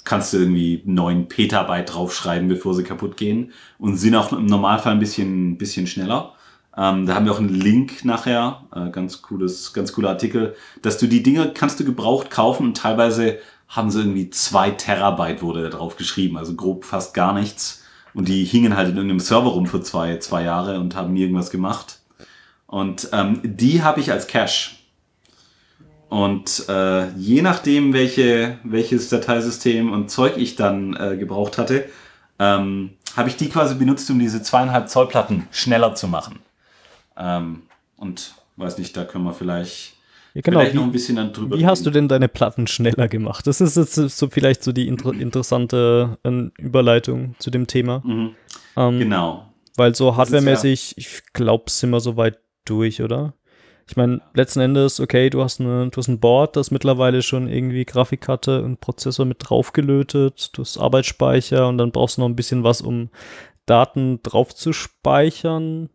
kannst 0.07 0.33
du 0.33 0.38
irgendwie 0.38 0.81
9 0.87 1.29
Petabyte 1.29 1.92
draufschreiben, 1.92 2.49
bevor 2.49 2.75
sie 2.75 2.85
kaputt 2.85 3.16
gehen 3.16 3.53
und 3.79 3.97
sind 3.97 4.14
auch 4.14 4.33
im 4.33 4.47
Normalfall 4.47 4.92
ein 4.92 5.01
bisschen, 5.01 5.59
bisschen 5.59 5.87
schneller. 5.87 6.33
Ähm, 6.77 7.07
da 7.07 7.14
haben 7.14 7.27
wir 7.27 7.33
auch 7.33 7.40
einen 7.40 7.49
Link 7.49 8.05
nachher, 8.05 8.62
äh, 8.75 8.90
ganz 8.90 9.21
cooles, 9.21 9.73
ganz 9.73 9.92
cooler 9.92 10.11
Artikel, 10.11 10.55
dass 10.81 10.99
du 10.99 11.07
die 11.07 11.23
Dinge 11.23 11.53
kannst 11.53 11.81
du 11.81 11.85
gebraucht 11.85 12.31
kaufen 12.31 12.69
und 12.69 12.77
teilweise 12.77 13.38
haben 13.69 13.90
sie 13.90 14.01
irgendwie 14.01 14.31
zwei 14.31 14.71
Terabyte 14.71 15.42
wurde 15.42 15.64
da 15.64 15.71
drauf 15.71 15.97
geschrieben, 15.97 16.37
also 16.37 16.55
grob 16.55 16.85
fast 16.85 17.12
gar 17.12 17.33
nichts. 17.33 17.83
Und 18.14 18.29
die 18.29 18.45
hingen 18.45 18.77
halt 18.77 18.88
in 18.88 18.97
irgendeinem 18.97 19.21
Server 19.21 19.51
rum 19.51 19.66
für 19.66 19.83
zwei, 19.83 20.19
zwei 20.19 20.45
Jahre 20.45 20.79
und 20.79 20.95
haben 20.95 21.12
nie 21.12 21.23
irgendwas 21.23 21.51
gemacht. 21.51 22.01
Und 22.66 23.09
ähm, 23.12 23.40
die 23.42 23.83
habe 23.83 24.01
ich 24.01 24.12
als 24.12 24.29
Cache. 24.29 24.75
Und 26.09 26.69
äh, 26.69 27.09
je 27.16 27.42
nachdem, 27.42 27.92
welche, 27.92 28.59
welches 28.62 29.09
Dateisystem 29.09 29.92
und 29.92 30.11
Zeug 30.11 30.35
ich 30.37 30.55
dann 30.55 30.95
äh, 30.95 31.16
gebraucht 31.16 31.59
hatte, 31.59 31.87
ähm, 32.38 32.90
habe 33.16 33.29
ich 33.29 33.37
die 33.37 33.49
quasi 33.49 33.75
benutzt, 33.75 34.09
um 34.11 34.19
diese 34.19 34.42
zweieinhalb 34.42 34.88
Zoll 34.88 35.09
Platten 35.09 35.49
schneller 35.51 35.95
zu 35.95 36.07
machen. 36.07 36.38
Ähm, 37.16 37.62
und 37.97 38.35
weiß 38.57 38.79
nicht, 38.79 38.97
da 38.97 39.05
können 39.05 39.25
wir 39.25 39.33
vielleicht 39.33 39.97
ja, 40.37 40.42
genau. 40.42 40.59
Vielleicht 40.59 40.75
wie, 40.75 40.77
noch 40.77 40.85
ein 40.85 40.92
bisschen 40.92 41.16
dann 41.16 41.33
drüber 41.33 41.57
Wie 41.57 41.64
hast 41.66 41.87
du 41.87 41.90
denn 41.90 42.09
deine 42.09 42.29
Platten 42.29 42.66
schneller 42.66 43.09
gemacht? 43.09 43.47
Das 43.47 43.62
ist 43.62 43.75
jetzt 43.79 43.95
so 43.95 44.29
vielleicht 44.29 44.62
so 44.62 44.71
die 44.71 44.87
inter 44.87 45.14
interessante 45.14 46.19
äh, 46.25 46.51
Überleitung 46.59 47.35
zu 47.38 47.51
dem 47.51 47.66
Thema. 47.66 48.03
Mhm. 48.05 48.35
Ähm, 48.77 48.99
Genau. 48.99 49.47
Weil 49.77 49.95
so 49.95 50.14
hardwaremäßig, 50.14 50.95
ich 50.99 51.23
glaube, 51.33 51.71
sind 51.71 51.88
wir 51.88 52.01
soweit 52.01 52.38
durch, 52.66 53.01
oder? 53.01 53.33
Ich 53.88 53.96
meine, 53.96 54.20
letzten 54.35 54.61
Endes, 54.61 54.99
okay, 54.99 55.31
du 55.31 55.42
hast, 55.42 55.61
eine, 55.61 55.88
du 55.90 55.96
hast 55.96 56.09
ein 56.09 56.18
Board, 56.18 56.57
das 56.57 56.72
mittlerweile 56.72 57.22
schon 57.22 57.49
irgendwie 57.49 57.85
Grafikkarte 57.85 58.62
und 58.64 58.81
Prozessor 58.81 59.27
mit 59.27 59.37
draufgelötet, 59.40 60.51
du 60.57 60.62
hast 60.62 60.77
Arbeitsspeicher 60.77 61.68
und 61.68 61.79
dann 61.79 61.92
brauchst 61.92 62.16
du 62.16 62.22
noch 62.22 62.29
ein 62.29 62.35
bisschen 62.35 62.64
was, 62.64 62.81
um 62.81 63.11
Daten 63.64 64.20
drauf 64.25 64.55
zu 64.55 64.72
speichern. 64.72 65.88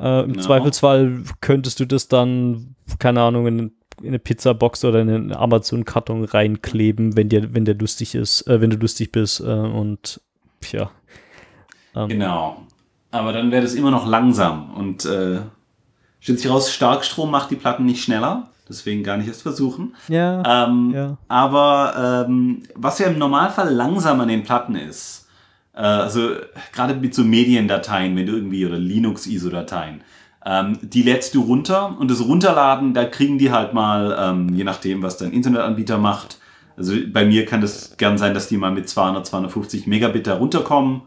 Äh, 0.00 0.24
Im 0.24 0.32
Genau. 0.32 0.44
Zweifelsfall 0.44 1.22
könntest 1.40 1.78
du 1.78 1.86
das 1.86 2.08
dann, 2.08 2.74
keine 2.98 3.22
Ahnung, 3.22 3.46
in, 3.46 3.58
in 4.00 4.08
eine 4.08 4.18
Pizzabox 4.18 4.84
oder 4.84 5.00
in 5.00 5.08
einen 5.08 5.32
Amazon-Karton 5.32 6.24
reinkleben, 6.24 7.16
wenn 7.16 7.28
dir, 7.28 7.54
wenn 7.54 7.64
der 7.64 7.74
lustig 7.76 8.16
ist, 8.16 8.42
äh, 8.48 8.60
wenn 8.60 8.70
du 8.70 8.76
lustig 8.76 9.12
bist 9.12 9.40
äh, 9.40 9.44
und 9.44 10.20
ja. 10.72 10.90
Ähm, 11.94 12.08
Genau. 12.08 12.62
Aber 13.12 13.32
dann 13.32 13.50
wäre 13.52 13.62
das 13.62 13.74
immer 13.74 13.90
noch 13.90 14.06
langsam. 14.06 14.74
Und 14.74 15.04
äh, 15.04 15.40
stellt 16.28 16.40
sich 16.40 16.50
raus, 16.50 16.70
Starkstrom 16.70 17.30
macht 17.30 17.50
die 17.50 17.56
Platten 17.56 17.86
nicht 17.86 18.04
schneller. 18.04 18.48
Deswegen 18.68 19.02
gar 19.02 19.16
nicht 19.16 19.28
erst 19.28 19.40
versuchen. 19.40 19.94
Ja, 20.08 20.66
Ähm, 20.66 20.92
ja. 20.94 21.16
Aber 21.26 22.26
ähm, 22.28 22.64
was 22.74 22.98
ja 22.98 23.06
im 23.06 23.16
Normalfall 23.16 23.72
langsam 23.72 24.20
an 24.20 24.28
den 24.28 24.42
Platten 24.42 24.76
ist, 24.76 25.26
äh, 25.72 25.80
also 25.80 26.32
gerade 26.74 26.92
mit 26.94 27.14
so 27.14 27.24
Mediendateien, 27.24 28.14
wenn 28.14 28.26
du 28.26 28.34
irgendwie 28.34 28.66
oder 28.66 28.76
Linux-ISO-Dateien, 28.76 30.02
ähm, 30.44 30.78
die 30.82 31.02
lädst 31.02 31.34
du 31.34 31.40
runter 31.40 31.96
und 31.98 32.10
das 32.10 32.20
Runterladen, 32.20 32.92
da 32.92 33.06
kriegen 33.06 33.38
die 33.38 33.50
halt 33.50 33.72
mal, 33.72 34.14
ähm, 34.20 34.54
je 34.54 34.64
nachdem, 34.64 35.02
was 35.02 35.16
dein 35.16 35.32
Internetanbieter 35.32 35.96
macht. 35.96 36.36
Also 36.76 36.92
bei 37.10 37.24
mir 37.24 37.46
kann 37.46 37.62
das 37.62 37.96
gern 37.96 38.18
sein, 38.18 38.34
dass 38.34 38.48
die 38.48 38.58
mal 38.58 38.70
mit 38.70 38.86
200, 38.86 39.26
250 39.26 39.86
Megabit 39.86 40.26
da 40.26 40.34
runterkommen. 40.34 41.00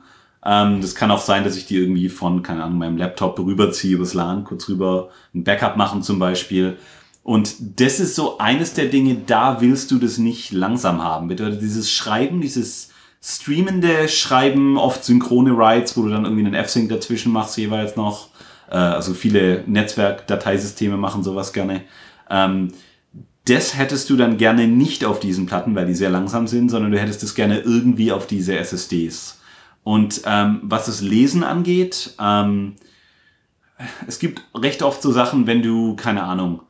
Ähm, 0.46 0.82
das 0.82 0.96
kann 0.96 1.12
auch 1.12 1.22
sein, 1.22 1.44
dass 1.44 1.58
ich 1.58 1.66
die 1.66 1.78
irgendwie 1.78 2.10
von, 2.10 2.44
keine 2.44 2.64
Ahnung, 2.64 2.78
meinem 2.78 2.98
Laptop 2.98 3.40
rüberziehe, 3.40 3.96
übers 3.96 4.14
LAN, 4.14 4.44
kurz 4.44 4.68
rüber 4.70 5.10
ein 5.34 5.44
Backup 5.44 5.78
machen 5.78 6.02
zum 6.04 6.20
Beispiel. 6.20 6.78
Und 7.24 7.80
das 7.80 8.00
ist 8.00 8.16
so 8.16 8.40
eines 8.40 8.74
der 8.74 8.86
Dinge, 8.86 9.18
da 9.28 9.62
willst 9.62 9.92
du 9.92 10.00
das 10.00 10.18
nicht 10.18 10.52
langsam 10.52 11.04
haben. 11.04 11.28
Bedeutet 11.28 11.62
dieses 11.62 11.92
Schreiben, 11.92 12.42
dieses 12.42 12.90
streamende 13.24 14.10
Schreiben, 14.10 14.78
oft 14.78 15.04
synchrone 15.04 15.56
Writes, 15.56 15.96
wo 15.96 16.02
du 16.04 16.10
dann 16.10 16.26
irgendwie 16.26 16.46
einen 16.46 16.56
F-Sync 16.56 16.90
dazwischen 16.90 17.32
machst, 17.32 17.58
jeweils 17.58 17.96
noch. 17.96 18.30
Äh, 18.70 18.78
also 18.78 19.14
viele 19.14 19.64
Netzwerkdateisysteme 19.68 20.98
machen 20.98 21.24
sowas 21.24 21.54
gerne. 21.54 21.82
Ähm, 22.30 22.70
das 23.46 23.78
hättest 23.78 24.10
du 24.10 24.18
dann 24.18 24.38
gerne 24.38 24.68
nicht 24.68 25.06
auf 25.06 25.20
diesen 25.20 25.46
Platten, 25.46 25.76
weil 25.76 25.88
die 25.88 25.96
sehr 25.96 26.10
langsam 26.10 26.48
sind, 26.48 26.70
sondern 26.70 26.92
du 26.92 27.00
hättest 27.00 27.24
es 27.24 27.36
gerne 27.36 27.60
irgendwie 27.60 28.12
auf 28.12 28.28
diese 28.28 28.56
SSDs. 28.58 29.41
Und 29.84 30.22
ähm, 30.26 30.60
was 30.64 30.86
das 30.86 31.02
Lesen 31.02 31.44
angeht, 31.44 32.16
ähm, 32.20 32.76
es 34.08 34.20
gibt 34.20 34.44
recht 34.56 34.84
oft 34.84 35.02
so 35.02 35.12
Sachen, 35.12 35.48
wenn 35.48 35.64
du, 35.64 35.96
keine 35.96 36.24
Ahnung, 36.24 36.62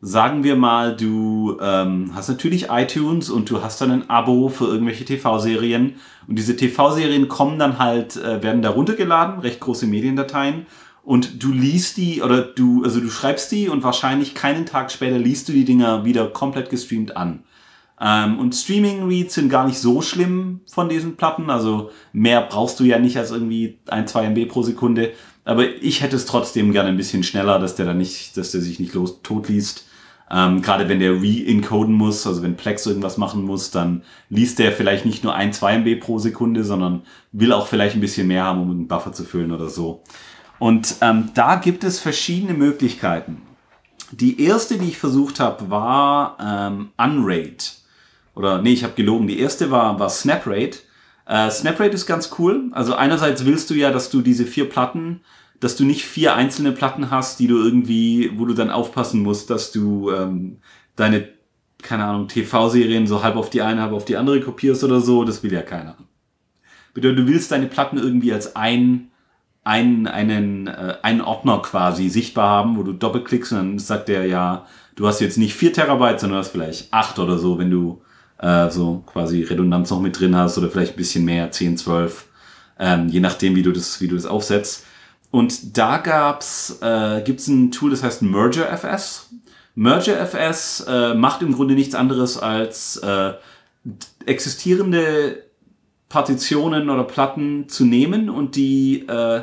sagen 0.00 0.44
wir 0.44 0.56
mal, 0.56 0.96
du 0.96 1.58
ähm, 1.60 2.10
hast 2.14 2.28
natürlich 2.28 2.68
iTunes 2.70 3.30
und 3.30 3.48
du 3.48 3.62
hast 3.62 3.80
dann 3.80 3.90
ein 3.90 4.10
Abo 4.10 4.48
für 4.48 4.66
irgendwelche 4.66 5.04
TV-Serien 5.04 5.94
und 6.26 6.38
diese 6.38 6.56
TV-Serien 6.56 7.28
kommen 7.28 7.58
dann 7.58 7.78
halt, 7.78 8.16
äh, 8.16 8.42
werden 8.42 8.60
da 8.60 8.70
runtergeladen, 8.70 9.40
recht 9.40 9.60
große 9.60 9.86
Mediendateien 9.86 10.66
und 11.02 11.42
du 11.42 11.52
liest 11.52 11.96
die 11.96 12.22
oder 12.22 12.42
du, 12.42 12.84
also 12.84 13.00
du 13.00 13.08
schreibst 13.08 13.50
die 13.52 13.68
und 13.68 13.82
wahrscheinlich 13.82 14.34
keinen 14.34 14.66
Tag 14.66 14.90
später 14.90 15.18
liest 15.18 15.48
du 15.48 15.52
die 15.52 15.64
Dinger 15.64 16.04
wieder 16.04 16.26
komplett 16.28 16.70
gestreamt 16.70 17.16
an. 17.16 17.44
Ähm, 18.06 18.38
und 18.38 18.54
Streaming-Reads 18.54 19.32
sind 19.32 19.48
gar 19.48 19.66
nicht 19.66 19.78
so 19.78 20.02
schlimm 20.02 20.60
von 20.70 20.90
diesen 20.90 21.16
Platten. 21.16 21.48
Also 21.48 21.90
mehr 22.12 22.42
brauchst 22.42 22.78
du 22.78 22.84
ja 22.84 22.98
nicht 22.98 23.16
als 23.16 23.30
irgendwie 23.30 23.78
ein, 23.88 24.06
zwei 24.06 24.26
MB 24.26 24.46
pro 24.46 24.62
Sekunde. 24.62 25.12
Aber 25.46 25.66
ich 25.82 26.02
hätte 26.02 26.16
es 26.16 26.26
trotzdem 26.26 26.72
gerne 26.72 26.90
ein 26.90 26.98
bisschen 26.98 27.22
schneller, 27.22 27.58
dass 27.58 27.76
der 27.76 27.86
dann 27.86 27.96
nicht, 27.96 28.36
dass 28.36 28.52
der 28.52 28.60
sich 28.60 28.78
nicht 28.78 28.92
los 28.92 29.22
tot 29.22 29.48
liest. 29.48 29.86
Ähm, 30.30 30.60
Gerade 30.60 30.88
wenn 30.90 31.00
der 31.00 31.12
re-encoden 31.12 31.94
muss, 31.94 32.26
also 32.26 32.42
wenn 32.42 32.56
Plex 32.56 32.84
irgendwas 32.84 33.16
machen 33.16 33.42
muss, 33.42 33.70
dann 33.70 34.02
liest 34.28 34.58
der 34.58 34.72
vielleicht 34.72 35.06
nicht 35.06 35.24
nur 35.24 35.34
ein, 35.34 35.54
zwei 35.54 35.74
MB 35.74 36.00
pro 36.00 36.18
Sekunde, 36.18 36.62
sondern 36.62 37.02
will 37.32 37.52
auch 37.52 37.68
vielleicht 37.68 37.94
ein 37.94 38.00
bisschen 38.02 38.26
mehr 38.26 38.44
haben, 38.44 38.60
um 38.60 38.70
einen 38.70 38.88
Buffer 38.88 39.12
zu 39.12 39.24
füllen 39.24 39.52
oder 39.52 39.70
so. 39.70 40.02
Und 40.58 40.96
ähm, 41.00 41.30
da 41.32 41.56
gibt 41.56 41.84
es 41.84 42.00
verschiedene 42.00 42.52
Möglichkeiten. 42.52 43.40
Die 44.12 44.42
erste, 44.42 44.76
die 44.76 44.88
ich 44.88 44.98
versucht 44.98 45.40
habe, 45.40 45.70
war 45.70 46.36
ähm, 46.40 46.90
Unrate. 46.98 47.83
Oder 48.34 48.60
nee, 48.62 48.72
ich 48.72 48.84
habe 48.84 48.94
gelogen. 48.94 49.26
Die 49.26 49.38
erste 49.38 49.70
war, 49.70 49.98
war 49.98 50.10
Snaprate. 50.10 50.78
Äh, 51.26 51.50
Snaprate 51.50 51.94
ist 51.94 52.06
ganz 52.06 52.30
cool. 52.38 52.70
Also 52.72 52.94
einerseits 52.94 53.44
willst 53.44 53.70
du 53.70 53.74
ja, 53.74 53.90
dass 53.90 54.10
du 54.10 54.20
diese 54.20 54.44
vier 54.44 54.68
Platten, 54.68 55.20
dass 55.60 55.76
du 55.76 55.84
nicht 55.84 56.04
vier 56.04 56.34
einzelne 56.34 56.72
Platten 56.72 57.10
hast, 57.10 57.38
die 57.38 57.46
du 57.46 57.62
irgendwie, 57.62 58.32
wo 58.36 58.44
du 58.44 58.54
dann 58.54 58.70
aufpassen 58.70 59.22
musst, 59.22 59.50
dass 59.50 59.72
du 59.72 60.10
ähm, 60.10 60.58
deine, 60.96 61.28
keine 61.82 62.04
Ahnung, 62.04 62.28
TV-Serien 62.28 63.06
so 63.06 63.22
halb 63.22 63.36
auf 63.36 63.50
die 63.50 63.62
eine, 63.62 63.82
halb 63.82 63.92
auf 63.92 64.04
die 64.04 64.16
andere 64.16 64.40
kopierst 64.40 64.84
oder 64.84 65.00
so. 65.00 65.24
Das 65.24 65.42
will 65.42 65.52
ja 65.52 65.62
keiner. 65.62 65.96
Bedeutet, 66.92 67.18
du 67.20 67.26
willst 67.26 67.52
deine 67.52 67.66
Platten 67.66 67.98
irgendwie 67.98 68.32
als 68.32 68.56
ein 68.56 69.10
einen, 69.64 70.06
einen, 70.06 70.66
äh, 70.66 70.96
einen 71.02 71.22
Ordner 71.22 71.60
quasi 71.62 72.10
sichtbar 72.10 72.50
haben, 72.50 72.76
wo 72.76 72.82
du 72.82 72.92
doppelklickst 72.92 73.52
und 73.52 73.58
dann 73.58 73.78
sagt 73.78 74.08
der 74.08 74.26
ja, 74.26 74.66
du 74.94 75.06
hast 75.06 75.20
jetzt 75.20 75.38
nicht 75.38 75.54
4 75.54 75.72
Terabyte, 75.72 76.20
sondern 76.20 76.36
du 76.36 76.44
hast 76.44 76.52
vielleicht 76.52 76.92
8 76.92 77.18
oder 77.18 77.38
so, 77.38 77.58
wenn 77.58 77.70
du 77.70 78.02
äh, 78.38 78.70
so 78.70 79.02
quasi 79.06 79.42
Redundanz 79.42 79.90
noch 79.90 80.00
mit 80.00 80.18
drin 80.18 80.36
hast 80.36 80.58
oder 80.58 80.68
vielleicht 80.68 80.94
ein 80.94 80.96
bisschen 80.96 81.24
mehr, 81.24 81.50
10, 81.50 81.76
12, 81.76 82.26
ähm, 82.78 83.08
je 83.08 83.20
nachdem, 83.20 83.54
wie 83.56 83.62
du 83.62 83.72
das, 83.72 84.00
wie 84.00 84.08
du 84.08 84.14
das 84.14 84.26
aufsetzt. 84.26 84.86
Und 85.30 85.76
da 85.76 85.98
gab's, 85.98 86.78
äh, 86.80 87.22
gibt's 87.22 87.48
ein 87.48 87.70
Tool, 87.70 87.90
das 87.90 88.02
heißt 88.02 88.22
MergerFS. 88.22 89.30
MergerFS 89.74 90.86
äh, 90.88 91.14
macht 91.14 91.42
im 91.42 91.52
Grunde 91.52 91.74
nichts 91.74 91.94
anderes 91.94 92.38
als 92.38 92.96
äh, 92.98 93.32
existierende 94.26 95.42
Partitionen 96.08 96.90
oder 96.90 97.02
Platten 97.02 97.68
zu 97.68 97.84
nehmen 97.84 98.30
und 98.30 98.54
die 98.54 99.06
äh, 99.08 99.42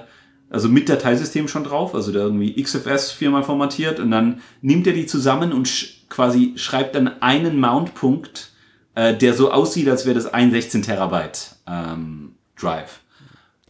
also 0.52 0.68
mit 0.68 0.89
Dateisystem 0.89 1.48
schon 1.48 1.64
drauf, 1.64 1.96
also 1.96 2.12
da 2.12 2.20
irgendwie 2.20 2.62
XFS 2.62 3.12
viermal 3.12 3.44
formatiert 3.44 4.00
und 4.00 4.12
dann 4.12 4.42
nimmt 4.62 4.86
er 4.86 4.94
die 4.94 5.06
zusammen 5.06 5.54
und 5.54 5.68
sch 5.68 5.98
quasi 6.10 6.54
schreibt 6.58 6.96
dann 6.96 7.22
einen 7.22 7.58
Mountpunkt, 7.60 8.51
äh, 8.96 9.16
der 9.16 9.34
so 9.34 9.52
aussieht, 9.52 9.88
als 9.89 10.06
wäre 10.06 10.16
das 10.16 10.32
ein 10.34 10.52
16 10.52 10.82
Terabyte 10.84 11.56
ähm, 11.68 12.34
Drive. 12.60 13.00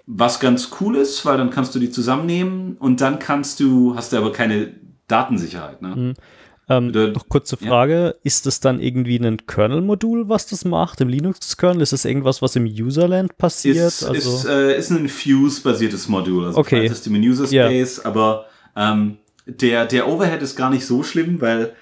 Was 0.08 0.40
ganz 0.40 0.72
cool 0.82 0.96
ist, 0.98 1.26
weil 1.26 1.38
dann 1.38 1.52
kannst 1.52 1.74
du 1.76 1.80
die 1.80 1.92
zusammennehmen 1.92 2.76
und 2.80 3.02
dann 3.02 3.20
kannst 3.20 3.60
du, 3.60 3.96
hast 3.96 4.12
du 4.14 4.18
aber 4.18 4.32
keine 4.32 4.74
Datensicherheit. 5.08 5.82
Ne? 5.82 5.96
Mhm. 5.96 6.14
Ähm, 6.70 6.88
Bitte- 6.88 7.12
noch 7.14 7.28
kurze 7.30 7.58
Frage, 7.58 8.16
ist 8.24 8.46
das 8.46 8.60
dann 8.62 8.80
irgendwie 8.80 9.18
ein 9.18 9.46
Kernel-Modul, 9.46 10.30
was 10.30 10.48
das 10.48 10.64
macht, 10.66 11.02
im 11.02 11.10
Linux-Kernel? 11.10 11.82
Ist 11.82 11.92
das 11.94 12.06
irgendwas, 12.06 12.42
was 12.42 12.56
im 12.56 12.66
Userland 12.66 13.38
passiert? 13.38 13.78
Ist, 13.78 14.04
ist, 14.04 14.46
äh, 14.46 14.78
ist 14.78 14.90
ein 14.90 15.10
Fuse-basiertes 15.10 16.08
Modul, 16.08 16.46
also 16.48 16.60
Okay. 16.60 16.80
File 16.82 16.90
System 16.90 17.16
in 17.16 17.24
User 17.24 17.46
Ja. 17.48 17.66
Space, 17.68 18.00
aber 18.00 18.46
ähm, 18.76 19.18
der, 19.46 19.86
der 19.86 20.08
Overhead 20.08 20.42
ist 20.42 20.56
gar 20.56 20.70
nicht 20.70 20.86
so 20.86 21.04
schlimm, 21.04 21.42
weil 21.42 21.74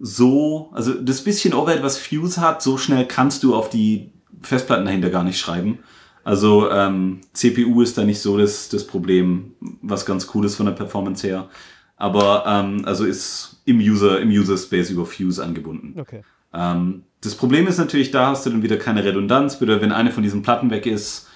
so, 0.00 0.70
also 0.72 0.94
das 0.94 1.22
bisschen 1.22 1.54
Overhead, 1.54 1.82
was 1.82 1.98
Fuse 1.98 2.40
hat, 2.40 2.62
so 2.62 2.78
schnell 2.78 3.06
kannst 3.06 3.42
du 3.42 3.54
auf 3.54 3.70
die 3.70 4.12
Festplatten 4.42 4.84
dahinter 4.84 5.10
gar 5.10 5.24
nicht 5.24 5.38
schreiben. 5.38 5.78
Also 6.24 6.70
ähm, 6.70 7.20
CPU 7.32 7.82
ist 7.82 7.96
da 7.96 8.04
nicht 8.04 8.20
so 8.20 8.36
das, 8.36 8.68
das 8.68 8.86
Problem, 8.86 9.52
was 9.80 10.04
ganz 10.04 10.28
cool 10.34 10.44
ist 10.44 10.56
von 10.56 10.66
der 10.66 10.72
Performance 10.72 11.26
her. 11.26 11.48
Aber 11.96 12.44
ähm, 12.46 12.82
also 12.84 13.04
ist 13.04 13.62
im 13.64 13.78
User, 13.78 14.20
im 14.20 14.28
User 14.28 14.56
Space 14.58 14.90
über 14.90 15.06
Fuse 15.06 15.42
angebunden. 15.42 15.98
okay. 15.98 16.22
Ähm, 16.52 17.04
das 17.22 17.34
Problem 17.34 17.66
ist 17.66 17.78
natürlich, 17.78 18.10
da 18.10 18.28
hast 18.28 18.46
du 18.46 18.50
dann 18.50 18.62
wieder 18.62 18.76
keine 18.76 19.04
Redundanz, 19.04 19.58
bedeutet, 19.58 19.82
wenn 19.82 19.92
eine 19.92 20.12
von 20.12 20.22
diesen 20.22 20.42
Platten 20.42 20.70
weg 20.70 20.86
ist. 20.86 21.28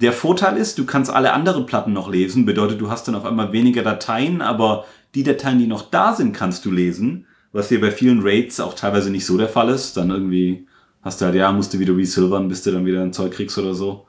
Der 0.00 0.12
Vorteil 0.12 0.56
ist, 0.56 0.78
du 0.78 0.86
kannst 0.86 1.10
alle 1.10 1.32
anderen 1.32 1.66
Platten 1.66 1.92
noch 1.92 2.10
lesen, 2.10 2.46
bedeutet, 2.46 2.80
du 2.80 2.90
hast 2.90 3.08
dann 3.08 3.14
auf 3.14 3.24
einmal 3.24 3.52
weniger 3.52 3.82
Dateien, 3.82 4.40
aber 4.40 4.84
die 5.14 5.24
Dateien, 5.24 5.58
die 5.58 5.66
noch 5.66 5.90
da 5.90 6.14
sind, 6.14 6.32
kannst 6.32 6.64
du 6.64 6.70
lesen, 6.70 7.26
was 7.52 7.68
hier 7.68 7.80
bei 7.80 7.90
vielen 7.90 8.20
Raids 8.22 8.60
auch 8.60 8.74
teilweise 8.74 9.10
nicht 9.10 9.26
so 9.26 9.36
der 9.38 9.48
Fall 9.48 9.68
ist. 9.70 9.96
Dann 9.96 10.10
irgendwie 10.10 10.66
hast 11.02 11.20
du 11.20 11.24
halt, 11.26 11.34
ja, 11.34 11.50
musst 11.52 11.72
du 11.74 11.78
wieder 11.78 11.96
resilvern, 11.96 12.48
bis 12.48 12.62
du 12.62 12.72
dann 12.72 12.84
wieder 12.86 13.02
ein 13.02 13.12
Zeug 13.12 13.32
kriegst 13.32 13.56
oder 13.58 13.74
so. 13.74 14.06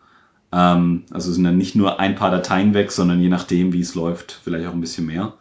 Ähm, 0.51 1.03
also 1.11 1.31
sind 1.31 1.43
dann 1.43 1.57
nicht 1.57 1.75
nur 1.75 1.99
ein 1.99 2.15
paar 2.15 2.31
Dateien 2.31 2.73
weg, 2.73 2.91
sondern 2.91 3.19
je 3.21 3.29
nachdem, 3.29 3.71
wie 3.73 3.81
es 3.81 3.95
läuft, 3.95 4.39
vielleicht 4.43 4.67
auch 4.67 4.73
ein 4.73 4.81
bisschen 4.81 5.05
mehr. 5.05 5.33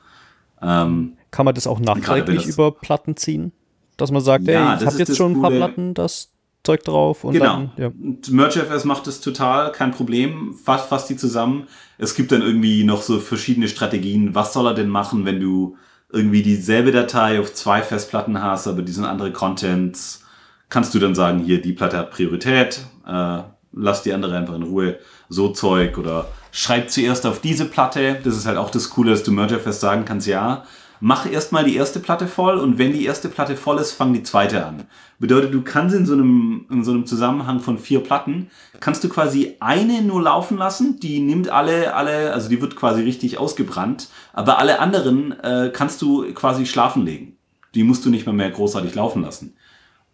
Ähm, 0.63 1.15
Kann 1.31 1.45
man 1.47 1.55
das 1.55 1.67
auch 1.67 1.81
nachträglich 1.81 2.45
das- 2.45 2.55
über 2.55 2.73
Platten 2.73 3.17
ziehen? 3.17 3.53
Dass 3.97 4.11
man 4.13 4.23
sagt, 4.23 4.47
Ja, 4.47 4.53
ey, 4.71 4.75
ich 4.75 4.81
das 4.85 4.87
habe 4.95 5.03
ist 5.03 5.09
jetzt 5.09 5.17
schon 5.17 5.33
ein 5.33 5.41
paar. 5.43 5.51
Platten, 5.51 5.95
das 5.95 6.31
Zeug 6.65 6.85
drauf 6.85 7.25
und 7.25 7.33
Genau. 7.33 7.47
dann, 7.47 7.71
ja. 7.79 7.91
MergeFS 8.31 8.85
macht 8.85 9.07
das 9.07 9.21
total, 9.21 9.73
kein 9.73 9.91
Problem, 9.93 10.55
fasst, 10.55 10.89
fasst 10.89 11.09
die 11.09 11.17
zusammen. 11.17 11.67
Es 11.97 12.15
gibt 12.15 12.31
dann 12.31 12.43
irgendwie 12.43 12.85
noch 12.85 13.01
so 13.03 13.19
verschiedene 13.21 13.69
Strategien. 13.69 14.35
Was 14.35 14.53
soll 14.53 14.67
er 14.67 14.75
denn 14.75 14.89
machen, 14.89 15.25
wenn 15.25 15.41
du 15.41 15.77
irgendwie 16.11 16.43
dieselbe 16.43 16.93
Datei 16.93 17.41
auf 17.41 17.53
zwei 17.55 17.83
Festplatten 17.83 18.43
hast, 18.43 18.67
aber 18.67 18.83
die 18.83 18.93
sind 18.93 19.05
andere 19.05 19.33
Contents? 19.33 20.25
Kannst 20.69 20.95
du 20.95 20.99
dann 20.99 21.15
sagen, 21.15 21.39
hier, 21.39 21.61
die 21.61 21.73
Platte 21.73 21.99
hat 21.99 22.11
Priorität, 22.11 22.81
äh, 23.07 23.41
lass 23.73 24.03
die 24.03 24.13
andere 24.13 24.37
einfach 24.37 24.55
in 24.55 24.63
Ruhe, 24.63 24.99
so 25.29 25.49
Zeug 25.49 25.99
oder 25.99 26.29
schreib 26.51 26.91
zuerst 26.91 27.27
auf 27.27 27.41
diese 27.41 27.67
Platte. 27.67 28.19
Das 28.25 28.37
ist 28.37 28.47
halt 28.47 28.57
auch 28.57 28.71
das 28.71 28.91
Coole, 28.91 29.11
dass 29.11 29.23
du 29.23 29.33
MergeFS 29.33 29.81
sagen 29.81 30.05
kannst, 30.05 30.27
ja, 30.27 30.65
mach 31.01 31.31
erstmal 31.31 31.65
die 31.65 31.77
erste 31.77 32.01
Platte 32.01 32.27
voll 32.27 32.59
und 32.59 32.79
wenn 32.79 32.93
die 32.93 33.05
erste 33.05 33.29
Platte 33.29 33.57
voll 33.57 33.79
ist, 33.79 33.93
fang 33.93 34.13
die 34.13 34.23
zweite 34.23 34.65
an. 34.65 34.85
Bedeutet, 35.19 35.53
du 35.53 35.63
kannst 35.63 35.95
in 35.95 36.07
so 36.07 36.13
einem, 36.13 36.67
in 36.71 36.85
so 36.85 36.93
einem 36.93 37.07
Zusammenhang 37.07 37.61
von 37.61 37.79
vier 37.79 38.01
Platten, 38.01 38.51
kannst 38.81 39.03
du 39.05 39.09
quasi 39.09 39.57
eine 39.61 40.03
nur 40.03 40.23
laufen 40.23 40.59
lassen, 40.59 41.01
die 41.01 41.21
nimmt 41.21 41.49
alle, 41.49 41.95
alle, 41.95 42.33
also 42.33 42.49
die 42.49 42.61
wird 42.61 42.77
quasi 42.77 43.03
richtig 43.03 43.39
ausgebrannt, 43.39 44.09
aber 44.33 44.59
alle 44.59 44.81
anderen 44.81 45.39
äh, 45.41 45.71
kannst 45.73 46.03
du 46.03 46.33
quasi 46.35 46.67
schlafen 46.67 47.05
legen. 47.05 47.37
Die 47.75 47.85
musst 47.85 48.05
du 48.05 48.11
nicht 48.11 48.27
mehr, 48.27 48.35
mehr 48.35 48.51
großartig 48.51 48.95
laufen 48.95 49.23
lassen 49.23 49.55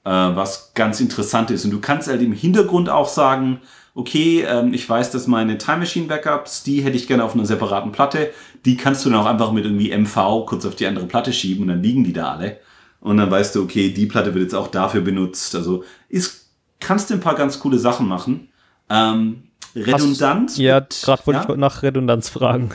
äh, 0.05 0.11
was 0.11 0.73
ganz 0.75 1.01
interessant 1.01 1.51
ist. 1.51 1.65
Und 1.65 1.71
du 1.71 1.81
kannst 1.81 2.09
halt 2.09 2.23
im 2.23 2.33
Hintergrund 2.33 2.89
auch 2.89 3.09
sagen, 3.09 3.61
okay, 3.95 4.45
ähm, 4.47 4.75
ich 4.75 4.89
weiß, 4.89 5.11
dass 5.11 5.27
meine 5.27 5.59
Time 5.59 5.79
Machine 5.79 6.07
Backups, 6.07 6.63
die 6.63 6.83
hätte 6.83 6.97
ich 6.97 7.07
gerne 7.07 7.25
auf 7.25 7.35
einer 7.35 7.47
separaten 7.47 7.93
Platte. 7.93 8.31
Die 8.65 8.77
kannst 8.77 9.05
du 9.05 9.11
dann 9.11 9.21
auch 9.21 9.27
einfach 9.27 9.53
mit 9.53 9.65
irgendwie 9.65 9.97
MV 9.97 10.47
kurz 10.47 10.65
auf 10.65 10.75
die 10.75 10.87
andere 10.87 11.07
Platte 11.07 11.33
schieben 11.33 11.63
und 11.63 11.69
dann 11.69 11.83
liegen 11.83 12.05
die 12.05 12.13
da 12.13 12.33
alle. 12.33 12.59
Und 13.01 13.19
dann 13.19 13.31
weißt 13.31 13.55
du, 13.55 13.63
okay, 13.63 13.91
die 13.91 14.07
Platte 14.07 14.33
wird 14.33 14.45
jetzt 14.45 14.55
auch 14.55 14.69
dafür 14.69 15.03
benutzt. 15.03 15.55
Also 15.55 15.85
ist, 16.09 16.49
kannst 16.81 17.11
du 17.11 17.15
ein 17.15 17.21
paar 17.21 17.35
ganz 17.35 17.59
coole 17.59 17.79
Sachen 17.79 18.09
machen. 18.09 18.49
Ähm, 18.89 19.45
redundant. 19.77 20.57
Ja, 20.57 20.81
gerade 20.81 21.27
wollte 21.27 21.41
ja? 21.47 21.51
ich 21.51 21.57
nach 21.57 21.83
Redundanz 21.83 22.29
fragen. 22.29 22.71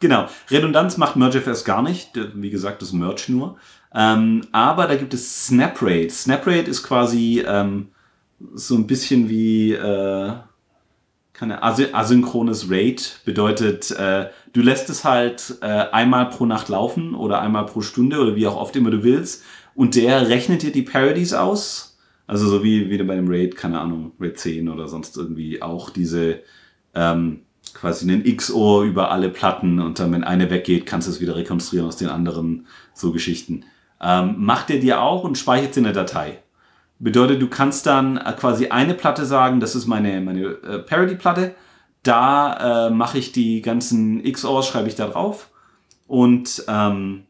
Genau. 0.00 0.26
Redundanz 0.50 0.96
macht 0.96 1.14
MergeFS 1.14 1.64
gar 1.64 1.80
nicht. 1.80 2.10
Wie 2.34 2.50
gesagt, 2.50 2.82
das 2.82 2.92
Merge 2.92 3.26
nur. 3.28 3.56
Ähm, 3.94 4.42
aber 4.50 4.86
da 4.86 4.96
gibt 4.96 5.14
es 5.14 5.46
SnapRate. 5.46 6.10
SnapRate 6.10 6.68
ist 6.68 6.82
quasi 6.82 7.44
ähm, 7.46 7.88
so 8.52 8.74
ein 8.74 8.86
bisschen 8.86 9.28
wie 9.28 9.72
äh, 9.72 10.32
keine 11.42 11.60
asy 11.60 11.88
asynchrones 11.92 12.70
Rate. 12.70 13.02
Bedeutet, 13.24 13.90
äh, 13.90 14.28
du 14.52 14.62
lässt 14.62 14.88
es 14.90 15.02
halt 15.02 15.56
äh, 15.60 15.66
einmal 15.66 16.28
pro 16.28 16.46
Nacht 16.46 16.68
laufen 16.68 17.16
oder 17.16 17.40
einmal 17.40 17.66
pro 17.66 17.80
Stunde 17.80 18.20
oder 18.20 18.36
wie 18.36 18.46
auch 18.46 18.54
oft 18.54 18.76
immer 18.76 18.92
du 18.92 19.02
willst. 19.02 19.42
Und 19.74 19.96
der 19.96 20.28
rechnet 20.28 20.62
dir 20.62 20.70
die 20.70 20.82
Parodies 20.82 21.34
aus. 21.34 21.98
Also 22.28 22.46
so 22.46 22.62
wie, 22.62 22.88
wie 22.90 23.02
bei 23.02 23.16
dem 23.16 23.28
Raid, 23.28 23.56
keine 23.56 23.80
Ahnung, 23.80 24.12
Raid 24.20 24.38
10 24.38 24.68
oder 24.68 24.86
sonst 24.86 25.16
irgendwie 25.16 25.60
auch 25.60 25.90
diese 25.90 26.38
ähm, 26.94 27.40
quasi 27.74 28.08
einen 28.08 28.22
XOR 28.36 28.84
über 28.84 29.10
alle 29.10 29.28
Platten 29.28 29.80
und 29.80 29.98
dann, 29.98 30.12
wenn 30.12 30.22
eine 30.22 30.48
weggeht, 30.48 30.86
kannst 30.86 31.08
du 31.08 31.10
es 31.10 31.20
wieder 31.20 31.34
rekonstruieren 31.34 31.88
aus 31.88 31.96
den 31.96 32.08
anderen 32.08 32.68
so 32.94 33.10
Geschichten. 33.10 33.64
Ähm, 34.00 34.36
macht 34.38 34.70
er 34.70 34.78
dir 34.78 35.02
auch 35.02 35.24
und 35.24 35.36
speichert 35.36 35.74
sie 35.74 35.80
in 35.80 35.84
der 35.84 35.92
Datei. 35.92 36.41
Bedeutet, 37.02 37.42
du 37.42 37.48
kannst 37.48 37.86
dann 37.86 38.16
äh, 38.16 38.32
quasi 38.32 38.68
eine 38.68 38.94
Platte 38.94 39.26
sagen, 39.26 39.58
das 39.58 39.74
ist 39.74 39.88
meine, 39.88 40.20
meine 40.20 40.42
äh, 40.44 40.78
Parody-Platte. 40.78 41.52
Da 42.04 42.86
äh, 42.86 42.90
mache 42.90 43.18
ich 43.18 43.32
die 43.32 43.60
ganzen 43.60 44.22
XORs, 44.22 44.68
schreibe 44.68 44.86
ich 44.86 44.94
da 44.94 45.08
drauf. 45.08 45.50
Und 46.06 46.62
ähm, 46.68 47.24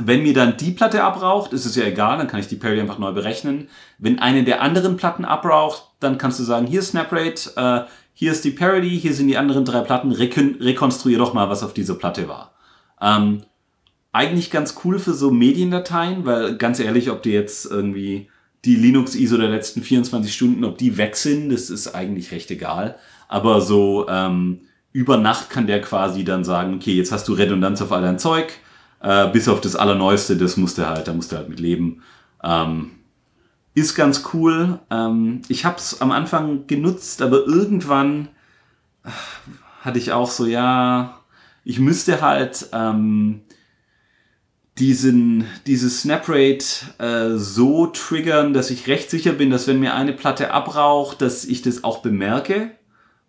wenn 0.00 0.22
mir 0.22 0.32
dann 0.32 0.56
die 0.56 0.70
Platte 0.70 1.04
abraucht, 1.04 1.52
ist 1.52 1.66
es 1.66 1.76
ja 1.76 1.84
egal, 1.84 2.16
dann 2.16 2.26
kann 2.26 2.40
ich 2.40 2.48
die 2.48 2.56
Parody 2.56 2.80
einfach 2.80 2.98
neu 2.98 3.12
berechnen. 3.12 3.68
Wenn 3.98 4.18
eine 4.18 4.44
der 4.44 4.62
anderen 4.62 4.96
Platten 4.96 5.26
abraucht, 5.26 5.90
dann 6.00 6.16
kannst 6.16 6.40
du 6.40 6.44
sagen, 6.44 6.66
hier 6.66 6.80
ist 6.80 6.92
SnapRate, 6.92 7.52
äh, 7.56 7.80
hier 8.14 8.32
ist 8.32 8.46
die 8.46 8.50
Parody, 8.52 8.98
hier 8.98 9.12
sind 9.12 9.28
die 9.28 9.36
anderen 9.36 9.66
drei 9.66 9.80
Platten, 9.80 10.12
rekon 10.12 10.56
rekonstruier 10.58 11.18
doch 11.18 11.34
mal, 11.34 11.50
was 11.50 11.62
auf 11.62 11.74
dieser 11.74 11.96
Platte 11.96 12.28
war. 12.28 12.54
Ähm, 12.98 13.42
eigentlich 14.10 14.50
ganz 14.50 14.80
cool 14.84 14.98
für 14.98 15.12
so 15.12 15.30
Mediendateien, 15.30 16.24
weil 16.24 16.56
ganz 16.56 16.80
ehrlich, 16.80 17.10
ob 17.10 17.22
dir 17.22 17.34
jetzt 17.34 17.66
irgendwie 17.66 18.30
die 18.64 18.76
Linux-ISO 18.76 19.36
der 19.36 19.48
letzten 19.48 19.82
24 19.82 20.32
Stunden, 20.32 20.64
ob 20.64 20.78
die 20.78 20.96
weg 20.96 21.16
sind, 21.16 21.50
das 21.50 21.68
ist 21.70 21.94
eigentlich 21.94 22.30
recht 22.30 22.50
egal. 22.50 22.96
Aber 23.28 23.60
so 23.60 24.06
ähm, 24.08 24.60
über 24.92 25.16
Nacht 25.16 25.50
kann 25.50 25.66
der 25.66 25.80
quasi 25.80 26.24
dann 26.24 26.44
sagen, 26.44 26.74
okay, 26.74 26.94
jetzt 26.94 27.12
hast 27.12 27.26
du 27.28 27.32
Redundanz 27.32 27.82
auf 27.82 27.90
all 27.92 28.02
dein 28.02 28.18
Zeug, 28.18 28.52
äh, 29.00 29.28
bis 29.28 29.48
auf 29.48 29.60
das 29.60 29.74
Allerneueste, 29.74 30.36
das 30.36 30.56
musst 30.56 30.78
du 30.78 30.86
halt, 30.86 31.08
da 31.08 31.12
musst 31.12 31.32
du 31.32 31.36
halt 31.36 31.48
mit 31.48 31.60
leben. 31.60 32.02
Ähm, 32.44 32.92
ist 33.74 33.94
ganz 33.94 34.24
cool. 34.32 34.78
Ähm, 34.90 35.42
ich 35.48 35.64
habe 35.64 35.78
es 35.78 36.00
am 36.00 36.12
Anfang 36.12 36.66
genutzt, 36.66 37.22
aber 37.22 37.46
irgendwann 37.46 38.28
äh, 39.04 39.10
hatte 39.80 39.98
ich 39.98 40.12
auch 40.12 40.30
so, 40.30 40.46
ja, 40.46 41.18
ich 41.64 41.80
müsste 41.80 42.20
halt 42.20 42.68
ähm, 42.72 43.42
diesen, 44.78 45.44
dieses 45.66 46.00
Snaprate 46.00 46.64
äh, 46.98 47.36
so 47.36 47.86
triggern, 47.86 48.54
dass 48.54 48.70
ich 48.70 48.86
recht 48.86 49.10
sicher 49.10 49.32
bin, 49.32 49.50
dass 49.50 49.66
wenn 49.66 49.80
mir 49.80 49.94
eine 49.94 50.12
Platte 50.12 50.50
abraucht, 50.52 51.20
dass 51.20 51.44
ich 51.44 51.62
das 51.62 51.84
auch 51.84 51.98
bemerke, 51.98 52.70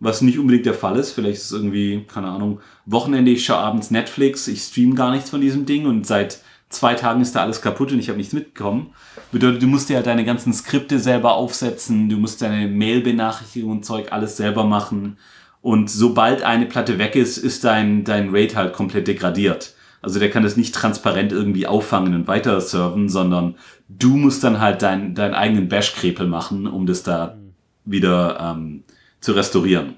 was 0.00 0.22
nicht 0.22 0.38
unbedingt 0.38 0.66
der 0.66 0.74
Fall 0.74 0.98
ist. 0.98 1.12
Vielleicht 1.12 1.38
ist 1.38 1.46
es 1.46 1.52
irgendwie, 1.52 2.06
keine 2.12 2.28
Ahnung, 2.28 2.60
Wochenende, 2.86 3.30
ich 3.30 3.44
schaue 3.44 3.58
abends 3.58 3.90
Netflix, 3.90 4.48
ich 4.48 4.62
stream 4.62 4.94
gar 4.94 5.10
nichts 5.10 5.30
von 5.30 5.40
diesem 5.40 5.66
Ding 5.66 5.86
und 5.86 6.06
seit 6.06 6.40
zwei 6.70 6.94
Tagen 6.94 7.20
ist 7.20 7.36
da 7.36 7.42
alles 7.42 7.60
kaputt 7.60 7.92
und 7.92 7.98
ich 7.98 8.08
habe 8.08 8.18
nichts 8.18 8.32
mitbekommen. 8.32 8.92
Bedeutet, 9.30 9.62
du 9.62 9.66
musst 9.66 9.88
dir 9.88 9.96
halt 9.96 10.06
deine 10.06 10.24
ganzen 10.24 10.52
Skripte 10.52 10.98
selber 10.98 11.34
aufsetzen, 11.34 12.08
du 12.08 12.16
musst 12.16 12.42
deine 12.42 12.68
Mail-Benachrichtigungen 12.68 13.82
Zeug 13.82 14.12
alles 14.12 14.36
selber 14.36 14.64
machen. 14.64 15.18
Und 15.60 15.90
sobald 15.90 16.42
eine 16.42 16.66
Platte 16.66 16.98
weg 16.98 17.16
ist, 17.16 17.38
ist 17.38 17.64
dein, 17.64 18.04
dein 18.04 18.30
RAID 18.30 18.56
halt 18.56 18.72
komplett 18.74 19.08
degradiert. 19.08 19.73
Also 20.04 20.20
der 20.20 20.30
kann 20.30 20.42
das 20.42 20.56
nicht 20.58 20.74
transparent 20.74 21.32
irgendwie 21.32 21.66
auffangen 21.66 22.14
und 22.14 22.28
weiter 22.28 22.60
serven, 22.60 23.08
sondern 23.08 23.54
du 23.88 24.16
musst 24.16 24.44
dann 24.44 24.60
halt 24.60 24.82
dein, 24.82 25.14
deinen 25.14 25.32
eigenen 25.32 25.68
Bash-Krepel 25.68 26.26
machen, 26.26 26.66
um 26.66 26.84
das 26.84 27.02
da 27.02 27.38
wieder 27.86 28.38
ähm, 28.38 28.84
zu 29.20 29.32
restaurieren. 29.32 29.96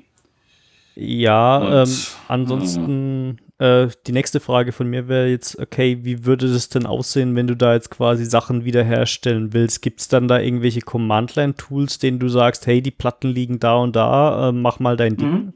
Ja, 0.94 1.58
und, 1.58 1.88
ähm, 1.88 1.96
ansonsten 2.28 3.38
äh, 3.58 3.88
die 4.06 4.12
nächste 4.12 4.38
Frage 4.38 4.70
von 4.70 4.86
mir 4.88 5.08
wäre 5.08 5.28
jetzt, 5.28 5.58
okay, 5.58 5.98
wie 6.02 6.24
würde 6.24 6.50
das 6.50 6.68
denn 6.68 6.86
aussehen, 6.86 7.34
wenn 7.34 7.48
du 7.48 7.56
da 7.56 7.74
jetzt 7.74 7.90
quasi 7.90 8.24
Sachen 8.24 8.64
wiederherstellen 8.64 9.52
willst? 9.52 9.82
Gibt 9.82 10.00
es 10.00 10.08
dann 10.08 10.28
da 10.28 10.38
irgendwelche 10.38 10.82
Command-Line-Tools, 10.82 11.98
denen 11.98 12.18
du 12.20 12.28
sagst, 12.28 12.66
hey, 12.66 12.80
die 12.80 12.92
Platten 12.92 13.28
liegen 13.28 13.58
da 13.58 13.74
und 13.74 13.96
da, 13.96 14.50
äh, 14.50 14.52
mach 14.52 14.78
mal 14.78 14.96
dein 14.96 15.16
Ding? 15.16 15.32
Mhm. 15.32 15.52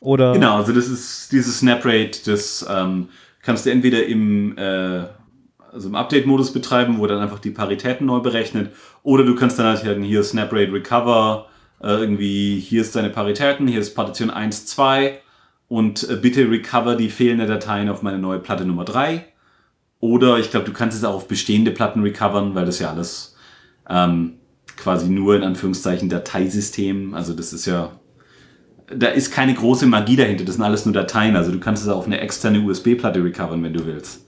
Oder? 0.00 0.32
Genau, 0.32 0.56
also 0.56 0.72
das 0.72 0.88
ist 0.88 1.30
dieses 1.30 1.58
Snap-Rate, 1.58 2.20
das 2.26 2.66
ähm, 2.68 3.08
kannst 3.42 3.66
du 3.66 3.70
entweder 3.70 4.06
im, 4.06 4.56
äh, 4.56 5.04
also 5.72 5.88
im 5.88 5.94
Update-Modus 5.94 6.52
betreiben, 6.52 6.98
wo 6.98 7.06
dann 7.06 7.20
einfach 7.20 7.38
die 7.38 7.50
Paritäten 7.50 8.06
neu 8.06 8.20
berechnet, 8.20 8.72
oder 9.02 9.24
du 9.24 9.34
kannst 9.34 9.58
dann 9.58 9.66
halt 9.66 10.04
hier 10.04 10.22
Snap-Rate 10.22 10.72
Recover, 10.72 11.48
äh, 11.82 11.88
irgendwie, 11.88 12.58
hier 12.60 12.80
ist 12.80 12.94
deine 12.94 13.10
Paritäten, 13.10 13.66
hier 13.66 13.80
ist 13.80 13.94
Partition 13.94 14.30
1, 14.30 14.66
2 14.66 15.20
und 15.68 16.08
äh, 16.08 16.16
bitte 16.16 16.50
recover 16.50 16.96
die 16.96 17.10
fehlenden 17.10 17.48
Dateien 17.48 17.88
auf 17.88 18.02
meine 18.02 18.18
neue 18.18 18.38
Platte 18.38 18.64
Nummer 18.64 18.84
3. 18.84 19.24
Oder 20.00 20.38
ich 20.38 20.50
glaube, 20.50 20.66
du 20.66 20.72
kannst 20.72 20.96
es 20.96 21.04
auch 21.04 21.14
auf 21.14 21.28
bestehende 21.28 21.70
Platten 21.70 22.02
recovern, 22.02 22.54
weil 22.54 22.66
das 22.66 22.78
ja 22.78 22.90
alles 22.90 23.36
ähm, 23.88 24.34
quasi 24.76 25.08
nur 25.08 25.36
in 25.36 25.42
Anführungszeichen 25.42 26.08
Dateisystem, 26.08 27.14
also 27.14 27.32
das 27.34 27.52
ist 27.52 27.66
ja, 27.66 27.92
da 28.88 29.08
ist 29.08 29.32
keine 29.32 29.54
große 29.54 29.86
Magie 29.86 30.16
dahinter, 30.16 30.44
das 30.44 30.56
sind 30.56 30.64
alles 30.64 30.84
nur 30.84 30.94
Dateien, 30.94 31.36
also 31.36 31.52
du 31.52 31.60
kannst 31.60 31.82
es 31.82 31.88
auf 31.88 32.06
eine 32.06 32.20
externe 32.20 32.60
USB-Platte 32.60 33.22
recovern, 33.22 33.62
wenn 33.62 33.72
du 33.72 33.86
willst. 33.86 34.26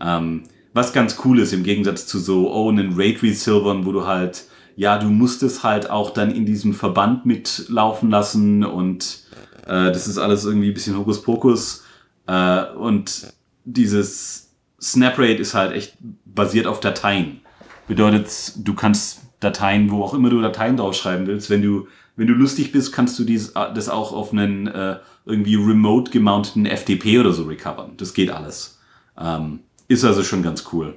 Ähm, 0.00 0.44
was 0.72 0.92
ganz 0.92 1.18
cool 1.24 1.38
ist 1.40 1.52
im 1.52 1.64
Gegensatz 1.64 2.06
zu 2.06 2.18
so, 2.18 2.52
oh, 2.52 2.68
einen 2.68 2.94
RAID 2.94 3.22
Resilvern, 3.22 3.84
wo 3.84 3.92
du 3.92 4.06
halt, 4.06 4.44
ja, 4.76 4.98
du 4.98 5.08
musst 5.08 5.42
es 5.42 5.64
halt 5.64 5.90
auch 5.90 6.10
dann 6.10 6.30
in 6.30 6.46
diesem 6.46 6.72
Verband 6.72 7.26
mitlaufen 7.26 8.10
lassen 8.10 8.64
und 8.64 9.24
äh, 9.66 9.90
das 9.90 10.06
ist 10.06 10.18
alles 10.18 10.44
irgendwie 10.44 10.68
ein 10.68 10.74
bisschen 10.74 10.96
Hokuspokus. 10.96 11.84
Äh, 12.26 12.64
und 12.76 13.32
dieses 13.64 14.50
Snaprate 14.80 15.34
ist 15.40 15.54
halt 15.54 15.72
echt 15.72 15.96
basiert 16.24 16.66
auf 16.66 16.80
Dateien. 16.80 17.40
Bedeutet, 17.88 18.52
du 18.56 18.74
kannst 18.74 19.22
Dateien, 19.40 19.90
wo 19.90 20.02
auch 20.02 20.14
immer 20.14 20.30
du 20.30 20.40
Dateien 20.40 20.76
draufschreiben 20.76 21.26
willst, 21.26 21.50
wenn 21.50 21.62
du, 21.62 21.88
wenn 22.18 22.26
du 22.26 22.34
lustig 22.34 22.72
bist, 22.72 22.92
kannst 22.92 23.16
du 23.20 23.24
dies, 23.24 23.50
äh, 23.50 23.72
das 23.72 23.88
auch 23.88 24.12
auf 24.12 24.32
einen 24.32 24.66
äh, 24.66 24.96
irgendwie 25.24 25.54
remote 25.54 26.10
gemounteten 26.10 26.66
FTP 26.66 27.20
oder 27.20 27.32
so 27.32 27.44
recovern. 27.44 27.92
Das 27.96 28.12
geht 28.12 28.30
alles. 28.30 28.80
Ähm, 29.16 29.60
ist 29.86 30.04
also 30.04 30.24
schon 30.24 30.42
ganz 30.42 30.64
cool. 30.72 30.96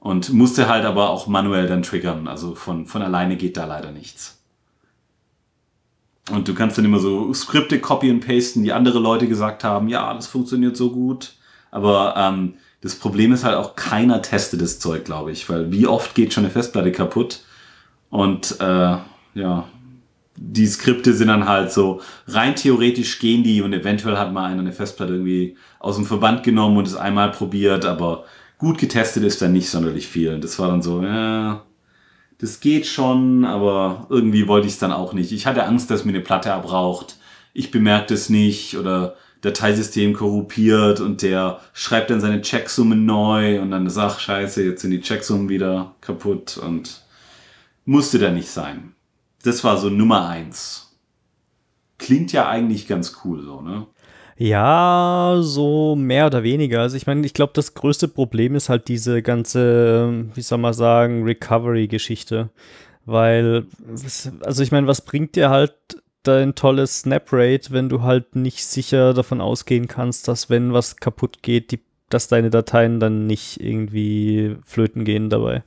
Und 0.00 0.32
musste 0.32 0.66
halt 0.68 0.86
aber 0.86 1.10
auch 1.10 1.26
manuell 1.26 1.66
dann 1.66 1.82
triggern. 1.82 2.28
Also 2.28 2.54
von, 2.54 2.86
von 2.86 3.02
alleine 3.02 3.36
geht 3.36 3.58
da 3.58 3.66
leider 3.66 3.92
nichts. 3.92 4.38
Und 6.30 6.48
du 6.48 6.54
kannst 6.54 6.78
dann 6.78 6.84
immer 6.86 6.98
so 6.98 7.32
Skripte 7.34 7.78
copy 7.78 8.10
und 8.10 8.26
pasten, 8.26 8.62
die 8.62 8.72
andere 8.72 9.00
Leute 9.00 9.28
gesagt 9.28 9.64
haben, 9.64 9.88
ja, 9.88 10.14
das 10.14 10.28
funktioniert 10.28 10.78
so 10.78 10.90
gut. 10.90 11.34
Aber 11.70 12.14
ähm, 12.16 12.54
das 12.80 12.94
Problem 12.94 13.32
ist 13.32 13.44
halt 13.44 13.56
auch, 13.56 13.76
keiner 13.76 14.22
testet 14.22 14.62
das 14.62 14.78
Zeug, 14.78 15.04
glaube 15.04 15.30
ich, 15.30 15.50
weil 15.50 15.70
wie 15.70 15.86
oft 15.86 16.14
geht 16.14 16.32
schon 16.32 16.44
eine 16.44 16.52
Festplatte 16.52 16.92
kaputt? 16.92 17.40
Und 18.08 18.58
äh, 18.60 18.96
ja, 19.34 19.68
die 20.40 20.66
Skripte 20.66 21.14
sind 21.14 21.28
dann 21.28 21.48
halt 21.48 21.72
so, 21.72 22.00
rein 22.26 22.54
theoretisch 22.54 23.18
gehen 23.18 23.42
die 23.42 23.62
und 23.62 23.72
eventuell 23.72 24.16
hat 24.16 24.32
mal 24.32 24.44
einer 24.44 24.60
eine 24.60 24.72
Festplatte 24.72 25.12
irgendwie 25.12 25.56
aus 25.78 25.96
dem 25.96 26.04
Verband 26.04 26.42
genommen 26.42 26.76
und 26.76 26.86
es 26.86 26.94
einmal 26.96 27.30
probiert, 27.30 27.84
aber 27.84 28.24
gut 28.58 28.78
getestet 28.78 29.24
ist 29.24 29.42
dann 29.42 29.52
nicht 29.52 29.68
sonderlich 29.68 30.06
viel. 30.06 30.34
Und 30.34 30.44
das 30.44 30.58
war 30.58 30.68
dann 30.68 30.82
so, 30.82 31.02
ja, 31.02 31.64
das 32.38 32.60
geht 32.60 32.86
schon, 32.86 33.44
aber 33.44 34.06
irgendwie 34.10 34.46
wollte 34.46 34.66
ich 34.66 34.74
es 34.74 34.78
dann 34.78 34.92
auch 34.92 35.12
nicht. 35.12 35.32
Ich 35.32 35.46
hatte 35.46 35.64
Angst, 35.64 35.90
dass 35.90 36.04
mir 36.04 36.12
eine 36.12 36.20
Platte 36.20 36.52
abraucht. 36.52 37.16
Ich 37.52 37.70
bemerkte 37.70 38.14
es 38.14 38.28
nicht 38.28 38.76
oder 38.76 39.16
Dateisystem 39.40 40.14
korruptiert 40.14 41.00
und 41.00 41.22
der 41.22 41.60
schreibt 41.72 42.10
dann 42.10 42.20
seine 42.20 42.42
Checksummen 42.42 43.06
neu 43.06 43.60
und 43.60 43.70
dann 43.70 43.88
sagt, 43.88 44.20
scheiße, 44.20 44.64
jetzt 44.64 44.82
sind 44.82 44.90
die 44.90 45.00
Checksummen 45.00 45.48
wieder 45.48 45.94
kaputt 46.00 46.58
und 46.58 47.02
musste 47.84 48.18
da 48.18 48.30
nicht 48.30 48.48
sein. 48.48 48.94
Das 49.48 49.64
war 49.64 49.78
so 49.78 49.88
Nummer 49.88 50.28
eins. 50.28 50.98
Klingt 51.96 52.32
ja 52.32 52.50
eigentlich 52.50 52.86
ganz 52.86 53.16
cool 53.24 53.42
so, 53.42 53.62
ne? 53.62 53.86
Ja, 54.36 55.38
so 55.40 55.96
mehr 55.96 56.26
oder 56.26 56.42
weniger. 56.42 56.82
Also 56.82 56.98
ich 56.98 57.06
meine, 57.06 57.24
ich 57.24 57.32
glaube, 57.32 57.54
das 57.54 57.72
größte 57.72 58.08
Problem 58.08 58.54
ist 58.54 58.68
halt 58.68 58.88
diese 58.88 59.22
ganze, 59.22 60.26
wie 60.34 60.42
soll 60.42 60.58
man 60.58 60.74
sagen, 60.74 61.24
Recovery-Geschichte. 61.24 62.50
Weil, 63.06 63.64
also 64.42 64.62
ich 64.62 64.70
meine, 64.70 64.86
was 64.86 65.00
bringt 65.00 65.34
dir 65.34 65.48
halt 65.48 65.72
dein 66.24 66.54
tolles 66.54 67.00
Snap-Rate, 67.00 67.70
wenn 67.70 67.88
du 67.88 68.02
halt 68.02 68.36
nicht 68.36 68.66
sicher 68.66 69.14
davon 69.14 69.40
ausgehen 69.40 69.88
kannst, 69.88 70.28
dass 70.28 70.50
wenn 70.50 70.74
was 70.74 70.96
kaputt 70.96 71.42
geht, 71.42 71.72
die 71.72 71.80
dass 72.08 72.28
deine 72.28 72.50
Dateien 72.50 73.00
dann 73.00 73.26
nicht 73.26 73.60
irgendwie 73.60 74.56
flöten 74.64 75.04
gehen 75.04 75.30
dabei. 75.30 75.62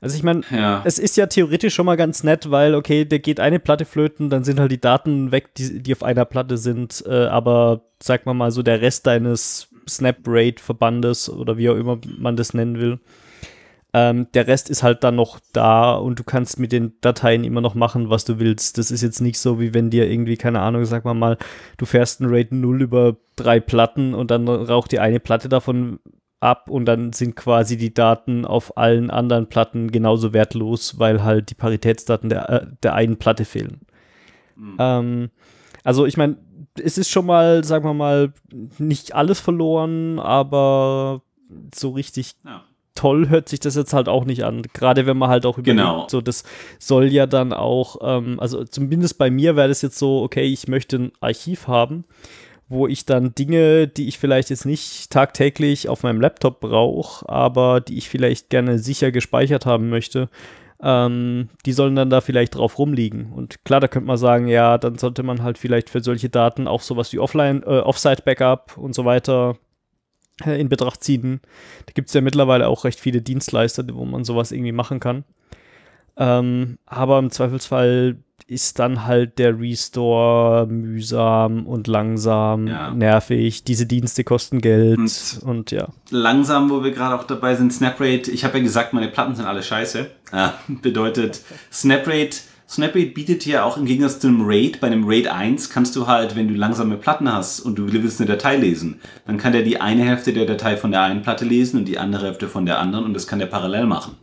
Also 0.00 0.16
ich 0.16 0.22
meine, 0.22 0.42
ja. 0.50 0.82
es 0.84 0.98
ist 0.98 1.16
ja 1.16 1.26
theoretisch 1.26 1.74
schon 1.74 1.86
mal 1.86 1.96
ganz 1.96 2.24
nett, 2.24 2.50
weil, 2.50 2.74
okay, 2.74 3.04
der 3.04 3.18
geht 3.18 3.40
eine 3.40 3.60
Platte 3.60 3.84
flöten, 3.84 4.30
dann 4.30 4.44
sind 4.44 4.58
halt 4.58 4.72
die 4.72 4.80
Daten 4.80 5.32
weg, 5.32 5.54
die, 5.54 5.82
die 5.82 5.92
auf 5.92 6.02
einer 6.02 6.24
Platte 6.24 6.58
sind, 6.58 7.04
äh, 7.06 7.26
aber 7.26 7.82
sag 8.02 8.26
mal 8.26 8.34
mal 8.34 8.50
so, 8.50 8.62
der 8.62 8.80
Rest 8.80 9.06
deines 9.06 9.68
Snap-Rate-Verbandes 9.88 11.30
oder 11.30 11.56
wie 11.56 11.70
auch 11.70 11.76
immer 11.76 11.98
man 12.18 12.36
das 12.36 12.54
nennen 12.54 12.78
will, 12.78 12.98
ähm, 13.96 14.26
der 14.34 14.46
Rest 14.46 14.68
ist 14.68 14.82
halt 14.82 15.04
dann 15.04 15.14
noch 15.14 15.40
da 15.54 15.94
und 15.94 16.18
du 16.18 16.22
kannst 16.22 16.58
mit 16.58 16.70
den 16.70 16.92
Dateien 17.00 17.44
immer 17.44 17.62
noch 17.62 17.74
machen, 17.74 18.10
was 18.10 18.26
du 18.26 18.38
willst. 18.38 18.76
Das 18.76 18.90
ist 18.90 19.00
jetzt 19.00 19.22
nicht 19.22 19.38
so, 19.38 19.58
wie 19.58 19.72
wenn 19.72 19.88
dir 19.88 20.06
irgendwie, 20.06 20.36
keine 20.36 20.60
Ahnung, 20.60 20.84
sag 20.84 21.06
mal 21.06 21.14
mal, 21.14 21.38
du 21.78 21.86
fährst 21.86 22.20
ein 22.20 22.28
RAID 22.28 22.52
0 22.52 22.82
über 22.82 23.16
drei 23.36 23.58
Platten 23.58 24.12
und 24.12 24.30
dann 24.30 24.48
raucht 24.48 24.92
dir 24.92 25.00
eine 25.00 25.18
Platte 25.18 25.48
davon 25.48 25.98
ab 26.40 26.68
und 26.68 26.84
dann 26.84 27.14
sind 27.14 27.36
quasi 27.36 27.78
die 27.78 27.94
Daten 27.94 28.44
auf 28.44 28.76
allen 28.76 29.10
anderen 29.10 29.48
Platten 29.48 29.90
genauso 29.90 30.34
wertlos, 30.34 30.98
weil 30.98 31.24
halt 31.24 31.48
die 31.48 31.54
Paritätsdaten 31.54 32.28
der, 32.28 32.50
äh, 32.50 32.66
der 32.82 32.92
einen 32.92 33.16
Platte 33.16 33.46
fehlen. 33.46 33.80
Mhm. 34.56 34.76
Ähm, 34.78 35.30
also 35.84 36.04
ich 36.04 36.18
meine, 36.18 36.36
es 36.78 36.98
ist 36.98 37.08
schon 37.08 37.24
mal, 37.24 37.64
sagen 37.64 37.86
wir 37.86 37.94
mal, 37.94 38.34
nicht 38.76 39.14
alles 39.14 39.40
verloren, 39.40 40.18
aber 40.18 41.22
so 41.74 41.92
richtig 41.92 42.34
ja 42.44 42.62
toll 42.96 43.28
hört 43.28 43.48
sich 43.48 43.60
das 43.60 43.76
jetzt 43.76 43.92
halt 43.92 44.08
auch 44.08 44.24
nicht 44.24 44.44
an. 44.44 44.62
Gerade 44.72 45.06
wenn 45.06 45.16
man 45.16 45.30
halt 45.30 45.46
auch 45.46 45.58
überlegt, 45.58 45.78
genau. 45.78 46.06
so 46.08 46.20
das 46.20 46.42
soll 46.78 47.12
ja 47.12 47.26
dann 47.26 47.52
auch, 47.52 47.98
ähm, 48.02 48.40
also 48.40 48.64
zumindest 48.64 49.18
bei 49.18 49.30
mir 49.30 49.54
wäre 49.54 49.68
das 49.68 49.82
jetzt 49.82 49.98
so, 49.98 50.22
okay, 50.22 50.44
ich 50.44 50.66
möchte 50.66 50.96
ein 50.96 51.12
Archiv 51.20 51.68
haben, 51.68 52.04
wo 52.68 52.88
ich 52.88 53.06
dann 53.06 53.34
Dinge, 53.34 53.86
die 53.86 54.08
ich 54.08 54.18
vielleicht 54.18 54.50
jetzt 54.50 54.66
nicht 54.66 55.10
tagtäglich 55.10 55.88
auf 55.88 56.02
meinem 56.02 56.20
Laptop 56.20 56.60
brauche, 56.60 57.28
aber 57.28 57.80
die 57.80 57.98
ich 57.98 58.08
vielleicht 58.08 58.50
gerne 58.50 58.78
sicher 58.78 59.12
gespeichert 59.12 59.66
haben 59.66 59.88
möchte, 59.88 60.28
ähm, 60.82 61.48
die 61.64 61.72
sollen 61.72 61.94
dann 61.94 62.10
da 62.10 62.20
vielleicht 62.20 62.56
drauf 62.56 62.78
rumliegen. 62.78 63.32
Und 63.32 63.64
klar, 63.64 63.80
da 63.80 63.88
könnte 63.88 64.08
man 64.08 64.16
sagen, 64.16 64.48
ja, 64.48 64.78
dann 64.78 64.98
sollte 64.98 65.22
man 65.22 65.42
halt 65.42 65.58
vielleicht 65.58 65.90
für 65.90 66.02
solche 66.02 66.28
Daten 66.28 66.66
auch 66.66 66.82
sowas 66.82 67.12
wie 67.12 67.18
Offline, 67.18 67.62
äh, 67.62 67.80
Offsite-Backup 67.80 68.76
und 68.76 68.94
so 68.94 69.04
weiter 69.04 69.56
in 70.44 70.68
Betracht 70.68 71.02
ziehen. 71.02 71.40
Da 71.86 71.92
gibt 71.92 72.08
es 72.08 72.14
ja 72.14 72.20
mittlerweile 72.20 72.68
auch 72.68 72.84
recht 72.84 73.00
viele 73.00 73.22
Dienstleister, 73.22 73.84
wo 73.92 74.04
man 74.04 74.24
sowas 74.24 74.52
irgendwie 74.52 74.72
machen 74.72 75.00
kann. 75.00 75.24
Ähm, 76.18 76.78
aber 76.86 77.18
im 77.18 77.30
Zweifelsfall 77.30 78.16
ist 78.46 78.78
dann 78.78 79.04
halt 79.06 79.38
der 79.38 79.58
Restore 79.58 80.66
mühsam 80.66 81.66
und 81.66 81.88
langsam, 81.88 82.68
ja. 82.68 82.90
nervig. 82.90 83.64
Diese 83.64 83.86
Dienste 83.86 84.24
kosten 84.24 84.60
Geld 84.60 84.98
und, 84.98 85.40
und, 85.44 85.70
ja. 85.72 85.88
Langsam, 86.10 86.70
wo 86.70 86.84
wir 86.84 86.92
gerade 86.92 87.18
auch 87.18 87.24
dabei 87.24 87.56
sind, 87.56 87.72
Snaprate. 87.72 88.30
Ich 88.30 88.44
habe 88.44 88.58
ja 88.58 88.64
gesagt, 88.64 88.92
meine 88.92 89.08
Platten 89.08 89.34
sind 89.34 89.46
alle 89.46 89.62
scheiße. 89.62 90.10
Äh, 90.32 90.48
bedeutet, 90.68 91.40
Snaprate 91.72 92.38
Snapmate 92.68 93.10
bietet 93.10 93.44
hier 93.44 93.64
auch 93.64 93.76
im 93.76 93.84
Gegensatz 93.84 94.18
zu 94.18 94.26
einem 94.26 94.42
RAID, 94.44 94.80
bei 94.80 94.88
einem 94.88 95.06
RAID 95.06 95.28
1 95.28 95.70
kannst 95.70 95.94
du 95.94 96.08
halt, 96.08 96.34
wenn 96.34 96.48
du 96.48 96.54
langsame 96.54 96.96
Platten 96.96 97.32
hast 97.32 97.60
und 97.60 97.76
du 97.78 97.92
willst 97.92 98.20
eine 98.20 98.28
Datei 98.28 98.56
lesen, 98.56 99.00
dann 99.24 99.38
kann 99.38 99.52
der 99.52 99.62
die 99.62 99.80
eine 99.80 100.02
Hälfte 100.02 100.32
der 100.32 100.46
Datei 100.46 100.76
von 100.76 100.90
der 100.90 101.02
einen 101.02 101.22
Platte 101.22 101.44
lesen 101.44 101.78
und 101.78 101.84
die 101.86 101.98
andere 101.98 102.26
Hälfte 102.26 102.48
von 102.48 102.66
der 102.66 102.80
anderen 102.80 103.04
und 103.04 103.14
das 103.14 103.28
kann 103.28 103.38
der 103.38 103.46
parallel 103.46 103.86
machen. 103.86 104.16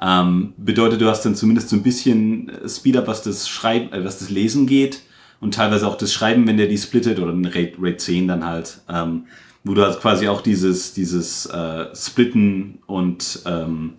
Ähm, 0.00 0.52
bedeutet, 0.58 1.00
du 1.00 1.08
hast 1.08 1.24
dann 1.24 1.34
zumindest 1.34 1.70
so 1.70 1.76
ein 1.76 1.82
bisschen 1.82 2.52
Speedup, 2.68 3.06
was 3.06 3.22
das 3.22 3.48
Schreiben, 3.48 3.92
äh, 3.92 4.04
was 4.04 4.18
das 4.18 4.28
Lesen 4.28 4.66
geht 4.66 5.00
und 5.40 5.54
teilweise 5.54 5.88
auch 5.88 5.96
das 5.96 6.12
Schreiben, 6.12 6.46
wenn 6.46 6.58
der 6.58 6.68
die 6.68 6.78
splittet 6.78 7.18
oder 7.18 7.32
ein 7.32 7.46
RAID, 7.46 7.76
RAID 7.80 8.00
10 8.00 8.28
dann 8.28 8.44
halt, 8.44 8.82
ähm, 8.90 9.24
wo 9.64 9.72
du 9.72 9.82
halt 9.82 9.98
quasi 9.98 10.28
auch 10.28 10.42
dieses, 10.42 10.92
dieses 10.92 11.46
äh, 11.46 11.86
Splitten 11.94 12.80
und 12.86 13.40
ähm, 13.46 13.94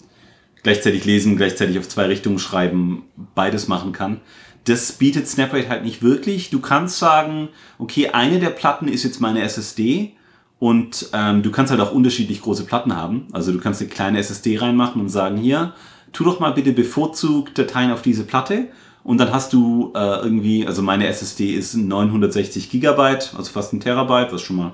gleichzeitig 0.63 1.05
lesen, 1.05 1.37
gleichzeitig 1.37 1.79
auf 1.79 1.87
zwei 1.87 2.05
Richtungen 2.05 2.39
schreiben, 2.39 3.03
beides 3.35 3.67
machen 3.67 3.91
kann. 3.91 4.21
Das 4.65 4.91
bietet 4.93 5.27
Snaprate 5.27 5.69
halt 5.69 5.83
nicht 5.83 6.03
wirklich. 6.03 6.49
Du 6.49 6.59
kannst 6.59 6.99
sagen, 6.99 7.49
okay, 7.77 8.09
eine 8.09 8.39
der 8.39 8.49
Platten 8.49 8.87
ist 8.87 9.03
jetzt 9.03 9.21
meine 9.21 9.41
SSD 9.41 10.13
und 10.59 11.09
ähm, 11.13 11.41
du 11.41 11.51
kannst 11.51 11.71
halt 11.71 11.81
auch 11.81 11.93
unterschiedlich 11.93 12.41
große 12.41 12.65
Platten 12.65 12.95
haben. 12.95 13.27
Also 13.31 13.51
du 13.51 13.59
kannst 13.59 13.81
eine 13.81 13.89
kleine 13.89 14.19
SSD 14.19 14.57
reinmachen 14.57 15.01
und 15.01 15.09
sagen, 15.09 15.37
hier, 15.37 15.73
tu 16.11 16.23
doch 16.23 16.39
mal 16.39 16.51
bitte 16.51 16.73
bevorzugt 16.73 17.57
Dateien 17.57 17.91
auf 17.91 18.01
diese 18.01 18.25
Platte. 18.25 18.67
Und 19.03 19.17
dann 19.17 19.31
hast 19.31 19.53
du 19.53 19.93
äh, 19.95 20.21
irgendwie, 20.21 20.67
also 20.67 20.81
meine 20.81 21.07
SSD 21.07 21.53
ist 21.53 21.75
960 21.75 22.69
Gigabyte, 22.69 23.33
also 23.37 23.51
fast 23.51 23.73
ein 23.73 23.79
Terabyte, 23.79 24.33
was 24.33 24.41
schon 24.41 24.57
mal 24.57 24.73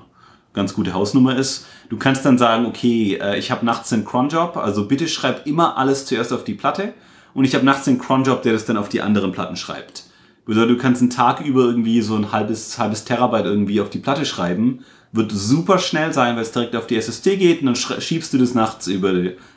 ganz 0.56 0.74
gute 0.74 0.94
Hausnummer 0.94 1.36
ist. 1.36 1.66
Du 1.88 1.96
kannst 1.96 2.24
dann 2.24 2.38
sagen, 2.38 2.66
okay, 2.66 3.18
äh, 3.22 3.38
ich 3.38 3.52
habe 3.52 3.64
nachts 3.64 3.92
einen 3.92 4.04
Cronjob, 4.04 4.56
also 4.56 4.88
bitte 4.88 5.06
schreib 5.06 5.46
immer 5.46 5.78
alles 5.78 6.06
zuerst 6.06 6.32
auf 6.32 6.42
die 6.42 6.54
Platte. 6.54 6.94
Und 7.34 7.44
ich 7.44 7.54
habe 7.54 7.64
nachts 7.64 7.86
einen 7.86 7.98
Cronjob, 7.98 8.42
der 8.42 8.54
das 8.54 8.64
dann 8.64 8.78
auf 8.78 8.88
die 8.88 9.02
anderen 9.02 9.30
Platten 9.30 9.56
schreibt. 9.56 10.04
Bedeutet, 10.46 10.70
du 10.70 10.78
kannst 10.78 11.02
einen 11.02 11.10
Tag 11.10 11.40
über 11.40 11.62
irgendwie 11.62 12.00
so 12.00 12.16
ein 12.16 12.32
halbes, 12.32 12.78
halbes 12.78 13.04
Terabyte 13.04 13.44
irgendwie 13.44 13.80
auf 13.80 13.90
die 13.90 13.98
Platte 13.98 14.24
schreiben. 14.24 14.84
Wird 15.12 15.30
super 15.32 15.78
schnell 15.78 16.12
sein, 16.12 16.34
weil 16.34 16.42
es 16.42 16.52
direkt 16.52 16.74
auf 16.74 16.86
die 16.86 16.96
SSD 16.96 17.36
geht 17.36 17.60
und 17.60 17.66
dann 17.66 18.00
schiebst 18.00 18.32
du 18.32 18.38
das 18.38 18.54
nachts 18.54 18.86
über 18.86 19.12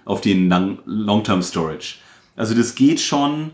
auf 0.06 0.22
den 0.22 0.50
Long-Term 0.86 1.42
Storage. 1.42 1.96
Also 2.36 2.54
das 2.54 2.76
geht 2.76 3.00
schon, 3.00 3.52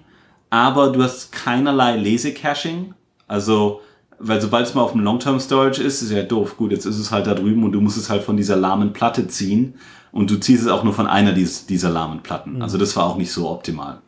aber 0.50 0.92
du 0.92 1.04
hast 1.04 1.32
keinerlei 1.32 1.98
Lese-Caching. 1.98 2.94
Also, 3.28 3.82
weil 4.20 4.42
sobald 4.42 4.68
es 4.68 4.74
mal 4.74 4.82
auf 4.82 4.94
dem 4.94 5.02
Long-Term 5.02 5.40
Storage 5.40 5.82
ist, 5.82 6.02
ist 6.02 6.12
ja 6.12 6.24
doof. 6.24 6.58
Gut, 6.58 6.72
jetzt 6.72 6.86
ist 6.86 7.00
es 7.00 7.12
halt 7.12 7.28
da 7.28 7.34
drüben 7.34 7.64
und 7.64 7.72
du 7.72 7.82
musst 7.82 7.98
es 7.98 8.10
halt 8.10 8.24
von 8.24 8.38
dieser 8.38 8.56
lahmen 8.56 8.94
Platte 8.94 9.28
ziehen. 9.28 9.76
Und 10.12 10.32
du 10.32 10.38
ziehst 10.38 10.64
es 10.64 10.70
auch 10.70 10.84
nur 10.84 10.94
von 10.94 11.08
einer 11.08 11.34
dieser, 11.34 11.68
dieser 11.68 11.90
lahmen 11.90 12.22
Platten. 12.24 12.56
Mhm. 12.56 12.62
Also 12.62 12.78
das 12.78 12.96
war 12.96 13.06
auch 13.06 13.18
nicht 13.18 13.32
so 13.32 13.50
optimal. 13.50 14.00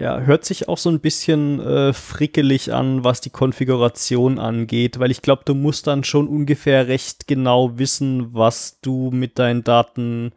Ja, 0.00 0.20
hört 0.20 0.44
sich 0.44 0.68
auch 0.68 0.78
so 0.78 0.90
ein 0.90 1.00
bisschen 1.00 1.58
äh, 1.58 1.92
frickelig 1.92 2.72
an, 2.72 3.02
was 3.02 3.20
die 3.20 3.30
Konfiguration 3.30 4.38
angeht, 4.38 5.00
weil 5.00 5.10
ich 5.10 5.22
glaube, 5.22 5.42
du 5.44 5.56
musst 5.56 5.88
dann 5.88 6.04
schon 6.04 6.28
ungefähr 6.28 6.86
recht 6.86 7.26
genau 7.26 7.80
wissen, 7.80 8.32
was 8.32 8.78
du 8.80 9.10
mit 9.10 9.40
deinen 9.40 9.64
Daten 9.64 10.30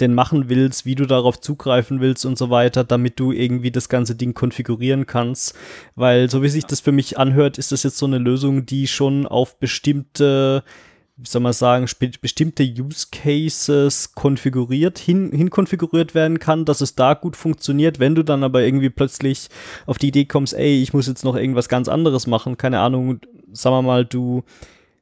denn 0.00 0.12
machen 0.12 0.50
willst, 0.50 0.84
wie 0.84 0.96
du 0.96 1.06
darauf 1.06 1.40
zugreifen 1.40 2.02
willst 2.02 2.26
und 2.26 2.36
so 2.36 2.50
weiter, 2.50 2.84
damit 2.84 3.18
du 3.18 3.32
irgendwie 3.32 3.70
das 3.70 3.88
ganze 3.88 4.16
Ding 4.16 4.34
konfigurieren 4.34 5.06
kannst. 5.06 5.54
Weil 5.94 6.28
so 6.28 6.42
wie 6.42 6.50
sich 6.50 6.66
das 6.66 6.80
für 6.80 6.92
mich 6.92 7.18
anhört, 7.18 7.56
ist 7.56 7.72
das 7.72 7.84
jetzt 7.84 7.96
so 7.96 8.04
eine 8.04 8.18
Lösung, 8.18 8.66
die 8.66 8.86
schon 8.86 9.26
auf 9.26 9.58
bestimmte 9.58 10.62
wie 10.62 10.95
soll 11.24 11.40
man 11.40 11.52
sagen, 11.52 11.86
bestimmte 12.20 12.62
Use 12.62 13.06
Cases 13.10 14.14
konfiguriert, 14.14 14.98
hin, 14.98 15.30
hinkonfiguriert 15.32 16.14
werden 16.14 16.38
kann, 16.38 16.66
dass 16.66 16.82
es 16.82 16.94
da 16.94 17.14
gut 17.14 17.36
funktioniert. 17.36 17.98
Wenn 17.98 18.14
du 18.14 18.22
dann 18.22 18.44
aber 18.44 18.62
irgendwie 18.62 18.90
plötzlich 18.90 19.48
auf 19.86 19.98
die 19.98 20.08
Idee 20.08 20.26
kommst, 20.26 20.54
ey, 20.54 20.82
ich 20.82 20.92
muss 20.92 21.06
jetzt 21.06 21.24
noch 21.24 21.36
irgendwas 21.36 21.68
ganz 21.68 21.88
anderes 21.88 22.26
machen, 22.26 22.58
keine 22.58 22.80
Ahnung, 22.80 23.20
sagen 23.52 23.76
wir 23.76 23.82
mal, 23.82 24.04
du 24.04 24.44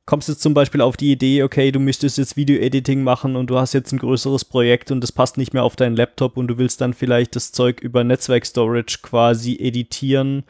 kommst 0.06 0.28
jetzt 0.28 0.42
zum 0.42 0.54
Beispiel 0.54 0.82
auf 0.82 0.96
die 0.96 1.10
Idee, 1.10 1.42
okay, 1.42 1.72
du 1.72 1.80
müsstest 1.80 2.18
jetzt 2.18 2.36
Video-Editing 2.36 3.02
machen 3.02 3.34
und 3.34 3.48
du 3.48 3.58
hast 3.58 3.72
jetzt 3.72 3.90
ein 3.90 3.98
größeres 3.98 4.44
Projekt 4.44 4.90
und 4.90 5.00
das 5.00 5.10
passt 5.10 5.36
nicht 5.36 5.52
mehr 5.52 5.64
auf 5.64 5.76
deinen 5.76 5.96
Laptop 5.96 6.36
und 6.36 6.46
du 6.46 6.58
willst 6.58 6.80
dann 6.80 6.94
vielleicht 6.94 7.34
das 7.34 7.52
Zeug 7.52 7.80
über 7.80 8.04
Netzwerk-Storage 8.04 8.98
quasi 9.02 9.56
editieren 9.56 10.44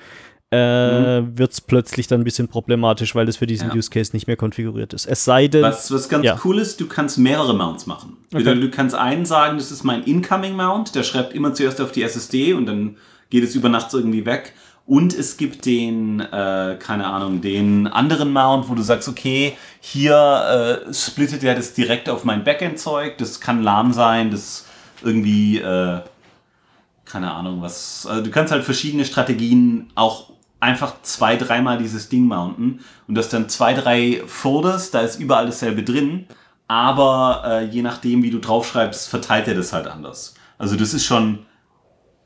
äh, 0.55 1.21
mhm. 1.21 1.39
wird 1.39 1.53
es 1.53 1.61
plötzlich 1.61 2.07
dann 2.07 2.21
ein 2.21 2.25
bisschen 2.25 2.49
problematisch, 2.49 3.15
weil 3.15 3.29
es 3.29 3.37
für 3.37 3.47
diesen 3.47 3.69
ja. 3.69 3.75
Use 3.75 3.91
Case 3.91 4.13
nicht 4.13 4.27
mehr 4.27 4.37
konfiguriert 4.37 4.93
ist. 4.93 5.07
Es 5.07 5.25
sei 5.25 5.49
denn. 5.49 5.63
Was, 5.63 5.91
was 5.93 6.09
ganz 6.09 6.25
ja. 6.25 6.39
cool 6.45 6.59
ist, 6.59 6.81
du 6.81 6.87
kannst 6.87 7.19
mehrere 7.19 7.55
Mounts 7.55 7.87
machen. 7.87 8.17
Okay. 8.33 8.61
Du 8.61 8.71
kannst 8.71 8.95
einen 8.95 9.27
sagen, 9.27 9.59
das 9.59 9.73
ist 9.73 9.83
mein 9.83 10.05
Incoming 10.05 10.55
Mount, 10.55 10.95
der 10.95 11.03
schreibt 11.03 11.35
immer 11.35 11.55
zuerst 11.55 11.81
auf 11.81 11.91
die 11.91 12.03
SSD 12.03 12.55
und 12.55 12.67
dann 12.67 12.97
geht 13.31 13.43
es 13.43 13.55
über 13.55 13.69
Nacht 13.69 13.93
irgendwie 13.93 14.25
weg. 14.27 14.53
Und 14.87 15.15
es 15.15 15.39
gibt 15.39 15.65
den, 15.65 16.21
äh, 16.21 16.77
keine 16.79 17.07
Ahnung, 17.07 17.41
den 17.41 17.87
anderen 17.87 18.33
Mount, 18.33 18.69
wo 18.69 18.75
du 18.75 18.83
sagst, 18.83 19.09
okay, 19.09 19.57
hier 19.81 20.85
äh, 20.87 20.93
splittet 20.93 21.43
er 21.43 21.55
das 21.55 21.73
direkt 21.73 22.09
auf 22.09 22.25
mein 22.25 22.45
Backend-Zeug. 22.45 23.17
Das 23.17 23.41
kann 23.41 23.63
lahm 23.63 23.95
sein, 23.95 24.31
das 24.31 24.67
irgendwie, 25.03 25.59
äh, 25.59 26.01
keine 27.07 27.33
Ahnung, 27.33 27.63
was. 27.63 28.07
Also 28.07 28.23
du 28.23 28.31
kannst 28.31 28.53
halt 28.53 28.63
verschiedene 28.63 29.07
Strategien 29.07 29.91
auch 29.95 30.34
einfach 30.65 31.03
zwei, 31.03 31.37
dreimal 31.37 31.79
dieses 31.79 32.09
Ding 32.09 32.25
mounten 32.27 32.81
und 33.07 33.15
das 33.15 33.29
dann 33.29 33.49
zwei, 33.49 33.75
drei 33.75 34.23
Folders, 34.27 34.91
da 34.91 35.01
ist 35.01 35.21
überall 35.21 35.47
dasselbe 35.47 35.83
drin, 35.83 36.27
aber 36.67 37.43
äh, 37.45 37.65
je 37.67 37.83
nachdem, 37.83 38.23
wie 38.23 38.31
du 38.31 38.39
draufschreibst, 38.39 39.09
verteilt 39.09 39.47
er 39.47 39.55
das 39.55 39.75
halt 39.75 39.87
anders. 39.87 40.35
Also 40.57 40.77
das 40.77 40.95
ist 40.95 41.05
schon 41.05 41.41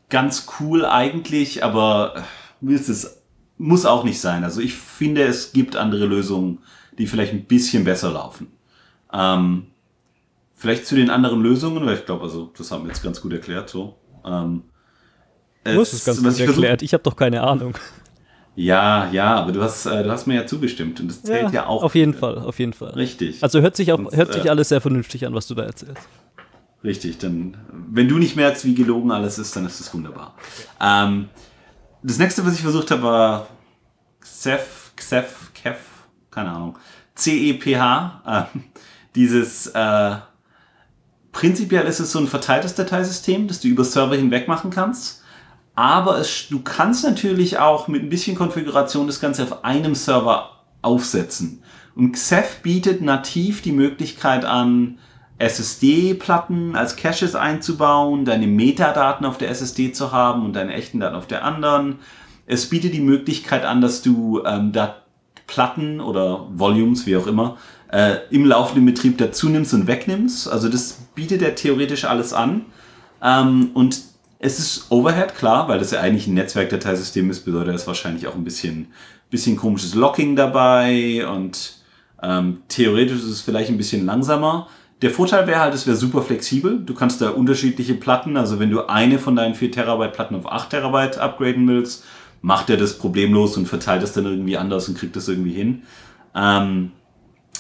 ganz 0.09 0.47
cool 0.61 0.87
eigentlich, 0.87 1.65
aber 1.65 2.15
äh, 2.17 2.21
willst 2.61 2.89
es 2.89 3.19
muss 3.61 3.85
auch 3.85 4.05
nicht 4.05 4.21
sein. 4.21 4.45
Also 4.45 4.61
ich 4.61 4.75
finde, 4.75 5.25
es 5.25 5.53
gibt 5.53 5.75
andere 5.75 6.07
Lösungen, 6.07 6.59
die 6.97 7.09
vielleicht 7.09 7.33
ein 7.33 7.45
bisschen 7.45 7.83
besser 7.83 8.13
laufen. 8.13 8.47
Ähm, 9.13 9.67
vielleicht 10.55 10.87
zu 10.87 10.95
den 10.95 11.11
anderen 11.11 11.43
Lösungen, 11.43 11.85
weil 11.85 11.97
ich 11.97 12.07
glaube, 12.07 12.23
also 12.23 12.53
das 12.57 12.71
haben 12.71 12.85
wir 12.85 12.89
jetzt 12.91 13.03
ganz 13.03 13.21
gut 13.21 13.33
erklärt. 13.33 13.69
So. 13.69 13.97
Ähm, 14.25 14.63
du 15.65 15.81
hast 15.81 15.93
es 15.93 16.05
ganz 16.05 16.23
gut 16.23 16.39
erklärt. 16.39 16.83
Ich 16.83 16.93
habe 16.93 17.03
doch 17.03 17.17
keine 17.17 17.43
Ahnung. 17.43 17.75
Ja, 18.59 19.09
ja, 19.13 19.37
aber 19.37 19.53
du 19.53 19.63
hast, 19.63 19.87
äh, 19.87 20.03
du 20.03 20.11
hast 20.11 20.27
mir 20.27 20.35
ja 20.35 20.45
zugestimmt 20.45 20.99
und 20.99 21.07
das 21.07 21.23
zählt 21.23 21.45
ja, 21.45 21.51
ja 21.51 21.67
auch. 21.67 21.85
Auf 21.85 21.95
jeden 21.95 22.13
Fall, 22.13 22.39
auf 22.39 22.59
jeden 22.59 22.73
Fall. 22.73 22.91
Richtig. 22.91 23.41
Also 23.41 23.61
hört 23.61 23.77
sich, 23.77 23.93
auch, 23.93 24.01
und, 24.01 24.17
hört 24.17 24.33
sich 24.33 24.47
äh, 24.47 24.49
alles 24.49 24.71
sehr 24.71 24.81
vernünftig 24.81 25.25
an, 25.25 25.33
was 25.33 25.47
du 25.47 25.55
da 25.55 25.63
erzählst. 25.63 26.09
Richtig, 26.83 27.19
dann, 27.19 27.57
wenn 27.71 28.09
du 28.09 28.19
nicht 28.19 28.35
merkst, 28.35 28.65
wie 28.65 28.75
gelogen 28.75 29.13
alles 29.13 29.39
ist, 29.39 29.55
dann 29.55 29.65
ist 29.65 29.79
es 29.79 29.95
wunderbar. 29.95 30.35
Ähm, 30.81 31.29
das 32.03 32.19
nächste, 32.19 32.45
was 32.45 32.55
ich 32.55 32.63
versucht 32.63 32.91
habe, 32.91 33.03
war 33.05 33.47
Xef, 34.21 34.93
Xef, 34.97 35.53
Kef, 35.55 35.79
keine 36.33 36.51
Ahnung, 36.51 36.77
CEPH. 37.15 38.23
Äh, 38.27 38.43
dieses, 39.15 39.69
äh, 39.69 40.17
prinzipiell 41.31 41.87
ist 41.87 42.01
es 42.01 42.11
so 42.11 42.19
ein 42.19 42.27
verteiltes 42.27 42.75
Dateisystem, 42.75 43.47
das 43.47 43.61
du 43.61 43.69
über 43.69 43.85
Server 43.85 44.17
hinweg 44.17 44.49
machen 44.49 44.71
kannst 44.71 45.18
aber 45.79 46.19
es, 46.19 46.49
du 46.49 46.59
kannst 46.59 47.05
natürlich 47.05 47.61
auch 47.61 47.87
mit 47.87 48.03
ein 48.03 48.09
bisschen 48.09 48.35
Konfiguration 48.35 49.07
das 49.07 49.21
Ganze 49.21 49.45
auf 49.45 49.65
einem 49.65 49.95
Server 49.95 50.51
aufsetzen. 50.83 51.63
Und 51.95 52.15
Xef 52.15 52.63
bietet 52.63 53.01
nativ 53.01 53.63
die 53.63 53.71
Möglichkeit 53.71 54.45
an, 54.45 54.99
SSD-Platten 55.39 56.75
als 56.75 56.97
Caches 56.97 57.37
einzubauen, 57.37 58.25
deine 58.25 58.49
Metadaten 58.49 59.25
auf 59.25 59.39
der 59.39 59.51
SSD 59.51 59.93
zu 59.93 60.11
haben 60.11 60.45
und 60.45 60.55
deine 60.55 60.75
echten 60.75 60.99
Daten 60.99 61.15
auf 61.15 61.29
der 61.29 61.45
anderen. 61.45 62.01
Es 62.47 62.69
bietet 62.69 62.93
die 62.93 63.01
Möglichkeit 63.01 63.65
an, 63.65 63.81
dass 63.81 64.03
du 64.03 64.43
ähm, 64.45 64.73
da 64.73 64.97
Platten 65.47 66.01
oder 66.01 66.49
Volumes, 66.55 67.07
wie 67.07 67.17
auch 67.17 67.29
immer, 67.29 67.57
äh, 67.93 68.17
im 68.31 68.45
laufenden 68.45 68.85
Betrieb 68.85 69.17
dazu 69.19 69.49
nimmst 69.49 69.73
und 69.75 69.87
wegnimmst. 69.87 70.49
Also 70.49 70.69
das 70.69 70.95
bietet 71.15 71.41
er 71.41 71.55
theoretisch 71.55 72.05
alles 72.05 72.33
an. 72.33 72.65
Ähm, 73.23 73.71
und 73.75 74.08
es 74.39 74.59
ist 74.59 74.91
Overhead, 74.91 75.35
klar, 75.35 75.69
weil 75.69 75.79
das 75.79 75.91
ja 75.91 76.01
eigentlich 76.01 76.27
ein 76.27 76.35
Netzwerkdateisystem 76.35 77.29
ist, 77.31 77.45
bedeutet 77.45 77.75
es 77.75 77.87
wahrscheinlich 77.87 78.27
auch 78.29 78.35
ein 78.35 78.45
bisschen, 78.45 78.89
bisschen 79.31 79.57
komisches 79.57 79.95
Locking 79.95 80.37
dabei 80.37 81.27
und 81.29 81.79
ähm, 82.23 82.59
theoretisch 82.69 83.19
ist 83.19 83.25
es 83.25 83.41
vielleicht 83.41 83.71
ein 83.71 83.77
bisschen 83.77 84.07
langsamer. 84.07 84.69
Der 85.03 85.11
Vorteil 85.11 85.47
wäre 85.47 85.61
halt, 85.61 85.75
es 85.75 85.87
wäre 85.87 85.97
super 85.97 86.23
flexibel. 86.23 86.81
Du 86.85 86.95
kannst 86.95 87.21
da 87.21 87.31
unterschiedliche 87.31 87.95
Platten, 87.95 88.37
also 88.37 88.59
wenn 88.59 88.71
du 88.71 88.89
eine 88.89 89.19
von 89.19 89.37
deinen 89.37 89.55
4 89.55 89.73
Terabyte 89.73 90.13
Platten 90.13 90.35
auf 90.35 90.51
8 90.51 90.71
Terabyte 90.71 91.19
upgraden 91.19 91.67
willst, 91.69 92.05
macht 92.41 92.71
er 92.71 92.77
das 92.77 92.99
problemlos 92.99 93.57
und 93.57 93.67
verteilt 93.67 94.03
es 94.03 94.13
dann 94.13 94.25
irgendwie 94.25 94.57
anders 94.57 94.89
und 94.89 94.99
kriegt 94.99 95.17
das 95.17 95.29
irgendwie 95.29 95.53
hin. 95.53 95.83
Ähm, 96.35 96.93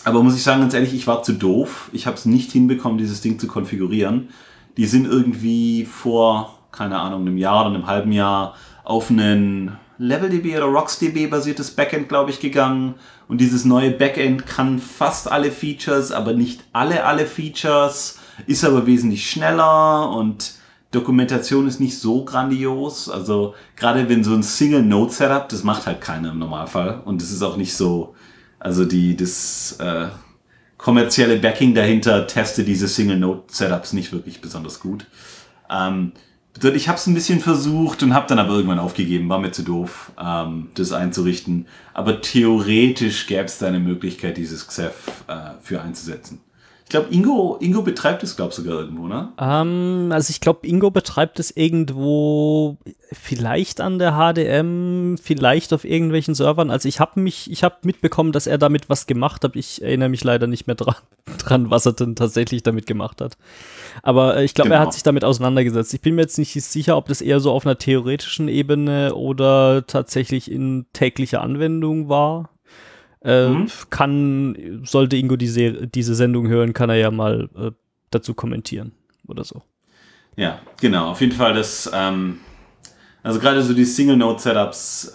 aber 0.04 0.22
muss 0.22 0.36
ich 0.36 0.42
sagen, 0.42 0.60
ganz 0.60 0.74
ehrlich, 0.74 0.94
ich 0.94 1.06
war 1.06 1.22
zu 1.22 1.32
doof. 1.32 1.90
Ich 1.92 2.06
habe 2.06 2.16
es 2.16 2.24
nicht 2.24 2.52
hinbekommen, 2.52 2.98
dieses 2.98 3.20
Ding 3.20 3.38
zu 3.38 3.46
konfigurieren. 3.46 4.28
Die 4.76 4.86
sind 4.86 5.06
irgendwie 5.06 5.84
vor 5.84 6.57
keine 6.72 6.98
Ahnung, 6.98 7.22
einem 7.22 7.38
Jahr 7.38 7.66
oder 7.66 7.74
einem 7.74 7.86
halben 7.86 8.12
Jahr 8.12 8.54
auf 8.84 9.10
einen 9.10 9.76
LevelDB 9.98 10.56
oder 10.56 10.66
RocksDB 10.66 11.26
basiertes 11.28 11.72
Backend, 11.72 12.08
glaube 12.08 12.30
ich, 12.30 12.40
gegangen. 12.40 12.94
Und 13.26 13.40
dieses 13.40 13.64
neue 13.64 13.90
Backend 13.90 14.46
kann 14.46 14.78
fast 14.78 15.30
alle 15.30 15.50
Features, 15.50 16.12
aber 16.12 16.32
nicht 16.32 16.64
alle, 16.72 17.04
alle 17.04 17.26
Features, 17.26 18.18
ist 18.46 18.64
aber 18.64 18.86
wesentlich 18.86 19.28
schneller 19.28 20.10
und 20.10 20.52
Dokumentation 20.90 21.68
ist 21.68 21.80
nicht 21.80 21.98
so 21.98 22.24
grandios. 22.24 23.10
Also 23.10 23.54
gerade 23.76 24.08
wenn 24.08 24.24
so 24.24 24.32
ein 24.34 24.42
Single-Node-Setup, 24.42 25.48
das 25.48 25.64
macht 25.64 25.86
halt 25.86 26.00
keiner 26.00 26.30
im 26.30 26.38
Normalfall. 26.38 27.02
Und 27.04 27.20
das 27.20 27.30
ist 27.30 27.42
auch 27.42 27.56
nicht 27.56 27.74
so, 27.74 28.14
also 28.58 28.84
die, 28.84 29.16
das 29.16 29.76
äh, 29.80 30.06
kommerzielle 30.78 31.38
Backing 31.38 31.74
dahinter 31.74 32.26
testet 32.26 32.68
diese 32.68 32.88
Single-Node-Setups 32.88 33.92
nicht 33.92 34.12
wirklich 34.12 34.40
besonders 34.40 34.80
gut. 34.80 35.06
Ähm, 35.68 36.12
ich 36.62 36.88
habe 36.88 36.98
es 36.98 37.06
ein 37.06 37.14
bisschen 37.14 37.40
versucht 37.40 38.02
und 38.02 38.14
habe 38.14 38.26
dann 38.26 38.38
aber 38.38 38.54
irgendwann 38.54 38.78
aufgegeben, 38.78 39.28
war 39.28 39.38
mir 39.38 39.52
zu 39.52 39.62
doof, 39.62 40.12
ähm, 40.20 40.68
das 40.74 40.92
einzurichten. 40.92 41.66
Aber 41.94 42.20
theoretisch 42.20 43.26
gäbe 43.26 43.44
es 43.44 43.58
da 43.58 43.68
eine 43.68 43.80
Möglichkeit, 43.80 44.36
dieses 44.36 44.66
Xef 44.66 44.94
äh, 45.26 45.52
für 45.62 45.80
einzusetzen. 45.82 46.40
Ich 46.88 46.90
glaube, 46.90 47.12
Ingo, 47.12 47.58
Ingo 47.60 47.82
betreibt 47.82 48.22
es, 48.22 48.34
glaube 48.34 48.48
ich, 48.48 48.54
sogar 48.54 48.80
irgendwo, 48.80 49.08
ne? 49.08 49.28
Ähm, 49.38 50.08
also 50.10 50.30
ich 50.30 50.40
glaube, 50.40 50.66
Ingo 50.66 50.90
betreibt 50.90 51.38
es 51.38 51.54
irgendwo 51.54 52.78
vielleicht 53.12 53.82
an 53.82 53.98
der 53.98 54.12
HDM, 54.12 55.18
vielleicht 55.22 55.74
auf 55.74 55.84
irgendwelchen 55.84 56.34
Servern. 56.34 56.70
Also 56.70 56.88
ich 56.88 56.98
habe 56.98 57.20
mich, 57.20 57.52
ich 57.52 57.62
habe 57.62 57.76
mitbekommen, 57.82 58.32
dass 58.32 58.46
er 58.46 58.56
damit 58.56 58.88
was 58.88 59.06
gemacht 59.06 59.44
hat. 59.44 59.54
Ich 59.54 59.82
erinnere 59.82 60.08
mich 60.08 60.24
leider 60.24 60.46
nicht 60.46 60.66
mehr 60.66 60.76
dran, 60.76 60.94
dran 61.38 61.70
was 61.70 61.84
er 61.84 61.92
denn 61.92 62.16
tatsächlich 62.16 62.62
damit 62.62 62.86
gemacht 62.86 63.20
hat. 63.20 63.36
Aber 64.02 64.38
äh, 64.38 64.44
ich 64.44 64.54
glaube, 64.54 64.70
genau. 64.70 64.76
er 64.76 64.80
hat 64.80 64.86
genau. 64.86 64.94
sich 64.94 65.02
damit 65.02 65.24
auseinandergesetzt. 65.24 65.92
Ich 65.92 66.00
bin 66.00 66.14
mir 66.14 66.22
jetzt 66.22 66.38
nicht 66.38 66.54
sicher, 66.54 66.96
ob 66.96 67.08
das 67.08 67.20
eher 67.20 67.40
so 67.40 67.52
auf 67.52 67.66
einer 67.66 67.76
theoretischen 67.76 68.48
Ebene 68.48 69.14
oder 69.14 69.86
tatsächlich 69.86 70.50
in 70.50 70.86
täglicher 70.94 71.42
Anwendung 71.42 72.08
war. 72.08 72.48
Äh, 73.22 73.48
mhm. 73.48 73.66
Kann, 73.90 74.82
sollte 74.84 75.16
Ingo 75.16 75.36
diese, 75.36 75.86
diese 75.86 76.14
Sendung 76.14 76.48
hören, 76.48 76.72
kann 76.72 76.90
er 76.90 76.96
ja 76.96 77.10
mal 77.10 77.48
äh, 77.56 77.70
dazu 78.10 78.34
kommentieren 78.34 78.92
oder 79.26 79.44
so. 79.44 79.62
Ja, 80.36 80.60
genau. 80.80 81.10
Auf 81.10 81.20
jeden 81.20 81.32
Fall 81.32 81.54
das, 81.54 81.90
ähm, 81.92 82.38
also 83.22 83.40
gerade 83.40 83.62
so 83.62 83.74
die 83.74 83.84
Single-Node-Setups, 83.84 85.14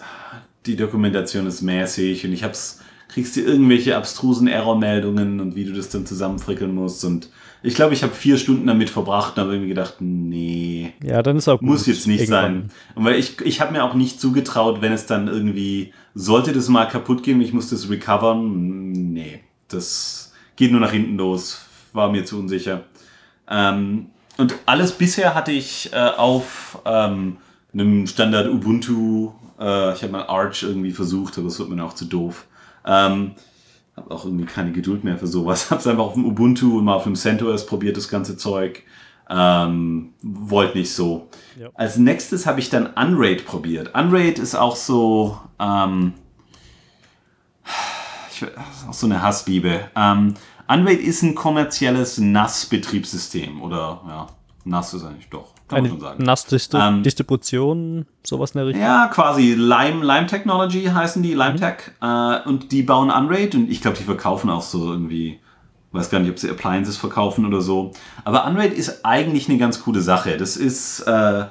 die 0.66 0.76
Dokumentation 0.76 1.46
ist 1.46 1.62
mäßig 1.62 2.26
und 2.26 2.32
ich 2.32 2.44
hab's, 2.44 2.82
kriegst 3.08 3.36
du 3.36 3.40
irgendwelche 3.40 3.96
abstrusen 3.96 4.48
Error-Meldungen 4.48 5.40
und 5.40 5.56
wie 5.56 5.64
du 5.64 5.72
das 5.72 5.88
dann 5.88 6.04
zusammenfrickeln 6.04 6.74
musst 6.74 7.04
und 7.04 7.30
ich 7.66 7.74
glaube, 7.74 7.94
ich 7.94 8.02
habe 8.02 8.12
vier 8.12 8.36
Stunden 8.36 8.66
damit 8.66 8.90
verbracht 8.90 9.38
und 9.38 9.44
habe 9.44 9.58
mir 9.58 9.68
gedacht, 9.68 9.94
nee. 10.00 10.92
Ja, 11.02 11.22
dann 11.22 11.38
ist 11.38 11.48
auch. 11.48 11.62
Muss 11.62 11.86
jetzt 11.86 12.06
nicht 12.06 12.20
Irgendwann. 12.20 12.42
sein. 12.42 12.70
Und 12.94 13.04
weil 13.06 13.14
ich, 13.14 13.40
ich 13.40 13.62
habe 13.62 13.72
mir 13.72 13.84
auch 13.84 13.94
nicht 13.94 14.20
zugetraut, 14.20 14.82
wenn 14.82 14.92
es 14.92 15.06
dann 15.06 15.28
irgendwie, 15.28 15.94
sollte 16.14 16.52
das 16.52 16.68
mal 16.68 16.86
kaputt 16.86 17.22
gehen, 17.22 17.40
ich 17.40 17.52
muss 17.52 17.70
das 17.70 17.90
recovern. 17.90 18.92
Nee, 18.92 19.40
das 19.68 20.32
geht 20.56 20.70
nur 20.70 20.80
nach 20.80 20.92
hinten 20.92 21.16
los. 21.16 21.66
War 21.92 22.10
mir 22.10 22.24
zu 22.24 22.38
unsicher. 22.38 22.84
Ähm, 23.48 24.06
und 24.36 24.54
alles 24.66 24.92
bisher 24.92 25.34
hatte 25.34 25.52
ich 25.52 25.92
äh, 25.92 25.96
auf 25.96 26.80
ähm, 26.84 27.36
einem 27.72 28.06
Standard 28.06 28.48
Ubuntu, 28.48 29.32
äh, 29.60 29.92
ich 29.92 30.02
habe 30.02 30.12
mal 30.12 30.26
Arch 30.26 30.62
irgendwie 30.62 30.92
versucht, 30.92 31.38
aber 31.38 31.48
das 31.48 31.58
wird 31.58 31.68
mir 31.68 31.84
auch 31.84 31.94
zu 31.94 32.06
doof. 32.06 32.46
Ähm, 32.84 33.32
habe 33.96 34.10
auch 34.10 34.24
irgendwie 34.24 34.46
keine 34.46 34.72
Geduld 34.72 35.04
mehr 35.04 35.18
für 35.18 35.26
sowas. 35.26 35.70
Habe 35.70 35.80
es 35.80 35.86
einfach 35.86 36.04
auf 36.04 36.14
dem 36.14 36.24
Ubuntu 36.24 36.78
und 36.78 36.84
mal 36.84 36.94
auf 36.94 37.04
dem 37.04 37.14
CentOS 37.14 37.66
probiert, 37.66 37.96
das 37.96 38.08
ganze 38.08 38.36
Zeug. 38.36 38.82
Ähm, 39.28 40.12
wollte 40.22 40.78
nicht 40.78 40.92
so. 40.92 41.28
Ja. 41.58 41.68
Als 41.74 41.96
nächstes 41.96 42.46
habe 42.46 42.60
ich 42.60 42.70
dann 42.70 42.86
Unraid 42.88 43.46
probiert. 43.46 43.94
Unraid 43.94 44.38
ist 44.38 44.54
auch 44.54 44.76
so, 44.76 45.38
ähm, 45.58 46.14
ich, 48.30 48.44
auch 48.88 48.92
so 48.92 49.06
eine 49.06 49.22
Hassliebe. 49.22 49.88
Ähm, 49.96 50.34
Unraid 50.68 51.00
ist 51.00 51.22
ein 51.22 51.34
kommerzielles 51.34 52.18
NAS-Betriebssystem 52.18 53.62
oder 53.62 54.00
ja, 54.06 54.26
NAS 54.64 54.94
ist 54.94 55.04
eigentlich 55.04 55.28
doch. 55.28 55.54
Kann 55.68 55.78
Eine 55.78 55.88
man 55.88 55.98
schon 55.98 56.00
sagen. 56.00 56.24
NAS-Distribution, 56.24 57.98
ähm, 57.98 58.06
sowas 58.22 58.50
in 58.52 58.58
der 58.58 58.66
Richtung? 58.66 58.82
Ja, 58.82 59.08
quasi 59.12 59.54
Lime, 59.54 60.04
Lime 60.04 60.26
Technology 60.26 60.84
heißen 60.84 61.22
die, 61.22 61.34
Lime 61.34 61.54
mhm. 61.54 61.56
Tech. 61.56 61.76
Äh, 62.00 62.48
und 62.48 62.72
die 62.72 62.82
bauen 62.82 63.10
Unraid 63.10 63.54
und 63.54 63.70
ich 63.70 63.80
glaube, 63.80 63.96
die 63.96 64.04
verkaufen 64.04 64.50
auch 64.50 64.62
so 64.62 64.90
irgendwie, 64.90 65.40
weiß 65.94 66.10
gar 66.10 66.18
nicht, 66.18 66.30
ob 66.30 66.38
sie 66.38 66.50
Appliances 66.50 66.96
verkaufen 66.96 67.46
oder 67.46 67.60
so. 67.60 67.92
Aber 68.24 68.46
Unraid 68.46 68.72
ist 68.72 69.04
eigentlich 69.04 69.48
eine 69.48 69.58
ganz 69.58 69.82
coole 69.82 70.00
Sache. 70.00 70.36
Das 70.36 70.56
ist, 70.56 71.00
äh, 71.00 71.44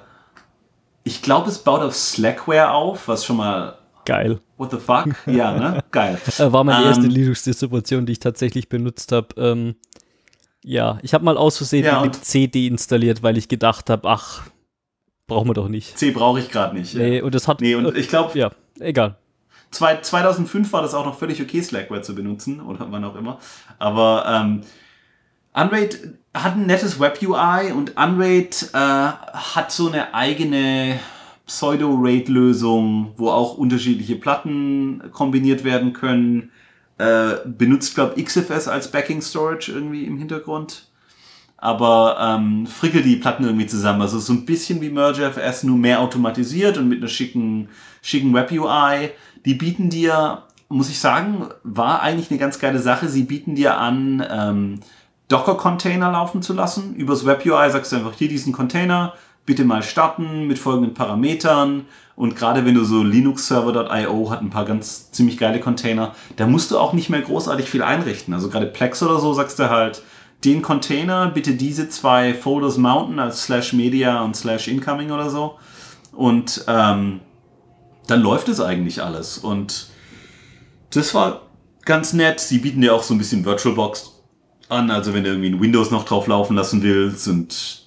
ich 1.03 1.21
glaube, 1.21 1.49
es 1.49 1.59
baut 1.59 1.81
auf 1.81 1.95
Slackware 1.95 2.71
auf, 2.71 3.07
was 3.07 3.25
schon 3.25 3.37
mal 3.37 3.77
Geil. 4.05 4.39
What 4.57 4.71
the 4.71 4.77
fuck? 4.77 5.15
Ja, 5.25 5.53
ne? 5.53 5.83
Geil. 5.91 6.19
War 6.37 6.63
meine 6.63 6.85
erste 6.85 7.05
ähm, 7.05 7.11
Linux-Distribution, 7.11 8.05
die 8.05 8.13
ich 8.13 8.19
tatsächlich 8.19 8.69
benutzt 8.69 9.11
habe. 9.11 9.29
Ähm, 9.37 9.75
ja, 10.63 10.99
ich 11.01 11.13
habe 11.13 11.23
mal 11.23 11.37
aus 11.37 11.57
Versehen 11.57 11.85
ja, 11.85 12.11
C 12.11 12.47
deinstalliert, 12.47 13.23
weil 13.23 13.37
ich 13.37 13.47
gedacht 13.47 13.89
habe, 13.89 14.09
ach, 14.09 14.43
brauchen 15.27 15.49
wir 15.49 15.53
doch 15.53 15.69
nicht. 15.69 15.97
C 15.97 16.11
brauche 16.11 16.39
ich 16.39 16.49
gerade 16.49 16.75
nicht. 16.75 16.95
Nee, 16.95 17.17
ja. 17.17 17.23
und 17.23 17.33
das 17.33 17.47
hat. 17.47 17.61
Nee, 17.61 17.75
und 17.75 17.95
ich 17.97 18.07
glaube. 18.07 18.37
Ja, 18.37 18.51
egal. 18.79 19.17
2005 19.73 20.71
war 20.71 20.81
das 20.81 20.93
auch 20.93 21.05
noch 21.05 21.17
völlig 21.17 21.41
okay, 21.41 21.61
Slackware 21.61 22.01
zu 22.01 22.15
benutzen 22.15 22.61
oder 22.61 22.87
wann 22.89 23.03
auch 23.03 23.15
immer. 23.15 23.39
Aber 23.79 24.25
ähm, 24.27 24.61
Unraid 25.53 26.15
hat 26.33 26.55
ein 26.55 26.65
nettes 26.65 26.99
Web-UI 26.99 27.71
und 27.71 27.95
Unraid 27.97 28.69
äh, 28.73 28.77
hat 28.77 29.71
so 29.71 29.87
eine 29.87 30.13
eigene 30.13 30.99
Pseudo-RAID-Lösung, 31.45 33.13
wo 33.17 33.29
auch 33.29 33.57
unterschiedliche 33.57 34.15
Platten 34.15 35.03
kombiniert 35.11 35.63
werden 35.63 35.93
können. 35.93 36.51
Äh, 36.97 37.35
benutzt, 37.45 37.95
glaube 37.95 38.21
XFS 38.21 38.67
als 38.67 38.89
Backing 38.91 39.21
Storage 39.21 39.71
irgendwie 39.71 40.05
im 40.05 40.17
Hintergrund. 40.17 40.87
Aber 41.57 42.17
ähm, 42.19 42.67
frickelt 42.67 43.05
die 43.05 43.15
Platten 43.15 43.45
irgendwie 43.45 43.67
zusammen. 43.67 44.01
Also 44.01 44.19
so 44.19 44.33
ein 44.33 44.45
bisschen 44.45 44.81
wie 44.81 44.89
MergeFS, 44.89 45.63
nur 45.63 45.77
mehr 45.77 46.01
automatisiert 46.01 46.77
und 46.77 46.89
mit 46.89 46.99
einer 46.99 47.07
schicken, 47.07 47.69
schicken 48.01 48.33
Web-UI. 48.33 49.11
Die 49.45 49.53
bieten 49.53 49.89
dir, 49.89 50.43
muss 50.69 50.89
ich 50.89 50.99
sagen, 50.99 51.49
war 51.63 52.01
eigentlich 52.01 52.29
eine 52.31 52.39
ganz 52.39 52.59
geile 52.59 52.79
Sache. 52.79 53.09
Sie 53.09 53.23
bieten 53.23 53.55
dir 53.55 53.77
an, 53.77 54.25
ähm, 54.29 54.79
Docker-Container 55.27 56.11
laufen 56.11 56.41
zu 56.41 56.53
lassen. 56.53 56.95
Übers 56.95 57.25
Web-UI 57.25 57.69
sagst 57.71 57.91
du 57.91 57.97
einfach 57.97 58.13
hier 58.13 58.27
diesen 58.27 58.53
Container, 58.53 59.13
bitte 59.45 59.65
mal 59.65 59.83
starten 59.83 60.47
mit 60.47 60.59
folgenden 60.59 60.93
Parametern. 60.93 61.85
Und 62.15 62.35
gerade 62.35 62.65
wenn 62.65 62.75
du 62.75 62.83
so 62.83 63.03
linuxserver.io 63.03 64.29
hat 64.29 64.41
ein 64.41 64.49
paar 64.49 64.65
ganz 64.65 65.11
ziemlich 65.11 65.37
geile 65.37 65.59
Container, 65.59 66.13
da 66.35 66.45
musst 66.45 66.71
du 66.71 66.77
auch 66.77 66.93
nicht 66.93 67.09
mehr 67.09 67.21
großartig 67.21 67.67
viel 67.69 67.81
einrichten. 67.81 68.33
Also 68.33 68.49
gerade 68.49 68.67
Plex 68.67 69.01
oder 69.01 69.19
so 69.19 69.33
sagst 69.33 69.59
du 69.59 69.69
halt, 69.69 70.03
den 70.45 70.61
Container 70.61 71.27
bitte 71.27 71.53
diese 71.53 71.89
zwei 71.89 72.33
Folders 72.33 72.77
mounten 72.77 73.19
als 73.19 73.43
slash 73.43 73.73
media 73.73 74.21
und 74.21 74.35
slash 74.35 74.67
incoming 74.67 75.11
oder 75.11 75.29
so. 75.29 75.55
Und 76.11 76.65
ähm, 76.67 77.21
dann 78.07 78.21
läuft 78.21 78.49
es 78.49 78.59
eigentlich 78.59 79.01
alles. 79.01 79.37
Und 79.37 79.87
das 80.91 81.13
war 81.13 81.43
ganz 81.85 82.13
nett. 82.13 82.39
Sie 82.39 82.59
bieten 82.59 82.81
dir 82.81 82.93
auch 82.93 83.03
so 83.03 83.13
ein 83.13 83.17
bisschen 83.17 83.45
VirtualBox 83.45 84.11
an. 84.69 84.91
Also 84.91 85.13
wenn 85.13 85.23
du 85.23 85.29
irgendwie 85.31 85.49
ein 85.49 85.61
Windows 85.61 85.91
noch 85.91 86.05
drauf 86.05 86.27
laufen 86.27 86.55
lassen 86.55 86.81
willst 86.83 87.27
und 87.27 87.83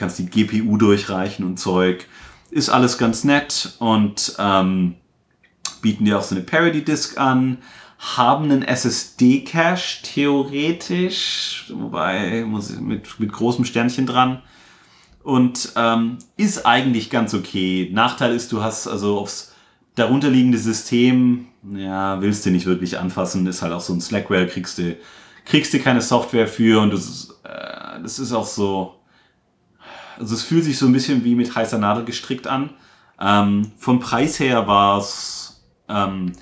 kannst 0.00 0.18
die 0.18 0.26
GPU 0.26 0.78
durchreichen 0.78 1.44
und 1.44 1.58
Zeug. 1.58 2.06
Ist 2.50 2.70
alles 2.70 2.98
ganz 2.98 3.22
nett 3.22 3.74
und 3.78 4.34
ähm, 4.38 4.96
bieten 5.82 6.06
dir 6.06 6.18
auch 6.18 6.22
so 6.22 6.34
eine 6.34 6.42
Parody-Disk 6.42 7.18
an, 7.18 7.58
haben 7.98 8.44
einen 8.44 8.62
SSD-Cache 8.62 10.02
theoretisch, 10.02 11.70
wobei 11.72 12.44
muss 12.44 12.70
ich 12.70 12.80
mit, 12.80 13.20
mit 13.20 13.30
großem 13.30 13.66
Sternchen 13.66 14.06
dran. 14.06 14.42
Und 15.22 15.74
ähm, 15.76 16.16
ist 16.38 16.64
eigentlich 16.64 17.10
ganz 17.10 17.34
okay. 17.34 17.90
Nachteil 17.92 18.34
ist, 18.34 18.52
du 18.52 18.62
hast 18.62 18.88
also 18.88 19.18
aufs 19.18 19.49
darunterliegende 19.94 20.58
System, 20.58 21.46
ja, 21.74 22.20
willst 22.20 22.46
du 22.46 22.50
nicht 22.50 22.66
wirklich 22.66 22.98
anfassen, 22.98 23.46
ist 23.46 23.62
halt 23.62 23.72
auch 23.72 23.80
so 23.80 23.92
ein 23.92 24.00
Slackware, 24.00 24.46
kriegst 24.46 24.78
du, 24.78 24.96
kriegst 25.44 25.74
du 25.74 25.78
keine 25.78 26.00
Software 26.00 26.46
für 26.46 26.80
und 26.80 26.92
das, 26.92 27.40
äh, 27.44 28.00
das 28.02 28.18
ist 28.18 28.32
auch 28.32 28.46
so, 28.46 28.94
also 30.18 30.34
es 30.34 30.42
fühlt 30.42 30.64
sich 30.64 30.78
so 30.78 30.86
ein 30.86 30.92
bisschen 30.92 31.24
wie 31.24 31.34
mit 31.34 31.54
heißer 31.54 31.78
Nadel 31.78 32.04
gestrickt 32.04 32.46
an. 32.46 32.70
Ähm, 33.20 33.72
vom 33.76 34.00
Preis 34.00 34.38
her 34.38 34.66
war 34.66 34.98
es 34.98 35.62
ähm, 35.88 36.32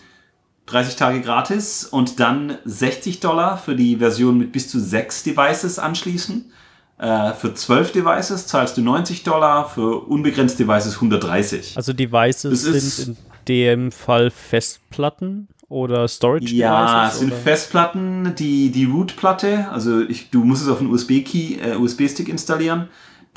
30 0.66 0.96
Tage 0.96 1.20
gratis 1.20 1.84
und 1.84 2.20
dann 2.20 2.58
60 2.64 3.20
Dollar 3.20 3.56
für 3.56 3.74
die 3.74 3.96
Version 3.96 4.38
mit 4.38 4.52
bis 4.52 4.68
zu 4.68 4.78
6 4.78 5.22
Devices 5.24 5.78
anschließen. 5.78 6.52
Äh, 6.98 7.32
für 7.32 7.54
12 7.54 7.92
Devices 7.92 8.46
zahlst 8.46 8.76
du 8.76 8.82
90 8.82 9.22
Dollar, 9.22 9.68
für 9.68 10.06
unbegrenzt 10.06 10.58
Devices 10.58 10.96
130. 10.96 11.76
Also 11.76 11.92
Devices 11.92 12.64
das 12.64 12.94
sind 12.94 13.08
in 13.08 13.16
dem 13.48 13.90
Fall 13.92 14.30
Festplatten 14.30 15.48
oder 15.68 16.06
Storage? 16.08 16.54
Ja, 16.54 17.08
es 17.08 17.18
sind 17.18 17.32
oder? 17.32 17.40
Festplatten, 17.40 18.34
die, 18.38 18.70
die 18.70 18.84
Root-Platte, 18.84 19.68
also 19.70 20.00
ich, 20.00 20.30
du 20.30 20.44
musst 20.44 20.62
es 20.62 20.68
auf 20.68 20.80
einen 20.80 20.90
USB-Key, 20.90 21.56
äh, 21.60 21.76
USB-Stick 21.76 22.28
installieren 22.28 22.88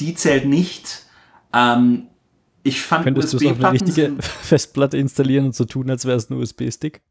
die 0.02 0.16
zählt 0.16 0.46
nicht. 0.46 1.06
Ähm, 1.54 2.08
ich 2.64 2.82
fand 2.82 3.06
Könntest 3.06 3.34
USB 3.34 3.44
du 3.44 3.52
auf 3.52 3.60
eine 3.60 3.72
richtige 3.72 4.16
Festplatte 4.20 4.98
installieren 4.98 5.46
und 5.46 5.56
so 5.56 5.66
tun, 5.66 5.90
als 5.90 6.06
wäre 6.06 6.18
es 6.18 6.30
ein 6.30 6.38
USB-Stick? 6.38 7.02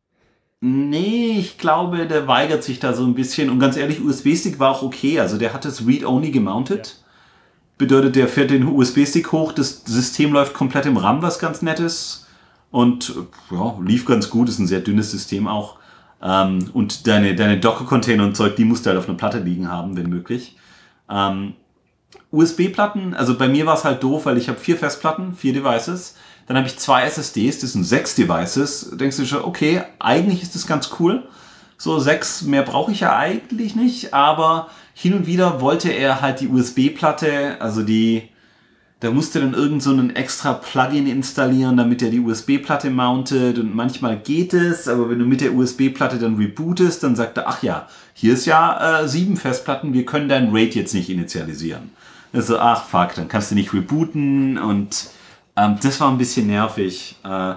Nee, 0.60 1.38
ich 1.38 1.56
glaube, 1.56 2.06
der 2.06 2.26
weigert 2.26 2.62
sich 2.62 2.80
da 2.80 2.92
so 2.92 3.04
ein 3.04 3.14
bisschen. 3.14 3.48
Und 3.48 3.60
ganz 3.60 3.76
ehrlich, 3.78 4.02
USB-Stick 4.04 4.58
war 4.58 4.72
auch 4.72 4.82
okay. 4.82 5.18
Also 5.18 5.38
der 5.38 5.54
hat 5.54 5.64
es 5.64 5.86
Read-Only 5.86 6.30
gemountet. 6.32 6.98
Ja. 6.98 7.06
Bedeutet, 7.78 8.16
der 8.16 8.28
fährt 8.28 8.50
den 8.50 8.66
USB-Stick 8.66 9.32
hoch, 9.32 9.52
das 9.52 9.84
System 9.86 10.34
läuft 10.34 10.52
komplett 10.52 10.84
im 10.84 10.98
RAM, 10.98 11.22
was 11.22 11.38
ganz 11.38 11.62
nett 11.62 11.80
ist. 11.80 12.26
Und 12.70 13.14
ja, 13.50 13.76
lief 13.84 14.04
ganz 14.04 14.30
gut, 14.30 14.48
ist 14.48 14.58
ein 14.58 14.66
sehr 14.66 14.80
dünnes 14.80 15.10
System 15.10 15.48
auch. 15.48 15.78
Ähm, 16.22 16.70
und 16.72 17.06
deine, 17.06 17.34
deine 17.34 17.58
Docker-Container 17.58 18.24
und 18.24 18.36
Zeug, 18.36 18.56
die 18.56 18.64
musst 18.64 18.84
du 18.84 18.90
halt 18.90 18.98
auf 18.98 19.08
einer 19.08 19.16
Platte 19.16 19.38
liegen 19.38 19.68
haben, 19.68 19.96
wenn 19.96 20.08
möglich. 20.08 20.56
Ähm, 21.08 21.54
USB-Platten, 22.30 23.14
also 23.14 23.36
bei 23.36 23.48
mir 23.48 23.66
war 23.66 23.74
es 23.74 23.84
halt 23.84 24.02
doof, 24.02 24.26
weil 24.26 24.38
ich 24.38 24.48
habe 24.48 24.58
vier 24.58 24.76
Festplatten, 24.76 25.34
vier 25.34 25.52
Devices. 25.52 26.16
Dann 26.46 26.56
habe 26.56 26.66
ich 26.66 26.78
zwei 26.78 27.02
SSDs, 27.04 27.60
das 27.60 27.72
sind 27.72 27.84
sechs 27.84 28.14
Devices. 28.14 28.90
Denkst 28.92 29.16
du 29.16 29.26
schon, 29.26 29.44
okay, 29.44 29.82
eigentlich 29.98 30.42
ist 30.42 30.54
das 30.54 30.66
ganz 30.66 30.90
cool. 30.98 31.28
So 31.76 31.98
sechs, 31.98 32.42
mehr 32.42 32.62
brauche 32.62 32.92
ich 32.92 33.00
ja 33.00 33.16
eigentlich 33.16 33.74
nicht, 33.74 34.12
aber 34.12 34.68
hin 34.92 35.14
und 35.14 35.26
wieder 35.26 35.60
wollte 35.60 35.90
er 35.90 36.20
halt 36.20 36.40
die 36.40 36.48
USB-Platte, 36.48 37.56
also 37.60 37.82
die, 37.82 38.28
da 39.00 39.10
musste 39.10 39.40
dann 39.40 39.54
irgend 39.54 39.82
so 39.82 39.92
ein 39.92 40.14
extra 40.14 40.52
Plugin 40.52 41.06
installieren, 41.06 41.78
damit 41.78 42.02
er 42.02 42.10
die 42.10 42.20
USB-Platte 42.20 42.90
mountet 42.90 43.58
und 43.58 43.74
manchmal 43.74 44.18
geht 44.18 44.52
es, 44.52 44.88
aber 44.88 45.08
wenn 45.08 45.18
du 45.18 45.24
mit 45.24 45.40
der 45.40 45.54
USB-Platte 45.54 46.18
dann 46.18 46.36
rebootest, 46.36 47.02
dann 47.02 47.16
sagt 47.16 47.38
er, 47.38 47.48
ach 47.48 47.62
ja, 47.62 47.88
hier 48.12 48.34
ist 48.34 48.44
ja 48.44 49.00
äh, 49.00 49.08
sieben 49.08 49.38
Festplatten, 49.38 49.94
wir 49.94 50.04
können 50.04 50.28
dein 50.28 50.50
RAID 50.52 50.74
jetzt 50.74 50.94
nicht 50.94 51.08
initialisieren. 51.08 51.90
Also, 52.32 52.58
ach 52.58 52.84
fuck, 52.84 53.14
dann 53.14 53.28
kannst 53.28 53.50
du 53.50 53.54
nicht 53.54 53.72
rebooten 53.72 54.58
und 54.58 55.08
ähm, 55.56 55.78
das 55.82 55.98
war 56.00 56.10
ein 56.10 56.18
bisschen 56.18 56.46
nervig. 56.46 57.16
Äh, 57.24 57.54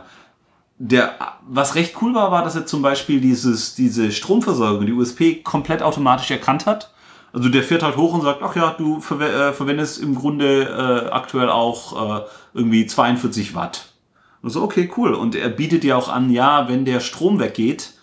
der, 0.80 1.14
was 1.48 1.76
recht 1.76 2.02
cool 2.02 2.16
war, 2.16 2.32
war, 2.32 2.44
dass 2.44 2.56
er 2.56 2.66
zum 2.66 2.82
Beispiel 2.82 3.20
dieses, 3.20 3.76
diese 3.76 4.12
Stromversorgung, 4.12 4.86
die 4.86 4.94
USP, 4.94 5.36
komplett 5.44 5.82
automatisch 5.82 6.32
erkannt 6.32 6.66
hat. 6.66 6.93
Also 7.34 7.50
der 7.50 7.64
fährt 7.64 7.82
halt 7.82 7.98
hoch 7.98 8.14
und 8.14 8.22
sagt, 8.22 8.42
ach 8.44 8.56
ja, 8.56 8.76
du 8.78 9.02
ver 9.02 9.20
äh, 9.20 9.54
verwendest 9.54 10.00
im 10.02 10.14
Grunde 10.14 10.64
äh, 10.64 11.10
aktuell 11.10 11.50
auch 11.50 12.22
äh, 12.22 12.26
irgendwie 12.54 12.86
42 12.86 13.56
Watt. 13.56 13.94
Und 14.44 14.52
so, 14.52 14.62
okay, 14.62 14.90
cool. 14.98 15.16
Und 15.16 15.34
er 15.36 15.50
bietet 15.50 15.84
dir 15.84 15.98
auch 15.98 16.10
an, 16.10 16.30
ja, 16.30 16.70
wenn 16.70 16.86
der 16.86 17.00
Strom 17.00 17.40
weggeht, 17.40 17.94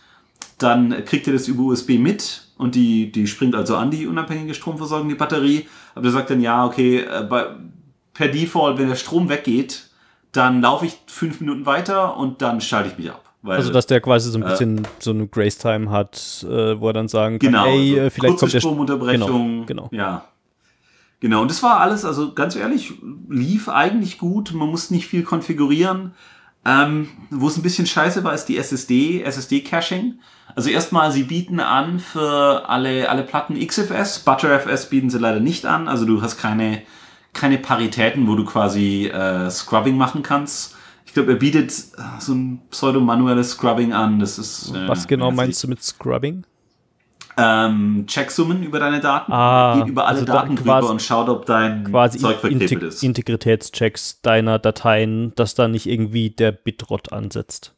dann 0.58 1.04
kriegt 1.04 1.26
er 1.28 1.32
das 1.32 1.48
über 1.48 1.62
USB 1.62 1.90
mit 1.90 2.48
und 2.58 2.74
die, 2.74 3.12
die 3.12 3.26
springt 3.26 3.54
also 3.54 3.76
an, 3.76 3.90
die 3.90 4.06
unabhängige 4.06 4.52
Stromversorgung, 4.52 5.08
die 5.08 5.14
Batterie. 5.14 5.68
Aber 5.94 6.02
der 6.02 6.10
sagt 6.10 6.30
dann, 6.30 6.40
ja, 6.40 6.66
okay, 6.66 7.00
äh, 7.00 7.22
bei, 7.22 7.46
per 8.12 8.28
Default, 8.28 8.78
wenn 8.78 8.88
der 8.88 8.96
Strom 8.96 9.28
weggeht, 9.28 9.90
dann 10.32 10.60
laufe 10.60 10.86
ich 10.86 10.98
fünf 11.06 11.40
Minuten 11.40 11.66
weiter 11.66 12.16
und 12.16 12.42
dann 12.42 12.60
schalte 12.60 12.90
ich 12.90 12.98
mich 12.98 13.10
ab. 13.10 13.29
Weil, 13.42 13.56
also, 13.56 13.72
dass 13.72 13.86
der 13.86 14.00
quasi 14.00 14.30
so 14.30 14.38
ein 14.38 14.44
bisschen 14.44 14.84
äh, 14.84 14.88
so 14.98 15.10
eine 15.10 15.26
Grace-Time 15.26 15.90
hat, 15.90 16.44
äh, 16.48 16.78
wo 16.78 16.88
er 16.88 16.92
dann 16.92 17.08
sagen 17.08 17.38
kann, 17.38 17.52
genau, 17.52 17.66
ey, 17.66 17.98
also 17.98 18.10
vielleicht 18.10 18.38
kommt 18.38 18.52
der 18.52 18.60
Stromunterbrechung. 18.60 19.66
Genau, 19.66 19.88
genau. 19.88 19.88
Ja. 19.92 20.24
Genau, 21.20 21.42
und 21.42 21.50
das 21.50 21.62
war 21.62 21.80
alles, 21.80 22.04
also 22.04 22.32
ganz 22.32 22.56
ehrlich, 22.56 22.94
lief 23.28 23.68
eigentlich 23.68 24.18
gut. 24.18 24.52
Man 24.54 24.68
muss 24.68 24.90
nicht 24.90 25.06
viel 25.06 25.22
konfigurieren. 25.22 26.14
Ähm, 26.64 27.08
wo 27.30 27.48
es 27.48 27.56
ein 27.56 27.62
bisschen 27.62 27.86
scheiße 27.86 28.22
war, 28.22 28.34
ist 28.34 28.46
die 28.46 28.58
SSD, 28.58 29.22
SSD-Caching. 29.22 30.18
Also 30.54 30.68
erstmal, 30.68 31.10
sie 31.10 31.22
bieten 31.22 31.60
an 31.60 31.98
für 31.98 32.68
alle, 32.68 33.08
alle 33.08 33.22
Platten 33.22 33.58
XFS. 33.58 34.20
ButterFS 34.20 34.90
bieten 34.90 35.08
sie 35.08 35.18
leider 35.18 35.40
nicht 35.40 35.64
an. 35.64 35.88
Also 35.88 36.04
du 36.04 36.20
hast 36.20 36.36
keine 36.36 36.82
keine 37.32 37.58
Paritäten, 37.58 38.26
wo 38.26 38.34
du 38.34 38.44
quasi 38.44 39.06
äh, 39.06 39.50
Scrubbing 39.50 39.96
machen 39.96 40.22
kannst. 40.22 40.76
Ich 41.10 41.14
glaube, 41.14 41.32
er 41.32 41.38
bietet 41.38 41.72
so 42.20 42.32
ein 42.32 42.62
pseudo-manuelles 42.70 43.50
Scrubbing 43.50 43.92
an. 43.92 44.20
Das 44.20 44.38
ist. 44.38 44.72
Äh, 44.72 44.86
Was 44.86 45.08
genau 45.08 45.32
meinst 45.32 45.60
du 45.64 45.66
mit 45.66 45.82
Scrubbing? 45.82 46.44
Ähm, 47.36 48.04
Checksummen 48.06 48.62
über 48.62 48.78
deine 48.78 49.00
Daten, 49.00 49.32
ah, 49.32 49.76
geht 49.76 49.88
über 49.88 50.06
alle 50.06 50.20
also 50.20 50.32
Daten 50.32 50.54
da 50.54 50.62
drüber 50.62 50.88
und 50.88 51.02
schaut, 51.02 51.28
ob 51.28 51.46
dein 51.46 51.82
quasi 51.82 52.20
Zeug 52.20 52.38
verknebelt 52.38 52.70
Integ 52.70 52.88
ist. 52.88 53.02
Integritätschecks 53.02 54.20
deiner 54.20 54.60
Dateien, 54.60 55.34
dass 55.34 55.56
da 55.56 55.66
nicht 55.66 55.88
irgendwie 55.88 56.30
der 56.30 56.52
Bitrot 56.52 57.12
ansetzt. 57.12 57.74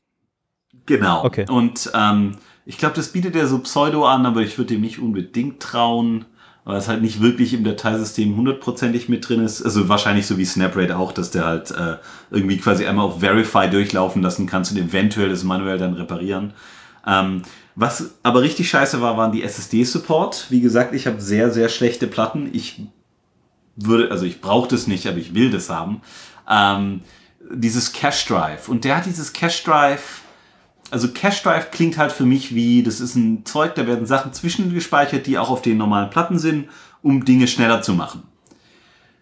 Genau. 0.85 1.24
Okay. 1.24 1.47
Und 1.49 1.91
ähm, 1.95 2.37
ich 2.66 2.76
glaube, 2.76 2.97
das 2.97 3.12
bietet 3.12 3.35
er 3.35 3.47
so 3.47 3.61
Pseudo 3.61 4.05
an, 4.05 4.26
aber 4.26 4.43
ich 4.43 4.59
würde 4.59 4.74
dem 4.74 4.83
nicht 4.83 4.99
unbedingt 4.99 5.61
trauen 5.61 6.26
weil 6.65 6.79
es 6.79 6.89
halt 6.89 7.03
nicht 7.03 7.21
wirklich 7.21 7.55
im 7.55 7.65
Dateisystem 7.65 8.37
hundertprozentig 8.37 9.09
mit 9.09 9.29
drin 9.29 9.45
ist. 9.45 9.63
Also 9.63 9.89
wahrscheinlich 9.89 10.27
so 10.27 10.39
wie 10.39 10.47
SnapRate 10.47 10.97
auch, 10.97 11.13
dass 11.13 11.31
der 11.31 11.45
halt 11.45 11.71
äh, 11.73 11.97
irgendwie 12.31 12.59
quasi 12.59 12.87
einmal 12.87 13.07
auf 13.07 13.21
Verify 13.21 13.69
durchlaufen 13.69 14.23
lassen 14.23 14.47
kannst 14.47 14.73
und 14.73 14.79
eventuell 14.79 15.29
das 15.29 15.43
manuell 15.43 15.79
dann 15.79 15.95
reparieren. 15.95 16.53
Ähm, 17.07 17.43
was 17.75 18.15
aber 18.23 18.43
richtig 18.43 18.69
scheiße 18.69 19.01
war, 19.01 19.17
waren 19.17 19.33
die 19.33 19.43
SSD-Support. 19.43 20.47
Wie 20.51 20.61
gesagt, 20.61 20.95
ich 20.95 21.07
habe 21.07 21.21
sehr, 21.21 21.51
sehr 21.51 21.69
schlechte 21.69 22.07
Platten. 22.07 22.51
Ich 22.53 22.83
würde, 23.77 24.11
also 24.11 24.25
ich 24.25 24.41
brauche 24.41 24.69
das 24.69 24.87
nicht, 24.87 25.07
aber 25.07 25.19
ich 25.19 25.35
will 25.35 25.51
das 25.51 25.71
haben. 25.71 26.03
Ähm, 26.49 27.01
dieses 27.51 27.93
Cache 27.93 28.29
Drive. 28.29 28.69
Und 28.69 28.85
der 28.85 28.99
hat 28.99 29.07
dieses 29.07 29.33
Cache 29.33 29.65
Drive 29.65 30.22
also 30.93 31.09
Cache 31.09 31.43
Drive 31.43 31.70
klingt 31.70 31.97
halt 31.97 32.12
für 32.12 32.26
mich 32.26 32.55
wie, 32.55 32.82
das 32.82 33.01
ist 33.01 33.16
ein 33.16 33.47
Zeug, 33.47 33.74
da 33.74 33.86
werden 33.86 34.05
Sachen 34.05 34.34
zwischengespeichert, 34.34 35.26
die 35.26 35.38
auch 35.38 35.49
auf 35.49 35.62
den 35.62 35.78
normalen 35.78 36.11
Platten 36.11 36.38
sind, 36.38 36.68
um 37.01 37.24
Dinge 37.24 37.49
schneller 37.49 37.80
zu 37.80 37.95
machen. 37.95 38.24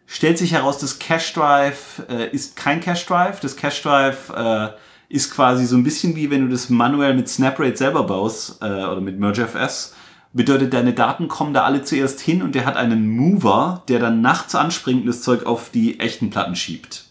Stellt 0.05 0.37
sich 0.37 0.53
heraus, 0.53 0.79
das 0.79 0.99
Cache 0.99 1.33
Drive 1.33 2.03
äh, 2.09 2.29
ist 2.31 2.57
kein 2.57 2.81
Cache 2.81 3.07
Drive. 3.07 3.39
Das 3.39 3.57
Cache 3.57 3.83
Drive 3.83 4.31
äh, 4.31 4.71
ist 5.09 5.33
quasi 5.33 5.65
so 5.65 5.77
ein 5.77 5.85
bisschen 5.85 6.17
wie 6.17 6.29
wenn 6.31 6.43
du 6.43 6.49
das 6.49 6.71
manuell 6.71 7.15
mit 7.15 7.29
SnapRate 7.29 7.77
selber 7.77 8.03
baust 8.03 8.61
äh, 8.61 8.65
oder 8.65 9.01
mit 9.01 9.21
MergeFS. 9.21 9.95
Bedeutet, 10.33 10.75
deine 10.75 10.93
Daten 10.93 11.29
kommen 11.29 11.55
da 11.55 11.63
alle 11.63 11.83
zuerst 11.83 12.21
hin 12.21 12.43
und 12.43 12.57
der 12.57 12.67
hat 12.67 12.77
einen 12.77 13.09
Mover, 13.09 13.85
der 13.87 14.01
dann 14.01 14.21
nachts 14.21 14.57
anspringt 14.57 15.03
und 15.03 15.07
das 15.07 15.23
Zeug 15.23 15.47
auf 15.47 15.71
die 15.71 16.01
echten 16.01 16.31
Platten 16.31 16.57
schiebt. 16.57 17.10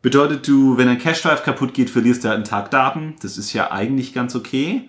Bedeutet 0.00 0.46
du, 0.46 0.76
wenn 0.76 0.88
ein 0.88 0.98
Cache 0.98 1.22
Drive 1.22 1.42
kaputt 1.42 1.74
geht, 1.74 1.90
verlierst 1.90 2.22
du 2.22 2.28
halt 2.28 2.36
einen 2.36 2.44
Tag 2.44 2.70
Daten. 2.70 3.16
Das 3.20 3.36
ist 3.36 3.52
ja 3.52 3.72
eigentlich 3.72 4.14
ganz 4.14 4.36
okay. 4.36 4.88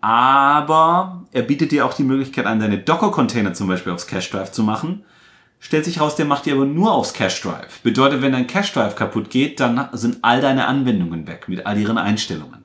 Aber 0.00 1.24
er 1.32 1.42
bietet 1.42 1.72
dir 1.72 1.86
auch 1.86 1.94
die 1.94 2.04
Möglichkeit 2.04 2.46
an, 2.46 2.60
deine 2.60 2.78
Docker-Container 2.78 3.54
zum 3.54 3.68
Beispiel 3.68 3.92
aufs 3.92 4.06
Cache 4.06 4.30
Drive 4.30 4.52
zu 4.52 4.62
machen. 4.62 5.04
Stellt 5.60 5.86
sich 5.86 5.98
raus, 5.98 6.14
der 6.14 6.26
macht 6.26 6.44
die 6.44 6.52
aber 6.52 6.66
nur 6.66 6.92
aufs 6.92 7.14
Cache 7.14 7.40
Drive. 7.42 7.80
Bedeutet, 7.82 8.20
wenn 8.20 8.32
dein 8.32 8.46
Cache 8.46 8.72
Drive 8.74 8.96
kaputt 8.96 9.30
geht, 9.30 9.60
dann 9.60 9.88
sind 9.92 10.18
all 10.20 10.42
deine 10.42 10.66
Anwendungen 10.66 11.26
weg 11.26 11.48
mit 11.48 11.64
all 11.64 11.78
ihren 11.78 11.96
Einstellungen. 11.96 12.64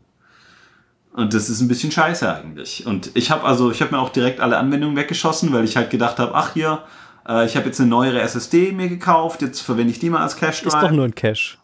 Und 1.13 1.33
das 1.33 1.49
ist 1.49 1.61
ein 1.61 1.69
bisschen 1.69 1.91
scheiße 1.91 2.33
eigentlich. 2.33 2.85
Und 2.85 3.11
ich 3.15 3.31
habe 3.31 3.45
also, 3.45 3.71
ich 3.71 3.81
habe 3.81 3.95
mir 3.95 4.01
auch 4.01 4.09
direkt 4.09 4.41
alle 4.41 4.57
Anwendungen 4.57 4.97
weggeschossen, 4.97 5.53
weil 5.53 5.63
ich 5.63 5.77
halt 5.77 5.89
gedacht 5.89 6.19
habe, 6.19 6.35
ach 6.35 6.53
hier, 6.53 6.83
äh, 7.27 7.45
ich 7.45 7.55
habe 7.55 7.67
jetzt 7.67 7.79
eine 7.79 7.89
neuere 7.89 8.19
SSD 8.21 8.73
mir 8.73 8.89
gekauft, 8.89 9.41
jetzt 9.41 9.61
verwende 9.61 9.91
ich 9.91 9.99
die 9.99 10.09
mal 10.09 10.21
als 10.21 10.35
Cache 10.35 10.63
Drive. 10.63 10.73
Ist 10.73 10.81
doch 10.81 10.91
nur 10.91 11.05
ein 11.05 11.15
Cache. 11.15 11.58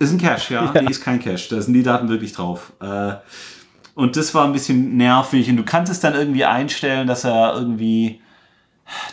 Ist 0.00 0.12
ein 0.12 0.18
Cache, 0.18 0.54
ja. 0.54 0.72
ja. 0.74 0.82
Nee, 0.82 0.90
ist 0.90 1.02
kein 1.02 1.20
Cache. 1.20 1.50
Da 1.50 1.60
sind 1.60 1.74
die 1.74 1.82
Daten 1.82 2.08
wirklich 2.08 2.32
drauf. 2.32 2.72
Äh, 2.80 3.12
und 3.94 4.16
das 4.16 4.34
war 4.34 4.46
ein 4.46 4.52
bisschen 4.54 4.96
nervig. 4.96 5.50
Und 5.50 5.58
du 5.58 5.62
kannst 5.62 5.92
es 5.92 6.00
dann 6.00 6.14
irgendwie 6.14 6.46
einstellen, 6.46 7.06
dass 7.06 7.24
er 7.24 7.54
irgendwie 7.54 8.22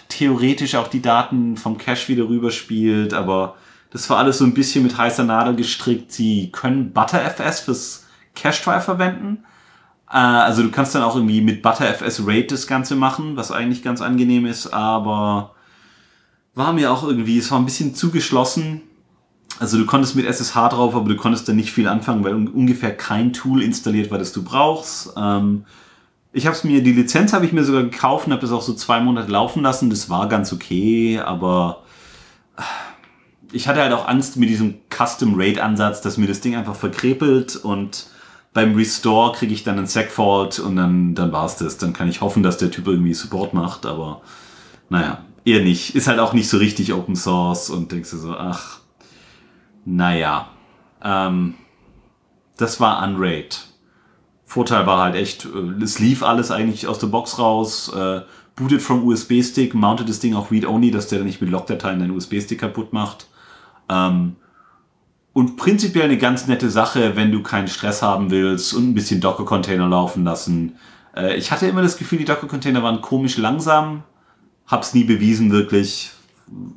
theoretisch 0.07 0.75
auch 0.75 0.88
die 0.88 1.01
Daten 1.01 1.57
vom 1.57 1.77
Cache 1.77 2.07
wieder 2.07 2.29
rüberspielt. 2.29 3.13
Aber 3.13 3.55
das 3.91 4.09
war 4.09 4.17
alles 4.17 4.38
so 4.38 4.45
ein 4.45 4.53
bisschen 4.53 4.81
mit 4.83 4.97
heißer 4.97 5.25
Nadel 5.25 5.57
gestrickt. 5.57 6.13
Sie 6.13 6.51
können 6.53 6.93
ButterFS 6.93 7.59
fürs 7.59 8.05
Cache 8.33 8.63
Drive 8.63 8.85
verwenden. 8.85 9.43
Äh, 10.09 10.15
also 10.15 10.63
du 10.63 10.71
kannst 10.71 10.95
dann 10.95 11.03
auch 11.03 11.17
irgendwie 11.17 11.41
mit 11.41 11.61
ButterFS 11.61 12.25
RAID 12.25 12.49
das 12.49 12.65
Ganze 12.65 12.95
machen, 12.95 13.35
was 13.35 13.51
eigentlich 13.51 13.83
ganz 13.83 13.99
angenehm 13.99 14.45
ist. 14.45 14.67
Aber 14.67 15.53
war 16.55 16.71
mir 16.71 16.93
auch 16.93 17.03
irgendwie, 17.03 17.39
es 17.39 17.51
war 17.51 17.59
ein 17.59 17.65
bisschen 17.65 17.93
zu 17.93 18.09
geschlossen 18.09 18.83
also 19.60 19.78
du 19.78 19.86
konntest 19.86 20.16
mit 20.16 20.26
SSH 20.26 20.70
drauf, 20.70 20.95
aber 20.95 21.10
du 21.10 21.16
konntest 21.16 21.47
da 21.47 21.53
nicht 21.53 21.72
viel 21.72 21.88
anfangen, 21.88 22.24
weil 22.24 22.34
ungefähr 22.34 22.95
kein 22.95 23.34
Tool 23.34 23.62
installiert 23.64 24.12
war, 24.12 24.18
das 24.18 24.32
du 24.32 24.43
brauchst. 24.43 25.14
Ähm, 25.18 25.66
ich 26.34 26.45
habe 26.45 26.55
mir, 26.64 26.84
die 26.84 26.93
Lizenz 26.93 27.34
habe 27.34 27.45
ich 27.45 27.53
mir 27.53 27.64
sogar 27.64 27.84
gekauft 27.84 28.28
und 28.28 28.34
habe 28.34 28.41
das 28.41 28.51
auch 28.51 28.62
so 28.62 28.74
zwei 28.74 28.99
Monate 28.99 29.32
laufen 29.32 29.64
lassen. 29.64 29.89
Das 29.89 30.10
war 30.10 30.30
ganz 30.30 30.53
okay, 30.53 31.20
aber 31.20 31.84
ich 33.51 33.68
hatte 33.68 33.82
halt 33.82 33.93
auch 33.93 34.08
Angst 34.08 34.38
mit 34.38 34.49
diesem 34.49 34.76
Custom 34.89 35.34
Raid 35.36 35.60
Ansatz, 35.60 36.01
dass 36.01 36.18
mir 36.18 36.28
das 36.28 36.41
Ding 36.41 36.55
einfach 36.55 36.76
verkrepelt 36.76 37.55
und 37.55 38.08
beim 38.53 38.76
Restore 38.76 39.34
kriege 39.34 39.53
ich 39.53 39.64
dann 39.64 39.78
einen 39.78 39.88
Segfault 39.88 40.60
und 40.60 40.76
dann, 40.76 41.14
dann 41.16 41.32
war 41.32 41.45
es 41.45 41.58
das. 41.58 41.78
Dann 41.78 41.93
kann 41.93 42.10
ich 42.10 42.22
hoffen, 42.22 42.43
dass 42.43 42.58
der 42.58 42.72
Typ 42.72 42.88
irgendwie 42.88 43.14
Support 43.14 43.53
macht, 43.53 43.86
aber 43.86 44.22
naja, 44.89 45.20
eher 45.45 45.62
nicht. 45.62 45.95
Ist 45.95 46.08
halt 46.08 46.20
auch 46.20 46.34
nicht 46.34 46.49
so 46.49 46.58
richtig 46.58 46.93
Open 46.93 47.16
Source 47.16 47.70
und 47.70 47.91
denkst 47.91 48.12
du 48.12 48.18
so, 48.18 48.32
ach, 48.34 48.80
naja, 49.89 50.49
ähm, 51.01 51.53
das 52.57 52.81
war 52.81 53.01
Unraid. 53.07 53.67
Vorteil 54.43 54.85
war 54.85 55.01
halt 55.01 55.15
echt, 55.15 55.45
äh, 55.45 55.81
es 55.81 55.99
lief 55.99 56.23
alles 56.23 56.51
eigentlich 56.51 56.88
aus 56.88 56.99
der 56.99 57.07
Box 57.07 57.39
raus, 57.39 57.93
äh, 57.95 58.21
bootet 58.57 58.81
vom 58.81 59.07
USB-Stick, 59.07 59.73
mountet 59.73 60.09
das 60.09 60.19
Ding 60.19 60.35
auch 60.35 60.51
read-only, 60.51 60.91
dass 60.91 61.07
der 61.07 61.23
nicht 61.23 61.39
mit 61.39 61.51
Logdateien 61.51 61.99
deinen 61.99 62.11
USB-Stick 62.11 62.59
kaputt 62.59 62.91
macht. 62.91 63.27
Ähm, 63.88 64.35
und 65.31 65.55
prinzipiell 65.55 66.05
eine 66.05 66.17
ganz 66.17 66.47
nette 66.47 66.69
Sache, 66.69 67.15
wenn 67.15 67.31
du 67.31 67.41
keinen 67.41 67.69
Stress 67.69 68.01
haben 68.01 68.29
willst 68.29 68.73
und 68.73 68.89
ein 68.89 68.93
bisschen 68.93 69.21
Docker-Container 69.21 69.88
laufen 69.88 70.25
lassen. 70.25 70.75
Äh, 71.15 71.38
ich 71.38 71.49
hatte 71.51 71.67
immer 71.67 71.81
das 71.81 71.97
Gefühl, 71.97 72.19
die 72.19 72.25
Docker-Container 72.25 72.83
waren 72.83 73.01
komisch 73.01 73.38
langsam. 73.38 74.03
Hab's 74.65 74.93
nie 74.93 75.05
bewiesen 75.05 75.49
wirklich, 75.49 76.11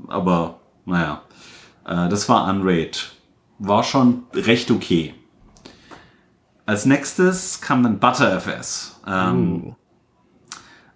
aber 0.07 0.61
naja. 0.85 1.23
Äh, 1.87 2.09
das 2.09 2.29
war 2.29 2.49
Unraid. 2.49 3.13
War 3.59 3.85
schon 3.85 4.25
recht 4.35 4.71
okay. 4.71 5.15
Als 6.67 6.87
nächstes 6.87 7.61
kam 7.61 7.83
dann 7.83 7.99
ButterFS. 7.99 9.01
Ähm, 9.07 9.65
uh. 9.65 9.75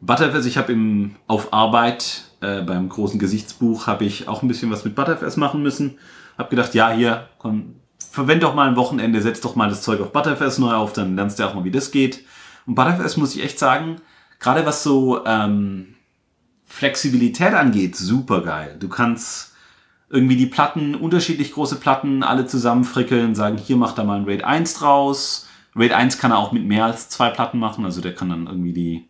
ButterFS, 0.00 0.46
ich 0.46 0.56
habe 0.56 0.72
im 0.72 1.16
auf 1.26 1.52
Arbeit 1.52 2.24
äh, 2.40 2.62
beim 2.62 2.88
großen 2.88 3.18
Gesichtsbuch 3.18 3.86
habe 3.86 4.04
ich 4.04 4.28
auch 4.28 4.42
ein 4.42 4.48
bisschen 4.48 4.70
was 4.70 4.84
mit 4.84 4.94
ButterFS 4.94 5.36
machen 5.36 5.62
müssen. 5.62 5.98
Hab 6.38 6.50
gedacht, 6.50 6.74
ja 6.74 6.90
hier, 6.90 7.28
komm, 7.38 7.76
verwend 8.10 8.42
doch 8.42 8.54
mal 8.54 8.68
ein 8.68 8.76
Wochenende, 8.76 9.20
setz 9.20 9.40
doch 9.40 9.56
mal 9.56 9.68
das 9.68 9.82
Zeug 9.82 10.00
auf 10.00 10.12
ButterFS 10.12 10.58
neu 10.58 10.74
auf, 10.74 10.92
dann 10.92 11.16
lernst 11.16 11.38
du 11.38 11.44
auch 11.44 11.54
mal, 11.54 11.64
wie 11.64 11.70
das 11.70 11.90
geht. 11.90 12.24
Und 12.66 12.74
ButterFS 12.74 13.16
muss 13.16 13.34
ich 13.34 13.42
echt 13.42 13.58
sagen, 13.58 13.96
gerade 14.38 14.66
was 14.66 14.82
so 14.82 15.24
ähm, 15.24 15.94
Flexibilität 16.64 17.54
angeht, 17.54 17.96
super 17.96 18.42
geil. 18.42 18.76
Du 18.78 18.88
kannst 18.88 19.53
irgendwie 20.14 20.36
die 20.36 20.46
Platten, 20.46 20.94
unterschiedlich 20.94 21.52
große 21.52 21.80
Platten, 21.80 22.22
alle 22.22 22.46
zusammenfrickeln, 22.46 23.34
sagen, 23.34 23.58
hier 23.58 23.76
macht 23.76 23.98
er 23.98 24.04
mal 24.04 24.20
ein 24.20 24.24
RAID 24.24 24.44
1 24.44 24.74
draus. 24.74 25.48
RAID 25.74 25.92
1 25.92 26.18
kann 26.18 26.30
er 26.30 26.38
auch 26.38 26.52
mit 26.52 26.64
mehr 26.64 26.84
als 26.84 27.08
zwei 27.08 27.30
Platten 27.30 27.58
machen, 27.58 27.84
also 27.84 28.00
der 28.00 28.14
kann 28.14 28.28
dann 28.28 28.46
irgendwie 28.46 28.72
die, 28.72 29.08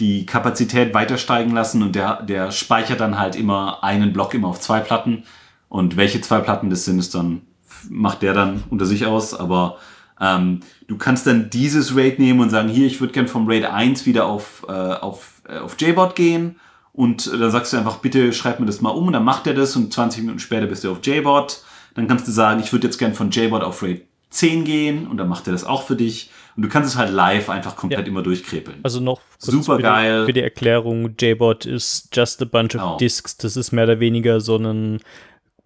die 0.00 0.26
Kapazität 0.26 0.92
weiter 0.92 1.18
steigen 1.18 1.52
lassen 1.52 1.84
und 1.84 1.94
der, 1.94 2.20
der 2.22 2.50
speichert 2.50 2.98
dann 2.98 3.16
halt 3.16 3.36
immer 3.36 3.84
einen 3.84 4.12
Block 4.12 4.34
immer 4.34 4.48
auf 4.48 4.58
zwei 4.58 4.80
Platten. 4.80 5.22
Und 5.68 5.96
welche 5.96 6.20
zwei 6.20 6.40
Platten 6.40 6.68
das 6.68 6.84
sind, 6.84 6.98
ist 6.98 7.14
dann, 7.14 7.42
macht 7.88 8.22
der 8.22 8.34
dann 8.34 8.64
unter 8.70 8.86
sich 8.86 9.06
aus, 9.06 9.34
aber 9.34 9.78
ähm, 10.20 10.60
du 10.88 10.98
kannst 10.98 11.28
dann 11.28 11.48
dieses 11.48 11.94
RAID 11.96 12.18
nehmen 12.18 12.40
und 12.40 12.50
sagen, 12.50 12.68
hier, 12.68 12.88
ich 12.88 13.00
würde 13.00 13.12
gern 13.12 13.28
vom 13.28 13.48
RAID 13.48 13.66
1 13.66 14.04
wieder 14.04 14.26
auf, 14.26 14.66
äh, 14.68 14.72
auf, 14.72 15.42
äh, 15.48 15.58
auf 15.58 15.76
JBot 15.80 16.16
gehen 16.16 16.56
und 16.94 17.26
dann 17.26 17.50
sagst 17.50 17.72
du 17.72 17.76
einfach, 17.76 17.98
bitte 17.98 18.32
schreib 18.32 18.60
mir 18.60 18.66
das 18.66 18.80
mal 18.80 18.90
um 18.90 19.08
und 19.08 19.12
dann 19.12 19.24
macht 19.24 19.46
er 19.48 19.54
das 19.54 19.74
und 19.74 19.92
20 19.92 20.22
Minuten 20.22 20.38
später 20.38 20.66
bist 20.66 20.84
du 20.84 20.92
auf 20.92 20.98
JBot. 21.02 21.60
Dann 21.94 22.06
kannst 22.06 22.26
du 22.26 22.32
sagen, 22.32 22.60
ich 22.60 22.72
würde 22.72 22.86
jetzt 22.86 22.98
gern 22.98 23.14
von 23.14 23.30
JBot 23.30 23.62
auf 23.62 23.82
RAID 23.82 24.02
10 24.30 24.64
gehen 24.64 25.06
und 25.08 25.16
dann 25.16 25.28
macht 25.28 25.46
er 25.48 25.52
das 25.52 25.64
auch 25.64 25.82
für 25.82 25.96
dich. 25.96 26.30
Und 26.56 26.62
du 26.62 26.68
kannst 26.68 26.90
es 26.90 26.96
halt 26.96 27.12
live 27.12 27.50
einfach 27.50 27.74
komplett 27.74 28.06
ja. 28.06 28.06
immer 28.06 28.22
durchkrepeln. 28.22 28.78
Also 28.84 29.00
noch 29.00 29.20
super 29.38 29.76
für 29.76 29.82
geil. 29.82 30.20
Die, 30.20 30.26
für 30.26 30.32
die 30.34 30.42
Erklärung, 30.42 31.14
JBot 31.18 31.66
ist 31.66 32.14
just 32.14 32.40
a 32.42 32.44
bunch 32.44 32.76
of 32.76 32.82
oh. 32.82 32.96
disks. 32.96 33.36
Das 33.36 33.56
ist 33.56 33.72
mehr 33.72 33.84
oder 33.84 33.98
weniger 33.98 34.40
so 34.40 34.56
ein 34.56 35.00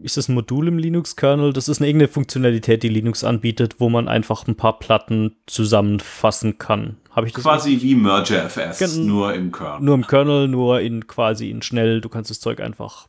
ist 0.00 0.16
das 0.16 0.28
ein 0.28 0.34
Modul 0.34 0.68
im 0.68 0.78
Linux-Kernel? 0.78 1.52
Das 1.52 1.68
ist 1.68 1.80
eine 1.80 1.88
irgendeine 1.88 2.08
Funktionalität, 2.08 2.82
die 2.82 2.88
Linux 2.88 3.24
anbietet, 3.24 3.76
wo 3.78 3.88
man 3.88 4.08
einfach 4.08 4.46
ein 4.46 4.54
paar 4.54 4.78
Platten 4.78 5.36
zusammenfassen 5.46 6.58
kann. 6.58 6.98
Habe 7.10 7.26
ich 7.26 7.32
das 7.32 7.42
quasi 7.42 7.70
richtig? 7.70 7.90
wie 7.90 7.94
Merger-FS, 7.96 8.96
nur 8.98 9.34
im 9.34 9.50
Kernel. 9.50 9.84
Nur 9.84 9.94
im 9.96 10.06
Kernel, 10.06 10.48
nur 10.48 10.80
in 10.80 11.06
quasi 11.08 11.50
in 11.50 11.62
schnell. 11.62 12.00
Du 12.00 12.08
kannst 12.08 12.30
das 12.30 12.38
Zeug 12.38 12.60
einfach. 12.60 13.08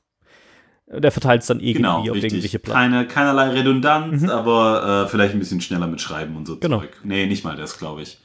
Der 0.87 1.11
verteilt 1.11 1.41
es 1.41 1.47
dann 1.47 1.59
irgendwie 1.59 1.73
genau, 1.73 1.99
auf 1.99 2.07
richtig. 2.07 2.23
irgendwelche 2.23 2.57
Platten. 2.57 2.79
Keine, 2.79 3.07
keinerlei 3.07 3.49
Redundanz, 3.49 4.23
mhm. 4.23 4.29
aber 4.31 5.03
äh, 5.05 5.07
vielleicht 5.09 5.35
ein 5.35 5.39
bisschen 5.39 5.61
schneller 5.61 5.85
mit 5.85 6.01
Schreiben 6.01 6.35
und 6.35 6.47
so 6.47 6.57
genau. 6.57 6.79
Zeug. 6.79 6.89
Nee, 7.03 7.27
nicht 7.27 7.43
mal 7.43 7.55
das, 7.55 7.77
glaube 7.77 8.01
ich. 8.01 8.17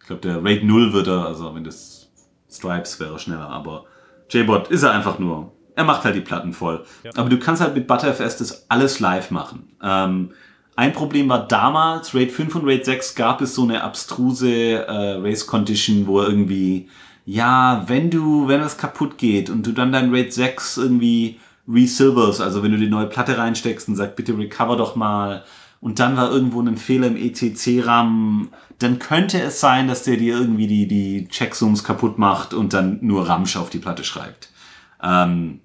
Ich 0.00 0.06
glaube, 0.06 0.20
der 0.20 0.44
RAID 0.44 0.64
0 0.64 0.92
wird 0.92 1.06
er, 1.06 1.26
also 1.26 1.54
wenn 1.54 1.64
das 1.64 2.10
Stripes 2.50 3.00
wäre 3.00 3.18
schneller, 3.18 3.48
aber 3.48 3.86
JBot 4.28 4.68
ist 4.68 4.82
er 4.82 4.90
einfach 4.90 5.18
nur 5.18 5.52
er 5.74 5.84
macht 5.84 6.04
halt 6.04 6.16
die 6.16 6.20
Platten 6.20 6.52
voll. 6.52 6.84
Ja. 7.02 7.12
Aber 7.16 7.28
du 7.28 7.38
kannst 7.38 7.62
halt 7.62 7.74
mit 7.74 7.86
ButterFS 7.86 8.36
das 8.36 8.66
alles 8.68 9.00
live 9.00 9.30
machen. 9.30 9.68
Ähm, 9.82 10.30
ein 10.74 10.92
Problem 10.92 11.28
war 11.28 11.46
damals, 11.46 12.14
RAID 12.14 12.32
5 12.32 12.54
und 12.56 12.66
RAID 12.66 12.84
6 12.84 13.14
gab 13.14 13.40
es 13.42 13.54
so 13.54 13.62
eine 13.62 13.82
abstruse 13.82 14.86
äh, 14.86 15.14
Race 15.20 15.46
Condition, 15.46 16.06
wo 16.06 16.22
irgendwie, 16.22 16.88
ja, 17.26 17.84
wenn 17.86 18.10
du, 18.10 18.48
wenn 18.48 18.60
es 18.60 18.78
kaputt 18.78 19.18
geht 19.18 19.50
und 19.50 19.66
du 19.66 19.72
dann 19.72 19.92
dein 19.92 20.14
RAID 20.14 20.32
6 20.32 20.78
irgendwie 20.78 21.38
resilvers, 21.68 22.40
also 22.40 22.62
wenn 22.62 22.72
du 22.72 22.78
die 22.78 22.88
neue 22.88 23.06
Platte 23.06 23.36
reinsteckst 23.36 23.88
und 23.88 23.96
sagst, 23.96 24.16
bitte 24.16 24.36
recover 24.36 24.76
doch 24.76 24.96
mal, 24.96 25.44
und 25.82 25.98
dann 25.98 26.16
war 26.16 26.30
irgendwo 26.30 26.60
ein 26.62 26.76
Fehler 26.76 27.08
im 27.08 27.16
ECC-RAM, 27.16 28.50
dann 28.78 29.00
könnte 29.00 29.42
es 29.42 29.58
sein, 29.58 29.88
dass 29.88 30.04
der 30.04 30.16
dir 30.16 30.38
irgendwie 30.38 30.68
die, 30.68 30.86
die 30.86 31.28
Checksums 31.28 31.82
kaputt 31.82 32.18
macht 32.18 32.54
und 32.54 32.72
dann 32.72 32.98
nur 33.02 33.28
Ramsch 33.28 33.56
auf 33.56 33.68
die 33.68 33.80
Platte 33.80 34.04
schreibt. 34.04 34.51
Ähm, 35.02 35.60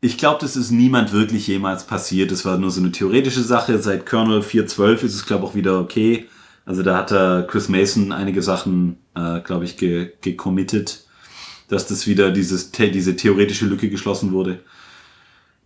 ich 0.00 0.16
glaube, 0.16 0.38
das 0.40 0.56
ist 0.56 0.70
niemand 0.70 1.12
wirklich 1.12 1.46
jemals 1.46 1.84
passiert. 1.84 2.30
Das 2.30 2.44
war 2.44 2.56
nur 2.56 2.70
so 2.70 2.80
eine 2.80 2.90
theoretische 2.90 3.42
Sache. 3.42 3.78
Seit 3.78 4.06
Kernel 4.06 4.40
4.12 4.40 5.02
ist 5.04 5.14
es, 5.14 5.26
glaube 5.26 5.44
ich, 5.44 5.50
auch 5.50 5.54
wieder 5.54 5.78
okay. 5.78 6.26
Also 6.64 6.82
da 6.82 6.96
hat 6.96 7.12
äh, 7.12 7.46
Chris 7.46 7.68
Mason 7.68 8.12
einige 8.12 8.42
Sachen, 8.42 8.98
äh, 9.14 9.40
glaube 9.40 9.64
ich, 9.64 9.76
gecommitted, 9.76 10.86
ge 10.86 10.96
dass 11.68 11.86
das 11.86 12.06
wieder 12.06 12.30
dieses, 12.30 12.72
diese 12.72 13.16
theoretische 13.16 13.66
Lücke 13.66 13.90
geschlossen 13.90 14.32
wurde. 14.32 14.60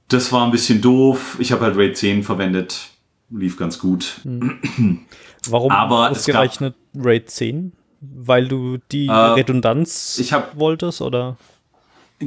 Das 0.08 0.32
war 0.32 0.44
ein 0.44 0.50
bisschen 0.50 0.80
doof. 0.80 1.36
Ich 1.38 1.52
habe 1.52 1.64
halt 1.64 1.76
RAID 1.76 1.96
10 1.96 2.22
verwendet. 2.24 2.90
Lief 3.30 3.56
ganz 3.56 3.78
gut. 3.78 4.20
Hm. 4.22 5.00
Warum 5.48 5.72
Aber 5.72 6.10
ausgerechnet 6.10 6.74
RAID 6.94 7.30
10? 7.30 7.72
Weil 8.00 8.48
du 8.48 8.78
die 8.92 9.06
äh, 9.06 9.12
Redundanz 9.12 10.18
ich 10.18 10.32
hab, 10.32 10.58
wolltest, 10.58 11.00
oder? 11.00 11.38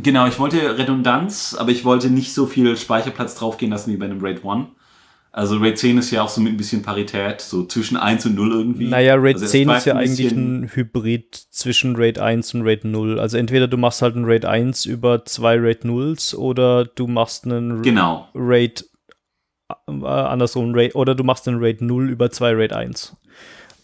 Genau, 0.03 0.27
ich 0.27 0.37
wollte 0.37 0.77
Redundanz, 0.77 1.55
aber 1.57 1.71
ich 1.71 1.83
wollte 1.83 2.09
nicht 2.09 2.33
so 2.33 2.45
viel 2.45 2.77
Speicherplatz 2.77 3.35
draufgehen 3.35 3.71
lassen 3.71 3.91
wie 3.91 3.97
bei 3.97 4.05
einem 4.05 4.23
RAID 4.23 4.45
1. 4.45 4.67
Also 5.31 5.57
RAID 5.57 5.77
10 5.77 5.97
ist 5.97 6.11
ja 6.11 6.23
auch 6.23 6.29
so 6.29 6.41
mit 6.41 6.53
ein 6.53 6.57
bisschen 6.57 6.81
Parität, 6.81 7.41
so 7.41 7.65
zwischen 7.65 7.97
1 7.97 8.25
und 8.25 8.35
0 8.35 8.51
irgendwie. 8.51 8.87
Naja, 8.87 9.15
RAID 9.15 9.35
also 9.35 9.47
10 9.47 9.69
ist 9.69 9.85
ja 9.85 9.93
ein 9.93 9.99
eigentlich 9.99 10.31
ein 10.31 10.71
Hybrid 10.73 11.35
zwischen 11.51 11.95
RAID 11.95 12.19
1 12.19 12.55
und 12.55 12.61
RAID 12.63 12.85
0. 12.85 13.19
Also 13.19 13.37
entweder 13.37 13.67
du 13.67 13.77
machst 13.77 14.01
halt 14.01 14.15
ein 14.15 14.25
RAID 14.25 14.45
1 14.45 14.85
über 14.85 15.25
zwei 15.25 15.55
RAID 15.55 15.83
0s 15.83 16.35
oder 16.35 16.85
du 16.85 17.07
machst 17.07 17.45
einen 17.45 17.81
genau. 17.81 18.27
RAID 18.33 18.85
äh, 19.87 20.05
andersrum, 20.05 20.73
RAID, 20.73 20.95
oder 20.95 21.15
du 21.15 21.23
machst 21.23 21.47
einen 21.47 21.59
RAID 21.59 21.81
0 21.81 22.09
über 22.09 22.31
zwei 22.31 22.53
RAID 22.53 22.73
1. 22.73 23.15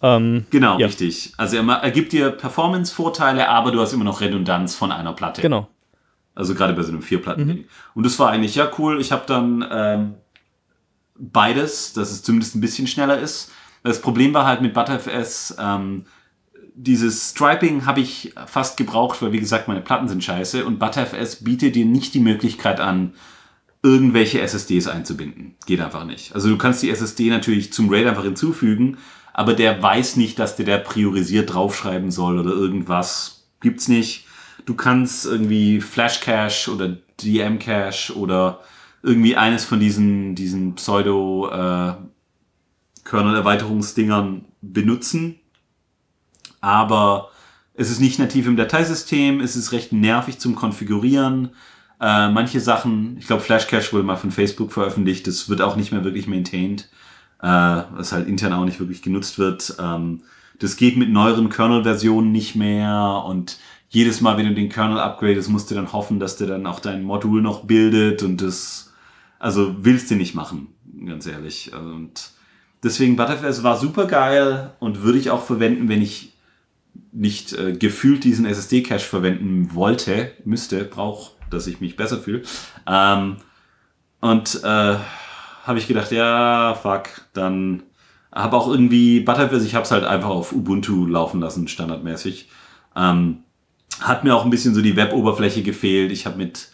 Ähm, 0.02 0.46
genau, 0.50 0.78
ja. 0.80 0.88
richtig. 0.88 1.34
Also 1.38 1.58
er, 1.58 1.68
er 1.68 1.92
gibt 1.92 2.12
dir 2.14 2.32
Performance-Vorteile, 2.32 3.48
aber 3.48 3.72
du 3.72 3.80
hast 3.80 3.94
immer 3.94 4.04
noch 4.04 4.22
Redundanz 4.22 4.76
von 4.76 4.92
einer 4.92 5.14
Platte. 5.14 5.42
Genau. 5.42 5.68
Also 6.36 6.56
gerade 6.56 6.74
bei 6.74 6.82
so 6.82 6.92
einem 6.92 7.02
Vierplatten-Ding. 7.02 7.58
Mhm. 7.58 7.66
Und 7.94 8.06
das 8.06 8.18
war 8.20 8.32
eigentlich 8.32 8.56
ja 8.56 8.72
cool. 8.78 9.00
Ich 9.00 9.12
habe 9.12 9.24
dann 9.28 9.66
ähm, 9.72 10.14
beides, 11.16 11.94
dass 11.94 12.12
es 12.12 12.24
zumindest 12.24 12.56
ein 12.56 12.62
bisschen 12.62 12.88
schneller 12.88 13.20
ist. 13.20 13.52
Das 13.84 14.02
Problem 14.02 14.34
war 14.34 14.46
halt 14.46 14.62
mit 14.62 14.74
ButterFS, 14.74 15.56
ähm, 15.60 16.06
dieses 16.76 17.32
Striping 17.32 17.86
habe 17.86 18.02
ich 18.02 18.34
fast 18.48 18.78
gebraucht, 18.78 19.22
weil 19.22 19.32
wie 19.32 19.40
gesagt, 19.40 19.68
meine 19.68 19.82
Platten 19.82 20.08
sind 20.08 20.24
scheiße 20.24 20.66
und 20.66 20.80
ButterFS 20.80 21.44
bietet 21.44 21.76
dir 21.76 21.86
nicht 21.86 22.14
die 22.14 22.20
Möglichkeit 22.20 22.80
an, 22.80 23.14
irgendwelche 23.84 24.42
SSDs 24.42 24.88
einzubinden. 24.88 25.56
Geht 25.66 25.82
einfach 25.82 26.06
nicht. 26.06 26.34
Also 26.34 26.50
du 26.50 26.58
kannst 26.58 26.82
die 26.82 26.90
SSD 26.90 27.30
natürlich 27.30 27.74
zum 27.74 27.90
RAID 27.90 28.08
einfach 28.08 28.24
hinzufügen, 28.24 28.98
aber 29.34 29.54
der 29.54 29.82
weiß 29.84 30.16
nicht, 30.16 30.40
dass 30.40 30.56
der 30.56 30.66
der 30.66 30.78
priorisiert 30.78 31.54
draufschreiben 31.54 32.10
soll 32.10 32.40
oder 32.40 32.52
irgendwas. 32.52 33.46
Gibt's 33.60 33.88
nicht 33.88 34.26
du 34.66 34.74
kannst 34.76 35.26
irgendwie 35.26 35.82
Flash 35.82 36.20
Cache 36.20 36.72
oder 36.72 36.98
DM 37.22 37.60
Cache 37.60 38.14
oder 38.16 38.62
irgendwie 39.02 39.36
eines 39.36 39.66
von 39.66 39.80
diesen, 39.80 40.36
diesen 40.36 40.76
Pseudo 40.76 41.50
äh, 41.52 41.94
Kernel-Erweiterungsdingern 43.04 44.46
benutzen. 44.62 45.40
Aber 46.62 47.30
es 47.74 47.92
ist 47.92 48.00
nicht 48.00 48.20
nativ 48.20 48.48
im 48.48 48.56
Dateisystem, 48.56 49.42
es 49.42 49.56
ist 49.56 49.72
recht 49.74 49.92
nervig 49.92 50.40
zum 50.40 50.56
Konfigurieren. 50.56 51.50
Äh, 52.00 52.30
manche 52.30 52.60
Sachen, 52.60 53.18
ich 53.18 53.28
glaube 53.28 53.42
Flash 53.42 53.68
Cache 53.68 53.92
wurde 53.92 54.04
mal 54.04 54.16
von 54.16 54.32
Facebook 54.32 54.72
veröffentlicht, 54.72 55.28
das 55.28 55.50
wird 55.50 55.62
auch 55.62 55.76
nicht 55.76 55.92
mehr 55.92 56.04
wirklich 56.04 56.28
maintained, 56.28 56.90
äh, 57.42 57.48
was 57.48 58.14
halt 58.14 58.28
intern 58.28 58.54
auch 58.54 58.66
nicht 58.66 58.80
wirklich 58.80 59.02
genutzt 59.02 59.38
wird. 59.38 59.76
Ähm, 59.80 60.22
das 60.60 60.78
geht 60.78 60.98
mit 60.98 61.10
neueren 61.10 61.50
Kernel-Versionen 61.50 62.32
nicht 62.32 62.56
mehr 62.56 63.24
und 63.26 63.58
jedes 63.94 64.22
Mal, 64.22 64.38
wenn 64.38 64.48
du 64.48 64.56
den 64.56 64.70
Kernel 64.70 64.98
upgradest, 64.98 65.50
musst 65.50 65.70
du 65.70 65.76
dann 65.76 65.94
hoffen, 65.94 66.20
dass 66.20 66.36
der 66.36 66.48
dann 66.48 66.66
auch 66.66 66.80
dein 66.80 67.04
Modul 67.04 67.44
noch 67.44 67.66
bildet 67.66 68.24
und 68.24 68.42
das, 68.42 68.92
also 69.38 69.76
willst 69.86 70.10
du 70.10 70.16
nicht 70.16 70.34
machen, 70.34 70.70
ganz 71.06 71.28
ehrlich. 71.28 71.72
Und 71.76 72.32
deswegen 72.84 73.16
Butterflies 73.16 73.62
war 73.62 73.78
super 73.78 74.08
geil 74.08 74.72
und 74.80 75.04
würde 75.04 75.20
ich 75.20 75.30
auch 75.30 75.44
verwenden, 75.44 75.90
wenn 75.90 76.02
ich 76.02 76.34
nicht 77.12 77.54
äh, 77.54 77.74
gefühlt 77.74 78.24
diesen 78.24 78.48
SSD-Cache 78.48 79.06
verwenden 79.06 79.76
wollte, 79.76 80.32
müsste, 80.44 80.86
brauche, 80.86 81.34
dass 81.52 81.68
ich 81.68 81.80
mich 81.80 81.96
besser 81.96 82.18
fühle. 82.18 82.42
Ähm, 82.88 83.38
und 84.22 84.60
äh, 84.64 84.96
habe 85.66 85.78
ich 85.78 85.88
gedacht, 85.88 86.12
ja, 86.12 86.74
fuck, 86.74 87.10
dann 87.34 87.84
habe 88.32 88.58
auch 88.58 88.68
irgendwie 88.68 89.20
Butterflies, 89.20 89.66
ich 89.66 89.76
habe 89.76 89.86
es 89.86 89.92
halt 89.92 90.04
einfach 90.04 90.30
auf 90.30 90.52
Ubuntu 90.52 91.06
laufen 91.06 91.40
lassen, 91.40 91.68
standardmäßig. 91.68 92.50
Ähm, 92.96 93.44
hat 94.02 94.24
mir 94.24 94.36
auch 94.36 94.44
ein 94.44 94.50
bisschen 94.50 94.74
so 94.74 94.82
die 94.82 94.96
Web-Oberfläche 94.96 95.64
gefehlt. 95.64 96.12
Ich 96.12 96.26
habe 96.26 96.38
mit 96.38 96.70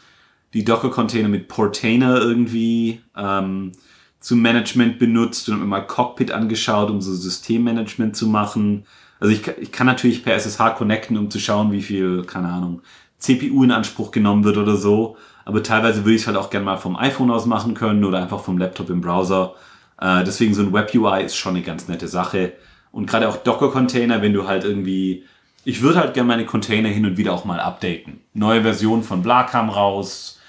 die 0.53 0.65
Docker-Container 0.65 1.27
mit 1.27 1.47
Portainer 1.47 2.19
irgendwie 2.19 3.01
ähm, 3.15 3.71
zum 4.19 4.41
Management 4.41 4.99
benutzt 4.99 5.47
und 5.47 5.55
habe 5.55 5.63
mir 5.63 5.69
mal 5.69 5.81
Cockpit 5.81 6.31
angeschaut, 6.31 6.89
um 6.89 7.01
so 7.01 7.13
Systemmanagement 7.13 8.15
zu 8.15 8.27
machen. 8.27 8.85
Also 9.19 9.33
ich, 9.33 9.47
ich 9.59 9.71
kann 9.71 9.87
natürlich 9.87 10.23
per 10.23 10.33
SSH 10.33 10.75
connecten, 10.75 11.17
um 11.17 11.29
zu 11.29 11.39
schauen, 11.39 11.71
wie 11.71 11.81
viel, 11.81 12.23
keine 12.23 12.49
Ahnung, 12.49 12.81
CPU 13.19 13.63
in 13.63 13.71
Anspruch 13.71 14.11
genommen 14.11 14.43
wird 14.43 14.57
oder 14.57 14.75
so. 14.75 15.17
Aber 15.45 15.63
teilweise 15.63 16.05
würde 16.05 16.15
ich 16.15 16.21
es 16.21 16.27
halt 16.27 16.37
auch 16.37 16.49
gerne 16.49 16.65
mal 16.65 16.77
vom 16.77 16.95
iPhone 16.95 17.31
aus 17.31 17.45
machen 17.45 17.73
können 17.73 18.03
oder 18.03 18.21
einfach 18.21 18.41
vom 18.41 18.57
Laptop 18.57 18.89
im 18.89 19.01
Browser. 19.01 19.55
Äh, 19.99 20.23
deswegen 20.23 20.53
so 20.53 20.61
ein 20.61 20.73
Web-UI 20.73 21.23
ist 21.23 21.35
schon 21.35 21.55
eine 21.55 21.63
ganz 21.63 21.87
nette 21.87 22.07
Sache. 22.07 22.53
Und 22.91 23.07
gerade 23.07 23.29
auch 23.29 23.37
Docker-Container, 23.37 24.21
wenn 24.21 24.33
du 24.33 24.47
halt 24.47 24.63
irgendwie 24.63 25.25
ich 25.65 25.81
würde 25.81 25.99
halt 25.99 26.13
gerne 26.13 26.27
meine 26.27 26.45
Container 26.45 26.89
hin 26.89 27.05
und 27.05 27.17
wieder 27.17 27.33
auch 27.33 27.45
mal 27.45 27.59
updaten. 27.59 28.21
Neue 28.33 28.61
Version 28.61 29.03
von 29.03 29.21
Bla 29.21 29.43
kam 29.43 29.69
raus. 29.69 30.39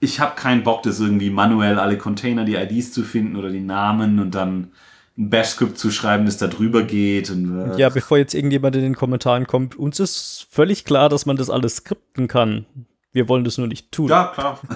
Ich 0.00 0.20
habe 0.20 0.34
keinen 0.34 0.62
Bock, 0.62 0.82
das 0.82 1.00
irgendwie 1.00 1.30
manuell 1.30 1.78
alle 1.78 1.96
Container, 1.96 2.44
die 2.44 2.56
IDs 2.56 2.92
zu 2.92 3.02
finden 3.02 3.36
oder 3.36 3.50
die 3.50 3.60
Namen 3.60 4.20
und 4.20 4.34
dann 4.34 4.72
ein 5.16 5.30
Bash-Script 5.30 5.78
zu 5.78 5.90
schreiben, 5.90 6.26
das 6.26 6.36
da 6.36 6.48
drüber 6.48 6.82
geht. 6.82 7.30
Und, 7.30 7.70
äh 7.70 7.78
ja, 7.78 7.88
bevor 7.88 8.18
jetzt 8.18 8.34
irgendjemand 8.34 8.76
in 8.76 8.82
den 8.82 8.96
Kommentaren 8.96 9.46
kommt, 9.46 9.76
uns 9.76 10.00
ist 10.00 10.46
völlig 10.50 10.84
klar, 10.84 11.08
dass 11.08 11.24
man 11.24 11.36
das 11.36 11.50
alles 11.50 11.76
skripten 11.76 12.28
kann. 12.28 12.66
Wir 13.12 13.28
wollen 13.28 13.44
das 13.44 13.56
nur 13.56 13.68
nicht 13.68 13.92
tun. 13.92 14.08
Ja, 14.08 14.32
klar. 14.34 14.60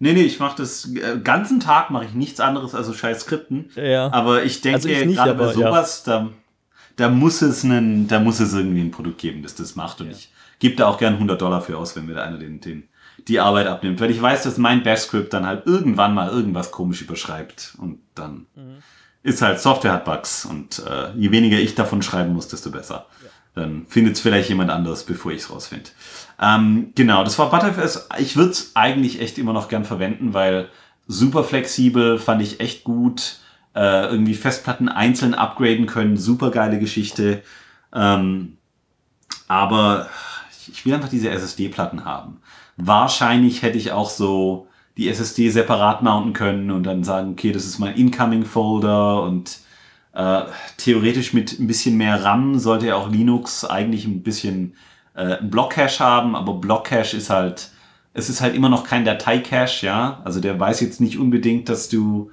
Nee, 0.00 0.12
nee, 0.12 0.22
ich 0.22 0.40
mache 0.40 0.56
das 0.58 0.92
äh, 0.92 1.20
ganzen 1.22 1.60
Tag 1.60 1.90
mache 1.90 2.06
ich 2.06 2.14
nichts 2.14 2.40
anderes 2.40 2.74
als 2.74 2.88
so 2.88 2.92
scheiß 2.92 3.20
Skripten. 3.20 3.70
Ja. 3.76 4.12
Aber 4.12 4.42
ich 4.42 4.60
denke 4.60 4.88
also 4.88 4.88
gerade 4.88 5.34
bei 5.34 5.52
sowas, 5.52 6.02
ja. 6.04 6.12
da, 6.12 6.30
da 6.96 7.08
muss 7.08 7.42
es 7.42 7.64
einen, 7.64 8.08
da 8.08 8.20
muss 8.20 8.40
es 8.40 8.54
irgendwie 8.54 8.80
ein 8.80 8.90
Produkt 8.90 9.18
geben, 9.18 9.42
das 9.42 9.54
das 9.54 9.76
macht. 9.76 10.00
Und 10.00 10.08
ja. 10.08 10.12
ich 10.12 10.30
gebe 10.58 10.76
da 10.76 10.86
auch 10.86 10.98
gern 10.98 11.14
100 11.14 11.40
Dollar 11.40 11.60
für 11.60 11.78
aus, 11.78 11.96
wenn 11.96 12.06
mir 12.06 12.14
da 12.14 12.24
einer 12.24 12.38
den, 12.38 12.60
den, 12.60 12.88
die 13.26 13.40
Arbeit 13.40 13.66
abnimmt. 13.66 14.00
Weil 14.00 14.10
ich 14.10 14.20
weiß, 14.20 14.44
dass 14.44 14.58
mein 14.58 14.82
Bash-Script 14.82 15.32
dann 15.32 15.46
halt 15.46 15.66
irgendwann 15.66 16.14
mal 16.14 16.28
irgendwas 16.28 16.70
komisch 16.70 17.02
überschreibt. 17.02 17.74
Und 17.78 17.98
dann 18.14 18.46
mhm. 18.54 18.82
ist 19.22 19.42
halt, 19.42 19.60
Software 19.60 19.92
hat 19.92 20.04
Bugs. 20.04 20.44
Und 20.44 20.82
äh, 20.86 21.12
je 21.16 21.30
weniger 21.30 21.58
ich 21.58 21.74
davon 21.74 22.02
schreiben 22.02 22.32
muss, 22.32 22.48
desto 22.48 22.70
besser. 22.70 23.06
Ja. 23.22 23.28
Dann 23.62 23.86
findet 23.88 24.14
es 24.14 24.20
vielleicht 24.20 24.48
jemand 24.48 24.70
anderes, 24.70 25.04
bevor 25.04 25.32
ich 25.32 25.42
es 25.42 25.50
rausfinde. 25.50 25.90
Ähm, 26.40 26.92
genau, 26.94 27.22
das 27.22 27.38
war 27.38 27.50
Butterfest. 27.50 28.08
Ich 28.18 28.36
würde 28.36 28.50
es 28.50 28.72
eigentlich 28.74 29.20
echt 29.20 29.38
immer 29.38 29.52
noch 29.52 29.68
gern 29.68 29.84
verwenden, 29.84 30.34
weil 30.34 30.68
super 31.06 31.44
flexibel, 31.44 32.18
fand 32.18 32.42
ich 32.42 32.60
echt 32.60 32.84
gut. 32.84 33.38
Äh, 33.74 34.06
irgendwie 34.06 34.34
Festplatten 34.34 34.88
einzeln 34.88 35.34
upgraden 35.34 35.86
können, 35.86 36.16
super 36.16 36.50
geile 36.50 36.78
Geschichte. 36.78 37.42
Ähm, 37.92 38.56
aber 39.48 40.08
ich 40.68 40.86
will 40.86 40.94
einfach 40.94 41.08
diese 41.08 41.30
SSD-Platten 41.30 42.04
haben. 42.04 42.40
Wahrscheinlich 42.76 43.62
hätte 43.62 43.78
ich 43.78 43.92
auch 43.92 44.10
so 44.10 44.68
die 44.96 45.08
SSD 45.08 45.50
separat 45.50 46.02
mounten 46.02 46.32
können 46.32 46.70
und 46.70 46.84
dann 46.84 47.04
sagen, 47.04 47.32
okay, 47.32 47.52
das 47.52 47.64
ist 47.64 47.78
mein 47.78 47.96
Incoming-Folder 47.96 49.22
und 49.22 49.58
äh, 50.12 50.42
theoretisch 50.76 51.32
mit 51.32 51.58
ein 51.58 51.66
bisschen 51.66 51.96
mehr 51.96 52.22
RAM 52.24 52.58
sollte 52.58 52.86
ja 52.86 52.96
auch 52.96 53.10
Linux 53.10 53.64
eigentlich 53.64 54.06
ein 54.06 54.22
bisschen 54.22 54.76
äh, 55.14 55.36
Block-Cache 55.42 55.98
haben, 55.98 56.36
aber 56.36 56.54
Block-Cache 56.54 57.16
ist 57.16 57.30
halt, 57.30 57.70
es 58.12 58.28
ist 58.28 58.40
halt 58.40 58.54
immer 58.54 58.68
noch 58.68 58.84
kein 58.84 59.04
Datei-Cache, 59.04 59.84
ja. 59.84 60.22
Also 60.24 60.40
der 60.40 60.58
weiß 60.58 60.80
jetzt 60.80 61.00
nicht 61.00 61.18
unbedingt, 61.18 61.68
dass 61.68 61.88
du 61.88 62.30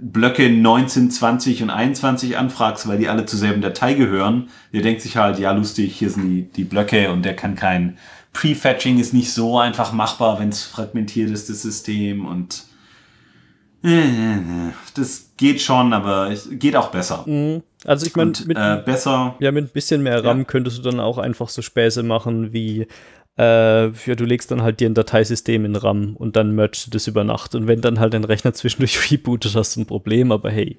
Blöcke 0.00 0.50
19, 0.50 1.10
20 1.10 1.62
und 1.62 1.70
21 1.70 2.36
anfragst, 2.36 2.88
weil 2.88 2.98
die 2.98 3.08
alle 3.08 3.26
zur 3.26 3.38
selben 3.38 3.62
Datei 3.62 3.94
gehören. 3.94 4.48
Der 4.72 4.82
denkt 4.82 5.02
sich 5.02 5.16
halt, 5.16 5.38
ja 5.38 5.52
lustig, 5.52 5.96
hier 5.96 6.10
sind 6.10 6.28
die, 6.28 6.42
die 6.42 6.64
Blöcke 6.64 7.10
und 7.10 7.24
der 7.24 7.36
kann 7.36 7.54
kein 7.54 7.98
Prefetching 8.32 8.98
ist 8.98 9.14
nicht 9.14 9.32
so 9.32 9.58
einfach 9.58 9.92
machbar, 9.92 10.38
wenn 10.38 10.50
es 10.50 10.62
fragmentiert 10.62 11.30
ist, 11.30 11.48
das 11.48 11.62
System 11.62 12.26
und 12.26 12.64
das 14.94 15.30
geht 15.36 15.60
schon, 15.62 15.92
aber 15.92 16.30
es 16.30 16.48
geht 16.50 16.74
auch 16.76 16.90
besser. 16.90 17.24
Mhm. 17.26 17.62
Also 17.84 18.06
ich 18.06 18.16
meine, 18.16 18.32
mit 18.46 18.58
äh, 18.58 18.82
besser. 18.84 19.36
Ja, 19.38 19.52
mit 19.52 19.66
ein 19.66 19.70
bisschen 19.70 20.02
mehr 20.02 20.24
RAM 20.24 20.38
ja. 20.38 20.44
könntest 20.44 20.78
du 20.78 20.82
dann 20.82 20.98
auch 20.98 21.18
einfach 21.18 21.48
so 21.48 21.62
Späße 21.62 22.02
machen 22.02 22.52
wie 22.52 22.88
äh, 23.38 23.88
ja, 23.88 24.14
du 24.14 24.24
legst 24.24 24.50
dann 24.50 24.62
halt 24.62 24.80
dir 24.80 24.88
ein 24.88 24.94
Dateisystem 24.94 25.64
in 25.64 25.76
RAM 25.76 26.16
und 26.16 26.36
dann 26.36 26.52
mergst 26.52 26.86
du 26.86 26.90
das 26.90 27.06
über 27.06 27.24
Nacht. 27.24 27.54
Und 27.54 27.66
wenn 27.66 27.80
dann 27.80 28.00
halt 28.00 28.14
dein 28.14 28.24
Rechner 28.24 28.54
zwischendurch 28.54 29.10
rebootet, 29.10 29.54
hast 29.54 29.76
du 29.76 29.80
ein 29.80 29.86
Problem, 29.86 30.32
aber 30.32 30.50
hey. 30.50 30.78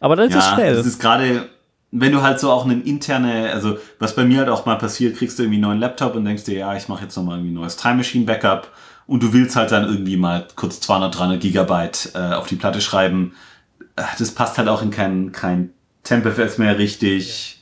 aber 0.00 0.16
dann 0.16 0.28
ist 0.28 0.34
ja, 0.34 0.40
es 0.40 0.46
schnell. 0.46 0.74
Das 0.74 0.86
ist 0.86 1.00
gerade, 1.00 1.48
wenn 1.90 2.12
du 2.12 2.22
halt 2.22 2.40
so 2.40 2.50
auch 2.50 2.64
eine 2.64 2.80
interne, 2.80 3.52
also 3.52 3.78
was 3.98 4.16
bei 4.16 4.24
mir 4.24 4.38
halt 4.38 4.48
auch 4.48 4.64
mal 4.64 4.76
passiert, 4.76 5.16
kriegst 5.16 5.38
du 5.38 5.42
irgendwie 5.42 5.56
einen 5.56 5.68
neuen 5.68 5.80
Laptop 5.80 6.14
und 6.14 6.24
denkst 6.24 6.44
dir, 6.44 6.56
ja, 6.56 6.76
ich 6.76 6.88
mache 6.88 7.04
jetzt 7.04 7.16
nochmal 7.16 7.36
irgendwie 7.36 7.52
ein 7.52 7.60
neues 7.60 7.76
Time 7.76 7.96
Machine 7.96 8.24
Backup 8.24 8.70
und 9.06 9.22
du 9.22 9.34
willst 9.34 9.56
halt 9.56 9.72
dann 9.72 9.84
irgendwie 9.84 10.16
mal 10.16 10.46
kurz 10.56 10.80
200, 10.80 11.18
300 11.18 11.40
Gigabyte 11.40 12.12
äh, 12.14 12.34
auf 12.34 12.46
die 12.46 12.56
Platte 12.56 12.80
schreiben. 12.80 13.34
Äh, 13.96 14.04
das 14.18 14.30
passt 14.30 14.56
halt 14.56 14.68
auch 14.68 14.80
in 14.80 14.90
kein, 14.90 15.32
kein 15.32 15.70
TempFS 16.02 16.56
mehr 16.56 16.78
richtig. 16.78 17.61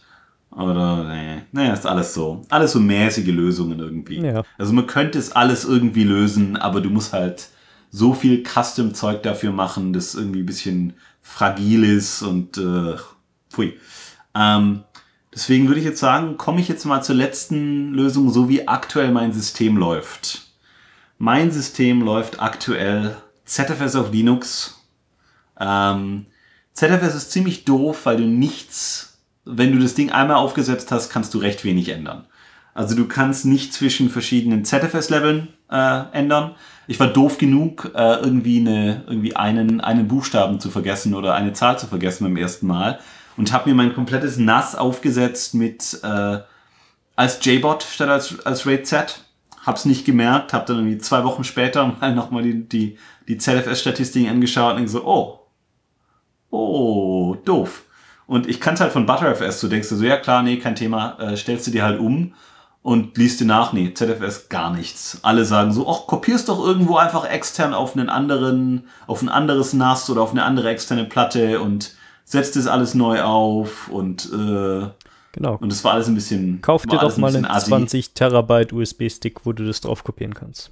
Oder, 0.51 1.05
nee, 1.05 1.43
naja, 1.53 1.73
ist 1.73 1.87
alles 1.87 2.13
so. 2.13 2.43
Alles 2.49 2.73
so 2.73 2.81
mäßige 2.81 3.29
Lösungen 3.29 3.79
irgendwie. 3.79 4.21
Ja. 4.21 4.43
Also 4.59 4.73
man 4.73 4.87
könnte 4.87 5.19
es 5.19 5.33
alles 5.33 5.65
irgendwie 5.65 6.05
lösen, 6.05 6.57
aber 6.57 6.81
du 6.81 6.91
musst 6.91 7.13
halt 7.13 7.49
so 7.91 8.15
viel 8.15 8.45
Custom-Zeug 8.45 9.23
dafür 9.23 9.53
machen, 9.53 9.93
das 9.93 10.15
irgendwie 10.15 10.41
ein 10.41 10.47
bisschen 10.47 10.95
fragil 11.23 11.85
ist 11.85 12.23
und 12.23 12.59
äh, 12.59 12.97
pfui. 13.49 13.79
Ähm, 14.35 14.85
deswegen 15.33 15.69
würde 15.69 15.81
ich 15.81 15.87
jetzt 15.87 16.01
sagen, 16.01 16.37
komme 16.37 16.61
ich 16.61 16.69
jetzt 16.69 16.85
mal 16.85 17.03
zur 17.03 17.17
letzten 17.17 17.93
Lösung, 17.93 18.31
so 18.31 18.49
wie 18.49 18.67
aktuell 18.67 19.13
mein 19.13 19.33
System 19.33 19.77
läuft. 19.77 20.49
Mein 21.19 21.51
System 21.51 22.03
läuft 22.03 22.41
aktuell 22.41 23.17
ZFS 23.45 23.97
auf 23.97 24.13
Linux. 24.13 24.81
Ähm, 25.59 26.27
ZFS 26.73 27.15
ist 27.15 27.33
ziemlich 27.33 27.65
doof, 27.65 28.07
weil 28.07 28.17
du 28.17 28.25
nichts, 28.25 29.10
wenn 29.53 29.73
du 29.73 29.79
das 29.79 29.95
Ding 29.95 30.11
einmal 30.11 30.37
aufgesetzt 30.37 30.91
hast, 30.93 31.11
kannst 31.11 31.35
du 31.35 31.39
recht 31.39 31.65
wenig 31.65 31.89
ändern. 31.89 32.25
Also 32.75 32.95
du 32.95 33.07
kannst 33.07 33.47
nicht 33.47 33.73
zwischen 33.73 34.11
verschiedenen 34.11 34.65
ZFS-Leveln 34.65 35.49
äh, 35.71 36.03
ändern. 36.13 36.55
Ich 36.87 37.01
war 37.01 37.09
doof 37.09 37.39
genug, 37.39 37.91
äh, 37.95 38.15
irgendwie, 38.15 38.61
eine, 38.61 39.05
irgendwie 39.07 39.37
einen, 39.37 39.81
einen 39.81 40.09
Buchstaben 40.09 40.61
zu 40.61 40.71
vergessen 40.71 41.15
oder 41.15 41.35
eine 41.35 41.53
Zahl 41.53 41.79
zu 41.79 41.87
vergessen 41.87 42.25
beim 42.25 42.37
ersten 42.37 42.67
Mal 42.67 43.01
und 43.37 43.53
habe 43.53 43.69
mir 43.69 43.75
mein 43.75 43.95
komplettes 43.95 44.37
NAS 44.37 44.77
aufgesetzt 44.77 45.55
mit 45.55 46.01
äh, 46.03 46.39
als 47.17 47.45
JBot 47.45 47.83
statt 47.83 48.09
als, 48.09 48.45
als 48.47 48.67
RAID 48.67 48.87
Z. 48.87 49.25
Hab's 49.67 49.85
nicht 49.85 50.07
gemerkt, 50.07 50.53
hab 50.53 50.67
dann 50.67 50.77
irgendwie 50.79 50.99
zwei 50.99 51.23
Wochen 51.25 51.45
später 51.45 51.87
mal 52.01 52.15
nochmal 52.15 52.43
die, 52.43 52.69
die, 52.69 52.99
die 53.29 53.39
ZFS-Statistiken 53.39 54.31
angeschaut 54.31 54.77
und 54.77 54.89
so, 54.89 55.05
oh, 55.05 55.41
oh, 56.51 57.37
doof. 57.45 57.85
Und 58.31 58.49
ich 58.49 58.61
kannte 58.61 58.85
halt 58.85 58.93
von 58.93 59.07
ButterFS, 59.07 59.61
du 59.61 59.67
denkst 59.67 59.89
du 59.89 59.97
so, 59.97 60.05
ja 60.05 60.17
klar, 60.17 60.45
nee, 60.45 60.59
kein 60.59 60.77
Thema, 60.77 61.19
äh, 61.19 61.37
stellst 61.37 61.67
du 61.67 61.73
dir 61.73 61.83
halt 61.83 61.99
um 61.99 62.33
und 62.81 63.19
liest 63.19 63.41
dir 63.41 63.45
nach, 63.45 63.73
nee, 63.73 63.93
ZFS 63.93 64.49
gar 64.49 64.73
nichts. 64.73 65.19
Alle 65.23 65.45
sagen 65.45 65.73
so, 65.73 65.91
ach, 65.91 66.07
kopierst 66.07 66.49
doch 66.49 66.65
irgendwo 66.65 66.97
einfach 66.97 67.29
extern 67.29 67.75
auf 67.75 67.97
einen 67.97 68.09
anderen, 68.09 68.85
auf 69.09 69.21
ein 69.21 69.29
anderes 69.29 69.73
NAS 69.73 70.09
oder 70.11 70.23
auf 70.23 70.31
eine 70.31 70.45
andere 70.45 70.71
externe 70.71 71.07
Platte 71.07 71.61
und 71.61 71.97
setzt 72.25 72.55
das 72.55 72.69
alles 72.69 72.95
neu 72.95 73.21
auf 73.23 73.89
und 73.89 74.33
äh, 74.33 74.87
Genau. 75.33 75.57
Und 75.57 75.73
das 75.73 75.83
war 75.83 75.95
alles 75.95 76.07
ein 76.07 76.15
bisschen. 76.15 76.61
Kauf 76.63 76.87
dir 76.87 76.99
doch 76.99 77.17
mal 77.17 77.35
einen 77.35 77.51
20 77.51 78.15
Terabyte 78.15 78.73
USB-Stick, 78.73 79.45
wo 79.45 79.53
du 79.53 79.67
das 79.67 79.81
drauf 79.81 80.05
kopieren 80.05 80.35
kannst. 80.35 80.71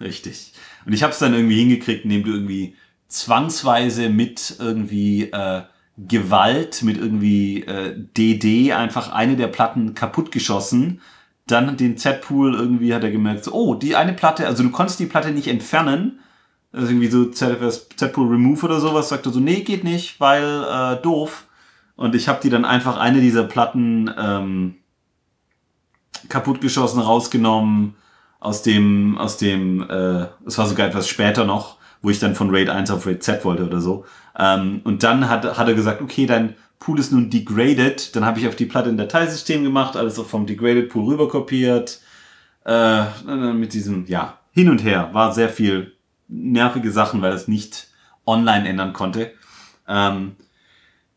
Richtig. 0.00 0.52
Und 0.86 0.92
ich 0.92 1.02
habe 1.02 1.12
es 1.12 1.18
dann 1.18 1.34
irgendwie 1.34 1.58
hingekriegt, 1.58 2.04
indem 2.04 2.22
du 2.22 2.32
irgendwie 2.32 2.76
zwangsweise 3.08 4.08
mit 4.08 4.56
irgendwie 4.58 5.24
äh, 5.24 5.62
Gewalt, 5.98 6.82
mit 6.82 6.96
irgendwie 6.96 7.62
äh, 7.62 7.94
DD 8.16 8.72
einfach 8.72 9.12
eine 9.12 9.36
der 9.36 9.48
Platten 9.48 9.94
kaputt 9.94 10.32
geschossen. 10.32 11.00
Dann 11.46 11.76
den 11.76 11.96
Z-Pool 11.96 12.54
irgendwie 12.54 12.94
hat 12.94 13.04
er 13.04 13.10
gemerkt, 13.10 13.44
so, 13.44 13.52
oh, 13.52 13.74
die 13.74 13.96
eine 13.96 14.12
Platte, 14.12 14.46
also 14.46 14.62
du 14.62 14.70
konntest 14.70 15.00
die 15.00 15.06
Platte 15.06 15.32
nicht 15.32 15.48
entfernen. 15.48 16.20
Also 16.72 16.88
irgendwie 16.88 17.08
so 17.08 17.26
Z-Pool 17.26 18.28
Remove 18.28 18.64
oder 18.64 18.80
sowas, 18.80 19.10
sagt 19.10 19.26
er 19.26 19.32
so, 19.32 19.40
nee, 19.40 19.60
geht 19.60 19.84
nicht, 19.84 20.18
weil 20.20 20.64
äh, 20.64 21.02
doof. 21.02 21.46
Und 21.96 22.14
ich 22.14 22.28
habe 22.28 22.40
die 22.42 22.48
dann 22.48 22.64
einfach 22.64 22.96
eine 22.98 23.20
dieser 23.20 23.44
Platten 23.44 24.10
ähm, 24.18 24.76
kaputtgeschossen, 26.28 27.00
rausgenommen, 27.00 27.94
aus 28.40 28.62
dem, 28.62 29.18
aus 29.18 29.36
dem, 29.36 29.88
äh, 29.88 30.26
es 30.46 30.58
war 30.58 30.66
sogar 30.66 30.88
etwas 30.88 31.06
später 31.06 31.44
noch, 31.44 31.76
wo 32.02 32.10
ich 32.10 32.18
dann 32.18 32.34
von 32.34 32.50
RAID 32.50 32.68
1 32.68 32.90
auf 32.90 33.06
RAID 33.06 33.22
Z 33.22 33.44
wollte 33.44 33.64
oder 33.64 33.80
so. 33.80 34.04
Ähm, 34.38 34.80
und 34.84 35.02
dann 35.02 35.28
hat, 35.28 35.56
hat 35.56 35.68
er 35.68 35.74
gesagt, 35.74 36.02
okay, 36.02 36.26
dein 36.26 36.54
Pool 36.78 36.98
ist 36.98 37.12
nun 37.12 37.30
degraded. 37.30 38.14
Dann 38.16 38.24
habe 38.24 38.40
ich 38.40 38.48
auf 38.48 38.56
die 38.56 38.66
Platte 38.66 38.90
ein 38.90 38.96
Dateisystem 38.96 39.62
gemacht, 39.62 39.96
alles 39.96 40.18
vom 40.18 40.46
degraded 40.46 40.88
Pool 40.88 41.12
rüber 41.12 41.28
kopiert. 41.28 42.00
Äh, 42.66 43.04
mit 43.54 43.72
diesem, 43.72 44.06
ja, 44.06 44.38
hin 44.52 44.68
und 44.68 44.84
her. 44.84 45.10
War 45.12 45.32
sehr 45.32 45.48
viel 45.48 45.92
nervige 46.28 46.90
Sachen, 46.90 47.22
weil 47.22 47.32
es 47.32 47.48
nicht 47.48 47.88
online 48.26 48.68
ändern 48.68 48.92
konnte. 48.92 49.32
Ähm, 49.88 50.36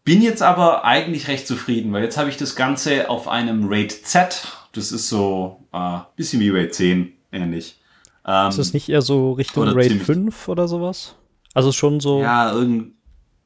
bin 0.03 0.21
jetzt 0.21 0.43
aber 0.43 0.85
eigentlich 0.85 1.27
recht 1.27 1.47
zufrieden, 1.47 1.91
weil 1.91 2.03
jetzt 2.03 2.17
habe 2.17 2.29
ich 2.29 2.37
das 2.37 2.55
Ganze 2.55 3.09
auf 3.09 3.27
einem 3.27 3.67
RAID 3.67 3.91
Z. 3.91 4.47
Das 4.73 4.91
ist 4.91 5.09
so 5.09 5.63
äh, 5.73 5.99
bisschen 6.15 6.39
wie 6.39 6.49
RAID 6.49 6.73
10 6.73 7.13
ähnlich. 7.31 7.79
Ähm, 8.25 8.49
ist 8.49 8.59
das 8.59 8.73
nicht 8.73 8.89
eher 8.89 9.01
so 9.01 9.33
Richtung 9.33 9.67
RAID 9.67 10.01
5 10.01 10.47
oder 10.47 10.67
sowas? 10.67 11.15
Also 11.53 11.71
schon 11.71 11.99
so. 11.99 12.21
Ja, 12.21 12.51
irgend, 12.51 12.93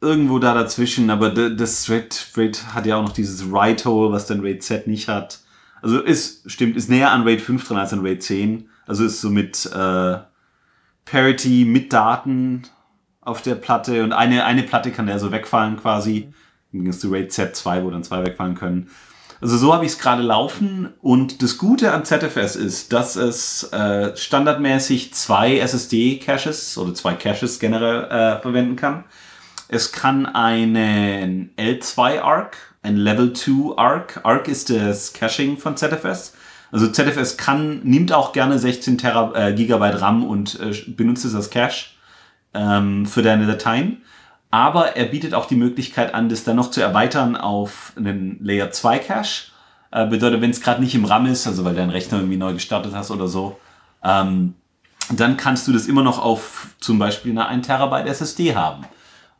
irgendwo 0.01 0.39
da 0.39 0.53
dazwischen, 0.53 1.09
aber 1.09 1.29
das 1.31 1.89
RAID, 1.89 2.31
RAID 2.35 2.73
hat 2.73 2.85
ja 2.85 2.97
auch 2.97 3.03
noch 3.03 3.13
dieses 3.13 3.51
Write-Hole, 3.51 4.11
was 4.11 4.25
dann 4.25 4.41
RAID 4.41 4.63
Z 4.63 4.87
nicht 4.87 5.07
hat. 5.07 5.39
Also 5.81 5.99
ist, 5.99 6.49
stimmt, 6.49 6.77
ist 6.77 6.89
näher 6.89 7.11
an 7.11 7.23
RAID 7.23 7.41
5 7.41 7.67
dran 7.67 7.77
als 7.77 7.93
an 7.93 8.05
RAID 8.05 8.23
10. 8.23 8.69
Also 8.87 9.05
ist 9.05 9.21
so 9.21 9.29
mit 9.29 9.65
äh, 9.65 10.17
Parity 11.05 11.65
mit 11.65 11.91
Daten 11.91 12.63
auf 13.21 13.41
der 13.41 13.55
Platte 13.55 14.03
und 14.03 14.13
eine, 14.13 14.45
eine 14.45 14.63
Platte 14.63 14.91
kann 14.91 15.07
der 15.07 15.19
so 15.19 15.31
wegfallen 15.31 15.77
quasi. 15.77 16.33
Dann 16.71 16.81
ging 16.81 16.89
es 16.89 16.99
zu 16.99 17.09
RAID 17.11 17.31
Z2, 17.31 17.83
wo 17.83 17.89
dann 17.89 18.03
zwei 18.03 18.25
wegfallen 18.25 18.55
können. 18.55 18.89
Also 19.41 19.57
so 19.57 19.73
habe 19.73 19.85
ich 19.85 19.93
es 19.93 19.99
gerade 19.99 20.21
laufen 20.21 20.89
und 21.01 21.41
das 21.41 21.57
Gute 21.57 21.93
an 21.93 22.03
ZFS 22.03 22.57
ist, 22.57 22.91
dass 22.91 23.15
es 23.15 23.63
äh, 23.71 24.15
standardmäßig 24.15 25.13
zwei 25.13 25.59
SSD-Caches 25.59 26.77
oder 26.77 26.93
zwei 26.93 27.13
Caches 27.13 27.59
generell 27.59 28.03
äh, 28.05 28.41
verwenden 28.41 28.75
kann. 28.75 29.05
Es 29.69 29.93
kann 29.93 30.25
einen 30.25 31.51
L2 31.55 32.19
Arc, 32.21 32.57
ein 32.81 32.97
Level 32.97 33.31
2 33.33 33.77
Arc. 33.77 34.47
Ist 34.47 34.71
das 34.71 35.13
Caching 35.13 35.57
von 35.57 35.77
ZFS. 35.77 36.33
Also 36.71 36.87
ZFS 36.87 37.37
kann, 37.37 37.81
nimmt 37.83 38.11
auch 38.11 38.33
gerne 38.33 38.59
16 38.59 38.97
Tera, 38.97 39.31
äh, 39.35 39.53
Gigabyte 39.53 40.01
RAM 40.01 40.25
und 40.25 40.59
äh, 40.59 40.73
benutzt 40.91 41.23
es 41.23 41.33
als 41.33 41.49
Cache 41.49 41.91
ähm, 42.53 43.05
für 43.05 43.21
deine 43.21 43.47
Dateien. 43.47 44.01
Aber 44.51 44.95
er 44.95 45.05
bietet 45.05 45.33
auch 45.33 45.45
die 45.45 45.55
Möglichkeit 45.55 46.13
an, 46.13 46.29
das 46.29 46.43
dann 46.43 46.55
noch 46.55 46.71
zu 46.71 46.81
erweitern 46.81 47.35
auf 47.35 47.93
einen 47.95 48.37
Layer 48.41 48.71
2 48.71 48.99
Cache. 48.99 49.51
Äh, 49.91 50.07
bedeutet, 50.07 50.41
wenn 50.41 50.51
es 50.51 50.61
gerade 50.61 50.81
nicht 50.81 50.95
im 50.95 51.05
RAM 51.05 51.25
ist, 51.25 51.47
also 51.47 51.65
weil 51.65 51.75
dein 51.75 51.89
Rechner 51.89 52.17
irgendwie 52.17 52.37
neu 52.37 52.53
gestartet 52.53 52.93
hast 52.93 53.11
oder 53.11 53.27
so, 53.27 53.59
ähm, 54.03 54.55
dann 55.11 55.37
kannst 55.37 55.67
du 55.67 55.73
das 55.73 55.87
immer 55.87 56.03
noch 56.03 56.23
auf 56.23 56.67
zum 56.79 56.99
Beispiel 56.99 57.31
eine 57.31 57.47
1 57.47 57.65
Terabyte 57.65 58.07
SSD 58.07 58.55
haben. 58.55 58.85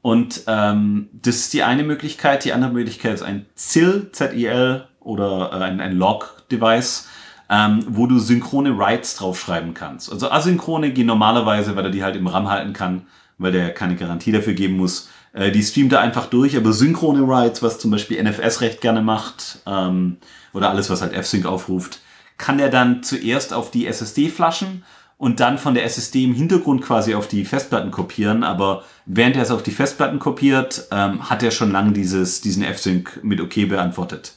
Und 0.02 0.44
ähm, 0.48 1.10
das 1.14 1.36
ist 1.36 1.54
die 1.54 1.64
eine 1.64 1.84
Möglichkeit. 1.84 2.46
Die 2.46 2.54
andere 2.54 2.72
Möglichkeit 2.72 3.16
ist 3.16 3.22
ein 3.22 3.46
ZIL, 3.56 4.12
ZIL 4.12 4.88
oder 5.00 5.52
äh, 5.52 5.64
ein, 5.64 5.82
ein 5.82 5.98
Log-Device, 5.98 7.08
ähm, 7.50 7.84
wo 7.88 8.08
du 8.08 8.18
synchrone 8.20 8.78
Writes 8.78 9.16
draufschreiben 9.16 9.74
kannst. 9.74 10.12
Also 10.12 10.32
asynchrone 10.32 10.92
gehen 10.92 11.08
normalerweise, 11.08 11.76
weil 11.76 11.86
er 11.86 11.92
die 11.92 12.04
halt 12.04 12.16
im 12.16 12.28
RAM 12.28 12.50
halten 12.50 12.74
kann, 12.74 13.08
weil 13.40 13.52
der 13.52 13.74
keine 13.74 13.96
Garantie 13.96 14.32
dafür 14.32 14.54
geben 14.54 14.78
muss. 14.78 15.10
Äh, 15.34 15.52
die 15.52 15.64
streamt 15.64 15.94
er 15.94 16.02
einfach 16.02 16.28
durch, 16.28 16.56
aber 16.56 16.74
synchrone 16.74 17.28
Writes, 17.28 17.64
was 17.64 17.80
zum 17.80 17.90
Beispiel 17.90 18.22
NFS 18.24 18.62
recht 18.62 18.82
gerne 18.82 19.02
macht, 19.02 19.60
ähm, 19.66 20.18
oder 20.54 20.70
alles, 20.70 20.90
was 20.90 21.02
halt 21.02 21.14
F-Sync 21.14 21.46
aufruft, 21.46 22.02
kann 22.38 22.60
er 22.60 22.70
dann 22.70 23.04
zuerst 23.04 23.54
auf 23.54 23.72
die 23.72 23.88
SSD 23.88 24.30
flaschen 24.30 24.84
und 25.18 25.42
dann 25.42 25.58
von 25.58 25.74
der 25.74 25.84
SSD 25.84 26.24
im 26.24 26.34
Hintergrund 26.34 26.82
quasi 26.82 27.14
auf 27.14 27.28
die 27.28 27.44
Festplatten 27.44 27.92
kopieren. 27.92 28.44
Aber 28.44 28.84
während 29.06 29.36
er 29.36 29.44
es 29.44 29.52
auf 29.52 29.64
die 29.64 29.72
Festplatten 29.72 30.18
kopiert, 30.18 30.88
ähm, 30.92 31.30
hat 31.30 31.44
er 31.44 31.52
schon 31.52 31.72
lange 31.72 31.92
dieses, 31.92 32.42
diesen 32.42 32.64
F-Sync 32.64 33.20
mit 33.24 33.42
OK 33.42 33.68
beantwortet. 33.68 34.36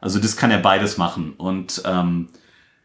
Also 0.00 0.18
das 0.18 0.36
kann 0.36 0.50
er 0.50 0.58
beides 0.58 0.96
machen. 0.96 1.34
Und 1.36 1.82
ähm, 1.84 2.28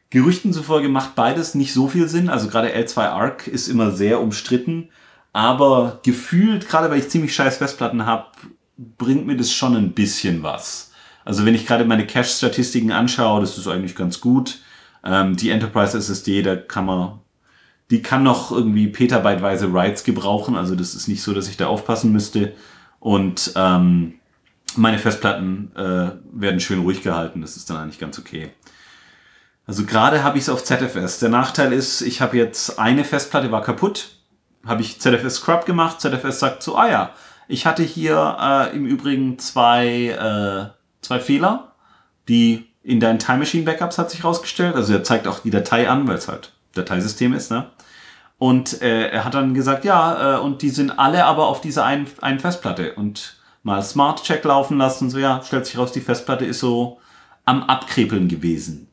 Gerüchten 0.09 0.53
zufolge 0.53 0.89
macht 0.89 1.15
beides 1.15 1.55
nicht 1.55 1.73
so 1.73 1.87
viel 1.87 2.09
Sinn. 2.09 2.29
Also 2.29 2.49
gerade 2.49 2.75
L2 2.75 2.99
Arc 2.99 3.47
ist 3.47 3.69
immer 3.69 3.91
sehr 3.91 4.21
umstritten. 4.21 4.89
Aber 5.33 5.99
gefühlt, 6.03 6.67
gerade 6.67 6.89
weil 6.89 6.99
ich 6.99 7.09
ziemlich 7.09 7.35
scheiß 7.35 7.57
Festplatten 7.57 8.05
habe, 8.05 8.27
bringt 8.77 9.27
mir 9.27 9.37
das 9.37 9.51
schon 9.51 9.75
ein 9.75 9.93
bisschen 9.93 10.43
was. 10.43 10.91
Also 11.25 11.45
wenn 11.45 11.55
ich 11.55 11.65
gerade 11.65 11.85
meine 11.85 12.07
Cache-Statistiken 12.07 12.91
anschaue, 12.91 13.41
das 13.41 13.57
ist 13.57 13.67
eigentlich 13.67 13.95
ganz 13.95 14.21
gut. 14.21 14.59
Ähm, 15.03 15.35
die 15.35 15.49
Enterprise 15.49 15.97
SSD, 15.97 16.41
da 16.41 16.55
kann 16.55 16.85
man 16.85 17.19
die 17.89 18.01
kann 18.01 18.23
noch 18.23 18.51
irgendwie 18.51 18.87
petabyteweise 18.87 19.71
Writes 19.73 20.03
gebrauchen. 20.03 20.55
Also 20.55 20.75
das 20.75 20.93
ist 20.93 21.07
nicht 21.07 21.23
so, 21.23 21.33
dass 21.33 21.47
ich 21.47 21.57
da 21.57 21.67
aufpassen 21.67 22.11
müsste. 22.11 22.53
Und 22.99 23.53
ähm, 23.55 24.15
meine 24.75 24.99
Festplatten 24.99 25.71
äh, 25.75 26.11
werden 26.31 26.59
schön 26.59 26.81
ruhig 26.81 27.01
gehalten. 27.01 27.41
Das 27.41 27.55
ist 27.55 27.69
dann 27.69 27.77
eigentlich 27.77 27.99
ganz 27.99 28.19
okay. 28.19 28.51
Also 29.65 29.85
gerade 29.85 30.23
habe 30.23 30.37
ich 30.37 30.45
es 30.45 30.49
auf 30.49 30.63
ZFS. 30.63 31.19
Der 31.19 31.29
Nachteil 31.29 31.73
ist, 31.73 32.01
ich 32.01 32.21
habe 32.21 32.37
jetzt 32.37 32.77
eine 32.79 33.03
Festplatte 33.03 33.51
war 33.51 33.61
kaputt. 33.61 34.16
Habe 34.67 34.81
ich 34.81 34.99
ZFS 34.99 35.37
Scrub 35.37 35.65
gemacht. 35.65 36.01
ZFS 36.01 36.39
sagt 36.39 36.63
so, 36.63 36.75
ah 36.75 36.89
ja, 36.89 37.09
ich 37.47 37.65
hatte 37.65 37.83
hier 37.83 38.37
äh, 38.39 38.75
im 38.75 38.85
Übrigen 38.85 39.39
zwei, 39.39 40.09
äh, 40.09 40.69
zwei 41.01 41.19
Fehler, 41.19 41.73
die 42.27 42.67
in 42.83 42.99
deinen 42.99 43.19
Time 43.19 43.39
Machine 43.39 43.63
Backups 43.63 43.97
hat 43.97 44.11
sich 44.11 44.23
rausgestellt. 44.23 44.75
Also 44.75 44.93
er 44.93 45.03
zeigt 45.03 45.27
auch 45.27 45.39
die 45.39 45.51
Datei 45.51 45.89
an, 45.89 46.07
weil 46.07 46.15
es 46.15 46.27
halt 46.27 46.53
Dateisystem 46.73 47.33
ist, 47.33 47.51
ne? 47.51 47.67
Und 48.39 48.81
äh, 48.81 49.09
er 49.09 49.25
hat 49.25 49.33
dann 49.33 49.53
gesagt, 49.55 49.83
ja, 49.83 50.35
äh, 50.35 50.39
und 50.39 50.61
die 50.61 50.69
sind 50.69 50.99
alle 50.99 51.25
aber 51.25 51.47
auf 51.47 51.59
dieser 51.59 51.85
einen, 51.85 52.05
einen 52.21 52.39
Festplatte 52.39 52.93
und 52.93 53.37
mal 53.63 53.81
Smart 53.81 54.23
Check 54.23 54.43
laufen 54.43 54.77
lassen 54.77 55.05
und 55.05 55.09
so, 55.09 55.17
ja, 55.17 55.41
stellt 55.43 55.65
sich 55.65 55.77
raus, 55.77 55.91
die 55.91 56.01
Festplatte 56.01 56.45
ist 56.45 56.59
so 56.59 56.99
am 57.45 57.63
Abkrepeln 57.63 58.27
gewesen. 58.27 58.89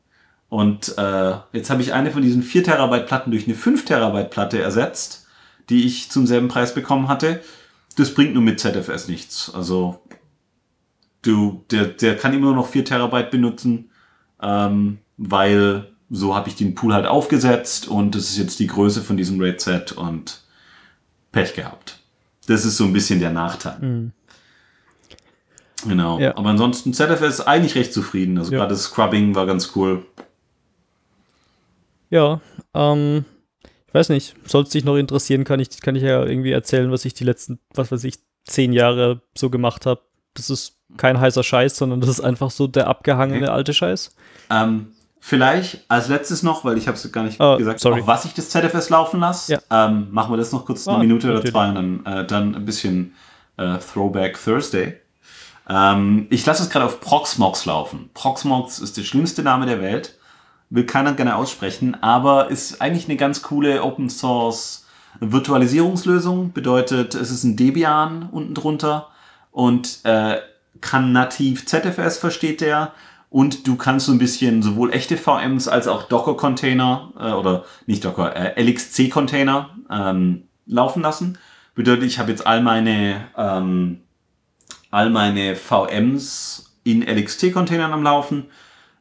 Und 0.49 0.97
äh, 0.97 1.33
jetzt 1.53 1.69
habe 1.69 1.81
ich 1.81 1.93
eine 1.93 2.11
von 2.11 2.21
diesen 2.21 2.41
4 2.41 2.63
Terabyte 2.63 3.05
Platten 3.05 3.31
durch 3.31 3.45
eine 3.45 3.55
5 3.55 3.85
Terabyte 3.85 4.29
Platte 4.31 4.61
ersetzt, 4.61 5.24
die 5.69 5.85
ich 5.85 6.09
zum 6.11 6.27
selben 6.27 6.47
Preis 6.47 6.73
bekommen 6.73 7.07
hatte. 7.07 7.41
Das 7.95 8.13
bringt 8.13 8.33
nur 8.33 8.43
mit 8.43 8.59
ZFS 8.59 9.07
nichts. 9.07 9.53
Also 9.53 10.01
du, 11.21 11.63
der, 11.71 11.85
der 11.85 12.17
kann 12.17 12.33
immer 12.33 12.53
noch 12.53 12.67
4 12.67 12.85
Terabyte 12.85 13.31
benutzen, 13.31 13.89
ähm, 14.41 14.99
weil 15.17 15.91
so 16.09 16.35
habe 16.35 16.49
ich 16.49 16.55
den 16.55 16.75
Pool 16.75 16.93
halt 16.93 17.05
aufgesetzt 17.05 17.87
und 17.87 18.15
das 18.15 18.29
ist 18.29 18.37
jetzt 18.37 18.59
die 18.59 18.67
Größe 18.67 19.01
von 19.01 19.17
diesem 19.17 19.39
RAID-Set 19.41 19.93
und 19.93 20.41
Pech 21.31 21.53
gehabt. 21.53 21.99
Das 22.47 22.63
ist 22.63 22.77
so 22.77 22.83
ein 22.83 22.93
bisschen 22.93 23.19
der 23.19 23.31
Nachteil. 23.31 23.79
Mhm. 23.79 24.11
Genau. 25.87 26.19
Ja. 26.19 26.37
Aber 26.37 26.49
ansonsten 26.49 26.93
ZFS 26.93 27.41
eigentlich 27.41 27.75
recht 27.75 27.93
zufrieden. 27.93 28.37
Also 28.37 28.51
ja. 28.51 28.59
gerade 28.59 28.73
das 28.73 28.83
Scrubbing 28.83 29.35
war 29.35 29.45
ganz 29.45 29.71
cool. 29.75 30.05
Ja, 32.09 32.39
ähm, 32.73 33.25
weiß 33.95 34.09
nicht, 34.09 34.35
sollte 34.45 34.67
es 34.67 34.73
dich 34.73 34.85
noch 34.85 34.97
interessieren, 34.97 35.43
kann 35.43 35.59
ich, 35.59 35.81
kann 35.81 35.95
ich 35.95 36.03
ja 36.03 36.23
irgendwie 36.23 36.51
erzählen, 36.51 36.91
was 36.91 37.05
ich 37.05 37.13
die 37.13 37.23
letzten, 37.23 37.59
was 37.73 37.91
weiß 37.91 38.03
ich, 38.03 38.19
zehn 38.45 38.73
Jahre 38.73 39.21
so 39.35 39.49
gemacht 39.49 39.85
habe. 39.85 40.01
Das 40.35 40.49
ist 40.49 40.77
kein 40.97 41.19
heißer 41.19 41.43
Scheiß, 41.43 41.77
sondern 41.77 42.01
das 42.01 42.09
ist 42.09 42.19
einfach 42.21 42.51
so 42.51 42.67
der 42.67 42.87
abgehangene 42.87 43.45
okay. 43.45 43.53
alte 43.53 43.73
Scheiß. 43.73 44.15
Ähm, 44.51 44.87
Vielleicht 45.27 45.79
als 45.87 46.07
letztes 46.07 46.43
noch, 46.43 46.63
weil 46.65 46.77
ich 46.77 46.87
habe 46.87 46.97
es 46.97 47.11
gar 47.11 47.23
nicht 47.23 47.41
oh, 47.41 47.57
gesagt, 47.57 47.79
sorry. 47.79 48.01
auf 48.01 48.05
was 48.05 48.25
ich 48.25 48.35
das 48.35 48.49
ZFS 48.51 48.91
laufen 48.91 49.21
lasse. 49.21 49.53
Ja. 49.53 49.87
Ähm, 49.87 50.09
machen 50.11 50.31
wir 50.31 50.37
das 50.37 50.51
noch 50.51 50.65
kurz, 50.65 50.87
eine 50.87 50.97
oh, 50.97 50.99
Minute 50.99 51.31
oder 51.31 51.43
zwei 51.43 51.69
und 51.69 51.73
dann, 51.73 52.05
äh, 52.05 52.27
dann 52.27 52.53
ein 52.53 52.63
bisschen 52.63 53.15
äh, 53.57 53.79
Throwback 53.79 54.37
Thursday. 54.39 54.97
Ähm, 55.67 56.27
ich 56.29 56.45
lasse 56.45 56.61
es 56.61 56.69
gerade 56.69 56.85
auf 56.85 57.01
Proxmox 57.01 57.65
laufen. 57.65 58.11
Proxmox 58.13 58.77
ist 58.77 58.97
der 58.97 59.01
schlimmste 59.01 59.41
Name 59.41 59.65
der 59.65 59.81
Welt. 59.81 60.15
Will 60.75 60.85
keiner 60.85 61.13
gerne 61.13 61.37
aussprechen, 61.37 61.95
aber 62.03 62.51
ist 62.51 62.81
eigentlich 62.81 63.05
eine 63.07 63.15
ganz 63.15 63.41
coole 63.41 63.81
Open 63.81 64.09
Source 64.09 64.85
Virtualisierungslösung. 65.21 66.51
Bedeutet, 66.51 67.15
es 67.15 67.31
ist 67.31 67.45
ein 67.45 67.55
Debian 67.55 68.27
unten 68.29 68.53
drunter 68.53 69.07
und 69.51 69.99
äh, 70.03 70.39
kann 70.81 71.13
nativ 71.13 71.65
ZFS, 71.65 72.17
versteht 72.17 72.59
der 72.59 72.91
und 73.29 73.67
du 73.67 73.77
kannst 73.77 74.07
so 74.07 74.11
ein 74.11 74.17
bisschen 74.17 74.61
sowohl 74.63 74.91
echte 74.91 75.15
VMs 75.15 75.69
als 75.69 75.87
auch 75.87 76.03
Docker-Container 76.03 77.13
äh, 77.17 77.31
oder 77.31 77.63
nicht 77.85 78.03
Docker, 78.03 78.35
äh, 78.35 78.61
LXC-Container 78.61 79.69
ähm, 79.89 80.43
laufen 80.65 81.01
lassen. 81.01 81.37
Bedeutet, 81.73 82.03
ich 82.03 82.19
habe 82.19 82.31
jetzt 82.31 82.45
all 82.45 82.61
meine, 82.61 83.27
ähm, 83.37 84.01
all 84.91 85.09
meine 85.09 85.55
VMs 85.55 86.75
in 86.83 87.01
LXT-Containern 87.01 87.93
am 87.93 88.03
Laufen. 88.03 88.47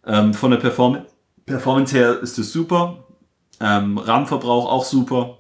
Ähm, 0.07 0.35
von 0.35 0.51
der 0.51 0.59
Perform 0.59 1.07
Performance 1.47 1.97
her 1.97 2.21
ist 2.21 2.39
es 2.39 2.53
super. 2.53 3.05
Ähm, 3.61 3.99
RAM-Verbrauch 3.99 4.71
auch 4.71 4.85
super. 4.85 5.39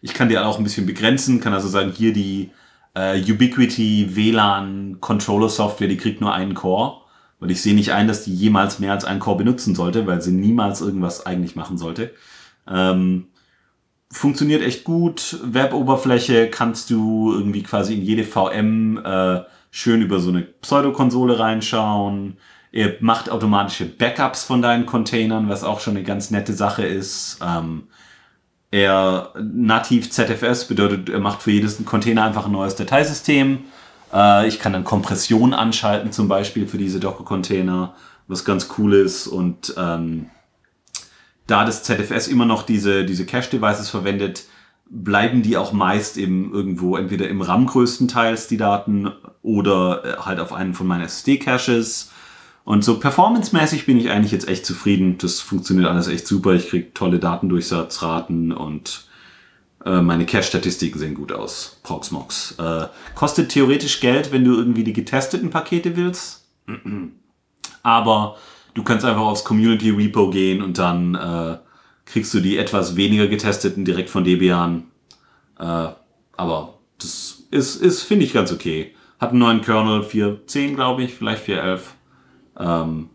Ich 0.00 0.14
kann 0.14 0.28
die 0.28 0.38
auch 0.38 0.58
ein 0.58 0.64
bisschen 0.64 0.86
begrenzen, 0.86 1.40
kann 1.40 1.54
also 1.54 1.68
sagen, 1.68 1.92
hier 1.92 2.12
die 2.12 2.50
äh, 2.94 3.20
Ubiquity 3.20 4.14
WLAN 4.14 4.98
Controller 5.00 5.48
Software, 5.48 5.88
die 5.88 5.96
kriegt 5.96 6.20
nur 6.20 6.32
einen 6.32 6.54
Core. 6.54 7.02
Und 7.38 7.50
ich 7.50 7.60
sehe 7.60 7.74
nicht 7.74 7.92
ein, 7.92 8.06
dass 8.06 8.24
die 8.24 8.34
jemals 8.34 8.78
mehr 8.78 8.92
als 8.92 9.04
einen 9.04 9.20
Core 9.20 9.38
benutzen 9.38 9.74
sollte, 9.74 10.06
weil 10.06 10.22
sie 10.22 10.32
niemals 10.32 10.80
irgendwas 10.80 11.26
eigentlich 11.26 11.56
machen 11.56 11.76
sollte. 11.76 12.14
Ähm, 12.68 13.28
funktioniert 14.12 14.62
echt 14.62 14.84
gut. 14.84 15.40
Web-Oberfläche 15.42 16.50
kannst 16.50 16.90
du 16.90 17.32
irgendwie 17.32 17.62
quasi 17.62 17.94
in 17.94 18.02
jede 18.02 18.24
VM 18.24 18.98
äh, 19.04 19.40
schön 19.70 20.02
über 20.02 20.20
so 20.20 20.30
eine 20.30 20.42
Pseudokonsole 20.42 21.38
reinschauen. 21.38 22.36
Er 22.72 22.96
macht 23.00 23.30
automatische 23.30 23.84
Backups 23.84 24.44
von 24.44 24.62
deinen 24.62 24.86
Containern, 24.86 25.48
was 25.48 25.62
auch 25.62 25.80
schon 25.80 25.96
eine 25.96 26.04
ganz 26.04 26.30
nette 26.30 26.54
Sache 26.54 26.84
ist. 26.84 27.38
Ähm, 27.46 27.84
er 28.70 29.34
nativ 29.38 30.10
ZFS 30.10 30.66
bedeutet, 30.66 31.10
er 31.10 31.20
macht 31.20 31.42
für 31.42 31.50
jedes 31.50 31.84
Container 31.84 32.24
einfach 32.24 32.46
ein 32.46 32.52
neues 32.52 32.74
Dateisystem. 32.74 33.64
Äh, 34.12 34.48
ich 34.48 34.58
kann 34.58 34.72
dann 34.72 34.84
Kompression 34.84 35.52
anschalten, 35.52 36.12
zum 36.12 36.28
Beispiel 36.28 36.66
für 36.66 36.78
diese 36.78 36.98
Docker-Container, 36.98 37.94
was 38.28 38.46
ganz 38.46 38.68
cool 38.78 38.94
ist. 38.94 39.26
Und 39.26 39.74
ähm, 39.76 40.30
da 41.46 41.66
das 41.66 41.82
ZFS 41.82 42.28
immer 42.28 42.46
noch 42.46 42.62
diese, 42.62 43.04
diese 43.04 43.26
Cache-Devices 43.26 43.90
verwendet, 43.90 44.44
bleiben 44.88 45.42
die 45.42 45.58
auch 45.58 45.72
meist 45.72 46.16
eben 46.16 46.52
irgendwo 46.52 46.96
entweder 46.96 47.28
im 47.28 47.42
RAM 47.42 47.66
größtenteils 47.66 48.48
die 48.48 48.56
Daten 48.58 49.10
oder 49.42 50.04
äh, 50.04 50.16
halt 50.22 50.40
auf 50.40 50.54
einen 50.54 50.72
von 50.72 50.86
meinen 50.86 51.04
SSD-Caches. 51.04 52.11
Und 52.64 52.84
so 52.84 53.00
performancemäßig 53.00 53.86
bin 53.86 53.98
ich 53.98 54.10
eigentlich 54.10 54.32
jetzt 54.32 54.48
echt 54.48 54.64
zufrieden. 54.64 55.18
Das 55.18 55.40
funktioniert 55.40 55.88
alles 55.88 56.08
echt 56.08 56.26
super. 56.26 56.54
Ich 56.54 56.68
krieg 56.68 56.94
tolle 56.94 57.18
Datendurchsatzraten 57.18 58.52
und 58.52 59.04
äh, 59.84 60.00
meine 60.00 60.26
Cache-Statistiken 60.26 60.98
sehen 60.98 61.14
gut 61.14 61.32
aus. 61.32 61.80
Proxmox. 61.82 62.56
Äh, 62.58 62.86
kostet 63.14 63.50
theoretisch 63.50 64.00
Geld, 64.00 64.30
wenn 64.32 64.44
du 64.44 64.54
irgendwie 64.54 64.84
die 64.84 64.92
getesteten 64.92 65.50
Pakete 65.50 65.96
willst. 65.96 66.46
Aber 67.82 68.36
du 68.74 68.82
kannst 68.84 69.04
einfach 69.04 69.22
aufs 69.22 69.44
Community 69.44 69.90
Repo 69.90 70.30
gehen 70.30 70.62
und 70.62 70.78
dann 70.78 71.14
äh, 71.14 71.58
kriegst 72.04 72.32
du 72.32 72.40
die 72.40 72.58
etwas 72.58 72.94
weniger 72.94 73.26
getesteten 73.26 73.84
direkt 73.84 74.10
von 74.10 74.22
Debian. 74.22 74.84
Äh, 75.58 75.88
aber 76.36 76.78
das 76.98 77.42
ist, 77.50 77.76
ist 77.76 78.02
finde 78.02 78.24
ich 78.24 78.32
ganz 78.32 78.52
okay. 78.52 78.94
Hat 79.18 79.30
einen 79.30 79.40
neuen 79.40 79.62
Kernel, 79.62 80.02
4.10 80.02 80.74
glaube 80.74 81.02
ich, 81.02 81.14
vielleicht 81.14 81.46
4.11. 81.46 81.80
Ähm, 82.58 83.10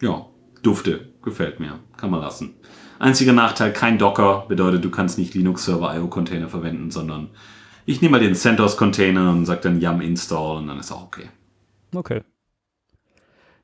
ja, 0.00 0.26
dufte, 0.62 1.08
gefällt 1.22 1.60
mir, 1.60 1.78
kann 1.96 2.10
man 2.10 2.20
lassen. 2.20 2.54
Einziger 2.98 3.32
Nachteil, 3.32 3.72
kein 3.72 3.98
Docker, 3.98 4.44
bedeutet, 4.48 4.84
du 4.84 4.90
kannst 4.90 5.18
nicht 5.18 5.34
Linux 5.34 5.64
Server 5.64 5.94
IO 5.96 6.06
Container 6.06 6.48
verwenden, 6.48 6.90
sondern 6.90 7.30
ich 7.84 8.00
nehme 8.00 8.12
mal 8.12 8.20
den 8.20 8.34
CentOS 8.34 8.76
Container 8.76 9.30
und 9.30 9.44
sage 9.44 9.60
dann 9.62 9.80
yum 9.80 10.00
install 10.00 10.58
und 10.58 10.68
dann 10.68 10.78
ist 10.78 10.92
auch 10.92 11.04
okay. 11.04 11.28
Okay. 11.94 12.22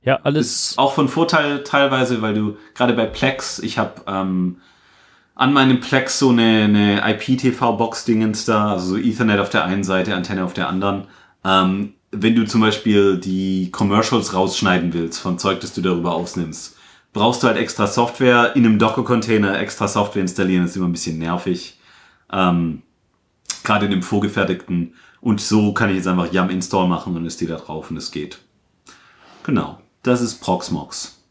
Ja, 0.02 0.20
alles. 0.22 0.70
Ist 0.70 0.78
auch 0.78 0.92
von 0.92 1.09
Vorteil 1.09 1.62
teilweise, 1.64 2.22
weil 2.22 2.34
du 2.34 2.56
gerade 2.74 2.94
bei 2.94 3.06
Plex, 3.06 3.59
ich 3.59 3.78
habe 3.78 4.02
ähm, 4.06 4.56
an 5.34 5.52
meinem 5.52 5.80
Plex 5.80 6.18
so 6.18 6.30
eine, 6.30 6.64
eine 6.64 7.14
IPTV-Box-Dingens 7.14 8.44
da, 8.44 8.72
also 8.72 8.94
so 8.94 8.96
Ethernet 8.96 9.38
auf 9.38 9.50
der 9.50 9.64
einen 9.64 9.84
Seite, 9.84 10.14
Antenne 10.14 10.44
auf 10.44 10.52
der 10.52 10.68
anderen. 10.68 11.06
Ähm, 11.44 11.94
wenn 12.10 12.35
du 12.35 12.47
zum 12.47 12.60
Beispiel 12.60 13.18
die 13.18 13.70
Commercials 13.70 14.35
rausschneiden 14.35 14.93
willst 14.93 15.20
von 15.20 15.39
Zeug, 15.39 15.60
das 15.60 15.74
du 15.74 15.82
darüber 15.82 16.14
ausnimmst, 16.14 16.76
brauchst 17.12 17.43
du 17.43 17.48
halt 17.48 17.59
extra 17.59 17.86
Software 17.86 18.55
in 18.56 18.64
einem 18.64 18.78
Docker-Container, 18.78 19.59
extra 19.59 19.89
Software 19.89 20.22
installieren, 20.22 20.62
das 20.62 20.72
ist 20.72 20.76
immer 20.76 20.89
ein 20.89 20.93
bisschen 20.93 21.18
nervig. 21.18 21.78
Ähm, 22.32 22.82
Gerade 23.64 23.86
in 23.86 23.90
dem 23.90 24.02
vorgefertigten. 24.02 24.94
Und 25.20 25.40
so 25.40 25.72
kann 25.72 25.90
ich 25.90 25.97
jetzt 25.97 26.06
einfach 26.06 26.32
Yum 26.32 26.48
Install 26.48 26.89
machen 26.89 27.16
und 27.16 27.26
ist 27.26 27.40
die 27.40 27.47
da 27.47 27.56
drauf 27.56 27.90
und 27.90 27.97
es 27.97 28.10
geht. 28.10 28.39
Genau. 29.43 29.80
Das 30.02 30.20
ist 30.20 30.40
Proxmox. 30.40 31.22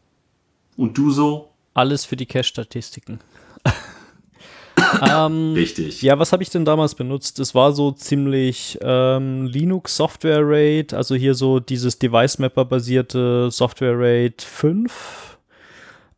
Und 0.76 0.96
du 0.98 1.10
so? 1.10 1.52
Alles 1.74 2.04
für 2.04 2.16
die 2.16 2.26
Cache-Statistiken. 2.26 3.18
Ähm, 5.10 5.52
Richtig. 5.54 6.02
Ja, 6.02 6.18
was 6.18 6.32
habe 6.32 6.42
ich 6.42 6.50
denn 6.50 6.64
damals 6.64 6.94
benutzt? 6.94 7.38
Es 7.38 7.54
war 7.54 7.72
so 7.72 7.92
ziemlich 7.92 8.78
ähm, 8.82 9.46
Linux 9.46 9.96
Software 9.96 10.40
RAID, 10.42 10.94
also 10.94 11.14
hier 11.14 11.34
so 11.34 11.60
dieses 11.60 11.98
Device 11.98 12.38
Mapper 12.38 12.64
basierte 12.64 13.50
Software 13.50 13.98
RAID 13.98 14.42
5. 14.42 15.38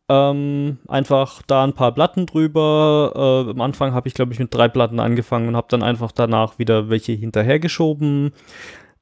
Ähm, 0.09 0.79
einfach 0.87 1.41
da 1.47 1.63
ein 1.63 1.73
paar 1.73 1.93
Platten 1.93 2.25
drüber. 2.25 3.45
Äh, 3.47 3.51
am 3.51 3.61
Anfang 3.61 3.93
habe 3.93 4.09
ich, 4.09 4.13
glaube 4.13 4.33
ich, 4.33 4.39
mit 4.39 4.53
drei 4.53 4.67
Platten 4.67 4.99
angefangen 4.99 5.47
und 5.47 5.55
habe 5.55 5.67
dann 5.69 5.83
einfach 5.83 6.11
danach 6.11 6.59
wieder 6.59 6.89
welche 6.89 7.13
hinterhergeschoben. 7.13 8.33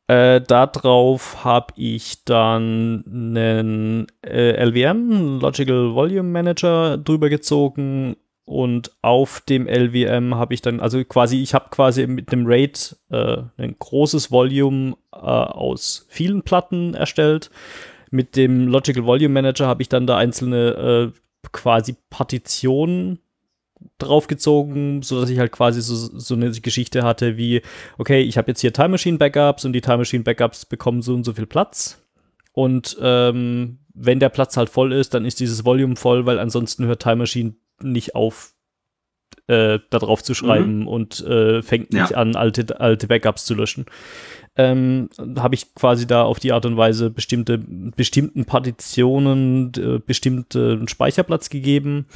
Äh, 0.08 0.42
Darauf 0.42 1.44
habe 1.44 1.74
ich 1.78 2.26
dann 2.26 3.04
einen 3.08 4.08
äh, 4.24 4.64
LVM, 4.64 5.40
Logical 5.40 5.96
Volume 5.96 6.30
Manager, 6.30 6.98
drüber 6.98 7.30
gezogen 7.30 8.16
und 8.50 8.92
auf 9.04 9.42
dem 9.42 9.68
LVM 9.68 10.34
habe 10.34 10.56
ich 10.56 10.62
dann, 10.64 10.80
also 10.80 11.04
quasi, 11.06 11.40
ich 11.40 11.54
habe 11.54 11.70
quasi 11.70 12.08
mit 12.08 12.32
dem 12.32 12.48
RAID 12.48 12.96
äh, 13.12 13.44
ein 13.58 13.76
großes 13.78 14.32
Volume 14.32 14.98
äh, 15.14 15.18
aus 15.18 16.08
vielen 16.10 16.42
Platten 16.42 16.96
erstellt. 16.96 17.52
Mit 18.10 18.36
dem 18.36 18.68
Logical 18.68 19.06
Volume 19.06 19.30
Manager 19.36 19.68
habe 19.68 19.84
ich 19.84 19.90
dann 19.90 20.08
da 20.08 20.18
einzelne 20.18 21.12
äh, 21.14 21.20
quasi 21.52 21.96
Partitionen 22.10 23.20
draufgezogen, 24.00 25.04
sodass 25.04 25.30
ich 25.30 25.38
halt 25.38 25.52
quasi 25.52 25.84
so, 25.84 25.94
so 25.96 26.34
eine 26.34 26.50
Geschichte 26.50 27.04
hatte 27.04 27.38
wie, 27.38 27.62
okay, 28.00 28.22
ich 28.22 28.40
habe 28.40 28.50
jetzt 28.50 28.62
hier 28.62 28.74
Time 28.74 28.90
Machine 28.90 29.20
Backups 29.20 29.64
und 29.64 29.74
die 29.74 29.82
Time 29.82 30.00
Machine 30.00 30.24
Backups 30.24 30.66
bekommen 30.66 31.04
so 31.04 31.14
und 31.14 31.24
so 31.24 31.34
viel 31.34 31.46
Platz. 31.46 32.04
Und 32.54 32.98
ähm, 33.00 33.78
wenn 33.94 34.20
der 34.20 34.30
Platz 34.30 34.58
halt 34.58 34.72
voll 34.72 34.92
ist, 34.92 35.14
dann 35.14 35.26
ist 35.26 35.40
dieses 35.40 35.66
Volume 35.66 35.96
voll, 35.96 36.26
weil 36.26 36.40
ansonsten 36.40 36.88
hört 36.88 37.04
Time 37.04 37.18
Machine 37.18 37.54
nicht 37.84 38.16
auf, 38.16 38.54
äh, 39.48 39.80
da 39.90 40.00
drauf 40.00 40.24
zu 40.24 40.34
schreiben 40.34 40.82
mhm. 40.82 40.88
und 40.88 41.22
äh, 41.22 41.62
fängt 41.62 41.94
nicht 41.94 42.12
ja. 42.12 42.18
an, 42.18 42.36
alte, 42.36 42.80
alte 42.80 43.08
Backups 43.08 43.46
zu 43.46 43.56
löschen 43.56 43.86
ähm, 44.60 45.10
habe 45.38 45.56
ich 45.56 45.74
quasi 45.74 46.06
da 46.06 46.24
auf 46.24 46.40
die 46.40 46.52
Art 46.52 46.66
und 46.66 46.76
Weise 46.76 47.10
bestimmte, 47.10 47.58
bestimmten 47.58 48.44
Partitionen 48.44 49.72
äh, 49.78 50.00
bestimmten 50.06 50.86
Speicherplatz 50.90 51.50
gegeben 51.50 52.08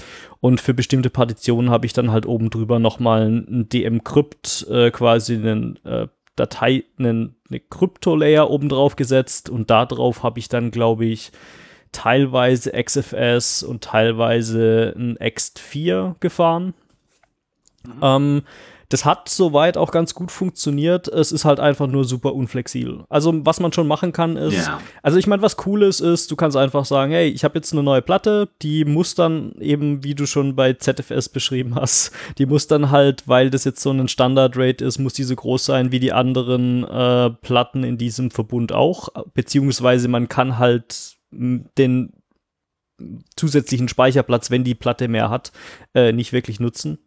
und 0.41 0.59
für 0.59 0.73
bestimmte 0.73 1.09
Partitionen 1.09 1.69
habe 1.71 1.85
ich 1.85 1.93
dann 1.93 2.11
halt 2.11 2.25
oben 2.25 2.49
drüber 2.49 2.79
nochmal 2.79 3.27
ein 3.27 3.69
DM-Crypt, 3.69 4.67
äh, 4.69 4.91
quasi 4.91 5.35
einen 5.35 5.79
äh, 5.85 6.07
Datei, 6.35 6.83
einen, 6.97 7.35
eine 7.49 7.61
Krypto-Layer 7.61 8.49
oben 8.49 8.67
drauf 8.67 8.97
gesetzt 8.97 9.49
und 9.49 9.69
darauf 9.69 10.23
habe 10.23 10.39
ich 10.39 10.49
dann, 10.49 10.69
glaube 10.69 11.05
ich, 11.05 11.31
teilweise 11.93 12.71
XFS 12.71 13.63
und 13.63 13.83
teilweise 13.83 14.93
ein 14.97 15.17
Ext4 15.17 16.15
gefahren. 16.19 16.73
Mhm. 17.85 17.99
Ähm, 18.01 18.41
das 18.93 19.05
hat 19.05 19.27
soweit 19.27 19.75
auch 19.75 19.89
ganz 19.89 20.13
gut 20.13 20.31
funktioniert. 20.31 21.07
Es 21.07 21.31
ist 21.31 21.45
halt 21.45 21.59
einfach 21.59 21.87
nur 21.87 22.05
super 22.05 22.35
unflexibel. 22.35 23.05
Also, 23.09 23.33
was 23.43 23.59
man 23.59 23.73
schon 23.73 23.87
machen 23.87 24.11
kann, 24.11 24.37
ist. 24.37 24.53
Yeah. 24.53 24.79
Also, 25.01 25.17
ich 25.17 25.25
meine, 25.25 25.41
was 25.41 25.57
Cooles 25.57 25.99
ist, 25.99 26.29
du 26.29 26.35
kannst 26.35 26.55
einfach 26.55 26.85
sagen, 26.85 27.11
hey, 27.11 27.27
ich 27.27 27.43
habe 27.43 27.55
jetzt 27.55 27.73
eine 27.73 27.81
neue 27.81 28.03
Platte, 28.03 28.49
die 28.61 28.85
muss 28.85 29.15
dann 29.15 29.53
eben, 29.53 30.03
wie 30.03 30.13
du 30.13 30.27
schon 30.27 30.55
bei 30.55 30.73
ZFS 30.73 31.29
beschrieben 31.29 31.73
hast, 31.73 32.11
die 32.37 32.45
muss 32.45 32.67
dann 32.67 32.91
halt, 32.91 33.27
weil 33.27 33.49
das 33.49 33.63
jetzt 33.63 33.81
so 33.81 33.89
ein 33.89 34.07
Standard-Rate 34.07 34.85
ist, 34.85 34.99
muss 34.99 35.13
die 35.13 35.23
so 35.23 35.35
groß 35.35 35.65
sein 35.65 35.91
wie 35.91 35.99
die 35.99 36.13
anderen 36.13 36.83
äh, 36.83 37.31
Platten 37.31 37.83
in 37.83 37.97
diesem 37.97 38.29
Verbund 38.29 38.73
auch. 38.73 39.09
Beziehungsweise 39.33 40.07
man 40.07 40.29
kann 40.29 40.59
halt 40.59 41.15
den 41.33 42.13
zusätzlichen 43.35 43.87
Speicherplatz, 43.87 44.51
wenn 44.51 44.63
die 44.63 44.75
Platte 44.75 45.07
mehr 45.07 45.29
hat, 45.29 45.51
äh, 45.93 46.11
nicht 46.11 46.31
wirklich 46.31 46.59
nutzen 46.59 46.99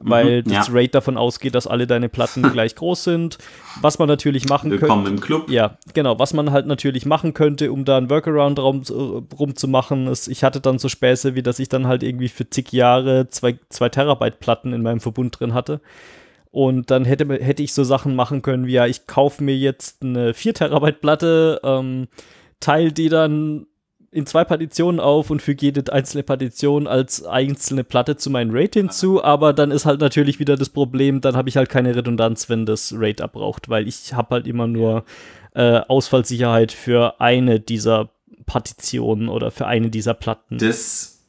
weil 0.00 0.42
mhm, 0.42 0.44
das 0.44 0.68
ja. 0.68 0.74
Rate 0.74 0.88
davon 0.88 1.16
ausgeht, 1.16 1.54
dass 1.54 1.66
alle 1.66 1.86
deine 1.86 2.08
Platten 2.08 2.42
gleich 2.52 2.74
groß 2.74 3.04
sind. 3.04 3.38
Was 3.80 3.98
man 3.98 4.08
natürlich 4.08 4.48
machen 4.48 4.70
könnte. 4.70 4.82
Willkommen 4.82 5.06
im 5.06 5.20
Club. 5.20 5.50
Ja, 5.50 5.78
genau. 5.94 6.18
Was 6.18 6.32
man 6.32 6.50
halt 6.52 6.66
natürlich 6.66 7.06
machen 7.06 7.34
könnte, 7.34 7.72
um 7.72 7.84
da 7.84 7.98
einen 7.98 8.10
Workaround 8.10 8.58
rum, 8.58 8.82
rumzumachen, 9.38 10.06
ist, 10.06 10.28
ich 10.28 10.44
hatte 10.44 10.60
dann 10.60 10.78
so 10.78 10.88
Späße, 10.88 11.34
wie 11.34 11.42
dass 11.42 11.58
ich 11.58 11.68
dann 11.68 11.86
halt 11.86 12.02
irgendwie 12.02 12.28
für 12.28 12.48
zig 12.48 12.72
Jahre 12.72 13.28
zwei, 13.28 13.58
zwei 13.68 13.88
Terabyte 13.88 14.40
Platten 14.40 14.72
in 14.72 14.82
meinem 14.82 15.00
Verbund 15.00 15.38
drin 15.38 15.54
hatte. 15.54 15.80
Und 16.50 16.90
dann 16.90 17.04
hätte, 17.04 17.26
hätte 17.32 17.62
ich 17.62 17.72
so 17.74 17.84
Sachen 17.84 18.16
machen 18.16 18.42
können, 18.42 18.66
wie 18.66 18.72
ja, 18.72 18.86
ich 18.86 19.06
kaufe 19.06 19.44
mir 19.44 19.56
jetzt 19.56 20.02
eine 20.02 20.34
4 20.34 20.54
Terabyte 20.54 21.00
Platte, 21.00 21.60
ähm, 21.62 22.08
teile 22.60 22.92
die 22.92 23.08
dann 23.08 23.66
in 24.12 24.26
zwei 24.26 24.44
Partitionen 24.44 24.98
auf 24.98 25.30
und 25.30 25.40
füge 25.40 25.66
jede 25.66 25.92
einzelne 25.92 26.24
Partition 26.24 26.86
als 26.86 27.24
einzelne 27.24 27.84
Platte 27.84 28.16
zu 28.16 28.28
meinem 28.28 28.50
RAID 28.52 28.74
hinzu, 28.74 29.22
aber 29.22 29.52
dann 29.52 29.70
ist 29.70 29.86
halt 29.86 30.00
natürlich 30.00 30.40
wieder 30.40 30.56
das 30.56 30.68
Problem, 30.68 31.20
dann 31.20 31.36
habe 31.36 31.48
ich 31.48 31.56
halt 31.56 31.68
keine 31.68 31.94
Redundanz, 31.94 32.48
wenn 32.48 32.66
das 32.66 32.92
RAID 32.96 33.20
abbraucht, 33.20 33.68
weil 33.68 33.86
ich 33.86 34.12
habe 34.12 34.34
halt 34.34 34.46
immer 34.48 34.66
nur 34.66 35.04
äh, 35.54 35.80
Ausfallsicherheit 35.86 36.72
für 36.72 37.20
eine 37.20 37.60
dieser 37.60 38.10
Partitionen 38.46 39.28
oder 39.28 39.52
für 39.52 39.66
eine 39.68 39.90
dieser 39.90 40.14
Platten. 40.14 40.58
Das 40.58 41.20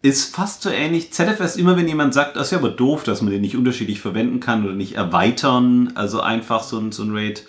ist 0.00 0.34
fast 0.34 0.62
so 0.62 0.70
ähnlich. 0.70 1.12
ZFS 1.12 1.56
immer, 1.56 1.76
wenn 1.76 1.88
jemand 1.88 2.14
sagt, 2.14 2.36
das 2.36 2.46
ist 2.46 2.52
ja 2.52 2.58
aber 2.58 2.70
doof, 2.70 3.04
dass 3.04 3.20
man 3.20 3.32
den 3.32 3.42
nicht 3.42 3.56
unterschiedlich 3.56 4.00
verwenden 4.00 4.40
kann 4.40 4.64
oder 4.64 4.74
nicht 4.74 4.94
erweitern, 4.94 5.92
also 5.94 6.20
einfach 6.20 6.62
so 6.62 6.78
ein, 6.78 6.90
so 6.90 7.02
ein 7.02 7.14
RAID 7.14 7.44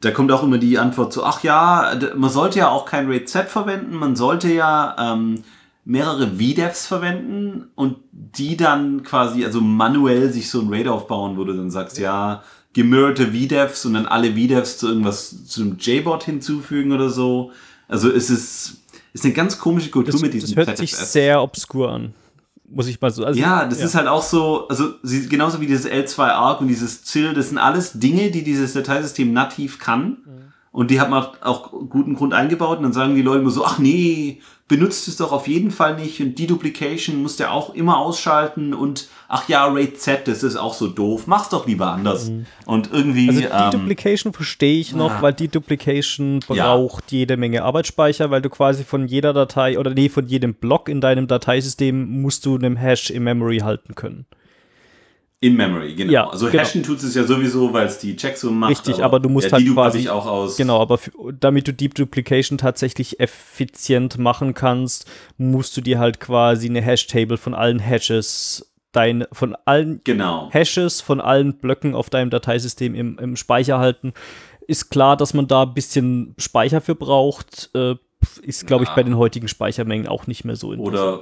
da 0.00 0.10
kommt 0.10 0.32
auch 0.32 0.42
immer 0.42 0.58
die 0.58 0.78
Antwort 0.78 1.12
so, 1.12 1.24
ach 1.24 1.42
ja, 1.42 1.92
man 2.16 2.30
sollte 2.30 2.60
ja 2.60 2.70
auch 2.70 2.86
kein 2.86 3.06
RAID 3.08 3.28
Z 3.28 3.48
verwenden, 3.48 3.96
man 3.96 4.16
sollte 4.16 4.52
ja 4.52 4.96
ähm, 4.98 5.42
mehrere 5.84 6.28
VDEVs 6.38 6.86
verwenden 6.86 7.70
und 7.74 7.96
die 8.12 8.56
dann 8.56 9.02
quasi, 9.02 9.44
also 9.44 9.60
manuell 9.60 10.32
sich 10.32 10.48
so 10.48 10.60
ein 10.60 10.68
RAID 10.72 10.88
aufbauen, 10.88 11.36
wo 11.36 11.44
du 11.44 11.52
dann 11.52 11.70
sagst, 11.70 11.98
ja, 11.98 12.42
gemirrte 12.72 13.32
VDEVs 13.32 13.84
und 13.86 13.94
dann 13.94 14.06
alle 14.06 14.32
VDEVs 14.32 14.78
zu 14.78 14.88
irgendwas, 14.88 15.46
zu 15.46 15.62
einem 15.62 15.76
JBot 15.78 16.24
hinzufügen 16.24 16.92
oder 16.92 17.10
so. 17.10 17.52
Also 17.88 18.10
es 18.10 18.30
ist, 18.30 18.82
ist 19.12 19.24
eine 19.24 19.34
ganz 19.34 19.58
komische 19.58 19.90
Kultur 19.90 20.12
das, 20.12 20.22
mit 20.22 20.32
diesem 20.32 20.54
Das 20.54 20.66
hört 20.66 20.78
ZFS. 20.78 20.78
sich 20.78 20.96
sehr 20.96 21.42
obskur 21.42 21.90
an 21.90 22.14
muss 22.70 22.86
ich 22.86 23.00
mal 23.00 23.10
so. 23.10 23.24
Also, 23.24 23.38
ja, 23.38 23.64
das 23.64 23.80
ja. 23.80 23.86
ist 23.86 23.94
halt 23.94 24.06
auch 24.06 24.22
so, 24.22 24.68
also 24.68 24.94
sie, 25.02 25.28
genauso 25.28 25.60
wie 25.60 25.66
dieses 25.66 25.90
L2 25.90 26.22
Arc 26.22 26.60
und 26.60 26.68
dieses 26.68 27.04
ZIL, 27.04 27.34
das 27.34 27.48
sind 27.48 27.58
alles 27.58 27.92
Dinge, 27.94 28.30
die 28.30 28.44
dieses 28.44 28.72
Dateisystem 28.72 29.32
nativ 29.32 29.78
kann. 29.78 30.18
Mhm. 30.24 30.52
Und 30.72 30.90
die 30.90 31.00
hat 31.00 31.10
man 31.10 31.26
auch 31.40 31.72
guten 31.72 32.14
Grund 32.14 32.32
eingebaut. 32.32 32.78
Und 32.78 32.84
dann 32.84 32.92
sagen 32.92 33.16
die 33.16 33.22
Leute 33.22 33.40
immer 33.40 33.50
so, 33.50 33.64
ach 33.64 33.78
nee, 33.78 34.40
benutzt 34.70 35.08
es 35.08 35.16
doch 35.16 35.32
auf 35.32 35.48
jeden 35.48 35.72
Fall 35.72 35.96
nicht. 35.96 36.20
Und 36.20 36.38
Deduplication 36.38 37.20
musst 37.20 37.40
du 37.40 37.50
auch 37.50 37.74
immer 37.74 37.98
ausschalten. 37.98 38.72
Und 38.72 39.08
ach 39.28 39.48
ja, 39.48 39.66
RAID 39.66 40.00
Z, 40.00 40.28
das 40.28 40.44
ist 40.44 40.54
auch 40.54 40.74
so 40.74 40.86
doof. 40.86 41.26
Mach's 41.26 41.48
doch 41.48 41.66
lieber 41.66 41.88
anders. 41.88 42.30
Mhm. 42.30 42.46
Und 42.66 42.90
irgendwie. 42.92 43.28
Also 43.50 43.70
Deduplication 43.72 44.30
ähm, 44.30 44.34
verstehe 44.34 44.80
ich 44.80 44.94
noch, 44.94 45.10
ja. 45.10 45.22
weil 45.22 45.32
Deduplication 45.32 46.38
braucht 46.46 47.10
ja. 47.10 47.18
jede 47.18 47.36
Menge 47.36 47.64
Arbeitsspeicher, 47.64 48.30
weil 48.30 48.42
du 48.42 48.48
quasi 48.48 48.84
von 48.84 49.08
jeder 49.08 49.32
Datei 49.32 49.76
oder 49.76 49.92
nee, 49.92 50.08
von 50.08 50.28
jedem 50.28 50.54
Block 50.54 50.88
in 50.88 51.00
deinem 51.00 51.26
Dateisystem 51.26 52.22
musst 52.22 52.46
du 52.46 52.54
einem 52.54 52.76
Hash 52.76 53.10
im 53.10 53.24
Memory 53.24 53.58
halten 53.58 53.96
können. 53.96 54.24
In 55.42 55.56
Memory, 55.56 55.94
genau. 55.94 56.12
Ja, 56.12 56.28
also 56.28 56.50
genau. 56.50 56.62
hashen 56.62 56.82
tut 56.82 57.02
es 57.02 57.14
ja 57.14 57.24
sowieso, 57.24 57.72
weil 57.72 57.86
es 57.86 57.96
die 57.98 58.14
Checksum 58.14 58.58
macht. 58.58 58.72
Richtig, 58.72 58.96
aber, 58.96 59.04
aber 59.04 59.20
du 59.20 59.30
musst 59.30 59.46
ja, 59.46 59.52
halt 59.52 59.66
quasi 59.72 60.06
auch 60.10 60.26
aus. 60.26 60.58
Genau, 60.58 60.78
aber 60.82 60.98
damit 61.40 61.66
du 61.66 61.72
Deep 61.72 61.94
Duplication 61.94 62.58
tatsächlich 62.58 63.20
effizient 63.20 64.18
machen 64.18 64.52
kannst, 64.52 65.10
musst 65.38 65.74
du 65.78 65.80
dir 65.80 65.98
halt 65.98 66.20
quasi 66.20 66.68
eine 66.68 66.82
Hash-Table 66.82 67.38
von 67.38 67.54
allen 67.54 67.78
Hashes 67.78 68.70
dein, 68.92 69.24
von 69.32 69.56
allen 69.64 70.02
Genau. 70.04 70.50
Hashes, 70.52 71.00
von 71.00 71.22
allen 71.22 71.54
Blöcken 71.56 71.94
auf 71.94 72.10
deinem 72.10 72.28
Dateisystem 72.28 72.94
im, 72.94 73.18
im 73.18 73.36
Speicher 73.36 73.78
halten. 73.78 74.12
Ist 74.66 74.90
klar, 74.90 75.16
dass 75.16 75.32
man 75.32 75.46
da 75.46 75.62
ein 75.62 75.72
bisschen 75.72 76.34
Speicher 76.36 76.82
für 76.82 76.94
braucht. 76.94 77.70
Äh, 77.74 77.94
ist, 78.42 78.66
glaube 78.66 78.84
ich, 78.84 78.90
Ja. 78.90 78.96
bei 78.96 79.02
den 79.04 79.16
heutigen 79.16 79.48
Speichermengen 79.48 80.06
auch 80.06 80.26
nicht 80.26 80.44
mehr 80.44 80.56
so 80.56 80.72
interessant. 80.72 80.98
oder 80.98 81.20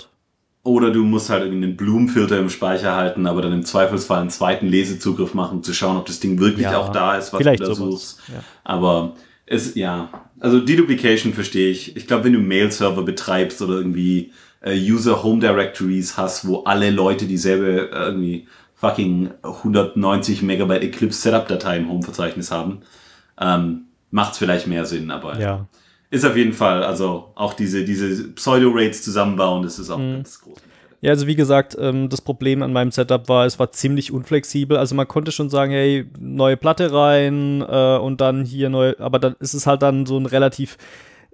du 0.65 1.05
musst 1.05 1.31
halt 1.31 1.45
irgendwie 1.45 1.65
einen 1.65 1.77
Blumenfilter 1.77 2.39
im 2.39 2.51
Speicher 2.51 2.95
halten, 2.95 3.27
aber 3.27 3.43
dann 3.43 3.53
im 3.53 3.65
Zweifelsfall 3.65 4.21
einen 4.21 4.31
zweiten 4.31 4.67
Lesezugriff 4.67 5.35
machen, 5.35 5.59
um 5.59 5.63
zu 5.63 5.73
schauen, 5.73 5.97
ob 5.97 6.07
das 6.07 6.21
Ding 6.21 6.39
wirklich 6.41 6.65
Ja, 6.65 6.79
auch 6.79 6.91
da 6.91 7.17
ist, 7.17 7.33
was 7.33 7.43
du 7.43 7.57
da 7.57 7.65
sowas, 7.75 7.79
suchst. 7.79 8.21
ja. 8.29 8.43
Aber 8.65 9.15
es, 9.47 9.75
ja, 9.75 10.11
also 10.41 10.61
Deduplication 10.61 11.33
verstehe 11.33 11.71
ich. 11.71 11.97
Ich 11.97 12.07
glaube, 12.07 12.25
wenn 12.25 12.35
du 12.35 12.41
Mail-Server 12.41 13.03
betreibst 13.03 13.63
oder 13.63 13.75
irgendwie 13.75 14.33
äh, 14.61 14.77
User 14.77 15.23
Home 15.23 15.41
Directories 15.41 16.17
hast, 16.17 16.47
wo 16.47 16.65
alle 16.65 16.91
Leute 16.91 17.27
dieselbe 17.27 17.91
äh, 17.91 18.05
irgendwie 18.07 18.47
fucking 18.75 19.31
190 19.43 20.43
Megabyte 20.43 20.83
Eclipse 20.83 21.21
Setup-Datei 21.23 21.79
im 21.79 21.89
Home-Verzeichnis 21.89 22.51
haben, 22.51 22.81
ähm, 23.41 23.87
macht 24.11 24.33
es 24.33 24.39
vielleicht 24.39 24.67
mehr 24.67 24.85
Sinn, 24.85 25.11
aber 25.11 25.39
Ja. 25.41 25.67
Ist 26.11 26.25
auf 26.25 26.37
jeden 26.37 26.53
Fall, 26.53 26.83
also 26.83 27.33
auch 27.35 27.55
diese, 27.55 27.85
diese 27.85 28.29
Pseudo-Rates 28.33 29.03
zusammenbauen, 29.03 29.63
das 29.63 29.79
ist 29.79 29.91
auch 29.91 29.99
Mhm. 29.99 30.15
ganz 30.15 30.41
groß. 30.41 30.59
Ja, 31.01 31.11
also 31.11 31.29
wie 31.29 31.37
gesagt, 31.37 31.77
ähm, 31.79 32.09
das 32.09 32.21
Problem 32.21 32.61
an 32.63 32.73
meinem 32.73 32.91
Setup 32.91 33.29
war, 33.29 33.47
es 33.47 33.59
war 33.61 33.71
ziemlich 33.71 34.11
unflexibel. 34.11 34.77
Also 34.77 34.97
man 34.97 35.07
konnte 35.07 35.31
schon 35.31 35.49
sagen, 35.49 35.71
hey, 35.71 36.11
neue 36.19 36.57
Platte 36.57 36.93
rein 36.93 37.61
äh, 37.63 37.99
und 37.99 38.21
dann 38.21 38.45
hier 38.45 38.69
neu, 38.69 38.95
aber 38.99 39.21
dann 39.21 39.37
ist 39.39 39.55
es 39.55 39.67
halt 39.67 39.83
dann 39.83 40.07
so 40.07 40.19
ein 40.19 40.27
relativ 40.27 40.77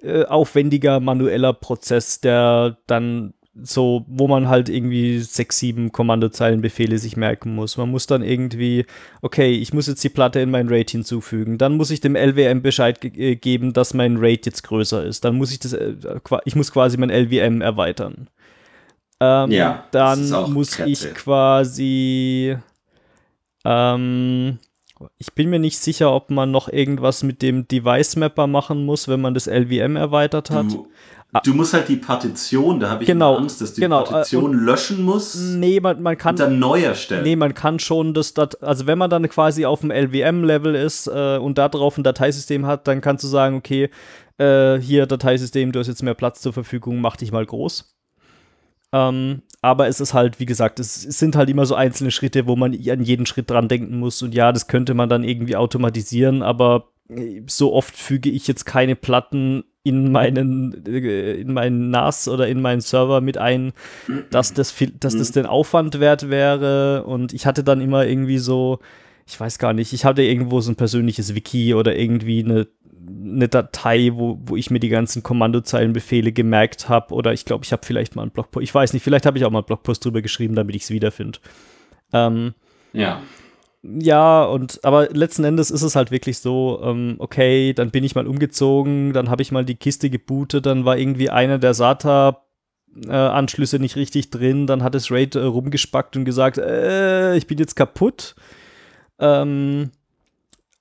äh, 0.03 0.25
aufwendiger 0.25 1.01
manueller 1.01 1.55
Prozess, 1.55 2.21
der 2.21 2.77
dann 2.87 3.33
so, 3.63 4.05
wo 4.09 4.27
man 4.27 4.49
halt 4.49 4.69
irgendwie 4.69 5.19
sechs, 5.21 5.59
sieben 5.59 5.93
Kommandozeilenbefehle 5.93 6.99
sich 6.99 7.17
merken 7.17 7.55
muss. 7.55 7.77
Man 7.77 7.91
muss 7.91 8.07
dann 8.07 8.23
irgendwie, 8.23 8.85
okay, 9.23 9.53
ich 9.53 9.73
muss 9.73 9.87
jetzt 9.87 10.03
die 10.03 10.09
Platte 10.09 10.41
in 10.41 10.51
mein 10.51 10.69
RAID 10.69 10.91
hinzufügen. 10.91 11.57
Dann 11.59 11.77
muss 11.77 11.91
ich 11.91 12.01
dem 12.01 12.17
LWM 12.17 12.63
Bescheid 12.63 13.01
ge 13.01 13.13
äh, 13.17 13.37
geben, 13.37 13.73
dass 13.73 13.95
mein 13.95 14.17
RAID 14.17 14.47
jetzt 14.47 14.63
größer 14.65 15.05
ist. 15.05 15.25
Dann 15.25 15.37
muss 15.37 15.53
ich 15.53 15.61
das, 15.61 15.73
äh, 15.73 15.95
ich 16.45 16.57
muss 16.57 16.73
quasi 16.73 16.97
mein 16.97 17.11
LWM 17.11 17.61
erweitern. 17.61 18.29
Ähm, 19.21 19.51
Ja, 19.53 19.85
das 19.93 20.19
ist 20.19 20.33
dann 20.33 20.53
muss 20.53 20.73
Kretze. 20.73 20.91
ich 21.11 21.15
quasi, 21.15 22.57
ähm, 23.65 24.59
ich 25.19 25.33
bin 25.35 25.51
mir 25.51 25.59
nicht 25.59 25.79
sicher, 25.79 26.13
ob 26.13 26.31
man 26.31 26.51
noch 26.51 26.69
irgendwas 26.69 27.23
mit 27.23 27.43
dem 27.43 27.67
Device 27.67 28.17
Mapper 28.17 28.47
machen 28.47 28.85
muss, 28.85 29.09
wenn 29.09 29.21
man 29.21 29.35
das 29.35 29.47
LWM 29.47 29.97
erweitert 29.97 30.51
hat. 30.51 30.73
Du, 30.73 30.89
du 31.43 31.55
musst 31.55 31.75
halt 31.75 31.89
die 31.89 31.97
Partition, 31.97 32.79
da 32.79 32.91
habe 32.91 33.03
ich 33.03 33.07
Genau, 33.09 33.37
Angst, 33.37 33.61
dass 33.61 33.75
du 33.75 33.81
genau, 33.81 34.03
die 34.03 34.09
äh, 34.09 34.13
Partition 34.13 34.55
löschen 34.55 35.03
musst 35.03 35.37
Nee, 35.37 35.81
man, 35.81 36.01
man 36.01 36.17
kann 36.17 36.35
und 36.35 36.41
dann 36.41 36.59
neu 36.59 36.83
erstellen. 36.83 37.25
Nee, 37.25 37.37
man 37.37 37.55
kann 37.55 37.79
schon 37.79 38.15
das, 38.15 38.35
Dat 38.35 38.63
also 38.63 38.87
wenn 38.87 38.99
man 38.99 39.11
dann 39.11 39.29
quasi 39.29 39.65
auf 39.65 39.81
dem 39.81 39.91
LWM-Level 39.91 40.75
ist 40.75 41.09
äh, 41.09 41.39
und 41.39 41.59
da 41.59 41.69
drauf 41.69 41.99
ein 41.99 42.05
Dateisystem 42.05 42.67
hat, 42.67 42.87
dann 42.87 43.01
kannst 43.01 43.25
du 43.25 43.29
sagen, 43.29 43.57
okay, 43.57 43.91
äh, 44.39 44.79
hier 44.79 45.07
Dateisystem, 45.07 45.73
du 45.73 45.81
hast 45.81 45.89
jetzt 45.89 46.03
mehr 46.03 46.15
Platz 46.15 46.41
zur 46.41 46.53
Verfügung, 46.53 47.01
mach 47.01 47.17
dich 47.17 47.33
mal 47.33 47.45
groß. 47.45 47.94
Ähm, 48.95 49.43
aber 49.61 49.89
es 49.89 49.99
ist 49.99 50.15
halt, 50.15 50.39
wie 50.39 50.47
gesagt, 50.47 50.79
es, 50.79 51.05
es 51.05 51.19
sind 51.19 51.35
halt 51.35 51.51
immer 51.51 51.67
so 51.67 51.75
einzelne 51.75 52.13
Schritte, 52.13 52.47
wo 52.47 52.55
man 52.55 52.73
an 52.73 53.03
jeden 53.03 53.27
Schritt 53.27 53.51
dran 53.51 53.67
denken 53.67 53.99
muss. 53.99 54.23
Und 54.23 54.35
ja, 54.35 54.53
das 54.53 54.69
könnte 54.69 54.95
man 54.95 55.09
dann 55.09 55.25
irgendwie 55.25 55.57
automatisieren, 55.57 56.43
aber 56.43 56.91
äh, 57.09 57.43
so 57.49 57.73
oft 57.73 57.97
füge 57.97 58.31
ich 58.31 58.47
jetzt 58.47 58.67
keine 58.67 58.95
Platten 58.95 59.65
in 59.83 60.13
meinen, 60.13 60.87
äh, 60.87 61.33
in 61.41 61.53
meinen 61.53 61.91
NAS 61.91 62.29
oder 62.29 62.47
in 62.47 62.63
meinen 62.63 62.83
Server 62.83 63.21
mit 63.21 63.37
ein, 63.37 63.73
dass 64.31 64.55
das, 64.55 64.71
viel, 64.71 64.93
dass 65.01 65.17
das 65.17 65.33
den 65.33 65.47
Aufwand 65.47 65.99
wert 65.99 66.31
wäre. 66.31 67.03
Und 67.05 67.33
ich 67.33 67.47
hatte 67.47 67.65
dann 67.65 67.81
immer 67.81 68.07
irgendwie 68.07 68.39
so, 68.39 68.79
ich 69.27 69.41
weiß 69.41 69.59
gar 69.59 69.73
nicht, 69.73 69.93
ich 69.93 70.05
hatte 70.05 70.23
irgendwo 70.23 70.61
so 70.61 70.71
ein 70.71 70.77
persönliches 70.77 71.35
Wiki 71.35 71.75
oder 71.75 71.97
irgendwie 71.97 72.45
eine, 72.45 72.69
eine 73.07 73.49
Datei, 73.49 74.11
wo, 74.15 74.39
wo 74.45 74.57
ich 74.57 74.71
mir 74.71 74.81
die 74.81 74.89
ganzen 74.89 75.23
Kommandozeilenbefehle 75.23 76.33
gemerkt 76.33 76.89
habe. 76.89 77.15
Oder 77.15 77.33
ich 77.33 77.45
glaube, 77.45 77.65
ich 77.65 77.73
habe 77.73 77.85
vielleicht 77.85 78.17
mal 78.17 78.23
einen 78.23 78.31
Blogpost, 78.31 78.63
ich 78.63 78.75
weiß 78.75 78.93
nicht, 78.93 79.03
vielleicht 79.03 79.27
habe 79.27 79.39
ich 79.39 79.45
auch 79.45 79.51
mal 79.51 79.59
einen 79.59 79.67
Blogpost 79.67 80.05
drüber 80.05 80.23
geschrieben, 80.23 80.55
damit 80.55 80.77
ich 80.77 80.83
es 80.83 80.91
wiederfinde. 80.91 81.39
Ähm, 82.13 82.55
Ja. 82.93 83.23
ja, 83.83 84.45
und 84.45 84.81
aber 84.85 85.09
letzten 85.11 85.45
Endes 85.45 85.71
ist 85.71 85.83
es 85.83 85.97
halt 85.97 86.11
wirklich 86.11 86.39
so, 86.39 86.81
ähm, 86.83 87.17
okay, 87.19 87.73
dann 87.75 87.91
bin 87.91 88.05
ich 88.05 88.15
mal 88.15 88.27
umgezogen, 88.27 89.13
dann 89.13 89.31
habe 89.31 89.43
ich 89.43 89.53
mal 89.53 89.65
die 89.65 89.75
Kiste 89.75 90.11
gebootet, 90.11 90.67
dann 90.67 90.85
war 90.85 90.97
irgendwie 90.97 91.31
einer 91.31 91.59
der 91.59 91.75
SATA-Anschlüsse 91.75 93.79
nicht 93.79 93.97
richtig 93.97 94.31
drin, 94.31 94.67
dann 94.67 94.83
hat 94.83 94.95
es 94.95 95.11
RAID 95.11 95.35
äh, 95.35 95.41
rumgespackt 95.41 96.17
und 96.17 96.25
gesagt, 96.25 96.59
äh, 96.59 97.37
ich 97.37 97.47
bin 97.47 97.59
jetzt 97.59 97.75
kaputt. 97.75 98.35
Ähm, 99.19 99.91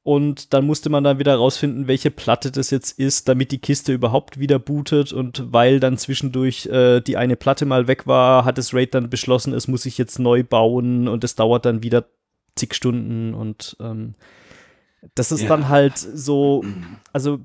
und 0.04 0.54
dann 0.54 0.66
musste 0.66 0.90
man 0.90 1.06
dann 1.06 1.18
wieder 1.18 1.36
rausfinden, 1.36 1.88
welche 1.88 2.12
Platte 2.12 2.52
das 2.52 2.72
jetzt 2.72 3.00
ist, 3.00 3.30
damit 3.30 3.52
die 3.52 3.60
Kiste 3.60 3.94
überhaupt 3.94 4.38
wieder 4.38 4.60
bootet. 4.60 5.14
Und 5.14 5.54
weil 5.54 5.80
dann 5.80 5.98
zwischendurch 5.98 6.66
äh, 6.66 7.00
die 7.00 7.16
eine 7.16 7.38
Platte 7.38 7.66
mal 7.66 7.88
weg 7.88 8.06
war, 8.06 8.44
hat 8.44 8.58
das 8.58 8.74
RAID 8.74 8.94
dann 8.94 9.10
beschlossen, 9.10 9.54
es 9.54 9.70
muss 9.70 9.84
sich 9.84 9.98
jetzt 9.98 10.20
neu 10.20 10.44
bauen 10.44 11.08
und 11.08 11.24
es 11.24 11.36
dauert 11.36 11.66
dann 11.66 11.84
wieder 11.84 12.06
zig 12.58 12.74
Stunden. 12.74 13.34
Und 13.34 13.78
ähm, 13.80 14.16
das 15.16 15.32
ist 15.32 15.44
Ja. 15.44 15.48
dann 15.48 15.70
halt 15.70 15.98
so, 15.98 16.66
also 17.14 17.40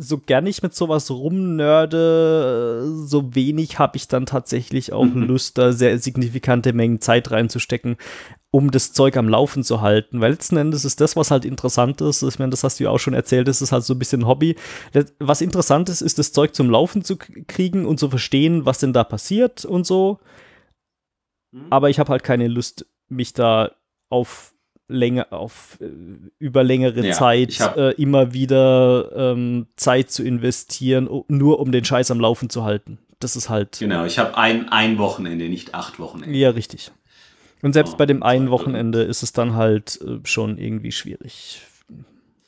so 0.00 0.18
gern 0.18 0.46
ich 0.46 0.62
mit 0.62 0.74
sowas 0.74 1.10
rumnörde, 1.10 2.90
so 3.06 3.34
wenig 3.34 3.78
habe 3.78 3.96
ich 3.98 4.08
dann 4.08 4.24
tatsächlich 4.26 4.92
auch 4.92 5.04
Mhm. 5.04 5.24
Lust, 5.24 5.58
da 5.58 5.72
sehr 5.72 5.98
signifikante 5.98 6.72
Mengen 6.72 7.00
Zeit 7.00 7.30
reinzustecken, 7.30 7.96
um 8.50 8.70
das 8.70 8.92
Zeug 8.92 9.16
am 9.16 9.28
Laufen 9.28 9.62
zu 9.62 9.80
halten. 9.82 10.20
Weil 10.20 10.32
letzten 10.32 10.56
Endes 10.56 10.84
ist 10.84 11.00
das, 11.00 11.16
was 11.16 11.30
halt 11.30 11.44
interessant 11.44 12.00
ist, 12.00 12.22
ich 12.22 12.38
meine, 12.38 12.50
das 12.50 12.64
hast 12.64 12.80
du 12.80 12.84
ja 12.84 12.90
auch 12.90 12.98
schon 12.98 13.14
erzählt, 13.14 13.46
das 13.46 13.60
ist 13.60 13.72
halt 13.72 13.84
so 13.84 13.94
ein 13.94 13.98
bisschen 13.98 14.26
Hobby. 14.26 14.56
Was 15.18 15.42
interessant 15.42 15.88
ist, 15.88 16.00
ist 16.00 16.18
das 16.18 16.32
Zeug 16.32 16.54
zum 16.54 16.70
Laufen 16.70 17.04
zu 17.04 17.16
kriegen 17.16 17.84
und 17.84 18.00
zu 18.00 18.08
verstehen, 18.08 18.64
was 18.64 18.78
denn 18.78 18.92
da 18.92 19.04
passiert 19.04 19.64
und 19.64 19.86
so. 19.86 20.18
Mhm. 21.52 21.66
Aber 21.70 21.90
ich 21.90 21.98
habe 21.98 22.10
halt 22.10 22.24
keine 22.24 22.48
Lust, 22.48 22.86
mich 23.08 23.34
da 23.34 23.72
auf 24.08 24.54
Länge, 24.90 25.32
auf 25.32 25.78
äh, 25.80 25.86
über 26.38 26.62
längere 26.62 27.06
Ja, 27.06 27.12
Zeit 27.12 27.58
äh, 27.76 27.90
immer 27.92 28.32
wieder 28.32 29.10
ähm, 29.14 29.66
Zeit 29.76 30.10
zu 30.10 30.22
investieren, 30.22 31.08
nur 31.28 31.60
um 31.60 31.72
den 31.72 31.84
Scheiß 31.84 32.10
am 32.10 32.20
Laufen 32.20 32.50
zu 32.50 32.64
halten. 32.64 32.98
Das 33.18 33.36
ist 33.36 33.48
halt 33.48 33.78
Genau, 33.78 34.04
ich 34.04 34.18
habe 34.18 34.36
ein, 34.36 34.68
ein 34.70 34.98
Wochenende, 34.98 35.48
nicht 35.48 35.74
acht 35.74 35.98
Wochenende. 35.98 36.36
ja 36.36 36.50
richtig. 36.50 36.90
Und 37.62 37.74
selbst 37.74 37.94
Oh, 37.94 37.96
bei 37.98 38.06
dem 38.06 38.22
einen 38.22 38.50
Wochenende 38.50 39.02
ist 39.02 39.22
es 39.22 39.32
dann 39.32 39.54
halt 39.54 40.00
äh, 40.02 40.18
schon 40.24 40.56
irgendwie 40.58 40.92
schwierig. 40.92 41.60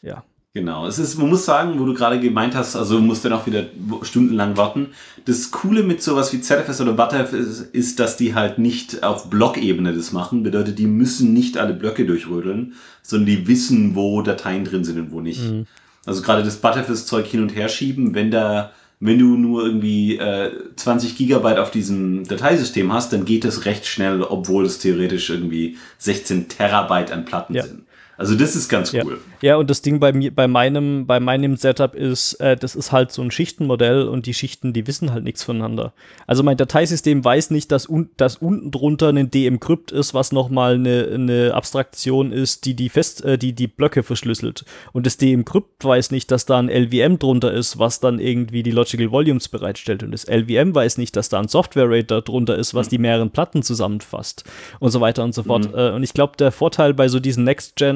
Ja. 0.00 0.24
Genau, 0.54 0.86
es 0.86 0.98
ist, 0.98 1.16
man 1.18 1.30
muss 1.30 1.46
sagen, 1.46 1.80
wo 1.80 1.86
du 1.86 1.94
gerade 1.94 2.20
gemeint 2.20 2.54
hast, 2.54 2.76
also 2.76 2.96
du 2.96 3.02
musst 3.02 3.24
dann 3.24 3.32
auch 3.32 3.46
wieder 3.46 3.64
stundenlang 4.02 4.58
warten. 4.58 4.88
Das 5.24 5.50
Coole 5.50 5.82
mit 5.82 6.02
sowas 6.02 6.30
wie 6.34 6.42
ZFS 6.42 6.82
oder 6.82 6.92
ButterF 6.92 7.32
ist, 7.32 7.60
ist, 7.72 7.98
dass 7.98 8.18
die 8.18 8.34
halt 8.34 8.58
nicht 8.58 9.02
auf 9.02 9.30
Blockebene 9.30 9.94
das 9.94 10.12
machen. 10.12 10.42
Bedeutet, 10.42 10.78
die 10.78 10.86
müssen 10.86 11.32
nicht 11.32 11.56
alle 11.56 11.72
Blöcke 11.72 12.04
durchrödeln, 12.04 12.74
sondern 13.02 13.26
die 13.26 13.48
wissen, 13.48 13.94
wo 13.94 14.20
Dateien 14.20 14.66
drin 14.66 14.84
sind 14.84 14.98
und 14.98 15.10
wo 15.10 15.22
nicht. 15.22 15.42
Mhm. 15.42 15.66
Also 16.04 16.20
gerade 16.20 16.42
das 16.42 16.56
ButterFS-Zeug 16.56 17.24
hin 17.26 17.40
und 17.40 17.56
her 17.56 17.70
schieben, 17.70 18.14
wenn 18.14 18.30
da, 18.30 18.72
wenn 19.00 19.18
du 19.18 19.38
nur 19.38 19.64
irgendwie 19.64 20.18
äh, 20.18 20.50
20 20.76 21.16
Gigabyte 21.16 21.60
auf 21.60 21.70
diesem 21.70 22.24
Dateisystem 22.24 22.92
hast, 22.92 23.14
dann 23.14 23.24
geht 23.24 23.46
das 23.46 23.64
recht 23.64 23.86
schnell, 23.86 24.20
obwohl 24.22 24.66
es 24.66 24.80
theoretisch 24.80 25.30
irgendwie 25.30 25.78
16 25.96 26.48
Terabyte 26.48 27.10
an 27.10 27.24
Platten 27.24 27.54
Ja. 27.54 27.62
sind. 27.62 27.84
Also 28.18 28.34
das 28.34 28.54
ist 28.54 28.68
ganz 28.68 28.92
Ja. 28.92 29.04
cool. 29.04 29.18
ja, 29.40 29.56
und 29.56 29.68
das 29.70 29.82
Ding 29.82 29.98
bei 29.98 30.12
mir, 30.12 30.32
bei 30.34 30.46
meinem, 30.46 31.06
bei 31.06 31.18
meinem 31.18 31.56
Setup 31.56 31.94
ist, 31.94 32.34
äh, 32.34 32.56
das 32.56 32.76
ist 32.76 32.92
halt 32.92 33.10
so 33.10 33.22
ein 33.22 33.30
Schichtenmodell 33.30 34.02
und 34.06 34.26
die 34.26 34.34
Schichten, 34.34 34.72
die 34.72 34.86
wissen 34.86 35.12
halt 35.12 35.24
nichts 35.24 35.42
voneinander. 35.42 35.92
Also 36.26 36.42
mein 36.42 36.56
Dateisystem 36.56 37.24
weiß 37.24 37.50
nicht, 37.50 37.72
dass, 37.72 37.88
un 37.88 38.10
dass 38.16 38.36
unten 38.36 38.70
drunter 38.70 39.08
ein 39.08 39.30
DM-Crypt 39.30 39.90
ist, 39.92 40.14
was 40.14 40.30
nochmal 40.30 40.74
eine, 40.74 41.08
eine 41.12 41.54
Abstraktion 41.54 42.32
ist, 42.32 42.64
die 42.66 42.74
die 42.74 42.88
fest, 42.90 43.24
äh, 43.24 43.38
die 43.38 43.54
die 43.54 43.66
Blöcke 43.66 44.02
verschlüsselt. 44.02 44.64
Und 44.92 45.06
das 45.06 45.16
DM-Crypt 45.16 45.84
weiß 45.84 46.10
nicht, 46.10 46.30
dass 46.30 46.46
da 46.46 46.58
ein 46.58 46.68
LVM 46.68 47.18
drunter 47.18 47.52
ist, 47.52 47.78
was 47.78 47.98
dann 48.00 48.18
irgendwie 48.20 48.62
die 48.62 48.70
Logical 48.70 49.10
Volumes 49.10 49.48
bereitstellt. 49.48 50.02
Und 50.02 50.12
das 50.12 50.26
LVM 50.28 50.74
weiß 50.74 50.98
nicht, 50.98 51.16
dass 51.16 51.28
da 51.28 51.40
ein 51.40 51.48
Software-Rate 51.48 52.22
drunter 52.22 52.56
ist, 52.56 52.74
was 52.74 52.88
die 52.88 52.98
mehreren 52.98 53.30
Platten 53.30 53.62
zusammenfasst. 53.62 54.44
Und 54.78 54.90
so 54.90 55.00
weiter 55.00 55.24
und 55.24 55.34
so 55.34 55.42
fort. 55.42 55.70
Äh, 55.74 55.90
und 55.90 56.02
ich 56.02 56.12
glaube, 56.12 56.36
der 56.36 56.52
Vorteil 56.52 56.94
bei 56.94 57.08
so 57.08 57.18
diesen 57.18 57.44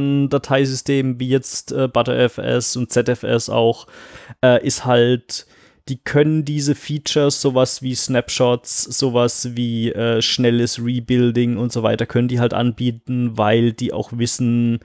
Next-Gen-Dateisystemen 0.06 1.20
wie 1.20 1.28
jetzt 1.28 1.72
äh, 1.72 1.88
ButterFS 1.88 2.76
und 2.76 2.90
ZFS 2.90 3.48
auch, 3.48 3.86
äh, 4.42 4.64
ist 4.64 4.84
halt, 4.84 5.46
die 5.88 5.98
können 5.98 6.44
diese 6.44 6.74
Features, 6.74 7.40
sowas 7.40 7.82
wie 7.82 7.94
Snapshots, 7.94 8.84
sowas 8.84 9.56
wie 9.56 9.92
äh, 9.92 10.20
schnelles 10.22 10.82
Rebuilding 10.84 11.56
und 11.56 11.72
so 11.72 11.82
weiter, 11.82 12.06
können 12.06 12.28
die 12.28 12.40
halt 12.40 12.54
anbieten, 12.54 13.36
weil 13.36 13.72
die 13.72 13.92
auch 13.92 14.10
wissen, 14.12 14.80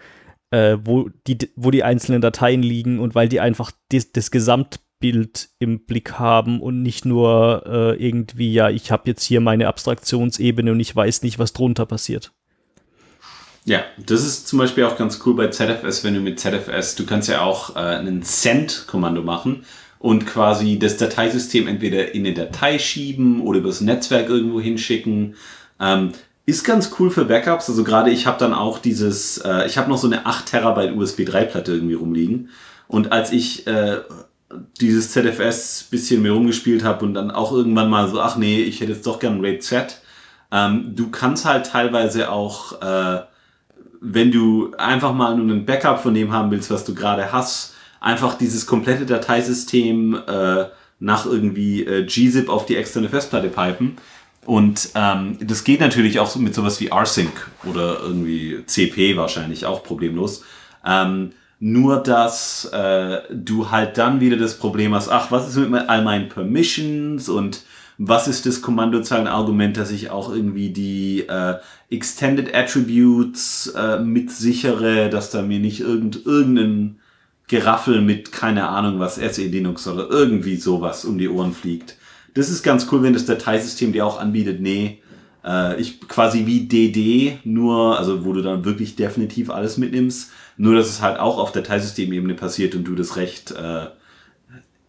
äh, 0.52 0.78
wo, 0.84 1.10
die, 1.28 1.38
wo 1.56 1.72
die 1.72 1.84
einzelnen 1.84 2.22
Dateien 2.22 2.62
liegen 2.62 3.00
und 3.00 3.16
weil 3.16 3.30
die 3.30 3.40
einfach 3.40 3.72
das 3.90 4.32
Gesamt 4.32 4.80
Bild 5.00 5.50
im 5.58 5.86
Blick 5.86 6.20
haben 6.20 6.62
und 6.62 6.84
nicht 6.84 7.06
nur 7.06 7.64
äh, 7.66 7.96
irgendwie, 7.96 8.54
ja, 8.54 8.70
ich 8.70 8.92
habe 8.92 9.10
jetzt 9.10 9.24
hier 9.24 9.42
meine 9.42 9.68
Abstraktionsebene 9.68 10.72
und 10.72 10.80
ich 10.80 10.96
weiß 10.96 11.24
nicht, 11.24 11.40
was 11.40 11.54
drunter 11.54 11.88
passiert. 11.88 12.34
Ja, 13.66 13.84
das 13.98 14.26
ist 14.26 14.48
zum 14.48 14.58
Beispiel 14.60 14.86
auch 14.86 14.98
ganz 14.98 15.20
cool 15.26 15.36
bei 15.36 15.48
ZFS, 15.48 16.04
wenn 16.04 16.16
du 16.16 16.20
mit 16.20 16.40
ZFS, 16.40 16.96
du 16.96 17.06
kannst 17.06 17.30
ja 17.30 17.42
auch 17.42 17.76
äh, 17.76 17.80
einen 17.80 18.24
Send-Kommando 18.24 19.22
machen 19.22 19.66
und 20.00 20.26
quasi 20.26 20.80
das 20.80 20.98
Dateisystem 20.98 21.68
entweder 21.68 22.14
in 22.16 22.26
eine 22.26 22.34
Datei 22.34 22.80
schieben 22.80 23.42
oder 23.42 23.60
übers 23.60 23.82
Netzwerk 23.82 24.30
irgendwo 24.30 24.60
hinschicken. 24.60 25.36
Ähm, 25.80 26.12
ist 26.48 26.64
ganz 26.64 26.92
cool 27.00 27.12
für 27.12 27.26
Backups. 27.26 27.70
Also 27.70 27.84
gerade 27.84 28.10
ich 28.10 28.26
habe 28.26 28.40
dann 28.40 28.54
auch 28.54 28.80
dieses, 28.80 29.38
äh, 29.38 29.68
ich 29.68 29.78
habe 29.78 29.90
noch 29.90 30.00
so 30.00 30.08
eine 30.08 30.26
8 30.26 30.48
Terabyte 30.48 30.96
USB 30.96 31.26
3 31.26 31.46
Platte 31.46 31.74
irgendwie 31.74 31.94
rumliegen. 31.94 32.50
Und 32.88 33.12
als 33.12 33.32
ich 33.32 33.68
äh, 33.68 34.00
dieses 34.82 35.12
ZFS 35.12 35.88
bisschen 35.90 36.24
mehr 36.24 36.32
rumgespielt 36.32 36.84
habe 36.84 37.06
und 37.06 37.14
dann 37.14 37.30
auch 37.30 37.52
irgendwann 37.52 37.90
mal 37.90 38.10
so, 38.10 38.20
ach 38.20 38.38
nee, 38.38 38.62
ich 38.62 38.82
hätte 38.82 38.94
jetzt 38.94 39.06
doch 39.06 39.20
gern 39.20 39.40
RAID 39.40 39.64
Z. 39.64 40.02
Ähm, 40.52 40.94
du 40.96 41.10
kannst 41.10 41.46
halt 41.46 41.68
teilweise 41.68 42.32
auch, 42.32 42.82
äh, 42.82 43.22
wenn 44.02 44.32
du 44.32 44.74
einfach 44.78 45.14
mal 45.14 45.38
nur 45.38 45.46
einen 45.46 45.66
Backup 45.66 46.02
von 46.02 46.14
dem 46.14 46.34
haben 46.34 46.52
willst, 46.52 46.72
was 46.72 46.84
du 46.84 46.94
gerade 46.94 47.32
hast, 47.32 47.76
einfach 48.02 48.34
dieses 48.34 48.66
komplette 48.66 49.06
Dateisystem 49.06 50.20
äh, 50.28 50.66
nach 51.00 51.26
irgendwie 51.26 51.86
äh, 51.86 52.04
gzip 52.06 52.50
auf 52.50 52.66
die 52.66 52.76
externe 52.76 53.10
Festplatte 53.10 53.48
pipen. 53.48 53.98
Und 54.46 54.90
ähm, 54.96 55.38
das 55.40 55.64
geht 55.64 55.80
natürlich 55.80 56.20
auch 56.20 56.36
mit 56.36 56.56
sowas 56.56 56.82
wie 56.82 56.90
rsync 56.92 57.52
oder 57.64 58.00
irgendwie 58.02 58.64
CP 58.66 59.16
wahrscheinlich 59.16 59.68
auch 59.68 59.84
problemlos. 59.84 60.44
Ähm, 60.84 61.34
nur, 61.60 61.98
dass 61.98 62.66
äh, 62.74 63.20
du 63.32 63.70
halt 63.70 64.00
dann 64.00 64.20
wieder 64.20 64.36
das 64.36 64.58
Problem 64.58 64.96
hast, 64.96 65.10
ach, 65.10 65.30
was 65.30 65.48
ist 65.48 65.58
mit 65.58 65.88
all 65.90 66.04
meinen 66.04 66.28
Permissions 66.28 67.30
und 67.30 67.62
was 68.04 68.28
ist 68.28 68.48
das 68.48 68.64
Kommandozeilenargument, 68.64 69.78
dass 69.78 69.92
ich 69.92 70.10
auch 70.10 70.34
irgendwie 70.34 70.72
die 70.72 71.28
äh, 71.28 71.56
Extended 71.92 72.56
Attributes 72.56 73.68
äh, 73.78 74.00
mitsichere, 74.00 75.10
dass 75.10 75.30
da 75.30 75.44
mir 75.44 75.60
nicht 75.60 75.82
irgend, 75.82 76.26
irgendein 76.26 77.00
Geraffel 77.48 78.02
mit, 78.02 78.32
keine 78.32 78.70
Ahnung 78.70 79.00
was, 79.00 79.18
SE 79.18 79.44
Linux 79.44 79.88
oder 79.88 80.10
irgendwie 80.10 80.56
sowas 80.56 81.06
um 81.06 81.20
die 81.20 81.30
Ohren 81.30 81.54
fliegt. 81.54 81.96
Das 82.34 82.50
ist 82.50 82.64
ganz 82.64 82.88
cool, 82.92 83.04
wenn 83.04 83.14
das 83.14 83.26
Dateisystem 83.26 83.94
dir 83.94 84.06
auch 84.08 84.20
anbietet, 84.20 84.62
nee, 84.62 85.04
äh, 85.46 85.80
ich 85.80 86.02
quasi 86.08 86.48
wie 86.48 86.68
DD, 86.68 87.38
nur, 87.44 88.00
also 88.00 88.26
wo 88.26 88.34
du 88.34 88.42
dann 88.42 88.66
wirklich 88.66 88.96
definitiv 88.96 89.52
alles 89.52 89.78
mitnimmst, 89.78 90.32
nur 90.58 90.74
dass 90.74 90.90
es 90.90 91.04
halt 91.04 91.20
auch 91.20 91.38
auf 91.38 91.52
Dateisystemebene 91.52 92.34
passiert 92.34 92.74
und 92.74 92.86
du 92.86 92.96
das 92.96 93.16
recht 93.16 93.52
äh, 93.52 93.88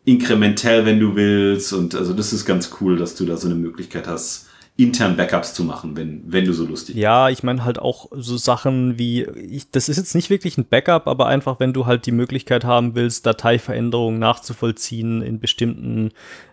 inkrementell, 0.04 0.84
wenn 0.84 1.00
du 1.00 1.14
willst. 1.14 1.72
Und 1.72 1.94
also 1.94 2.12
das 2.12 2.32
ist 2.32 2.44
ganz 2.44 2.70
cool, 2.80 2.96
dass 2.96 3.14
du 3.14 3.24
da 3.24 3.36
so 3.36 3.48
eine 3.48 3.56
Möglichkeit 3.56 4.06
hast, 4.06 4.48
intern 4.76 5.16
Backups 5.16 5.52
zu 5.52 5.64
machen, 5.64 5.96
wenn, 5.96 6.22
wenn 6.26 6.46
du 6.46 6.52
so 6.54 6.64
lustig. 6.64 6.96
Ja, 6.96 7.28
ich 7.28 7.42
meine 7.42 7.64
halt 7.64 7.78
auch 7.78 8.08
so 8.12 8.38
Sachen 8.38 8.98
wie, 8.98 9.24
ich, 9.24 9.70
das 9.70 9.88
ist 9.88 9.98
jetzt 9.98 10.14
nicht 10.14 10.30
wirklich 10.30 10.56
ein 10.56 10.64
Backup, 10.64 11.06
aber 11.06 11.26
einfach, 11.26 11.60
wenn 11.60 11.74
du 11.74 11.84
halt 11.84 12.06
die 12.06 12.12
Möglichkeit 12.12 12.64
haben 12.64 12.94
willst, 12.94 13.26
Dateiveränderungen 13.26 14.18
nachzuvollziehen 14.18 15.20
in 15.20 15.40
bestimmten 15.40 16.12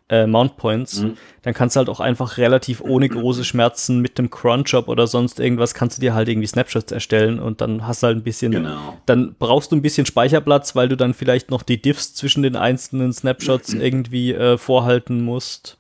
äh, 0.09 0.25
Mount 0.25 0.57
Points, 0.57 1.01
mhm. 1.01 1.17
dann 1.43 1.53
kannst 1.53 1.75
du 1.75 1.79
halt 1.79 1.89
auch 1.89 1.99
einfach 1.99 2.37
relativ 2.37 2.81
ohne 2.81 3.07
große 3.07 3.43
Schmerzen 3.43 3.99
mit 3.99 4.17
dem 4.17 4.29
Cronjob 4.29 4.87
oder 4.87 5.07
sonst 5.07 5.39
irgendwas, 5.39 5.73
kannst 5.73 5.97
du 5.97 6.01
dir 6.01 6.13
halt 6.13 6.27
irgendwie 6.27 6.47
Snapshots 6.47 6.91
erstellen 6.91 7.39
und 7.39 7.61
dann 7.61 7.85
hast 7.87 8.03
du 8.03 8.07
halt 8.07 8.17
ein 8.17 8.23
bisschen, 8.23 8.51
genau. 8.51 8.97
dann 9.05 9.35
brauchst 9.37 9.71
du 9.71 9.75
ein 9.75 9.81
bisschen 9.81 10.05
Speicherplatz, 10.05 10.75
weil 10.75 10.89
du 10.89 10.97
dann 10.97 11.13
vielleicht 11.13 11.51
noch 11.51 11.61
die 11.61 11.81
Diffs 11.81 12.15
zwischen 12.15 12.43
den 12.43 12.55
einzelnen 12.55 13.13
Snapshots 13.13 13.73
mhm. 13.73 13.81
irgendwie 13.81 14.33
äh, 14.33 14.57
vorhalten 14.57 15.23
musst. 15.23 15.77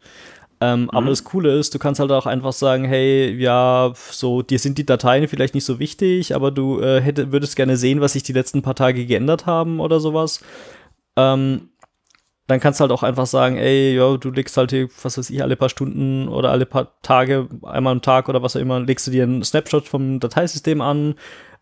Ähm, 0.61 0.83
mhm. 0.83 0.89
Aber 0.91 1.07
das 1.07 1.23
Coole 1.23 1.57
ist, 1.57 1.73
du 1.73 1.79
kannst 1.79 1.99
halt 1.99 2.11
auch 2.11 2.25
einfach 2.25 2.53
sagen, 2.53 2.83
hey, 2.85 3.33
ja, 3.33 3.93
so, 3.95 4.41
dir 4.41 4.59
sind 4.59 4.77
die 4.77 4.85
Dateien 4.85 5.27
vielleicht 5.27 5.55
nicht 5.55 5.65
so 5.65 5.79
wichtig, 5.79 6.35
aber 6.35 6.51
du 6.51 6.81
äh, 6.81 7.01
hätte, 7.01 7.31
würdest 7.31 7.55
gerne 7.55 7.77
sehen, 7.77 8.01
was 8.01 8.13
sich 8.13 8.23
die 8.23 8.33
letzten 8.33 8.61
paar 8.61 8.75
Tage 8.75 9.05
geändert 9.05 9.45
haben 9.45 9.79
oder 9.79 9.99
sowas. 9.99 10.41
Ähm, 11.15 11.68
dann 12.49 12.59
kannst 12.59 12.79
du 12.79 12.81
halt 12.81 12.91
auch 12.91 13.03
einfach 13.03 13.27
sagen, 13.27 13.57
ey, 13.57 13.95
ja, 13.95 14.17
du 14.17 14.31
legst 14.31 14.57
halt, 14.57 14.71
hier, 14.71 14.89
was 15.03 15.17
weiß 15.17 15.29
ich, 15.29 15.43
alle 15.43 15.55
paar 15.55 15.69
Stunden 15.69 16.27
oder 16.27 16.49
alle 16.51 16.65
paar 16.65 16.99
Tage, 17.01 17.47
einmal 17.63 17.91
am 17.91 18.01
Tag 18.01 18.27
oder 18.27 18.41
was 18.41 18.55
auch 18.55 18.61
immer, 18.61 18.79
legst 18.79 19.05
du 19.07 19.11
dir 19.11 19.23
einen 19.23 19.43
Snapshot 19.43 19.87
vom 19.87 20.19
Dateisystem 20.19 20.81
an 20.81 21.15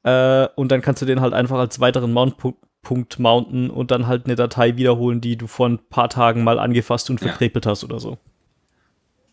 äh, 0.04 0.48
und 0.56 0.72
dann 0.72 0.82
kannst 0.82 1.02
du 1.02 1.06
den 1.06 1.20
halt 1.20 1.34
einfach 1.34 1.58
als 1.58 1.80
weiteren 1.82 2.14
Mount-Punkt 2.14 3.20
mounten 3.20 3.70
und 3.70 3.92
dann 3.92 4.08
halt 4.08 4.26
eine 4.26 4.36
Datei 4.36 4.78
wiederholen, 4.78 5.20
die 5.20 5.36
du 5.36 5.48
vor 5.48 5.68
ein 5.68 5.80
paar 5.90 6.10
Tagen 6.10 6.44
mal 6.44 6.58
angefasst 6.58 7.10
und 7.10 7.20
verkrepelt 7.20 7.66
ja. 7.66 7.72
hast 7.72 7.84
oder 7.84 8.00
so. 8.00 8.18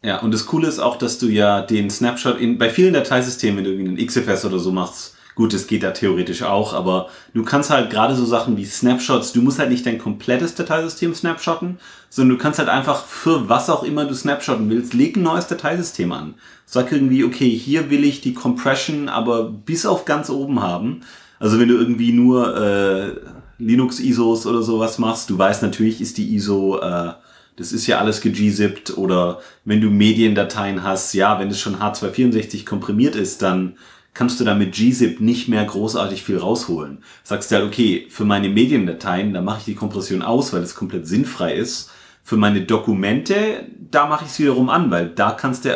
Ja, 0.03 0.19
und 0.19 0.35
das 0.35 0.47
Coole 0.47 0.67
ist 0.67 0.81
auch, 0.81 0.97
dass 0.97 1.19
du 1.19 1.29
ja 1.29 1.63
den 1.63 1.89
Snapshot 1.89 2.39
in, 2.39 2.59
bei 2.59 2.69
vielen 2.69 2.95
Dateisystemen, 2.95 3.59
wenn 3.59 3.65
du 3.65 3.71
irgendwie 3.71 4.03
einen 4.03 4.07
XFS 4.07 4.45
oder 4.45 4.59
so 4.59 4.73
machst, 4.73 5.14
Gut, 5.35 5.53
es 5.53 5.67
geht 5.67 5.83
da 5.83 5.91
theoretisch 5.91 6.45
auch, 6.45 6.75
aber 6.75 7.09
du 7.33 7.43
kannst 7.43 7.71
halt 7.71 7.91
gerade 7.91 8.15
so 8.15 8.25
Sachen 8.25 8.57
wie 8.57 8.65
Snapshots, 8.65 9.33
du 9.33 9.43
musst 9.43 9.59
halt 9.59 9.71
nicht 9.71 9.85
dein 9.85 9.99
komplettes 9.99 10.55
Dateisystem 10.55 11.13
snapshotten, 11.13 11.79
sondern 12.09 12.37
du 12.37 12.43
kannst 12.43 12.61
halt 12.61 12.69
einfach 12.69 13.05
für 13.05 13.49
was 13.49 13.69
auch 13.69 13.83
immer 13.83 14.05
du 14.05 14.15
snapshotten 14.15 14.71
willst, 14.71 14.95
leg 14.95 15.17
ein 15.17 15.25
neues 15.25 15.49
Dateisystem 15.49 16.13
an. 16.13 16.35
Sag 16.67 16.93
irgendwie, 16.93 17.25
okay, 17.25 17.51
hier 17.51 17.91
will 17.91 18.05
ich 18.05 18.21
die 18.21 18.33
Compression 18.33 19.09
aber 19.09 19.51
bis 19.51 19.87
auf 19.87 20.05
ganz 20.05 20.31
oben 20.31 20.63
haben. 20.63 21.01
Also 21.41 21.59
wenn 21.59 21.69
du 21.69 21.77
irgendwie 21.77 22.13
nur 22.13 22.57
äh, 22.57 23.13
Linux-ISOs 23.59 24.47
oder 24.47 24.63
sowas 24.63 24.99
machst, 24.99 25.31
du 25.31 25.37
weißt 25.37 25.63
natürlich, 25.63 26.01
ist 26.01 26.17
die 26.17 26.33
ISO, 26.35 26.79
äh, 26.81 27.13
das 27.57 27.73
ist 27.73 27.87
ja 27.89 27.99
alles 27.99 28.21
gegzippt 28.21 28.97
oder 28.97 29.41
wenn 29.65 29.81
du 29.81 29.91
Mediendateien 29.91 30.85
hast, 30.85 31.13
ja, 31.15 31.39
wenn 31.41 31.51
es 31.51 31.61
schon 31.61 31.77
H264 31.77 32.65
komprimiert 32.65 33.17
ist, 33.17 33.43
dann 33.43 33.77
kannst 34.15 34.41
du 34.41 34.45
da 34.45 34.55
mit 34.55 34.73
gzip 34.73 35.21
nicht 35.21 35.49
mehr 35.49 35.65
großartig 35.65 36.23
viel 36.23 36.39
rausholen. 36.39 37.03
Sagst 37.25 37.51
du 37.51 37.57
halt, 37.57 37.67
okay, 37.67 38.07
für 38.09 38.25
meine 38.25 38.49
Mediendateien, 38.49 39.35
da 39.35 39.43
mache 39.43 39.59
ich 39.59 39.65
die 39.65 39.75
Kompression 39.75 40.23
aus, 40.23 40.53
weil 40.53 40.63
es 40.63 40.77
komplett 40.77 41.07
sinnfrei 41.07 41.55
ist. 41.55 41.91
Für 42.23 42.37
meine 42.37 42.63
Dokumente, 42.63 43.67
da 43.91 44.07
mache 44.07 44.25
ich 44.25 44.31
es 44.31 44.39
wiederum 44.39 44.71
an, 44.71 44.91
weil 44.91 45.09
da 45.09 45.33
kannst 45.33 45.65
du 45.65 45.71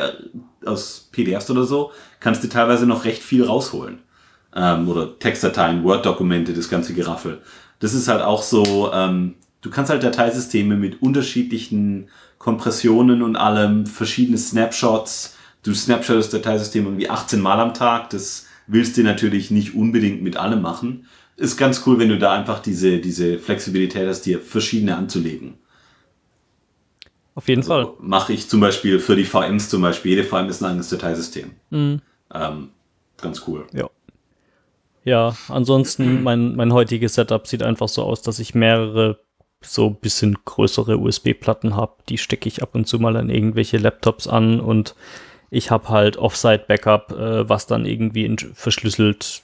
aus 0.64 1.08
PDFs 1.12 1.50
oder 1.50 1.64
so, 1.64 1.90
kannst 2.20 2.42
du 2.42 2.48
teilweise 2.48 2.86
noch 2.86 3.04
recht 3.04 3.22
viel 3.22 3.44
rausholen. 3.44 3.98
Ähm, 4.54 4.88
oder 4.88 5.18
Textdateien, 5.18 5.84
Word-Dokumente, 5.84 6.54
das 6.54 6.70
ganze 6.70 6.94
Geraffel. 6.94 7.42
Das 7.80 7.92
ist 7.92 8.08
halt 8.08 8.22
auch 8.22 8.42
so, 8.42 8.90
ähm, 8.92 9.34
du 9.60 9.70
kannst 9.70 9.90
halt 9.90 10.02
Dateisysteme 10.02 10.76
mit 10.76 11.02
unterschiedlichen 11.02 12.08
Kompressionen 12.38 13.22
und 13.22 13.36
allem, 13.36 13.84
verschiedene 13.86 14.38
Snapshots, 14.38 15.36
du 15.68 15.74
snapshottest 15.74 16.32
Dateisystem 16.32 16.86
irgendwie 16.86 17.10
18 17.10 17.40
Mal 17.40 17.60
am 17.60 17.74
Tag. 17.74 18.10
Das 18.10 18.46
willst 18.66 18.96
du 18.96 19.02
natürlich 19.02 19.50
nicht 19.50 19.74
unbedingt 19.74 20.22
mit 20.22 20.36
allem 20.36 20.62
machen. 20.62 21.06
Ist 21.36 21.56
ganz 21.56 21.82
cool, 21.86 21.98
wenn 21.98 22.08
du 22.08 22.18
da 22.18 22.32
einfach 22.32 22.60
diese, 22.60 22.98
diese 22.98 23.38
Flexibilität 23.38 24.08
hast, 24.08 24.22
dir 24.22 24.40
verschiedene 24.40 24.96
anzulegen. 24.96 25.54
Auf 27.34 27.48
jeden 27.48 27.60
also 27.60 27.72
Fall. 27.72 27.92
Mache 28.00 28.32
ich 28.32 28.48
zum 28.48 28.60
Beispiel 28.60 28.98
für 28.98 29.14
die 29.14 29.24
VMs 29.24 29.68
zum 29.68 29.82
Beispiel. 29.82 30.12
Jede 30.12 30.24
VM 30.24 30.48
ist 30.48 30.62
ein 30.62 30.70
eigenes 30.70 30.88
Dateisystem. 30.88 31.52
Mhm. 31.70 32.00
Ähm, 32.34 32.70
ganz 33.20 33.42
cool. 33.46 33.66
Ja. 33.72 33.88
Ja, 35.04 35.36
ansonsten 35.48 36.22
mein, 36.24 36.56
mein 36.56 36.72
heutiges 36.72 37.14
Setup 37.14 37.46
sieht 37.46 37.62
einfach 37.62 37.88
so 37.88 38.02
aus, 38.02 38.22
dass 38.22 38.38
ich 38.38 38.54
mehrere 38.54 39.20
so 39.62 39.86
ein 39.86 39.96
bisschen 39.96 40.38
größere 40.44 40.98
USB-Platten 40.98 41.76
habe. 41.76 41.94
Die 42.08 42.18
stecke 42.18 42.48
ich 42.48 42.62
ab 42.62 42.74
und 42.74 42.86
zu 42.86 42.98
mal 42.98 43.16
an 43.16 43.30
irgendwelche 43.30 43.76
Laptops 43.76 44.26
an 44.26 44.60
und 44.60 44.94
ich 45.50 45.70
habe 45.70 45.88
halt 45.88 46.16
Offsite-Backup, 46.16 47.12
äh, 47.12 47.48
was 47.48 47.66
dann 47.66 47.86
irgendwie 47.86 48.34
verschlüsselt 48.54 49.42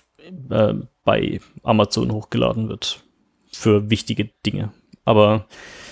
äh, 0.51 0.75
bei 1.05 1.41
Amazon 1.63 2.13
hochgeladen 2.13 2.69
wird 2.69 3.03
für 3.53 3.91
wichtige 3.91 4.31
Dinge. 4.45 4.73
Aber 5.05 5.47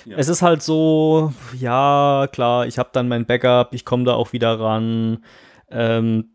ja. 0.05 0.17
es 0.17 0.29
ist 0.29 0.43
halt 0.43 0.63
so, 0.63 1.33
ja, 1.59 2.29
klar, 2.33 2.67
ich 2.67 2.79
habe 2.79 2.91
dann 2.93 3.09
mein 3.09 3.27
Backup, 3.27 3.75
ich 3.75 3.85
komme 3.85 4.05
da 4.05 4.15
auch 4.15 4.33
wieder 4.33 4.59
ran. 4.59 5.25
Ähm, 5.71 6.31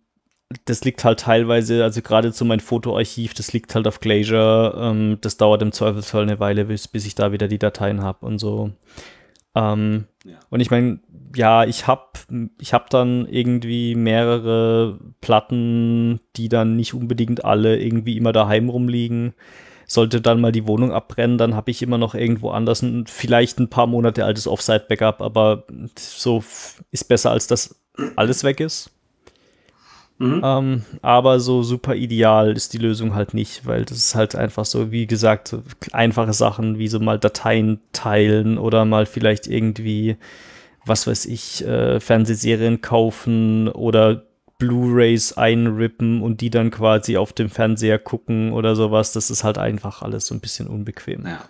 das 0.65 0.83
liegt 0.85 1.03
halt 1.03 1.21
teilweise, 1.21 1.83
also 1.83 2.01
gerade 2.01 2.31
zu 2.31 2.45
mein 2.45 2.61
Fotoarchiv, 2.61 3.33
das 3.33 3.51
liegt 3.51 3.75
halt 3.75 3.87
auf 3.87 3.99
Glacier. 3.99 4.73
Ähm, 4.77 5.17
das 5.21 5.37
dauert 5.37 5.61
im 5.61 5.71
Zweifelsfall 5.71 6.23
eine 6.23 6.39
Weile, 6.39 6.65
bis, 6.65 6.87
bis 6.87 7.05
ich 7.05 7.15
da 7.15 7.31
wieder 7.31 7.47
die 7.47 7.59
Dateien 7.59 8.01
habe 8.01 8.25
und 8.25 8.39
so. 8.39 8.71
Ähm, 9.57 10.05
ja. 10.23 10.37
Und 10.49 10.59
ich 10.59 10.69
meine, 10.69 10.99
ja, 11.35 11.65
ich 11.65 11.87
habe 11.87 12.03
ich 12.59 12.73
hab 12.73 12.89
dann 12.89 13.27
irgendwie 13.27 13.95
mehrere 13.95 14.99
Platten, 15.21 16.19
die 16.35 16.49
dann 16.49 16.75
nicht 16.75 16.93
unbedingt 16.93 17.43
alle 17.43 17.79
irgendwie 17.79 18.17
immer 18.17 18.33
daheim 18.33 18.69
rumliegen. 18.69 19.33
Sollte 19.87 20.19
dann 20.19 20.41
mal 20.41 20.51
die 20.51 20.67
Wohnung 20.67 20.91
abbrennen, 20.91 21.37
dann 21.37 21.55
habe 21.55 21.71
ich 21.71 21.81
immer 21.81 21.97
noch 21.97 22.13
irgendwo 22.13 22.49
anders 22.49 22.81
ein, 22.81 23.07
vielleicht 23.07 23.57
ein 23.59 23.69
paar 23.69 23.87
Monate 23.87 24.25
altes 24.25 24.45
Offsite-Backup, 24.45 25.21
aber 25.21 25.63
so 25.97 26.43
ist 26.91 27.07
besser, 27.07 27.31
als 27.31 27.47
dass 27.47 27.81
alles 28.17 28.43
weg 28.43 28.59
ist. 28.59 28.91
Mhm. 30.19 30.41
Ähm, 30.43 30.81
aber 31.01 31.39
so 31.39 31.61
super 31.61 31.95
ideal 31.95 32.53
ist 32.53 32.73
die 32.73 32.79
Lösung 32.79 33.13
halt 33.13 33.33
nicht, 33.33 33.65
weil 33.65 33.85
das 33.85 33.97
ist 33.97 34.15
halt 34.15 34.35
einfach 34.35 34.65
so, 34.65 34.91
wie 34.91 35.05
gesagt, 35.05 35.47
so 35.47 35.61
einfache 35.91 36.33
Sachen 36.33 36.79
wie 36.79 36.87
so 36.87 36.99
mal 36.99 37.19
Dateien 37.19 37.79
teilen 37.93 38.57
oder 38.57 38.85
mal 38.85 39.05
vielleicht 39.05 39.47
irgendwie, 39.47 40.17
was 40.85 41.05
weiß 41.05 41.25
ich, 41.25 41.65
äh, 41.65 41.99
Fernsehserien 41.99 42.81
kaufen 42.81 43.67
oder 43.67 44.23
Blu-rays 44.57 45.33
einrippen 45.33 46.23
und 46.23 46.41
die 46.41 46.49
dann 46.49 46.71
quasi 46.71 47.17
auf 47.17 47.31
dem 47.31 47.49
Fernseher 47.49 47.99
gucken 47.99 48.53
oder 48.53 48.75
sowas. 48.75 49.11
Das 49.11 49.29
ist 49.29 49.43
halt 49.43 49.59
einfach 49.59 50.01
alles 50.01 50.25
so 50.25 50.33
ein 50.33 50.39
bisschen 50.39 50.67
unbequem. 50.67 51.27
Ja 51.27 51.41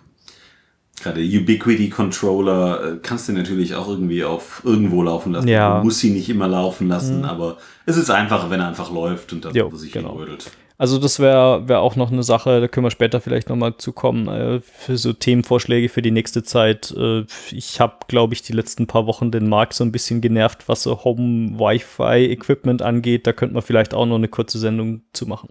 gerade 1.02 1.20
Ubiquity 1.20 1.90
Controller 1.90 2.94
äh, 2.94 2.96
kannst 3.02 3.28
du 3.28 3.32
natürlich 3.32 3.74
auch 3.74 3.88
irgendwie 3.88 4.24
auf 4.24 4.62
irgendwo 4.64 5.02
laufen 5.02 5.32
lassen. 5.32 5.48
Ja. 5.48 5.78
Du 5.78 5.84
musst 5.84 6.00
sie 6.00 6.10
nicht 6.10 6.28
immer 6.28 6.48
laufen 6.48 6.88
lassen, 6.88 7.18
mhm. 7.18 7.24
aber 7.24 7.58
es 7.86 7.96
ist 7.96 8.10
einfacher, 8.10 8.50
wenn 8.50 8.60
er 8.60 8.68
einfach 8.68 8.92
läuft 8.92 9.32
und 9.32 9.44
dann 9.44 9.54
jo, 9.54 9.70
sich 9.74 9.92
genau. 9.92 10.14
rödelt. 10.14 10.50
Also 10.80 10.98
das 10.98 11.18
wäre 11.18 11.68
wär 11.68 11.80
auch 11.80 11.96
noch 11.96 12.12
eine 12.12 12.22
Sache, 12.22 12.60
da 12.60 12.68
können 12.68 12.86
wir 12.86 12.92
später 12.92 13.20
vielleicht 13.20 13.48
nochmal 13.48 13.76
zukommen, 13.78 14.28
äh, 14.28 14.60
für 14.60 14.96
so 14.96 15.12
Themenvorschläge 15.12 15.88
für 15.88 16.02
die 16.02 16.12
nächste 16.12 16.44
Zeit. 16.44 16.94
Äh, 16.96 17.24
ich 17.50 17.80
habe, 17.80 17.96
glaube 18.06 18.34
ich, 18.34 18.42
die 18.42 18.52
letzten 18.52 18.86
paar 18.86 19.06
Wochen 19.06 19.32
den 19.32 19.48
Markt 19.48 19.74
so 19.74 19.82
ein 19.82 19.90
bisschen 19.90 20.20
genervt, 20.20 20.68
was 20.68 20.84
so 20.84 21.02
Home-Wi-Fi-Equipment 21.02 22.82
angeht. 22.82 23.26
Da 23.26 23.32
könnte 23.32 23.54
man 23.54 23.62
vielleicht 23.64 23.92
auch 23.92 24.06
noch 24.06 24.14
eine 24.14 24.28
kurze 24.28 24.60
Sendung 24.60 25.02
zu 25.12 25.26
machen. 25.26 25.48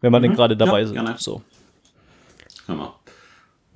Wenn 0.00 0.12
wir 0.12 0.18
mhm. 0.18 0.22
denn 0.22 0.34
gerade 0.34 0.56
dabei 0.56 0.80
ja, 0.80 0.86
sind. 0.86 0.94
Gerne. 0.94 1.16
So. 1.18 1.42
Hammer. 2.68 2.94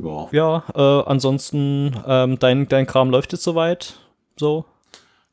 Ja, 0.03 0.29
ja 0.33 0.65
äh, 0.75 1.05
ansonsten, 1.07 1.97
ähm, 2.07 2.39
dein, 2.39 2.69
dein 2.69 2.87
Kram 2.87 3.11
läuft 3.11 3.33
jetzt 3.33 3.45
soweit? 3.45 3.95
So? 4.37 4.65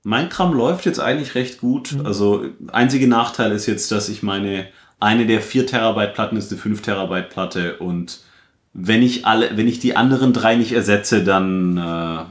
Mein 0.04 0.30
Kram 0.30 0.54
läuft 0.54 0.86
jetzt 0.86 1.00
eigentlich 1.00 1.36
recht 1.36 1.60
gut. 1.60 1.94
Mhm. 1.94 2.06
Also, 2.06 2.46
einzige 2.72 3.08
Nachteil 3.08 3.52
ist 3.52 3.66
jetzt, 3.66 3.92
dass 3.92 4.10
ich 4.10 4.24
meine, 4.24 4.68
eine 5.00 5.26
der 5.26 5.42
4 5.42 5.68
Terabyte 5.68 6.14
Platten 6.14 6.38
ist 6.38 6.52
eine 6.52 6.60
5 6.60 6.82
Terabyte 6.82 7.30
Platte 7.30 7.78
und 7.78 8.20
wenn 8.74 9.02
ich 9.02 9.26
alle, 9.26 9.58
wenn 9.58 9.68
ich 9.68 9.80
die 9.80 9.96
anderen 9.96 10.34
drei 10.34 10.56
nicht 10.56 10.72
ersetze, 10.72 11.24
dann 11.24 11.78
äh, 11.78 11.82
ja, 11.82 12.28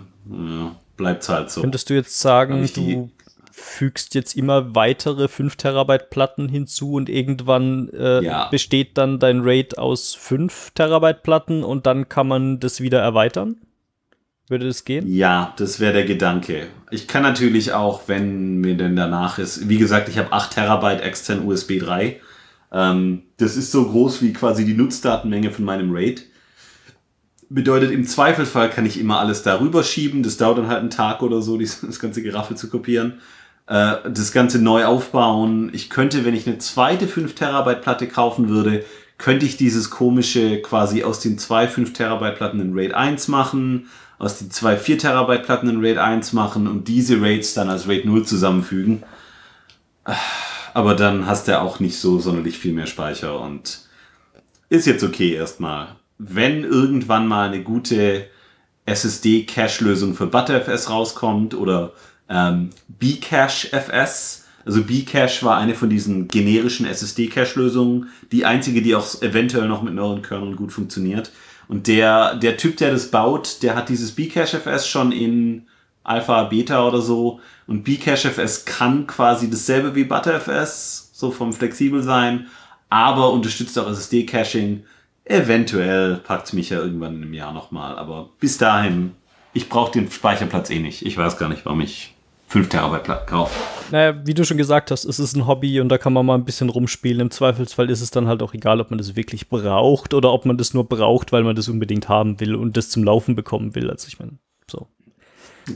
bleibt 0.97 1.23
es 1.23 1.29
halt 1.29 1.51
so. 1.51 1.61
Könntest 1.61 1.91
du 1.91 1.95
jetzt 1.95 2.21
sagen, 2.21 2.69
du 2.73 3.11
fügst 3.59 4.15
jetzt 4.15 4.37
immer 4.37 4.75
weitere 4.75 5.29
5 5.29 5.57
Terabyte 5.57 6.11
Platten 6.11 6.47
hinzu 6.47 6.93
und 6.93 7.09
irgendwann 7.09 7.89
äh, 7.89 8.23
ja. 8.23 8.49
besteht 8.49 8.99
dann 8.99 9.19
dein 9.19 9.41
RAID 9.41 9.79
aus 9.79 10.15
5 10.15 10.73
Terabyte 10.75 11.23
Platten 11.23 11.65
und 11.65 11.87
dann 11.87 12.11
kann 12.11 12.29
man 12.29 12.61
das 12.61 12.83
wieder 12.83 13.01
erweitern? 13.01 13.57
Würde 14.49 14.67
das 14.67 14.85
gehen? 14.85 15.07
Ja, 15.09 15.55
das 15.57 15.81
wäre 15.81 15.95
der 15.95 16.05
Gedanke. 16.05 16.67
Ich 16.91 17.09
kann 17.09 17.23
natürlich 17.23 17.73
auch, 17.73 18.03
wenn 18.09 18.59
mir 18.59 18.77
denn 18.77 18.95
danach 18.95 19.39
ist, 19.39 19.71
wie 19.71 19.79
gesagt, 19.79 20.11
ich 20.11 20.19
habe 20.19 20.33
8 20.33 20.53
Terabyte 20.53 21.01
extern 21.01 21.47
USB 21.47 21.79
3. 21.79 22.21
Ähm, 22.73 23.23
das 23.39 23.57
ist 23.57 23.73
so 23.73 23.87
groß 23.87 24.21
wie 24.21 24.35
quasi 24.35 24.67
die 24.67 24.75
Nutzdatenmenge 24.75 25.51
von 25.51 25.65
meinem 25.65 25.95
RAID. 25.95 26.27
Bedeutet, 27.49 27.91
im 27.91 28.05
Zweifelsfall 28.05 28.69
kann 28.69 28.85
ich 28.85 29.01
immer 29.01 29.19
alles 29.19 29.43
darüber 29.43 29.83
schieben. 29.83 30.23
Das 30.23 30.37
dauert 30.37 30.59
dann 30.59 30.69
halt 30.69 30.81
einen 30.81 30.91
Tag 30.91 31.23
oder 31.23 31.41
so, 31.41 31.57
das 31.59 31.99
ganze 32.01 32.23
Geraffel 32.23 32.59
zu 32.59 32.69
kopieren 32.69 33.21
äh, 33.67 33.97
das 34.09 34.33
Ganze 34.33 34.61
neu 34.61 34.85
aufbauen. 34.85 35.71
Ich 35.73 35.91
könnte, 35.91 36.25
wenn 36.25 36.35
ich 36.35 36.47
eine 36.47 36.59
zweite 36.59 37.09
5 37.09 37.35
Terabyte 37.35 37.83
Platte 37.83 38.07
kaufen 38.07 38.49
würde, 38.49 38.85
könnte 39.19 39.47
ich 39.47 39.57
dieses 39.57 39.91
komische 39.91 40.61
quasi 40.61 41.03
aus 41.03 41.21
den 41.21 41.39
zwei 41.39 41.67
5 41.69 41.93
Terabyte 41.93 42.37
Platten 42.37 42.61
in 42.61 42.75
RAID 42.79 42.95
1 42.95 43.29
machen, 43.29 43.89
aus 44.19 44.39
den 44.39 44.51
zwei 44.51 44.77
4 44.77 44.99
Terabyte 44.99 45.45
Platten 45.45 45.69
in 45.69 45.85
RAID 45.85 45.99
1 45.99 46.33
machen 46.33 46.67
und 46.67 46.89
diese 46.89 47.21
RAIDs 47.21 47.55
dann 47.55 47.71
als 47.71 47.89
RAID 47.89 48.05
0 48.05 48.25
zusammenfügen. 48.25 49.03
Aber 50.75 50.95
dann 50.95 51.27
hast 51.27 51.49
du 51.49 51.59
auch 51.59 51.81
nicht 51.81 51.99
so 51.99 52.19
sonderlich 52.19 52.59
viel 52.59 52.73
mehr 52.73 52.87
Speicher 52.87 53.41
und 53.41 53.81
ist 54.69 54.87
jetzt 54.87 55.03
okay 55.03 55.33
erstmal. 55.35 55.97
Wenn 56.19 56.65
irgendwann 56.65 57.27
mal 57.27 57.49
eine 57.49 57.63
gute 57.63 58.27
SSD-Cache-Lösung 58.85 60.15
für 60.15 60.27
ButterFS 60.27 60.91
rauskommt 60.91 61.55
oder 61.55 61.93
ähm, 62.29 62.71
Bcache 62.89 63.73
FS. 63.73 64.45
Also 64.65 64.83
Bcache 64.83 65.45
war 65.45 65.59
eine 65.59 65.75
von 65.75 65.91
diesen 65.91 66.29
generischen 66.29 66.87
SSD-Cache-Lösungen, 66.87 68.09
die 68.33 68.45
einzige, 68.45 68.83
die 68.83 68.95
auch 68.95 69.23
eventuell 69.23 69.69
noch 69.69 69.83
mit 69.83 69.95
neuen 69.95 70.23
Kerneln 70.23 70.57
gut 70.57 70.73
funktioniert. 70.73 71.31
Und 71.69 71.87
der, 71.87 72.35
der 72.37 72.57
Typ, 72.57 72.77
der 72.77 72.91
das 72.91 73.11
baut, 73.11 73.63
der 73.63 73.75
hat 73.75 73.89
dieses 73.89 74.13
Bcache 74.13 74.59
FS 74.59 74.89
schon 74.89 75.13
in 75.13 75.67
Alpha, 76.07 76.45
Beta 76.45 76.87
oder 76.87 77.01
so. 77.01 77.41
Und 77.67 77.85
Bcache 77.85 78.31
FS 78.31 78.65
kann 78.65 79.07
quasi 79.07 79.51
dasselbe 79.51 79.95
wie 79.95 80.05
ButterFS, 80.05 81.11
so 81.13 81.31
vom 81.31 81.53
flexibel 81.53 82.03
sein, 82.03 82.47
aber 82.89 83.33
unterstützt 83.33 83.79
auch 83.79 83.89
SSD-Caching. 83.89 84.85
Eventuell 85.25 86.17
packt 86.17 86.53
mich 86.53 86.71
ja 86.71 86.79
irgendwann 86.79 87.23
im 87.23 87.35
Jahr 87.35 87.53
nochmal, 87.53 87.99
aber 87.99 88.31
bis 88.39 88.59
dahin, 88.59 89.13
ich 89.53 89.69
brauche 89.69 89.93
den 89.93 90.11
Speicherplatz 90.11 90.71
eh 90.71 90.79
nicht. 90.79 91.05
Ich 91.05 91.17
weiß 91.17 91.37
gar 91.39 91.49
nicht, 91.49 91.65
warum 91.65 91.81
ich 91.81 92.15
5 92.49 92.69
Terabyte 92.69 93.05
Platten. 93.05 93.47
Naja, 93.91 94.21
wie 94.25 94.35
du 94.35 94.45
schon 94.45 94.57
gesagt 94.57 94.91
hast, 94.91 95.05
es 95.05 95.19
ist 95.19 95.37
ein 95.37 95.47
Hobby 95.47 95.81
und 95.81 95.89
da 95.89 95.99
kann 95.99 96.13
man 96.13 96.25
mal 96.25 96.35
ein 96.35 96.45
bisschen 96.45 96.69
rumspielen. 96.69 97.21
Im 97.21 97.31
Zweifelsfall 97.31 97.91
ist 97.91 98.01
es 98.01 98.11
dann 98.11 98.29
halt 98.29 98.43
auch 98.43 98.55
egal, 98.55 98.81
ob 98.81 98.91
man 98.91 98.99
das 98.99 99.17
wirklich 99.17 99.49
braucht 99.49 100.15
oder 100.15 100.33
ob 100.33 100.47
man 100.47 100.57
das 100.57 100.73
nur 100.73 100.89
braucht, 100.89 101.33
weil 101.33 101.43
man 101.43 101.57
das 101.57 101.69
unbedingt 101.69 102.09
haben 102.09 102.39
will 102.41 102.55
und 102.55 102.77
das 102.77 102.89
zum 102.91 103.05
Laufen 103.05 103.35
bekommen 103.35 103.75
will. 103.75 103.91
Also 103.91 104.07
ich 104.09 104.19
meine, 104.19 104.39
so. 104.71 104.87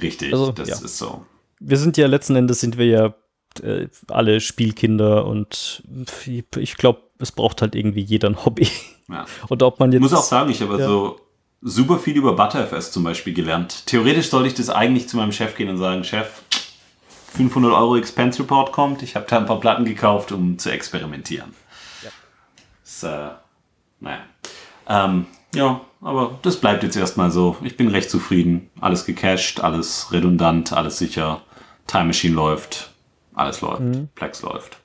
Richtig, 0.00 0.32
also, 0.32 0.52
das 0.52 0.68
ja. 0.68 0.74
ist 0.76 0.98
so. 0.98 1.26
Wir 1.58 1.76
sind 1.76 1.96
ja 1.96 2.06
letzten 2.06 2.36
Endes 2.36 2.60
sind 2.60 2.78
wir 2.78 2.86
ja 2.86 3.14
äh, 3.62 3.88
alle 4.08 4.40
Spielkinder 4.40 5.26
und 5.26 5.82
ich 6.56 6.76
glaube, 6.76 7.02
es 7.18 7.32
braucht 7.32 7.62
halt 7.62 7.74
irgendwie 7.74 8.00
jeder 8.00 8.28
ein 8.28 8.44
Hobby. 8.44 8.68
Ja. 9.08 9.26
Und 9.48 9.62
ob 9.62 9.80
man 9.80 9.92
jetzt. 9.92 9.98
Ich 9.98 10.10
muss 10.10 10.14
auch 10.14 10.22
sagen, 10.22 10.50
ich 10.50 10.62
habe 10.62 10.78
ja. 10.78 10.86
so 10.86 11.20
super 11.60 11.98
viel 11.98 12.16
über 12.16 12.34
ButterFS 12.34 12.92
zum 12.92 13.04
Beispiel 13.04 13.34
gelernt. 13.34 13.86
Theoretisch 13.86 14.30
sollte 14.30 14.48
ich 14.48 14.54
das 14.54 14.70
eigentlich 14.70 15.08
zu 15.08 15.16
meinem 15.16 15.32
Chef 15.32 15.56
gehen 15.56 15.68
und 15.68 15.76
sagen, 15.76 16.04
Chef, 16.04 16.42
500 17.32 17.72
Euro 17.72 17.96
Expense 17.96 18.40
Report 18.42 18.72
kommt, 18.72 19.02
ich 19.02 19.16
habe 19.16 19.26
da 19.28 19.38
ein 19.38 19.46
paar 19.46 19.60
Platten 19.60 19.84
gekauft, 19.84 20.32
um 20.32 20.58
zu 20.58 20.70
experimentieren. 20.70 21.54
Ja. 22.02 23.28
Äh, 23.28 23.30
naja. 24.00 24.20
Ähm, 24.88 25.26
ja, 25.54 25.80
aber 26.00 26.38
das 26.42 26.56
bleibt 26.56 26.82
jetzt 26.82 26.96
erstmal 26.96 27.30
so. 27.30 27.56
Ich 27.62 27.76
bin 27.76 27.88
recht 27.88 28.10
zufrieden. 28.10 28.70
Alles 28.80 29.04
gecached, 29.04 29.60
alles 29.60 30.12
redundant, 30.12 30.72
alles 30.72 30.98
sicher. 30.98 31.42
Time 31.86 32.06
Machine 32.06 32.34
läuft, 32.34 32.90
alles 33.34 33.60
läuft, 33.60 33.80
mhm. 33.80 34.08
Plex 34.14 34.42
läuft. 34.42 34.78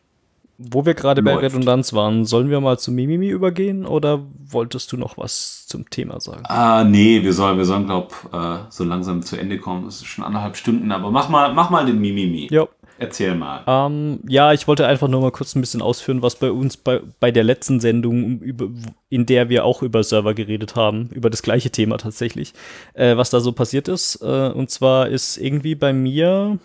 Wo 0.57 0.85
wir 0.85 0.93
gerade 0.93 1.21
bei 1.21 1.35
Redundanz 1.35 1.91
waren, 1.91 2.23
sollen 2.23 2.49
wir 2.49 2.61
mal 2.61 2.79
zu 2.79 2.91
Mimimi 2.91 3.27
übergehen 3.27 3.85
oder 3.85 4.25
wolltest 4.39 4.89
du 4.91 4.97
noch 4.97 5.17
was 5.17 5.65
zum 5.67 5.89
Thema 5.89 6.21
sagen? 6.21 6.43
Ah, 6.45 6.85
nee, 6.85 7.23
wir 7.23 7.33
sollen, 7.33 7.57
wir 7.57 7.65
sollen, 7.65 7.85
glaub, 7.85 8.13
äh, 8.31 8.59
so 8.69 8.85
langsam 8.85 9.21
zu 9.21 9.35
Ende 9.35 9.59
kommen. 9.59 9.85
Es 9.85 9.97
ist 9.97 10.05
schon 10.05 10.23
anderthalb 10.23 10.55
Stunden, 10.55 10.93
aber 10.93 11.11
mach 11.11 11.27
mal, 11.27 11.53
mach 11.53 11.69
mal 11.69 11.85
den 11.85 11.99
Mimimi. 11.99 12.47
Ja. 12.51 12.67
Erzähl 12.97 13.35
mal. 13.35 13.63
Ähm, 13.67 14.21
ja, 14.25 14.53
ich 14.53 14.67
wollte 14.69 14.87
einfach 14.87 15.09
nur 15.09 15.19
mal 15.19 15.31
kurz 15.31 15.53
ein 15.53 15.61
bisschen 15.61 15.81
ausführen, 15.81 16.21
was 16.21 16.37
bei 16.37 16.49
uns 16.49 16.77
bei, 16.77 17.01
bei 17.19 17.29
der 17.31 17.43
letzten 17.43 17.81
Sendung, 17.81 18.39
über, 18.39 18.69
in 19.09 19.25
der 19.25 19.49
wir 19.49 19.65
auch 19.65 19.81
über 19.83 20.01
Server 20.01 20.33
geredet 20.33 20.77
haben, 20.77 21.09
über 21.09 21.29
das 21.29 21.41
gleiche 21.41 21.71
Thema 21.71 21.97
tatsächlich, 21.97 22.53
äh, 22.93 23.17
was 23.17 23.29
da 23.29 23.41
so 23.41 23.51
passiert 23.51 23.89
ist. 23.89 24.21
Äh, 24.21 24.51
und 24.53 24.69
zwar 24.69 25.09
ist 25.09 25.35
irgendwie 25.35 25.75
bei 25.75 25.91
mir, 25.91 26.59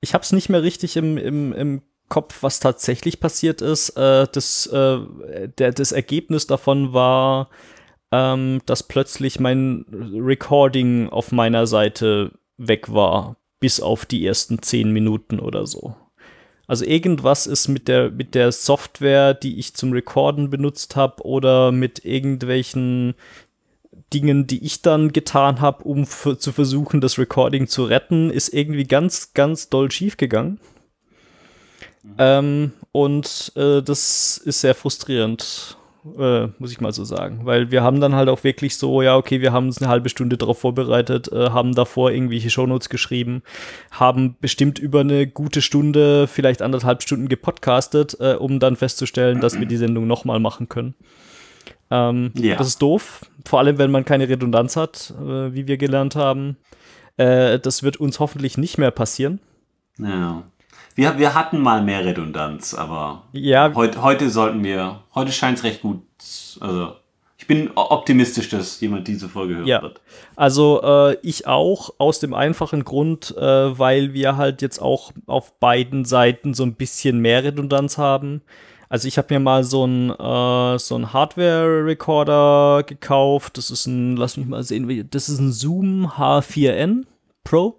ich 0.00 0.14
habe 0.14 0.22
es 0.22 0.32
nicht 0.32 0.48
mehr 0.48 0.64
richtig 0.64 0.96
im, 0.96 1.16
im, 1.16 1.52
im 1.52 1.82
Kopf, 2.08 2.42
was 2.42 2.60
tatsächlich 2.60 3.20
passiert 3.20 3.62
ist. 3.62 3.90
Äh, 3.90 4.26
das, 4.30 4.66
äh, 4.66 4.98
der, 5.58 5.72
das 5.72 5.92
Ergebnis 5.92 6.46
davon 6.46 6.92
war, 6.92 7.50
ähm, 8.12 8.60
dass 8.66 8.82
plötzlich 8.82 9.40
mein 9.40 9.84
Recording 9.90 11.08
auf 11.08 11.32
meiner 11.32 11.66
Seite 11.66 12.32
weg 12.56 12.92
war, 12.92 13.36
bis 13.60 13.80
auf 13.80 14.06
die 14.06 14.24
ersten 14.24 14.62
zehn 14.62 14.92
Minuten 14.92 15.40
oder 15.40 15.66
so. 15.66 15.96
Also 16.68 16.84
irgendwas 16.84 17.46
ist 17.46 17.68
mit 17.68 17.86
der, 17.86 18.10
mit 18.10 18.34
der 18.34 18.50
Software, 18.50 19.34
die 19.34 19.58
ich 19.58 19.74
zum 19.74 19.92
Recorden 19.92 20.50
benutzt 20.50 20.96
habe 20.96 21.24
oder 21.24 21.70
mit 21.70 22.04
irgendwelchen 22.04 23.14
Dingen, 24.12 24.46
die 24.46 24.64
ich 24.64 24.82
dann 24.82 25.12
getan 25.12 25.60
habe, 25.60 25.84
um 25.84 26.06
zu 26.06 26.52
versuchen, 26.52 27.00
das 27.00 27.18
Recording 27.18 27.66
zu 27.66 27.84
retten, 27.84 28.30
ist 28.30 28.52
irgendwie 28.52 28.84
ganz, 28.84 29.32
ganz 29.32 29.68
doll 29.68 29.90
schief 29.90 30.16
gegangen. 30.16 30.60
Ähm, 32.18 32.72
und 32.92 33.52
äh, 33.56 33.82
das 33.82 34.38
ist 34.38 34.60
sehr 34.60 34.74
frustrierend, 34.74 35.76
äh, 36.18 36.46
muss 36.58 36.72
ich 36.72 36.80
mal 36.80 36.92
so 36.92 37.04
sagen. 37.04 37.40
Weil 37.44 37.70
wir 37.70 37.82
haben 37.82 38.00
dann 38.00 38.14
halt 38.14 38.28
auch 38.28 38.44
wirklich 38.44 38.76
so, 38.76 39.02
ja, 39.02 39.16
okay, 39.16 39.40
wir 39.40 39.52
haben 39.52 39.66
uns 39.66 39.80
eine 39.80 39.90
halbe 39.90 40.08
Stunde 40.08 40.36
darauf 40.36 40.58
vorbereitet, 40.60 41.30
äh, 41.32 41.50
haben 41.50 41.74
davor 41.74 42.10
irgendwelche 42.10 42.50
Shownotes 42.50 42.88
geschrieben, 42.88 43.42
haben 43.90 44.36
bestimmt 44.40 44.78
über 44.78 45.00
eine 45.00 45.26
gute 45.26 45.62
Stunde, 45.62 46.26
vielleicht 46.26 46.62
anderthalb 46.62 47.02
Stunden 47.02 47.28
gepodcastet, 47.28 48.16
äh, 48.20 48.34
um 48.34 48.60
dann 48.60 48.76
festzustellen, 48.76 49.40
dass 49.40 49.58
wir 49.58 49.66
die 49.66 49.76
Sendung 49.76 50.06
nochmal 50.06 50.40
machen 50.40 50.68
können. 50.68 50.94
Ähm, 51.90 52.32
ja. 52.34 52.56
Das 52.56 52.66
ist 52.66 52.82
doof, 52.82 53.20
vor 53.44 53.60
allem 53.60 53.78
wenn 53.78 53.90
man 53.90 54.04
keine 54.04 54.28
Redundanz 54.28 54.76
hat, 54.76 55.14
äh, 55.20 55.54
wie 55.54 55.68
wir 55.68 55.76
gelernt 55.76 56.16
haben. 56.16 56.56
Äh, 57.16 57.58
das 57.58 57.82
wird 57.82 57.98
uns 57.98 58.20
hoffentlich 58.20 58.58
nicht 58.58 58.78
mehr 58.78 58.90
passieren. 58.90 59.40
Ja. 59.98 60.44
Wir, 60.96 61.18
wir 61.18 61.34
hatten 61.34 61.60
mal 61.60 61.82
mehr 61.82 62.04
Redundanz, 62.04 62.74
aber 62.74 63.22
Ja, 63.32 63.72
heute, 63.74 64.02
heute 64.02 64.28
sollten 64.30 64.64
wir, 64.64 65.02
heute 65.14 65.30
scheint 65.30 65.58
es 65.58 65.64
recht 65.64 65.82
gut, 65.82 66.02
also 66.60 66.96
ich 67.38 67.46
bin 67.46 67.70
optimistisch, 67.76 68.48
dass 68.48 68.80
jemand 68.80 69.06
diese 69.06 69.28
Folge 69.28 69.56
hören 69.56 69.66
Ja. 69.66 69.82
wird. 69.82 70.00
Also 70.34 70.80
äh, 70.82 71.16
ich 71.22 71.46
auch 71.46 71.90
aus 71.98 72.18
dem 72.18 72.34
einfachen 72.34 72.82
Grund, 72.84 73.36
äh, 73.36 73.78
weil 73.78 74.14
wir 74.14 74.36
halt 74.36 74.62
jetzt 74.62 74.80
auch 74.80 75.12
auf 75.26 75.52
beiden 75.60 76.04
Seiten 76.04 76.54
so 76.54 76.64
ein 76.64 76.74
bisschen 76.74 77.20
mehr 77.20 77.44
Redundanz 77.44 77.98
haben. 77.98 78.42
Also 78.88 79.06
ich 79.06 79.18
habe 79.18 79.34
mir 79.34 79.40
mal 79.40 79.64
so 79.64 79.84
ein 79.84 80.10
äh, 80.10 80.78
so 80.78 80.96
ein 80.96 81.12
Hardware-Recorder 81.12 82.84
gekauft. 82.84 83.58
Das 83.58 83.70
ist 83.70 83.86
ein, 83.86 84.16
lass 84.16 84.36
mich 84.36 84.46
mal 84.46 84.62
sehen, 84.62 85.08
das 85.10 85.28
ist 85.28 85.38
ein 85.38 85.52
Zoom 85.52 86.06
H4n 86.16 87.04
Pro. 87.44 87.76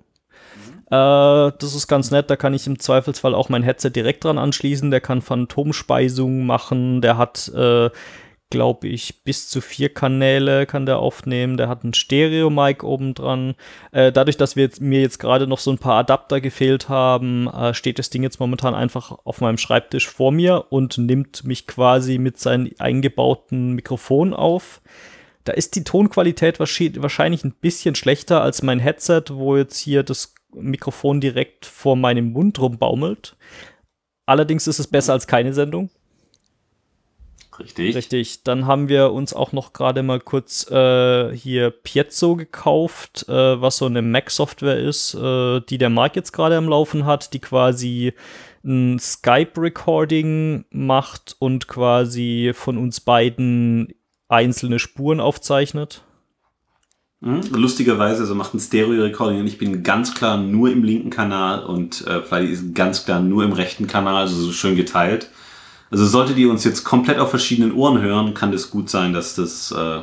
Äh, 0.89 1.51
das 1.59 1.75
ist 1.75 1.87
ganz 1.87 2.11
nett, 2.11 2.29
da 2.29 2.35
kann 2.35 2.53
ich 2.53 2.67
im 2.67 2.79
Zweifelsfall 2.79 3.35
auch 3.35 3.49
mein 3.49 3.63
Headset 3.63 3.91
direkt 3.91 4.23
dran 4.23 4.37
anschließen. 4.37 4.91
Der 4.91 5.01
kann 5.01 5.21
Phantomspeisung 5.21 6.45
machen, 6.45 7.01
der 7.01 7.17
hat, 7.17 7.51
äh, 7.53 7.89
glaube 8.49 8.87
ich, 8.87 9.23
bis 9.25 9.49
zu 9.49 9.59
vier 9.59 9.93
Kanäle 9.93 10.65
kann 10.65 10.85
der 10.85 10.99
aufnehmen. 10.99 11.57
Der 11.57 11.67
hat 11.67 11.83
ein 11.83 11.93
Stereo-Mic 11.93 12.81
oben 12.83 13.13
dran. 13.13 13.55
Äh, 13.91 14.13
dadurch, 14.13 14.37
dass 14.37 14.55
wir 14.55 14.63
jetzt, 14.63 14.79
mir 14.79 15.01
jetzt 15.01 15.19
gerade 15.19 15.47
noch 15.47 15.59
so 15.59 15.71
ein 15.71 15.77
paar 15.77 15.99
Adapter 15.99 16.39
gefehlt 16.39 16.87
haben, 16.87 17.47
äh, 17.47 17.73
steht 17.73 17.99
das 17.99 18.09
Ding 18.09 18.23
jetzt 18.23 18.39
momentan 18.39 18.73
einfach 18.73 19.11
auf 19.25 19.41
meinem 19.41 19.57
Schreibtisch 19.57 20.07
vor 20.07 20.31
mir 20.31 20.67
und 20.69 20.97
nimmt 20.97 21.43
mich 21.43 21.67
quasi 21.67 22.17
mit 22.17 22.39
seinem 22.39 22.71
eingebauten 22.79 23.73
Mikrofon 23.73 24.33
auf. 24.33 24.81
Da 25.43 25.53
ist 25.53 25.75
die 25.75 25.83
Tonqualität 25.83 26.59
wahrscheinlich 26.59 27.43
ein 27.43 27.53
bisschen 27.53 27.95
schlechter 27.95 28.41
als 28.41 28.63
mein 28.63 28.79
Headset, 28.79 29.23
wo 29.31 29.57
jetzt 29.57 29.77
hier 29.77 30.03
das 30.03 30.35
Mikrofon 30.61 31.21
direkt 31.21 31.65
vor 31.65 31.95
meinem 31.95 32.31
Mund 32.31 32.59
rumbaumelt. 32.59 33.35
Allerdings 34.25 34.67
ist 34.67 34.79
es 34.79 34.87
besser 34.87 35.13
als 35.13 35.27
keine 35.27 35.53
Sendung. 35.53 35.89
Richtig. 37.59 37.95
Richtig. 37.95 38.43
Dann 38.43 38.67
haben 38.67 38.87
wir 38.87 39.11
uns 39.11 39.33
auch 39.33 39.51
noch 39.51 39.73
gerade 39.73 40.03
mal 40.03 40.19
kurz 40.19 40.69
äh, 40.69 41.35
hier 41.35 41.71
Piezo 41.71 42.35
gekauft, 42.35 43.27
äh, 43.27 43.61
was 43.61 43.77
so 43.77 43.85
eine 43.85 44.01
Mac-Software 44.01 44.77
ist, 44.77 45.15
äh, 45.15 45.61
die 45.61 45.77
der 45.77 45.89
Marc 45.89 46.15
jetzt 46.15 46.33
gerade 46.33 46.57
am 46.57 46.69
Laufen 46.69 47.05
hat, 47.05 47.33
die 47.33 47.39
quasi 47.39 48.13
ein 48.63 48.99
Skype-Recording 48.99 50.65
macht 50.69 51.35
und 51.39 51.67
quasi 51.67 52.51
von 52.53 52.77
uns 52.77 52.99
beiden 52.99 53.93
einzelne 54.27 54.77
Spuren 54.77 55.19
aufzeichnet. 55.19 56.03
Mhm. 57.19 57.41
Lustigerweise, 57.51 58.25
so 58.25 58.35
macht 58.35 58.53
ein 58.53 58.59
Stereo-Recording 58.59 59.39
und 59.39 59.47
ich 59.47 59.57
bin 59.57 59.83
ganz 59.83 60.13
klar 60.13 60.37
nur 60.37 60.71
im 60.71 60.83
linken 60.83 61.09
Kanal 61.09 61.63
und 61.63 62.05
äh, 62.05 62.21
Freddy 62.21 62.51
ist 62.51 62.75
ganz 62.75 63.05
klar 63.05 63.19
nur 63.19 63.43
im 63.43 63.53
rechten 63.53 63.87
Kanal, 63.87 64.15
also 64.15 64.35
so 64.35 64.51
schön 64.51 64.75
geteilt. 64.75 65.29
Also 65.89 66.05
solltet 66.05 66.37
ihr 66.37 66.49
uns 66.49 66.63
jetzt 66.63 66.83
komplett 66.83 67.17
auf 67.17 67.29
verschiedenen 67.29 67.73
Ohren 67.73 68.01
hören, 68.01 68.33
kann 68.33 68.53
es 68.53 68.69
gut 68.69 68.89
sein, 68.89 69.13
dass 69.13 69.35
das 69.35 69.71
äh, 69.71 70.01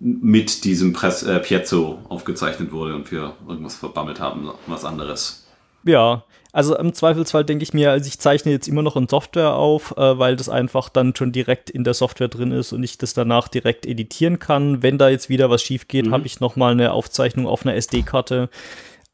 mit 0.00 0.64
diesem 0.64 0.92
Press, 0.92 1.22
äh, 1.22 1.38
Piezo 1.40 2.00
aufgezeichnet 2.08 2.72
wurde 2.72 2.94
und 2.94 3.10
wir 3.10 3.34
irgendwas 3.48 3.76
verbammelt 3.76 4.20
haben, 4.20 4.50
was 4.66 4.84
anderes. 4.84 5.46
Ja, 5.84 6.24
also 6.52 6.76
im 6.76 6.92
Zweifelsfall 6.92 7.44
denke 7.44 7.62
ich 7.62 7.72
mir, 7.74 7.90
also 7.90 8.06
ich 8.08 8.18
zeichne 8.18 8.52
jetzt 8.52 8.68
immer 8.68 8.82
noch 8.82 8.96
in 8.96 9.08
Software 9.08 9.54
auf, 9.54 9.96
äh, 9.96 10.18
weil 10.18 10.36
das 10.36 10.48
einfach 10.48 10.88
dann 10.88 11.14
schon 11.14 11.32
direkt 11.32 11.70
in 11.70 11.84
der 11.84 11.94
Software 11.94 12.28
drin 12.28 12.52
ist 12.52 12.72
und 12.72 12.82
ich 12.82 12.98
das 12.98 13.14
danach 13.14 13.48
direkt 13.48 13.86
editieren 13.86 14.38
kann. 14.38 14.82
Wenn 14.82 14.98
da 14.98 15.08
jetzt 15.08 15.28
wieder 15.28 15.50
was 15.50 15.62
schief 15.62 15.88
geht, 15.88 16.06
Mhm. 16.06 16.12
habe 16.12 16.26
ich 16.26 16.40
noch 16.40 16.56
mal 16.56 16.72
eine 16.72 16.92
Aufzeichnung 16.92 17.46
auf 17.46 17.64
einer 17.64 17.74
SD-Karte 17.76 18.48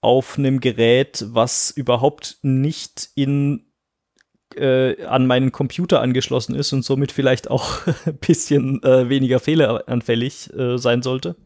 auf 0.01 0.39
einem 0.39 0.61
Gerät, 0.61 1.25
was 1.29 1.71
überhaupt 1.71 2.39
nicht 2.43 3.09
in 3.15 3.63
äh, 4.55 5.05
an 5.05 5.27
meinen 5.27 5.53
Computer 5.53 6.01
angeschlossen 6.01 6.55
ist 6.55 6.73
und 6.73 6.83
somit 6.85 7.13
vielleicht 7.13 7.51
auch 7.51 7.81
ein 8.07 8.17
bisschen 8.19 8.83
äh, 8.85 9.09
weniger 9.09 9.41
fehleranfällig 9.41 10.53
äh, 10.57 10.79
sein 10.79 11.03
sollte. 11.03 11.37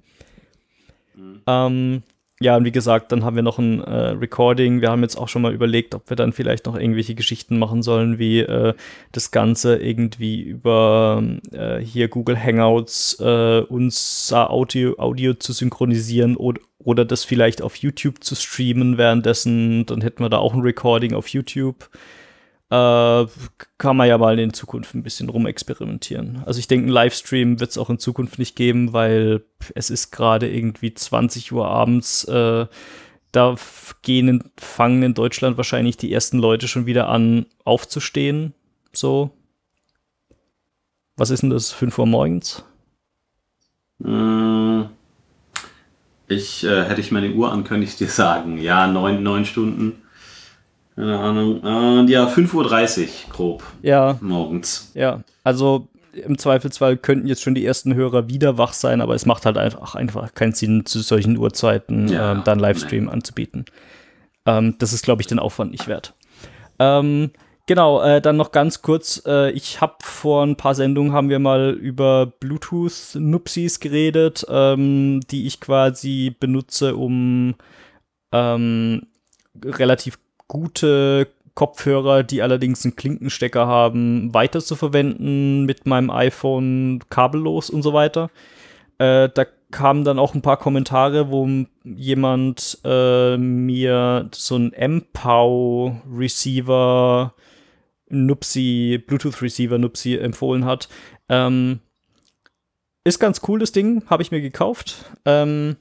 Ähm, 1.47 2.03
ja, 2.43 2.57
und 2.57 2.65
wie 2.65 2.73
gesagt, 2.73 3.13
dann 3.13 3.23
haben 3.23 3.37
wir 3.37 3.43
noch 3.43 3.59
ein 3.59 3.83
äh, 3.83 4.13
Recording. 4.13 4.81
Wir 4.81 4.91
haben 4.91 5.03
jetzt 5.03 5.17
auch 5.17 5.29
schon 5.29 5.43
mal 5.43 5.53
überlegt, 5.53 5.95
ob 5.95 6.09
wir 6.09 6.17
dann 6.17 6.33
vielleicht 6.33 6.65
noch 6.65 6.75
irgendwelche 6.75 7.15
Geschichten 7.15 7.59
machen 7.59 7.83
sollen, 7.83 8.19
wie 8.19 8.41
äh, 8.41 8.73
das 9.13 9.31
Ganze 9.31 9.77
irgendwie 9.77 10.41
über 10.41 11.23
äh, 11.53 11.81
hier 11.81 12.09
Google 12.09 12.43
Hangouts 12.43 13.21
äh, 13.21 13.61
unser 13.69 14.51
Audio, 14.51 14.95
Audio 14.99 15.35
zu 15.35 15.53
synchronisieren 15.53 16.37
oder, 16.37 16.63
oder 16.79 17.05
das 17.05 17.25
vielleicht 17.25 17.61
auf 17.61 17.77
YouTube 17.77 18.25
zu 18.25 18.35
streamen 18.35 18.97
währenddessen. 18.97 19.85
Dann 19.85 20.01
hätten 20.01 20.23
wir 20.23 20.31
da 20.31 20.39
auch 20.39 20.55
ein 20.55 20.63
Recording 20.63 21.13
auf 21.13 21.29
YouTube. 21.29 21.91
Äh, 22.71 23.27
kann 23.79 23.97
man 23.97 24.09
ja 24.09 24.17
mal 24.17 24.39
in 24.39 24.53
Zukunft 24.53 24.95
ein 24.95 25.03
bisschen 25.03 25.29
rumexperimentieren. 25.29 26.43
Also 26.47 26.61
ich 26.61 26.69
denke, 26.69 26.85
einen 26.85 26.93
Livestream 26.93 27.59
wird 27.59 27.71
es 27.71 27.79
auch 27.79 27.91
in 27.91 27.99
Zukunft 27.99 28.39
nicht 28.39 28.55
geben, 28.55 28.93
weil 28.93 29.43
es 29.75 29.91
ist 29.91 30.13
gerade 30.13 30.49
irgendwie 30.49 30.95
20 30.95 31.51
Uhr 31.53 31.67
abends. 31.69 32.25
Äh, 32.25 32.67
da 33.33 33.55
gehen, 34.03 34.51
fangen 34.57 35.03
in 35.03 35.15
Deutschland 35.15 35.57
wahrscheinlich 35.57 35.97
die 35.97 36.13
ersten 36.13 36.39
Leute 36.39 36.69
schon 36.69 36.87
wieder 36.87 37.09
an 37.09 37.47
aufzustehen. 37.65 38.55
So. 38.93 39.31
Was 41.17 41.31
ist 41.31 41.43
denn 41.43 41.51
das? 41.51 41.73
5 41.73 41.99
Uhr 41.99 42.07
morgens? 42.07 42.65
Mm, 43.99 44.85
Ich 46.29 46.65
äh, 46.65 46.85
hätte 46.85 47.01
ich 47.01 47.11
meine 47.13 47.33
Uhr 47.33 47.53
an, 47.53 47.65
könnte 47.65 47.85
ich 47.85 47.97
dir 47.97 48.09
sagen. 48.09 48.59
Ja, 48.59 48.87
neun, 48.87 49.23
neun 49.23 49.45
Stunden. 49.45 50.03
Keine 51.01 51.19
Ahnung. 51.19 51.65
Äh, 51.65 52.11
ja, 52.13 52.27
5.30 52.29 53.01
Uhr 53.03 53.07
grob 53.33 53.63
Ja, 53.81 54.19
morgens. 54.21 54.91
ja. 54.95 55.23
Also 55.45 55.89
im 56.13 56.37
Zweifelsfall 56.37 56.97
könnten 56.99 57.27
jetzt 57.27 57.41
schon 57.43 57.55
die 57.55 57.65
ersten 57.65 57.95
Hörer 57.95 58.29
wieder 58.29 58.59
wach 58.59 58.73
sein, 58.75 59.01
aber 59.01 59.15
es 59.15 59.25
macht 59.27 59.47
halt 59.47 59.57
einfach, 59.57 59.95
einfach 59.95 60.35
keinen 60.35 60.53
Sinn, 60.53 60.85
zu 60.85 61.01
solchen 61.01 61.39
Uhrzeiten 61.39 62.09
Ja, 62.09 62.33
ähm, 62.33 62.43
dann 62.45 62.59
Livestream 62.59 63.09
anzubieten. 63.09 63.65
Ähm, 64.45 64.75
das 64.79 64.93
ist, 64.93 65.05
glaube 65.05 65.23
ich, 65.23 65.29
den 65.29 65.39
Aufwand 65.39 65.71
nicht 65.71 65.87
wert. 65.89 66.13
Ähm, 66.79 67.31
genau, 67.67 68.03
äh, 68.03 68.21
dann 68.21 68.37
noch 68.37 68.53
ganz 68.53 68.83
kurz. 68.83 69.23
Äh, 69.25 69.53
ich 69.53 69.81
habe 69.81 69.95
vor 70.03 70.45
ein 70.45 70.57
paar 70.57 70.75
Sendungen 70.75 71.13
haben 71.13 71.29
wir 71.31 71.39
mal 71.39 71.71
über 71.71 72.27
Bluetooth-Nupsis 72.27 73.81
geredet, 73.81 74.45
ähm, 74.51 75.21
die 75.31 75.47
ich 75.47 75.61
quasi 75.61 76.35
benutze, 76.39 76.97
um 76.97 77.55
ähm, 78.33 79.07
relativ 79.65 80.19
gute 80.51 81.29
Kopfhörer, 81.55 82.25
die 82.25 82.43
allerdings 82.43 82.85
einen 82.85 82.97
Klinkenstecker 82.97 83.67
haben, 83.69 84.35
weiter 84.35 84.61
zu 84.61 84.75
verwenden 84.75 85.65
mit 85.65 85.87
meinem 85.87 86.11
iPhone 86.11 87.01
kabellos 87.09 87.71
und 87.71 87.83
so 87.83 87.93
weiter. 87.93 88.31
Äh, 88.99 89.29
da 89.33 89.47
kamen 89.71 90.05
dann 90.05 90.19
auch 90.19 90.35
ein 90.35 90.43
paar 90.43 90.57
Kommentare, 90.57 91.31
wo 91.31 91.49
jemand 91.85 92.79
äh, 92.85 93.37
mir 93.37 94.29
so 94.35 94.57
ein 94.57 94.73
MPOW 94.77 95.93
Receiver 96.13 97.33
Nupsi, 98.09 99.03
Bluetooth 99.07 99.41
Receiver 99.41 99.79
Nupsi 99.79 100.17
empfohlen 100.17 100.65
hat. 100.65 100.89
Ähm, 101.29 101.79
ist 103.05 103.21
ganz 103.21 103.43
cool, 103.47 103.61
das 103.61 103.71
Ding, 103.71 104.03
habe 104.11 104.23
ich 104.25 104.33
mir 104.33 104.41
gekauft. 104.41 105.05
Ähm, 105.25 105.77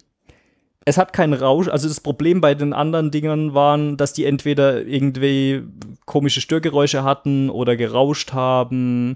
es 0.90 0.98
hat 0.98 1.14
keinen 1.14 1.34
Rausch. 1.34 1.68
Also 1.68 1.88
das 1.88 2.00
Problem 2.00 2.42
bei 2.42 2.56
den 2.56 2.74
anderen 2.74 3.12
Dingern 3.12 3.54
waren, 3.54 3.96
dass 3.96 4.12
die 4.12 4.26
entweder 4.26 4.82
irgendwie 4.86 5.62
komische 6.06 6.42
Störgeräusche 6.42 7.04
hatten 7.04 7.52
oder 7.52 7.76
gerauscht 7.76 8.34
haben. 8.34 9.16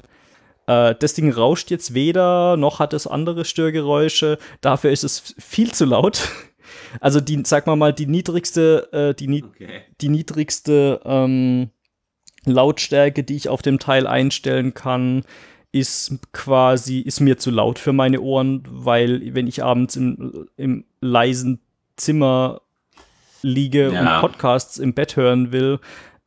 Äh, 0.67 0.93
das 0.99 1.15
Ding 1.15 1.31
rauscht 1.31 1.71
jetzt 1.71 1.95
weder, 1.95 2.57
noch 2.57 2.77
hat 2.77 2.93
es 2.93 3.07
andere 3.07 3.43
Störgeräusche. 3.43 4.37
Dafür 4.61 4.91
ist 4.91 5.03
es 5.03 5.35
viel 5.39 5.73
zu 5.73 5.85
laut. 5.85 6.21
Also 7.01 7.19
die, 7.19 7.41
sag 7.45 7.67
mal 7.67 7.75
mal, 7.75 7.91
die 7.91 8.05
niedrigste, 8.05 8.87
äh, 8.93 9.13
die, 9.13 9.27
ni 9.27 9.43
Okay. 9.43 9.81
die 9.99 10.09
niedrigste 10.09 11.01
ähm, 11.03 11.69
Lautstärke, 12.45 13.23
die 13.23 13.35
ich 13.35 13.49
auf 13.49 13.61
dem 13.61 13.79
Teil 13.79 14.07
einstellen 14.07 14.73
kann, 14.73 15.23
ist 15.73 16.19
quasi, 16.31 16.99
ist 16.99 17.19
mir 17.19 17.37
zu 17.37 17.49
laut 17.49 17.79
für 17.79 17.93
meine 17.93 18.21
Ohren, 18.21 18.63
weil 18.69 19.33
wenn 19.33 19.47
ich 19.47 19.63
abends 19.63 19.95
im, 19.95 20.47
im 20.55 20.85
leisen 21.01 21.59
Zimmer 21.95 22.61
liege 23.41 23.91
Ja. 23.91 24.15
und 24.15 24.21
Podcasts 24.21 24.77
im 24.77 24.93
Bett 24.93 25.15
hören 25.15 25.51
will, 25.51 25.79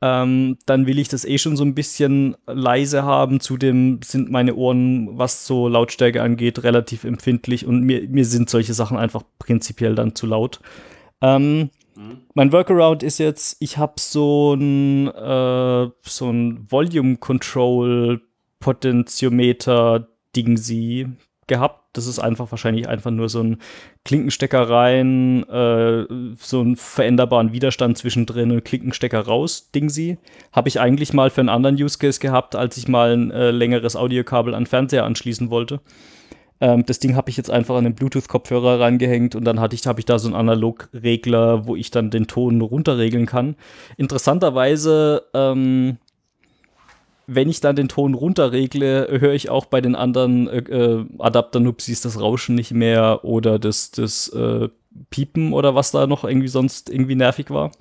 ähm, 0.02 0.58
dann 0.66 0.86
will 0.86 0.98
ich 0.98 1.08
das 1.08 1.24
eh 1.24 1.38
schon 1.38 1.56
so 1.56 1.64
ein 1.64 1.74
bisschen 1.74 2.36
leise 2.46 3.02
haben. 3.04 3.40
Zudem 3.40 4.00
sind 4.04 4.30
meine 4.30 4.54
Ohren, 4.54 5.16
was 5.18 5.46
so 5.46 5.68
Lautstärke 5.68 6.22
angeht, 6.22 6.62
relativ 6.62 7.04
empfindlich 7.04 7.64
und 7.66 7.80
mir, 7.82 8.06
mir 8.08 8.26
sind 8.26 8.50
solche 8.50 8.74
Sachen 8.74 8.98
einfach 8.98 9.22
prinzipiell 9.38 9.94
dann 9.94 10.14
zu 10.14 10.26
laut. 10.26 10.60
Ähm, 11.22 11.70
mein 12.34 12.52
Workaround 12.52 13.02
ist 13.02 13.16
jetzt, 13.18 13.56
ich 13.60 13.78
habe 13.78 13.94
so 13.96 14.52
ein 14.52 15.08
äh, 15.08 15.88
so 16.02 16.30
ein 16.30 16.66
Volume 16.70 17.16
Control 17.16 18.20
Potentiometer 18.60 20.06
Dingsi 20.34 21.06
gehabt. 21.46 21.85
Das 21.96 22.06
ist 22.06 22.18
einfach 22.18 22.50
wahrscheinlich 22.50 22.88
einfach 22.88 23.10
nur 23.10 23.28
so 23.28 23.42
ein 23.42 23.58
Klinkenstecker 24.04 24.68
rein, 24.68 25.42
äh, 25.48 26.04
so 26.38 26.60
einen 26.60 26.76
veränderbaren 26.76 27.52
Widerstand 27.52 27.98
zwischendrin 27.98 28.50
und 28.50 28.64
Klinkenstecker 28.64 29.20
raus, 29.20 29.70
Ding 29.74 29.88
sie. 29.88 30.18
Habe 30.52 30.68
ich 30.68 30.80
eigentlich 30.80 31.12
mal 31.12 31.30
für 31.30 31.40
einen 31.40 31.48
anderen 31.48 31.76
Use 31.76 31.98
Case 31.98 32.20
gehabt, 32.20 32.54
als 32.56 32.76
ich 32.76 32.88
mal 32.88 33.12
ein 33.12 33.30
äh, 33.30 33.50
längeres 33.50 33.96
Audiokabel 33.96 34.54
an 34.54 34.66
Fernseher 34.66 35.04
anschließen 35.04 35.50
wollte. 35.50 35.80
Ähm, 36.60 36.86
das 36.86 36.98
Ding 36.98 37.16
habe 37.16 37.30
ich 37.30 37.36
jetzt 37.36 37.50
einfach 37.50 37.76
an 37.76 37.84
den 37.84 37.94
Bluetooth-Kopfhörer 37.94 38.80
reingehängt 38.80 39.34
und 39.34 39.44
dann 39.44 39.60
ich, 39.72 39.86
habe 39.86 40.00
ich 40.00 40.06
da 40.06 40.18
so 40.18 40.28
einen 40.28 40.36
Analogregler, 40.36 41.66
wo 41.66 41.76
ich 41.76 41.90
dann 41.90 42.10
den 42.10 42.26
Ton 42.26 42.60
runterregeln 42.60 43.26
kann. 43.26 43.56
Interessanterweise, 43.96 45.24
ähm, 45.34 45.98
wenn 47.26 47.48
ich 47.48 47.60
dann 47.60 47.76
den 47.76 47.88
Ton 47.88 48.14
runterregle, 48.14 49.08
höre 49.20 49.32
ich 49.32 49.50
auch 49.50 49.66
bei 49.66 49.80
den 49.80 49.94
anderen 49.94 50.48
äh, 50.48 50.58
äh, 50.58 51.04
Adapter-Nupsis 51.18 52.00
das 52.00 52.20
Rauschen 52.20 52.54
nicht 52.54 52.72
mehr 52.72 53.24
oder 53.24 53.58
das, 53.58 53.90
das 53.90 54.28
äh, 54.28 54.68
Piepen 55.10 55.52
oder 55.52 55.74
was 55.74 55.90
da 55.90 56.06
noch 56.06 56.24
irgendwie 56.24 56.48
sonst 56.48 56.88
irgendwie 56.88 57.16
nervig 57.16 57.50
war. 57.50 57.72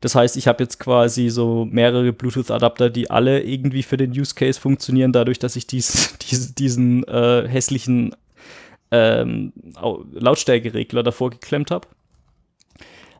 Das 0.00 0.14
heißt, 0.14 0.36
ich 0.36 0.48
habe 0.48 0.62
jetzt 0.62 0.78
quasi 0.78 1.28
so 1.28 1.66
mehrere 1.70 2.12
Bluetooth-Adapter, 2.12 2.90
die 2.90 3.10
alle 3.10 3.42
irgendwie 3.42 3.82
für 3.82 3.96
den 3.96 4.12
Use 4.12 4.34
Case 4.34 4.58
funktionieren, 4.58 5.12
dadurch, 5.12 5.38
dass 5.38 5.56
ich 5.56 5.66
dies, 5.66 6.16
dies, 6.30 6.54
diesen 6.54 7.04
äh, 7.04 7.46
hässlichen 7.48 8.14
ähm, 8.90 9.52
Lautstärkeregler 10.12 11.02
davor 11.02 11.30
geklemmt 11.30 11.70
habe. 11.70 11.88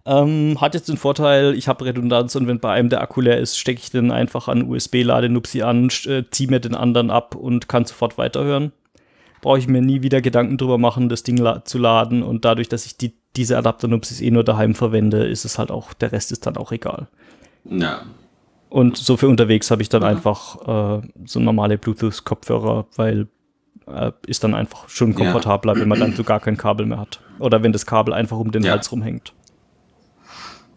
Ähm, 0.06 0.60
hat 0.60 0.74
jetzt 0.74 0.88
den 0.88 0.96
Vorteil, 0.96 1.54
ich 1.54 1.68
habe 1.68 1.84
Redundanz 1.84 2.34
und 2.34 2.46
wenn 2.46 2.58
bei 2.58 2.72
einem 2.72 2.88
der 2.88 3.02
Akku 3.02 3.20
leer 3.20 3.38
ist, 3.38 3.58
stecke 3.58 3.80
ich 3.80 3.90
den 3.90 4.10
einfach 4.10 4.48
an 4.48 4.62
USB-Ladenupsi 4.62 5.62
an, 5.62 5.88
äh, 6.06 6.24
ziehe 6.30 6.48
mir 6.48 6.60
den 6.60 6.74
anderen 6.74 7.10
ab 7.10 7.34
und 7.34 7.68
kann 7.68 7.84
sofort 7.84 8.16
weiterhören. 8.16 8.72
Brauche 9.42 9.58
ich 9.58 9.68
mir 9.68 9.82
nie 9.82 10.02
wieder 10.02 10.20
Gedanken 10.20 10.56
drüber 10.56 10.78
machen, 10.78 11.08
das 11.08 11.22
Ding 11.22 11.36
la 11.36 11.64
zu 11.64 11.78
laden 11.78 12.22
und 12.22 12.44
dadurch, 12.44 12.68
dass 12.68 12.86
ich 12.86 12.96
die 12.96 13.14
diese 13.36 13.56
Adapter-Nupsis 13.56 14.20
eh 14.20 14.30
nur 14.30 14.44
daheim 14.44 14.74
verwende, 14.74 15.24
ist 15.24 15.44
es 15.44 15.58
halt 15.58 15.70
auch, 15.70 15.92
der 15.92 16.12
Rest 16.12 16.32
ist 16.32 16.46
dann 16.46 16.56
auch 16.56 16.72
egal. 16.72 17.08
Ja. 17.64 18.02
Und 18.68 18.96
so 18.96 19.16
für 19.16 19.28
unterwegs 19.28 19.70
habe 19.70 19.82
ich 19.82 19.88
dann 19.88 20.02
mhm. 20.02 20.08
einfach 20.08 21.00
äh, 21.02 21.08
so 21.24 21.40
normale 21.40 21.78
Bluetooth-Kopfhörer, 21.78 22.86
weil 22.96 23.28
äh, 23.86 24.12
ist 24.26 24.44
dann 24.44 24.54
einfach 24.54 24.88
schon 24.88 25.14
komfortabler, 25.14 25.74
ja. 25.74 25.80
wenn 25.80 25.88
man 25.88 26.00
dann 26.00 26.14
so 26.14 26.24
gar 26.24 26.40
kein 26.40 26.56
Kabel 26.56 26.86
mehr 26.86 26.98
hat. 26.98 27.20
Oder 27.38 27.62
wenn 27.62 27.72
das 27.72 27.86
Kabel 27.86 28.14
einfach 28.14 28.38
um 28.38 28.50
den 28.52 28.62
ja. 28.62 28.72
Hals 28.72 28.90
rumhängt. 28.92 29.32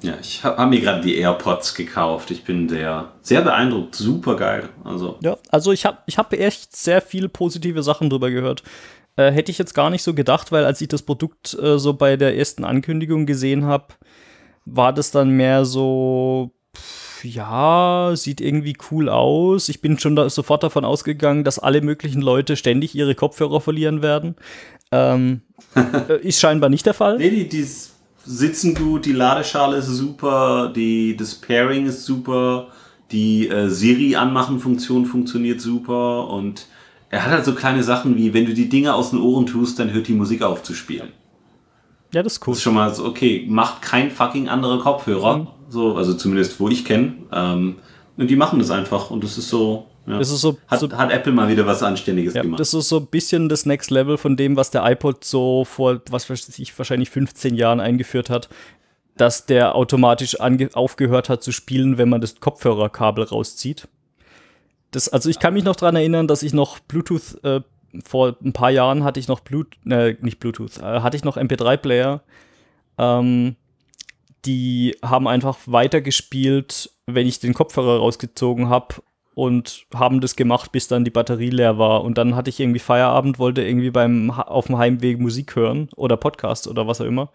Ja, 0.04 0.18
ich 0.22 0.44
habe 0.44 0.58
hab 0.58 0.70
mir 0.70 0.82
gerade 0.82 1.02
die 1.02 1.16
AirPods 1.16 1.76
gekauft. 1.76 2.30
Ich 2.30 2.44
bin 2.44 2.68
sehr, 2.68 3.14
sehr 3.22 3.42
beeindruckt. 3.42 3.96
Super 3.96 4.36
geil. 4.36 4.68
Also. 4.84 5.18
Ja, 5.22 5.38
also 5.50 5.72
ich 5.72 5.86
habe 5.86 6.00
ich 6.08 6.18
hab 6.18 6.34
echt 6.34 6.76
sehr 6.76 7.02
viele 7.02 7.30
positive 7.30 7.82
Sachen 7.84 8.10
drüber 8.10 8.30
gehört. 8.30 8.64
Äh, 9.16 9.32
hätte 9.32 9.50
ich 9.50 9.58
jetzt 9.58 9.74
gar 9.74 9.90
nicht 9.90 10.04
so 10.04 10.14
gedacht, 10.14 10.52
weil 10.52 10.66
als 10.66 10.82
ich 10.82 10.90
das 10.90 11.04
Produkt 11.04 11.58
äh, 11.58 11.80
so 11.80 11.94
bei 11.94 12.18
der 12.18 12.38
ersten 12.38 12.66
Ankündigung 12.66 13.26
gesehen 13.26 13.64
habe, 13.66 13.94
war 14.66 14.92
das 14.92 15.12
dann 15.12 15.30
mehr 15.30 15.64
so, 15.64 16.52
pff, 16.76 17.24
ja, 17.24 18.12
sieht 18.16 18.42
irgendwie 18.42 18.76
cool 18.92 19.08
aus. 19.08 19.70
Ich 19.70 19.80
bin 19.80 20.00
schon 20.00 20.18
da 20.18 20.30
sofort 20.30 20.64
davon 20.64 20.84
ausgegangen, 20.84 21.46
dass 21.46 21.60
alle 21.60 21.82
möglichen 21.82 22.22
Leute 22.22 22.58
ständig 22.58 22.94
ihre 22.94 23.16
Kopfhörer 23.16 23.62
verlieren 23.62 24.02
werden. 24.02 24.36
Ähm, 24.92 25.44
äh, 26.10 26.20
ist 26.28 26.42
scheinbar 26.42 26.70
nicht 26.70 26.86
der 26.86 26.94
Fall. 26.94 27.20
Nee, 27.20 27.30
die, 27.30 27.48
die 27.48 27.66
sitzen 28.26 28.76
gut, 28.76 29.06
die 29.06 29.14
Ladeschale 29.14 29.78
ist 29.78 29.88
super, 29.88 30.72
die, 30.76 31.16
das 31.16 31.36
Pairing 31.36 31.86
ist 31.86 32.06
super, 32.06 32.68
die 33.12 33.48
äh, 33.48 33.70
Siri-Anmachen-Funktion 33.70 35.06
funktioniert 35.06 35.62
super 35.62 36.28
und 36.30 36.68
er 37.10 37.24
hat 37.24 37.32
halt 37.32 37.46
so 37.46 37.54
kleine 37.54 37.84
Sachen 37.84 38.18
wie, 38.18 38.34
wenn 38.34 38.46
du 38.46 38.54
die 38.54 38.70
Dinge 38.70 38.96
aus 38.96 39.12
den 39.12 39.20
Ohren 39.20 39.46
tust, 39.46 39.78
dann 39.78 39.92
hört 39.94 40.08
die 40.08 40.14
Musik 40.14 40.42
auf 40.42 40.64
zu 40.64 40.74
spielen. 40.74 41.10
Ja, 42.14 42.24
das 42.24 42.34
ist 42.34 42.48
cool. 42.48 42.52
Das 42.52 42.58
ist 42.58 42.64
schon 42.64 42.74
mal 42.74 42.94
so, 42.94 43.06
okay, 43.06 43.46
macht 43.48 43.82
kein 43.82 44.12
fucking 44.12 44.48
anderer 44.48 44.80
Kopfhörer. 44.80 45.38
Mhm. 45.38 45.48
So, 45.70 45.96
also 45.96 46.14
zumindest 46.14 46.60
wo 46.60 46.70
ich 46.70 46.86
kenne. 46.86 47.14
Ähm, 47.32 47.76
und 48.18 48.30
die 48.30 48.36
machen 48.36 48.60
das 48.60 48.72
einfach 48.72 49.10
und 49.12 49.24
das 49.24 49.38
ist 49.38 49.50
so. 49.50 49.88
Ja. 50.06 50.20
Das 50.20 50.30
ist 50.30 50.42
so, 50.42 50.58
hat, 50.68 50.80
so, 50.80 50.92
hat 50.92 51.12
Apple 51.12 51.32
mal 51.32 51.48
wieder 51.48 51.66
was 51.66 51.82
Anständiges 51.82 52.34
ja, 52.34 52.42
gemacht. 52.42 52.60
Das 52.60 52.74
ist 52.74 52.90
so 52.90 52.98
ein 52.98 53.08
bisschen 53.08 53.48
das 53.48 53.66
Next 53.66 53.90
Level 53.90 54.18
von 54.18 54.36
dem, 54.36 54.58
was 54.58 54.70
der 54.70 54.84
iPod 54.86 55.24
so 55.24 55.64
vor, 55.64 56.02
was 56.10 56.30
weiß 56.30 56.60
ich, 56.60 56.78
wahrscheinlich 56.78 57.10
15 57.10 57.56
Jahren 57.56 57.80
eingeführt 57.80 58.30
hat, 58.30 58.50
dass 59.16 59.46
der 59.46 59.76
automatisch 59.76 60.40
aufgehört 60.40 61.30
hat 61.30 61.42
zu 61.42 61.52
spielen, 61.52 61.98
wenn 61.98 62.10
man 62.10 62.20
das 62.20 62.40
Kopfhörerkabel 62.40 63.24
rauszieht. 63.24 63.88
Das, 64.92 65.08
also 65.08 65.30
ich 65.30 65.40
kann 65.40 65.54
mich 65.54 65.64
noch 65.64 65.76
daran 65.76 65.96
erinnern, 65.96 66.28
dass 66.28 66.44
ich 66.44 66.54
noch 66.54 66.80
Bluetooth, 66.80 67.44
äh, 67.44 67.62
vor 68.04 68.36
ein 68.44 68.54
paar 68.54 68.72
Jahren 68.72 69.04
hatte 69.04 69.20
ich 69.20 69.28
noch 69.28 69.40
Bluetooth, 69.40 69.78
äh, 69.90 70.18
nicht 70.22 70.40
Bluetooth, 70.40 70.78
äh, 70.80 71.00
hatte 71.00 71.16
ich 71.16 71.24
noch 71.24 71.38
MP3-Player. 71.38 72.22
Ähm, 72.98 73.56
die 74.46 74.98
haben 75.02 75.28
einfach 75.28 75.58
weitergespielt, 75.66 76.92
wenn 77.06 77.26
ich 77.26 77.40
den 77.40 77.54
Kopfhörer 77.54 78.00
rausgezogen 78.00 78.68
habe 78.68 78.96
und 79.36 79.86
haben 79.94 80.22
das 80.22 80.36
gemacht, 80.36 80.72
bis 80.72 80.88
dann 80.88 81.04
die 81.04 81.12
Batterie 81.12 81.50
leer 81.50 81.78
war. 81.78 82.04
Und 82.04 82.18
dann 82.18 82.36
hatte 82.36 82.50
ich 82.50 82.60
irgendwie 82.60 82.80
Feierabend, 82.80 83.40
wollte 83.40 83.64
irgendwie 83.64 83.92
beim 83.92 84.32
auf 84.32 84.68
dem 84.68 84.78
Heimweg 84.78 85.20
Musik 85.20 85.56
hören 85.56 85.90
oder 85.96 86.18
Podcast 86.18 86.68
oder 86.68 86.88
was 86.88 87.02
auch 87.02 87.06
immer. 87.06 87.30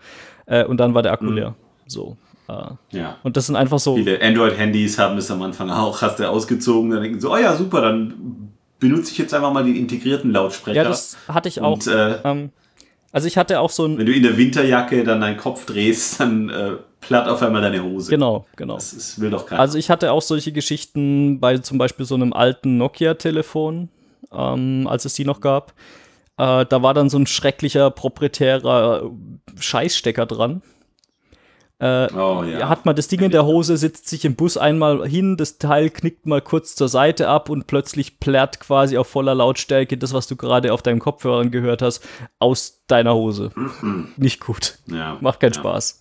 Äh, 0.47 0.65
und 0.65 0.79
dann 0.79 0.95
war 0.95 1.03
der 1.03 1.13
Akku 1.13 1.27
mhm. 1.27 1.35
leer. 1.35 1.55
So. 1.87 2.17
Äh, 2.49 2.97
ja. 2.97 3.17
Und 3.23 3.37
das 3.37 3.47
sind 3.47 3.57
einfach 3.57 3.79
so. 3.79 3.97
Viele 3.97 4.21
Android-Handys 4.23 4.99
haben 4.99 5.17
das 5.17 5.31
am 5.31 5.43
Anfang 5.43 5.71
auch. 5.71 6.01
Hast 6.03 6.19
du 6.19 6.29
ausgezogen, 6.29 6.91
dann 6.91 7.03
denken 7.03 7.21
so, 7.21 7.33
oh 7.33 7.37
ja, 7.37 7.55
super, 7.57 7.81
dann 7.81 8.53
benutze 8.79 9.13
ich 9.13 9.19
jetzt 9.19 9.35
einfach 9.35 9.53
mal 9.53 9.65
den 9.65 9.77
integrierten 9.77 10.31
Lautsprecher. 10.31 10.83
Ja, 10.83 10.85
das 10.85 11.17
hatte 11.29 11.49
ich 11.49 11.61
auch. 11.61 11.75
Und, 11.75 11.87
äh, 11.89 12.19
ähm, 12.25 12.51
also 13.13 13.27
ich 13.27 13.37
hatte 13.37 13.61
auch 13.61 13.71
so 13.71 13.87
ein. 13.87 13.99
Wenn 13.99 14.07
du 14.07 14.13
in 14.13 14.23
der 14.23 14.37
Winterjacke 14.37 15.05
dann 15.05 15.21
deinen 15.21 15.37
Kopf 15.37 15.67
drehst, 15.67 16.21
dann 16.21 16.49
äh, 16.49 16.73
platt 17.01 17.29
auf 17.29 17.43
einmal 17.43 17.63
deine 17.63 17.83
Hose. 17.83 18.11
Genau, 18.11 18.47
genau. 18.57 18.75
Das 18.75 18.93
ist, 18.93 19.21
will 19.21 19.31
doch 19.31 19.47
keiner. 19.47 19.61
Also 19.61 19.79
ich 19.79 19.91
hatte 19.91 20.13
auch 20.13 20.23
solche 20.23 20.53
Geschichten 20.53 21.41
bei 21.41 21.59
zum 21.59 21.79
Beispiel 21.79 22.07
so 22.07 22.15
einem 22.15 22.33
alten 22.33 22.77
Nokia-Telefon, 22.77 23.89
ähm, 24.33 24.87
als 24.87 25.05
es 25.05 25.15
die 25.15 25.25
noch 25.25 25.41
gab. 25.41 25.73
Äh, 26.37 26.67
da 26.67 26.83
war 26.83 26.95
dann 26.95 27.09
so 27.09 27.19
ein 27.19 27.27
schrecklicher 27.27 27.91
proprietärer 27.91 29.11
Scheißstecker 29.59 30.27
dran 30.27 30.63
äh, 31.81 32.13
oh, 32.13 32.43
ja. 32.43 32.69
Hat 32.69 32.87
man 32.87 32.97
das 32.97 33.07
Ding 33.07 33.21
in 33.21 33.31
der 33.31 33.45
Hose, 33.45 33.77
sitzt 33.77 34.09
sich 34.09 34.25
im 34.25 34.35
Bus 34.35 34.57
einmal 34.57 35.09
hin, 35.09 35.37
das 35.37 35.59
Teil 35.59 35.91
knickt 35.91 36.27
mal 36.27 36.41
kurz 36.41 36.75
zur 36.75 36.89
Seite 36.89 37.29
ab 37.29 37.51
und 37.51 37.69
plötzlich 37.69 38.19
plärrt 38.19 38.59
quasi 38.59 38.99
auf 38.99 39.07
voller 39.07 39.35
Lautstärke 39.35 39.97
das, 39.97 40.13
was 40.13 40.27
du 40.27 40.35
gerade 40.35 40.73
auf 40.73 40.83
deinem 40.83 40.99
Kopfhörern 40.99 41.53
gehört 41.53 41.81
hast, 41.83 42.05
aus 42.41 42.83
deiner 42.89 43.15
Hose. 43.15 43.51
Mhm. 43.55 44.09
Nicht 44.17 44.41
gut. 44.41 44.79
Ja, 44.87 45.19
Macht 45.21 45.39
keinen 45.39 45.53
ja. 45.53 45.61
Spaß. 45.61 46.01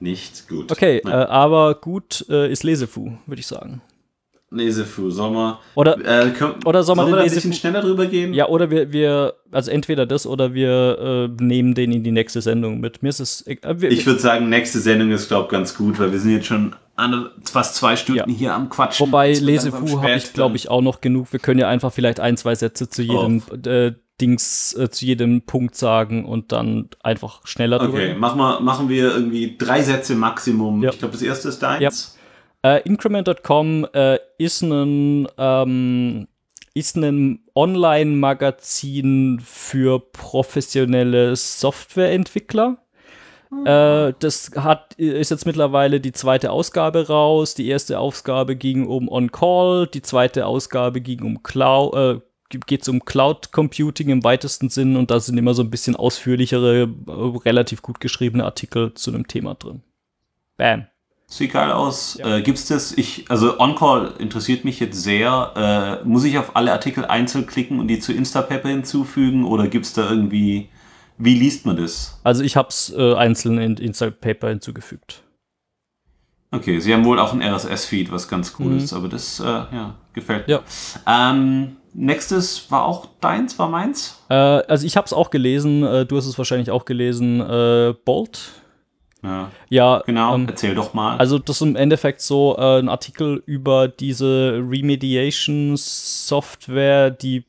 Nicht 0.00 0.48
gut. 0.48 0.72
Okay, 0.72 0.98
äh, 1.04 1.10
aber 1.10 1.74
gut 1.74 2.24
äh, 2.30 2.50
ist 2.50 2.62
Lesefu, 2.62 3.12
würde 3.26 3.40
ich 3.40 3.46
sagen. 3.46 3.82
Lesefu, 4.50 5.10
man. 5.30 5.56
Oder, 5.74 5.98
äh, 5.98 6.30
können, 6.30 6.54
oder 6.64 6.82
soll 6.82 6.96
man 6.96 7.06
den 7.06 7.16
ein 7.16 7.24
bisschen 7.24 7.52
schneller 7.52 7.82
drüber 7.82 8.06
gehen? 8.06 8.32
Ja, 8.32 8.48
oder 8.48 8.70
wir, 8.70 8.92
wir, 8.92 9.34
also 9.52 9.70
entweder 9.70 10.06
das 10.06 10.26
oder 10.26 10.54
wir 10.54 11.28
äh, 11.38 11.42
nehmen 11.42 11.74
den 11.74 11.92
in 11.92 12.02
die 12.02 12.12
nächste 12.12 12.40
Sendung 12.40 12.80
mit. 12.80 13.02
Mir 13.02 13.10
ist 13.10 13.20
es. 13.20 13.46
Äh, 13.46 13.58
wir, 13.78 13.90
ich 13.90 14.06
würde 14.06 14.20
sagen, 14.20 14.48
nächste 14.48 14.78
Sendung 14.78 15.10
ist, 15.10 15.28
glaube 15.28 15.44
ich, 15.44 15.50
ganz 15.50 15.76
gut, 15.76 15.98
weil 15.98 16.12
wir 16.12 16.18
sind 16.18 16.32
jetzt 16.32 16.46
schon 16.46 16.74
an, 16.96 17.28
fast 17.44 17.74
zwei 17.74 17.96
Stunden 17.96 18.30
ja. 18.30 18.36
hier 18.36 18.54
am 18.54 18.70
Quatschen. 18.70 19.06
Wobei 19.06 19.34
Lesefu 19.34 20.00
habe 20.00 20.14
ich, 20.14 20.32
glaube 20.32 20.56
ich, 20.56 20.70
auch 20.70 20.82
noch 20.82 21.02
genug. 21.02 21.30
Wir 21.30 21.40
können 21.40 21.60
ja 21.60 21.68
einfach 21.68 21.92
vielleicht 21.92 22.18
ein, 22.18 22.38
zwei 22.38 22.54
Sätze 22.54 22.88
zu 22.88 23.02
jedem 23.02 23.42
oh. 23.50 23.68
äh, 23.68 23.92
Dings, 24.20 24.74
äh, 24.74 24.88
zu 24.90 25.04
jedem 25.04 25.42
Punkt 25.42 25.76
sagen 25.76 26.24
und 26.24 26.52
dann 26.52 26.88
einfach 27.02 27.46
schneller 27.46 27.78
drüber. 27.78 27.98
Okay, 27.98 28.14
machen 28.14 28.38
wir, 28.38 28.60
machen 28.60 28.88
wir 28.88 29.14
irgendwie 29.14 29.56
drei 29.58 29.82
Sätze 29.82 30.14
Maximum. 30.14 30.82
Ja. 30.82 30.90
Ich 30.90 30.98
glaube, 30.98 31.12
das 31.12 31.22
erste 31.22 31.50
ist 31.50 31.62
deins. 31.62 31.82
Ja. 31.82 32.17
Äh, 32.62 32.82
Increment.com 32.82 33.86
äh, 33.92 34.18
ist 34.38 34.62
ein 34.62 35.28
ähm, 35.38 36.26
ist 36.74 36.96
ein 36.96 37.40
Online-Magazin 37.54 39.40
für 39.44 40.00
professionelle 40.00 41.34
Softwareentwickler. 41.34 42.78
Mhm. 43.50 43.66
Äh, 43.66 44.14
das 44.18 44.52
hat, 44.56 44.94
ist 44.94 45.30
jetzt 45.30 45.46
mittlerweile 45.46 46.00
die 46.00 46.12
zweite 46.12 46.50
Ausgabe 46.50 47.08
raus. 47.08 47.54
Die 47.54 47.68
erste 47.68 47.98
Ausgabe 47.98 48.56
ging 48.56 48.86
um 48.86 49.08
On-Call, 49.08 49.88
die 49.88 50.02
zweite 50.02 50.46
Ausgabe 50.46 51.00
ging 51.00 51.22
um 51.22 51.42
Cloud, 51.42 51.94
äh, 51.94 52.20
geht 52.66 52.82
es 52.82 52.88
um 52.88 53.04
Cloud 53.04 53.52
Computing 53.52 54.10
im 54.10 54.24
weitesten 54.24 54.68
Sinn 54.68 54.96
und 54.96 55.10
da 55.10 55.20
sind 55.20 55.36
immer 55.36 55.54
so 55.54 55.62
ein 55.62 55.70
bisschen 55.70 55.96
ausführlichere, 55.96 56.82
äh, 56.82 57.38
relativ 57.44 57.82
gut 57.82 58.00
geschriebene 58.00 58.44
Artikel 58.44 58.94
zu 58.94 59.10
einem 59.10 59.26
Thema 59.26 59.54
drin. 59.54 59.82
Bam. 60.56 60.86
Sieht 61.30 61.52
geil 61.52 61.70
aus. 61.70 62.16
Ja. 62.18 62.38
Äh, 62.38 62.42
gibt's 62.42 62.66
das? 62.68 62.92
Ich, 62.92 63.26
also 63.28 63.60
On-Call 63.60 64.14
interessiert 64.18 64.64
mich 64.64 64.80
jetzt 64.80 65.02
sehr. 65.02 66.00
Äh, 66.02 66.08
muss 66.08 66.24
ich 66.24 66.38
auf 66.38 66.56
alle 66.56 66.72
Artikel 66.72 67.04
einzeln 67.04 67.46
klicken 67.46 67.80
und 67.80 67.88
die 67.88 68.00
zu 68.00 68.14
Instapaper 68.14 68.70
hinzufügen 68.70 69.44
oder 69.44 69.68
gibt's 69.68 69.92
da 69.92 70.08
irgendwie, 70.08 70.70
wie 71.18 71.34
liest 71.34 71.66
man 71.66 71.76
das? 71.76 72.18
Also 72.24 72.42
ich 72.42 72.56
hab's 72.56 72.90
äh, 72.96 73.14
einzeln 73.14 73.58
in 73.58 73.76
Instapaper 73.76 74.48
hinzugefügt. 74.48 75.22
Okay, 76.50 76.80
sie 76.80 76.94
haben 76.94 77.04
wohl 77.04 77.18
auch 77.18 77.34
ein 77.34 77.42
RSS-Feed, 77.42 78.10
was 78.10 78.26
ganz 78.26 78.54
cool 78.58 78.72
mhm. 78.72 78.78
ist, 78.78 78.94
aber 78.94 79.08
das, 79.08 79.38
äh, 79.38 79.44
ja, 79.44 79.96
gefällt 80.14 80.48
mir. 80.48 80.62
Ja. 81.06 81.30
Ähm, 81.30 81.76
nächstes 81.92 82.70
war 82.70 82.86
auch 82.86 83.06
deins, 83.20 83.58
war 83.58 83.68
meins? 83.68 84.18
Äh, 84.30 84.34
also 84.34 84.86
ich 84.86 84.96
habe 84.96 85.04
es 85.04 85.12
auch 85.12 85.28
gelesen, 85.28 85.84
äh, 85.84 86.06
du 86.06 86.16
hast 86.16 86.24
es 86.24 86.38
wahrscheinlich 86.38 86.70
auch 86.70 86.86
gelesen, 86.86 87.42
äh, 87.42 87.92
Bolt. 88.06 88.62
Ja, 89.22 89.50
Ja, 89.68 90.02
genau. 90.06 90.34
ähm, 90.34 90.46
Erzähl 90.48 90.74
doch 90.74 90.94
mal. 90.94 91.16
Also 91.18 91.38
das 91.38 91.56
ist 91.56 91.62
im 91.62 91.76
Endeffekt 91.76 92.20
so 92.20 92.56
äh, 92.56 92.78
ein 92.78 92.88
Artikel 92.88 93.42
über 93.46 93.88
diese 93.88 94.62
Remediation-Software, 94.68 97.10
die 97.10 97.44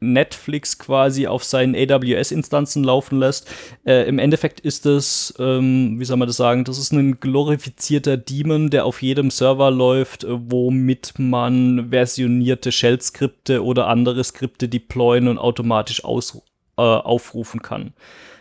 Netflix 0.00 0.78
quasi 0.78 1.26
auf 1.26 1.42
seinen 1.42 1.74
AWS-Instanzen 1.74 2.84
laufen 2.84 3.18
lässt. 3.18 3.50
Äh, 3.84 4.08
Im 4.08 4.20
Endeffekt 4.20 4.60
ist 4.60 4.86
das, 4.86 5.34
ähm, 5.38 5.98
wie 5.98 6.04
soll 6.04 6.16
man 6.16 6.28
das 6.28 6.36
sagen, 6.36 6.64
das 6.64 6.78
ist 6.78 6.92
ein 6.92 7.18
glorifizierter 7.18 8.16
Daemon, 8.16 8.70
der 8.70 8.86
auf 8.86 9.02
jedem 9.02 9.30
Server 9.30 9.70
läuft, 9.70 10.24
äh, 10.24 10.28
womit 10.30 11.14
man 11.18 11.88
versionierte 11.90 12.70
Shell-Skripte 12.70 13.64
oder 13.64 13.88
andere 13.88 14.22
Skripte 14.22 14.68
deployen 14.68 15.26
und 15.26 15.38
automatisch 15.38 16.04
aus, 16.04 16.40
äh, 16.76 16.82
aufrufen 16.82 17.60
kann. 17.60 17.92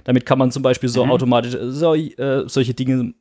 Damit 0.08 0.26
kann 0.26 0.40
man 0.40 0.52
zum 0.52 0.64
Beispiel 0.64 0.88
so 0.90 1.06
Mhm. 1.06 1.12
automatisch 1.12 1.54
äh, 1.54 1.70
so, 1.70 1.94
äh, 1.94 2.48
solche 2.48 2.74
Dinge 2.74 3.14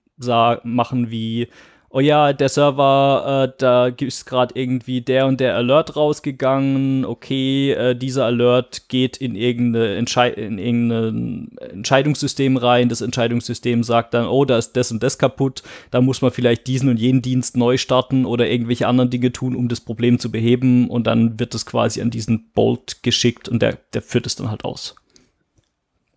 machen 0.65 1.11
wie 1.11 1.49
oh 1.91 2.01
ja, 2.01 2.35
der 2.35 2.51
Server, 2.51 3.49
äh, 3.49 3.55
da 3.59 3.87
ist 3.87 4.27
gerade 4.27 4.53
irgendwie 4.55 5.01
der 5.01 5.27
und 5.27 5.41
der 5.41 5.57
Alert 5.57 5.97
rausgegangen. 5.97 7.07
Okay, 7.07 7.73
äh, 7.73 7.95
dieser 7.97 8.27
Alert 8.27 8.89
geht 8.89 9.17
in, 9.17 9.35
irgendeine 9.35 9.95
Entschei 9.97 10.29
in 10.31 10.59
irgendein 10.59 11.57
Entscheidungssystem 11.59 12.59
rein. 12.59 12.91
Das 12.91 13.01
Entscheidungssystem 13.01 13.83
sagt 13.83 14.13
dann, 14.15 14.27
oh, 14.27 14.45
da 14.45 14.59
ist 14.59 14.73
das 14.73 14.93
und 14.93 15.03
das 15.03 15.17
kaputt. 15.17 15.63
Da 15.91 16.03
muss 16.03 16.21
man 16.21 16.33
vielleicht 16.33 16.67
diesen 16.67 16.91
und 16.91 16.99
jenen 16.99 17.23
Dienst 17.23 17.57
neu 17.57 17.79
starten 17.79 18.27
oder 18.27 18.49
irgendwelche 18.49 18.87
anderen 18.89 19.09
Dinge 19.11 19.33
tun, 19.33 19.57
um 19.57 19.69
das 19.69 19.81
Problem 19.81 20.19
zu 20.19 20.31
beheben. 20.31 20.91
Und 20.91 21.07
dann 21.07 21.41
wird 21.41 21.55
das 21.55 21.65
quasi 21.65 22.03
an 22.03 22.11
diesen 22.11 22.51
Bolt 22.53 23.03
geschickt 23.03 23.49
und 23.49 23.63
der, 23.63 23.79
der 23.95 24.03
führt 24.03 24.27
es 24.27 24.37
dann 24.37 24.51
halt 24.51 24.67
aus. 24.67 24.97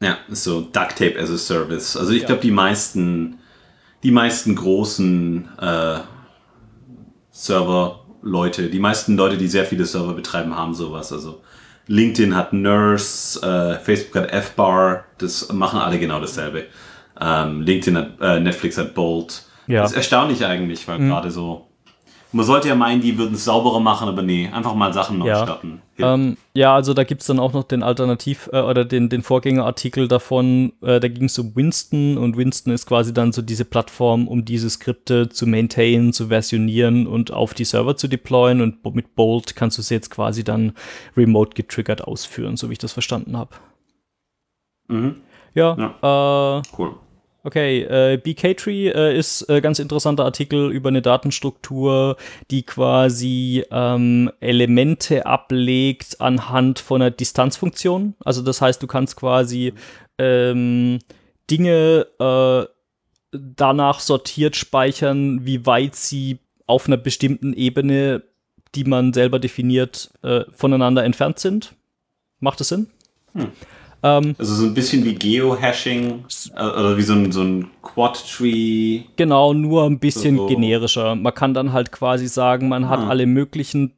Ja, 0.01 0.17
so 0.29 0.61
Duct 0.61 0.97
Tape 0.97 1.15
as 1.19 1.29
a 1.29 1.37
Service. 1.37 1.97
Also 1.97 2.13
ich 2.13 2.21
Ja. 2.21 2.27
glaube, 2.27 2.41
die 2.41 2.51
meisten, 2.51 3.39
die 4.03 4.11
meisten 4.11 4.55
großen 4.55 5.49
äh, 5.59 5.99
Server-Leute, 7.31 8.69
die 8.69 8.79
meisten 8.79 9.15
Leute, 9.17 9.37
die 9.37 9.47
sehr 9.47 9.65
viele 9.65 9.85
Server 9.85 10.13
betreiben, 10.13 10.55
haben 10.55 10.73
sowas. 10.73 11.11
Also 11.11 11.41
LinkedIn 11.87 12.35
hat 12.35 12.53
Nurse, 12.53 13.41
äh, 13.41 13.79
Facebook 13.83 14.23
hat 14.23 14.31
F-Bar, 14.31 15.05
das 15.17 15.51
machen 15.51 15.79
alle 15.79 15.99
genau 15.99 16.19
dasselbe. 16.19 16.65
Ähm, 17.19 17.61
LinkedIn 17.61 17.97
hat, 17.97 18.11
äh, 18.21 18.39
Netflix 18.39 18.77
hat 18.77 18.93
Bolt. 18.93 19.43
Ja. 19.67 19.81
Das 19.81 19.91
ist 19.91 19.97
erstaunlich 19.97 20.45
eigentlich, 20.45 20.87
weil 20.87 20.99
gerade 20.99 21.31
so. 21.31 21.68
Man 22.31 22.45
sollte 22.45 22.67
ja 22.67 22.75
meinen, 22.75 23.01
die 23.01 23.17
würden 23.17 23.33
es 23.33 23.45
sauberer 23.45 23.79
machen, 23.79 24.07
aber 24.07 24.21
nee, 24.21 24.47
einfach 24.53 24.75
mal 24.75 24.93
Sachen 24.93 25.17
neu 25.17 25.27
Ja. 25.29 25.43
starten. 25.43 25.81
Ähm, 25.97 26.37
ja, 26.53 26.75
also 26.75 26.93
da 26.93 27.03
gibt's 27.03 27.25
dann 27.25 27.39
auch 27.39 27.53
noch 27.53 27.63
den 27.63 27.81
Alternativ- 27.81 28.49
äh, 28.53 28.61
oder 28.61 28.85
den, 28.85 29.09
den 29.09 29.23
Vorgängerartikel 29.23 30.07
davon, 30.07 30.73
äh, 30.81 30.99
da 30.99 31.07
ging 31.07 31.25
es 31.25 31.39
um 31.39 31.55
Winston 31.55 32.17
und 32.19 32.37
Winston 32.37 32.71
ist 32.71 32.85
quasi 32.85 33.13
dann 33.15 33.31
so 33.31 33.41
diese 33.41 33.65
Plattform, 33.65 34.27
um 34.27 34.45
diese 34.45 34.69
Skripte 34.69 35.29
zu 35.29 35.47
maintainen, 35.47 36.13
zu 36.13 36.27
versionieren 36.27 37.07
und 37.07 37.31
auf 37.33 37.55
die 37.55 37.65
Server 37.65 37.97
zu 37.97 38.07
deployen 38.07 38.61
und 38.61 38.85
mit 38.95 39.15
Bolt 39.15 39.55
kannst 39.55 39.79
du 39.79 39.81
sie 39.81 39.95
jetzt 39.95 40.11
quasi 40.11 40.43
dann 40.43 40.73
remote 41.17 41.55
getriggert 41.55 42.03
ausführen, 42.03 42.57
so 42.57 42.69
wie 42.69 42.73
ich 42.73 42.79
das 42.79 42.93
verstanden 42.93 43.35
habe. 43.35 43.55
Mhm. 44.87 45.15
Ja, 45.55 45.73
äh, 46.01 46.61
Cool. 46.77 46.95
Okay, 47.41 47.83
äh, 47.83 48.17
BK-Tree 48.17 48.89
äh, 48.89 49.17
ist 49.17 49.49
äh, 49.49 49.61
ganz 49.61 49.79
interessanter 49.79 50.25
Artikel 50.25 50.71
über 50.71 50.89
eine 50.89 51.01
Datenstruktur, 51.01 52.17
die 52.51 52.63
quasi 52.63 53.63
ähm, 53.71 54.29
Elemente 54.41 55.25
ablegt 55.25 56.19
anhand 56.19 56.79
von 56.79 57.01
einer 57.01 57.11
Distanzfunktion. 57.11 58.15
Also 58.23 58.41
das 58.41 58.61
heißt, 58.61 58.83
du 58.83 58.87
kannst 58.87 59.15
quasi 59.15 59.73
ähm, 60.17 60.99
Dinge 61.49 62.07
äh, 62.19 62.67
danach 63.31 64.01
sortiert 64.01 64.57
speichern, 64.57 65.45
wie 65.45 65.65
weit 65.65 65.95
sie 65.95 66.39
auf 66.65 66.87
einer 66.87 66.97
bestimmten 66.97 67.53
Ebene, 67.53 68.23
die 68.75 68.83
man 68.83 69.13
selber 69.13 69.39
definiert, 69.39 70.11
äh, 70.23 70.41
voneinander 70.53 71.05
entfernt 71.05 71.39
sind. 71.39 71.73
Macht 72.39 72.59
das 72.59 72.67
Sinn? 72.67 72.87
Ähm, 74.01 74.35
Also 74.37 74.55
so 74.55 74.65
ein 74.65 74.73
bisschen 74.73 75.03
wie 75.05 75.15
Geohashing 75.15 76.23
äh, 76.55 76.61
oder 76.61 76.97
wie 76.97 77.01
so 77.01 77.13
ein, 77.13 77.31
so 77.31 77.41
ein 77.41 77.69
Quad-Tree. 77.81 79.01
Genau, 79.15 79.53
nur 79.53 79.83
ein 79.85 79.99
bisschen 79.99 80.37
So. 80.37 80.47
generischer. 80.47 81.15
Man 81.15 81.33
kann 81.33 81.53
dann 81.53 81.73
halt 81.73 81.91
quasi 81.91 82.27
sagen, 82.27 82.69
man 82.69 82.87
hat 82.89 82.99
Ah. 82.99 83.09
alle 83.09 83.25
möglichen 83.25 83.93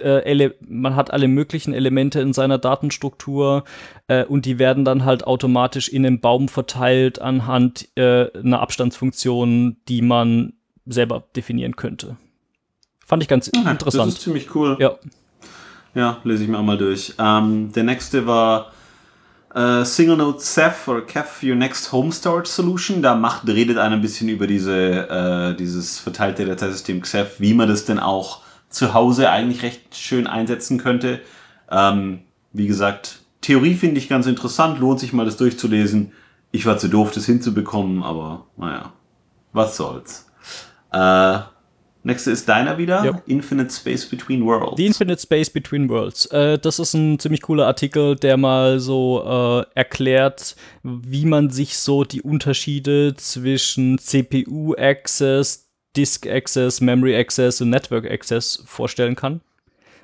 äh, 0.00 0.48
man 0.66 0.96
hat 0.96 1.12
alle 1.12 1.28
möglichen 1.28 1.74
Elemente 1.74 2.18
in 2.20 2.32
seiner 2.32 2.56
Datenstruktur 2.56 3.64
äh, 4.08 4.24
und 4.24 4.46
die 4.46 4.58
werden 4.58 4.86
dann 4.86 5.04
halt 5.04 5.26
automatisch 5.26 5.90
in 5.90 6.06
einem 6.06 6.18
Baum 6.20 6.48
verteilt 6.48 7.20
anhand 7.20 7.88
äh, 7.96 8.26
einer 8.38 8.60
Abstandsfunktion, 8.60 9.76
die 9.88 10.00
man 10.00 10.54
selber 10.86 11.24
definieren 11.36 11.76
könnte. 11.76 12.16
Fand 13.04 13.22
ich 13.22 13.28
ganz 13.28 13.50
Das 13.50 13.66
interessant. 13.66 14.12
ist 14.14 14.22
ziemlich 14.22 14.54
cool. 14.54 14.76
Ja. 14.80 14.94
Ja, 15.94 16.18
lese 16.24 16.44
ich 16.44 16.48
mir 16.48 16.58
auch 16.58 16.62
mal 16.64 16.78
durch. 16.78 17.12
Ähm, 17.18 17.70
der 17.72 17.82
nächste 17.84 18.26
war 18.26 18.72
äh, 19.54 19.84
Single 19.84 20.16
Node 20.16 20.38
Ceph 20.38 20.88
oder 20.88 21.06
Ceph 21.06 21.42
Your 21.42 21.56
Next 21.56 21.92
Home 21.92 22.12
Storage 22.12 22.48
Solution. 22.48 23.02
Da 23.02 23.14
macht, 23.14 23.46
redet 23.48 23.78
einer 23.78 23.96
ein 23.96 24.02
bisschen 24.02 24.28
über 24.28 24.46
diese, 24.46 25.08
äh, 25.08 25.56
dieses 25.56 25.98
verteilte 25.98 26.44
Dateisystem 26.44 27.02
Ceph, 27.04 27.40
wie 27.40 27.54
man 27.54 27.68
das 27.68 27.84
denn 27.84 27.98
auch 27.98 28.40
zu 28.68 28.94
Hause 28.94 29.30
eigentlich 29.30 29.62
recht 29.62 29.94
schön 29.94 30.26
einsetzen 30.26 30.78
könnte. 30.78 31.20
Ähm, 31.70 32.20
wie 32.52 32.66
gesagt, 32.66 33.20
Theorie 33.40 33.74
finde 33.74 33.98
ich 33.98 34.08
ganz 34.08 34.26
interessant, 34.26 34.78
lohnt 34.78 35.00
sich 35.00 35.12
mal 35.12 35.26
das 35.26 35.36
durchzulesen. 35.36 36.12
Ich 36.52 36.66
war 36.66 36.78
zu 36.78 36.88
doof, 36.88 37.10
das 37.12 37.26
hinzubekommen, 37.26 38.02
aber 38.02 38.46
naja, 38.56 38.92
was 39.52 39.76
soll's. 39.76 40.26
Äh, 40.92 41.38
nächste 42.04 42.30
ist 42.30 42.48
deiner 42.48 42.78
wieder. 42.78 43.04
Ja. 43.04 43.22
Infinite 43.26 43.72
Space 43.72 44.06
Between 44.06 44.44
Worlds. 44.44 44.76
The 44.76 44.86
Infinite 44.86 45.20
Space 45.20 45.50
Between 45.50 45.88
Worlds. 45.88 46.26
Äh, 46.26 46.58
das 46.58 46.78
ist 46.78 46.94
ein 46.94 47.18
ziemlich 47.18 47.42
cooler 47.42 47.66
Artikel, 47.66 48.16
der 48.16 48.36
mal 48.36 48.80
so 48.80 49.22
äh, 49.24 49.78
erklärt, 49.78 50.56
wie 50.82 51.26
man 51.26 51.50
sich 51.50 51.78
so 51.78 52.04
die 52.04 52.22
Unterschiede 52.22 53.14
zwischen 53.16 53.98
CPU-Access, 53.98 55.68
Disk-Access, 55.96 56.80
Memory-Access 56.80 57.60
und 57.60 57.70
Network-Access 57.70 58.62
vorstellen 58.66 59.16
kann. 59.16 59.40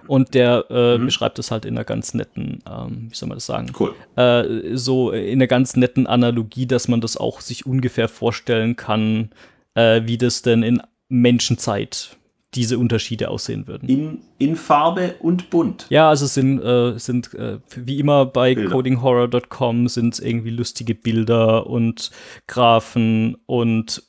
Und 0.07 0.33
der 0.33 0.65
äh, 0.71 0.99
beschreibt 0.99 1.39
es 1.39 1.51
halt 1.51 1.67
in 1.67 1.77
einer 1.77 1.85
ganz 1.85 2.15
netten, 2.15 2.63
ähm, 2.67 3.09
wie 3.11 3.15
soll 3.15 3.29
man 3.29 3.37
das 3.37 3.45
sagen? 3.45 3.71
Cool. 3.79 3.95
Äh, 4.17 4.75
so 4.75 5.11
in 5.11 5.39
einer 5.39 5.47
ganz 5.47 5.77
netten 5.77 6.07
Analogie, 6.07 6.67
dass 6.67 6.89
man 6.89 7.03
das 7.03 7.19
auch 7.19 7.43
sich 7.43 7.67
ungefähr 7.67 8.09
vorstellen 8.09 8.75
kann, 8.75 9.31
äh, 9.75 10.03
wie 10.07 10.17
das 10.17 10.41
denn 10.41 10.63
in 10.63 10.81
Menschenzeit 11.09 12.17
diese 12.55 12.79
Unterschiede 12.79 13.29
aussehen 13.29 13.67
würden. 13.67 13.89
In, 13.89 14.23
in 14.39 14.57
Farbe 14.57 15.17
und 15.21 15.51
bunt. 15.51 15.87
Ja, 15.91 16.09
also 16.09 16.27
sind, 16.27 16.61
äh, 16.61 16.99
sind 16.99 17.35
äh, 17.35 17.59
wie 17.77 17.99
immer 17.99 18.25
bei 18.25 18.55
codinghorror.com 18.55 19.89
sind 19.89 20.15
es 20.15 20.21
irgendwie 20.21 20.51
lustige 20.51 20.95
Bilder 20.95 21.67
und 21.67 22.11
Graphen 22.47 23.37
und 23.47 24.03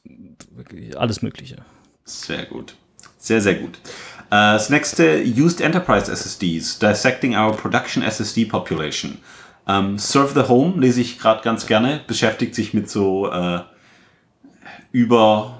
alles 0.95 1.21
Mögliche. 1.21 1.57
Sehr 2.05 2.45
gut. 2.45 2.75
Sehr, 3.17 3.41
sehr 3.41 3.55
gut. 3.55 3.77
Äh, 4.29 4.53
das 4.53 4.69
nächste, 4.69 5.21
Used 5.21 5.59
Enterprise 5.59 6.09
SSDs, 6.09 6.79
Dissecting 6.79 7.35
Our 7.35 7.51
Production 7.51 8.01
SSD 8.01 8.45
Population. 8.45 9.17
Ähm, 9.67 9.97
Serve 9.97 10.33
the 10.33 10.47
Home 10.47 10.79
lese 10.79 11.01
ich 11.01 11.19
gerade 11.19 11.43
ganz 11.43 11.67
gerne, 11.67 12.01
beschäftigt 12.07 12.55
sich 12.55 12.73
mit 12.73 12.89
so 12.89 13.29
äh, 13.29 13.59
über 14.93 15.58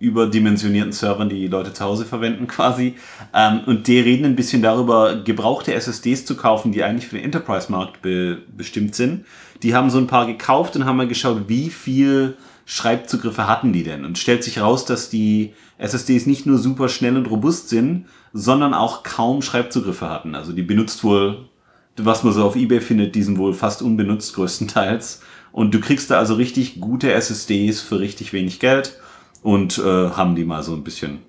überdimensionierten 0.00 0.92
Servern, 0.92 1.28
die 1.28 1.46
Leute 1.46 1.74
zu 1.74 1.84
Hause 1.84 2.06
verwenden 2.06 2.46
quasi. 2.46 2.94
Ähm, 3.34 3.60
und 3.66 3.86
die 3.86 4.00
reden 4.00 4.24
ein 4.24 4.34
bisschen 4.34 4.62
darüber, 4.62 5.16
gebrauchte 5.16 5.74
SSDs 5.74 6.24
zu 6.24 6.36
kaufen, 6.36 6.72
die 6.72 6.82
eigentlich 6.82 7.06
für 7.06 7.16
den 7.16 7.26
Enterprise-Markt 7.26 8.02
be 8.02 8.38
bestimmt 8.56 8.94
sind. 8.94 9.26
Die 9.62 9.74
haben 9.74 9.90
so 9.90 9.98
ein 9.98 10.06
paar 10.06 10.26
gekauft 10.26 10.74
und 10.74 10.86
haben 10.86 10.96
mal 10.96 11.06
geschaut, 11.06 11.44
wie 11.48 11.68
viel 11.68 12.36
Schreibzugriffe 12.64 13.46
hatten 13.46 13.72
die 13.72 13.82
denn? 13.82 14.06
Und 14.06 14.16
stellt 14.16 14.42
sich 14.42 14.60
raus, 14.60 14.86
dass 14.86 15.10
die 15.10 15.52
SSDs 15.76 16.26
nicht 16.26 16.46
nur 16.46 16.56
super 16.56 16.88
schnell 16.88 17.16
und 17.16 17.26
robust 17.26 17.68
sind, 17.68 18.06
sondern 18.32 18.72
auch 18.72 19.02
kaum 19.02 19.42
Schreibzugriffe 19.42 20.08
hatten. 20.08 20.34
Also 20.34 20.52
die 20.52 20.62
benutzt 20.62 21.04
wohl, 21.04 21.48
was 21.96 22.22
man 22.24 22.32
so 22.32 22.44
auf 22.44 22.56
Ebay 22.56 22.80
findet, 22.80 23.14
die 23.14 23.22
sind 23.22 23.36
wohl 23.36 23.52
fast 23.52 23.82
unbenutzt 23.82 24.34
größtenteils. 24.34 25.20
Und 25.52 25.74
du 25.74 25.80
kriegst 25.80 26.10
da 26.10 26.18
also 26.18 26.34
richtig 26.34 26.80
gute 26.80 27.12
SSDs 27.12 27.82
für 27.82 28.00
richtig 28.00 28.32
wenig 28.32 28.60
Geld 28.60 28.98
und 29.42 29.78
äh, 29.78 29.82
haben 30.10 30.34
die 30.34 30.44
mal 30.44 30.62
so 30.62 30.74
ein 30.74 30.84
bisschen 30.84 31.20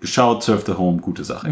geschaut, 0.00 0.42
Surf 0.42 0.64
the 0.66 0.74
Home, 0.74 1.00
gute 1.00 1.24
Sache. 1.24 1.48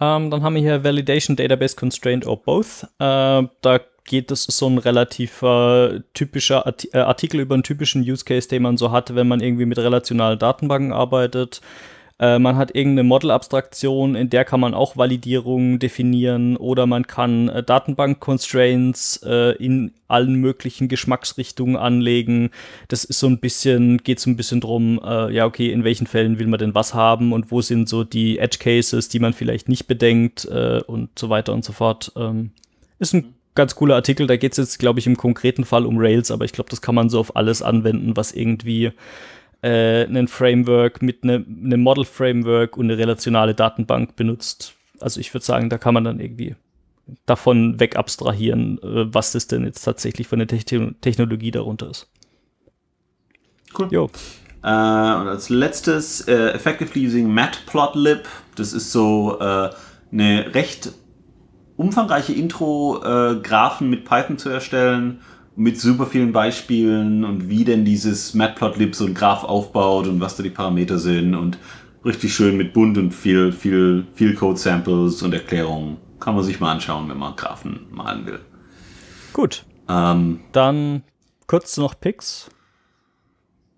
Ähm, 0.00 0.30
dann 0.30 0.42
haben 0.42 0.54
wir 0.54 0.62
hier 0.62 0.84
Validation 0.84 1.36
Database 1.36 1.76
Constraint 1.76 2.26
or 2.26 2.42
Both. 2.42 2.84
Äh, 2.98 3.48
da 3.60 3.80
geht 4.04 4.30
es 4.30 4.44
so 4.44 4.68
ein 4.68 4.78
relativ 4.78 5.42
äh, 5.42 6.00
typischer 6.14 6.64
äh, 6.92 6.98
Artikel 6.98 7.40
über 7.40 7.54
einen 7.54 7.62
typischen 7.62 8.02
Use 8.02 8.24
Case, 8.24 8.48
den 8.48 8.62
man 8.62 8.76
so 8.76 8.90
hat, 8.90 9.14
wenn 9.14 9.28
man 9.28 9.40
irgendwie 9.40 9.66
mit 9.66 9.78
relationalen 9.78 10.38
Datenbanken 10.38 10.92
arbeitet. 10.92 11.60
Äh, 12.20 12.38
man 12.38 12.56
hat 12.56 12.74
irgendeine 12.74 13.04
Model-Abstraktion, 13.04 14.16
in 14.16 14.28
der 14.28 14.44
kann 14.44 14.60
man 14.60 14.74
auch 14.74 14.96
Validierungen 14.96 15.78
definieren 15.78 16.56
oder 16.56 16.86
man 16.86 17.06
kann 17.06 17.48
äh, 17.48 17.62
Datenbank-Constraints 17.62 19.22
äh, 19.24 19.52
in 19.56 19.92
allen 20.08 20.34
möglichen 20.34 20.88
Geschmacksrichtungen 20.88 21.76
anlegen. 21.76 22.50
Das 22.88 23.04
ist 23.04 23.20
so 23.20 23.28
ein 23.28 23.38
bisschen, 23.38 23.98
geht 23.98 24.18
so 24.18 24.30
ein 24.30 24.36
bisschen 24.36 24.60
drum, 24.60 25.00
äh, 25.04 25.32
ja, 25.32 25.46
okay, 25.46 25.70
in 25.70 25.84
welchen 25.84 26.08
Fällen 26.08 26.40
will 26.40 26.48
man 26.48 26.58
denn 26.58 26.74
was 26.74 26.92
haben 26.92 27.32
und 27.32 27.52
wo 27.52 27.60
sind 27.60 27.88
so 27.88 28.02
die 28.02 28.38
Edge 28.38 28.58
Cases, 28.58 29.08
die 29.08 29.20
man 29.20 29.32
vielleicht 29.32 29.68
nicht 29.68 29.86
bedenkt 29.86 30.44
äh, 30.46 30.80
und 30.86 31.16
so 31.16 31.30
weiter 31.30 31.52
und 31.52 31.64
so 31.64 31.72
fort. 31.72 32.12
Ähm, 32.16 32.50
ist 32.98 33.14
ein 33.14 33.34
ganz 33.54 33.76
cooler 33.76 33.94
Artikel. 33.94 34.26
Da 34.26 34.36
geht 34.36 34.52
es 34.52 34.58
jetzt, 34.58 34.78
glaube 34.78 34.98
ich, 34.98 35.06
im 35.06 35.16
konkreten 35.16 35.64
Fall 35.64 35.86
um 35.86 35.98
Rails, 35.98 36.30
aber 36.30 36.44
ich 36.44 36.52
glaube, 36.52 36.70
das 36.70 36.80
kann 36.80 36.94
man 36.94 37.10
so 37.10 37.20
auf 37.20 37.36
alles 37.36 37.62
anwenden, 37.62 38.16
was 38.16 38.32
irgendwie 38.32 38.92
äh, 39.62 40.04
ein 40.04 40.28
Framework 40.28 41.02
mit 41.02 41.24
einem 41.24 41.44
ne 41.48 41.76
Model-Framework 41.76 42.76
und 42.76 42.86
eine 42.86 42.98
relationale 42.98 43.54
Datenbank 43.54 44.16
benutzt. 44.16 44.74
Also 45.00 45.20
ich 45.20 45.32
würde 45.34 45.44
sagen, 45.44 45.70
da 45.70 45.78
kann 45.78 45.94
man 45.94 46.04
dann 46.04 46.20
irgendwie 46.20 46.54
davon 47.26 47.80
weg 47.80 47.96
abstrahieren, 47.96 48.78
äh, 48.82 49.12
was 49.12 49.32
das 49.32 49.46
denn 49.46 49.64
jetzt 49.64 49.82
tatsächlich 49.82 50.32
eine 50.32 50.46
Te 50.46 50.94
Technologie 51.00 51.50
darunter 51.50 51.90
ist. 51.90 52.08
Cool. 53.76 53.88
Jo. 53.90 54.10
Äh, 54.62 54.68
und 54.68 55.28
als 55.28 55.48
letztes, 55.50 56.22
äh, 56.22 56.50
Effectively 56.50 57.06
Using 57.06 57.32
Matplotlib. 57.32 58.28
Das 58.56 58.72
ist 58.72 58.92
so 58.92 59.38
äh, 59.40 59.70
eine 60.12 60.54
recht 60.54 60.92
umfangreiche 61.76 62.32
Intro-Graphen 62.32 63.88
mit 63.88 64.04
Python 64.04 64.36
zu 64.36 64.48
erstellen, 64.48 65.20
mit 65.58 65.80
super 65.80 66.06
vielen 66.06 66.32
Beispielen 66.32 67.24
und 67.24 67.48
wie 67.48 67.64
denn 67.64 67.84
dieses 67.84 68.32
Matplotlib 68.32 68.94
so 68.94 69.06
ein 69.06 69.14
Graph 69.14 69.42
aufbaut 69.42 70.06
und 70.06 70.20
was 70.20 70.36
da 70.36 70.44
die 70.44 70.50
Parameter 70.50 70.98
sind 70.98 71.34
und 71.34 71.58
richtig 72.04 72.32
schön 72.32 72.56
mit 72.56 72.72
bunt 72.72 72.96
und 72.96 73.10
viel, 73.10 73.50
viel, 73.50 74.06
viel 74.14 74.34
Code-Samples 74.34 75.20
und 75.22 75.34
Erklärungen. 75.34 75.96
Kann 76.20 76.36
man 76.36 76.44
sich 76.44 76.60
mal 76.60 76.70
anschauen, 76.70 77.08
wenn 77.08 77.18
man 77.18 77.34
Graphen 77.34 77.86
malen 77.90 78.24
will. 78.24 78.40
Gut. 79.32 79.64
Ähm, 79.88 80.40
Dann 80.52 81.02
kurz 81.48 81.76
noch 81.76 81.98
Picks. 81.98 82.50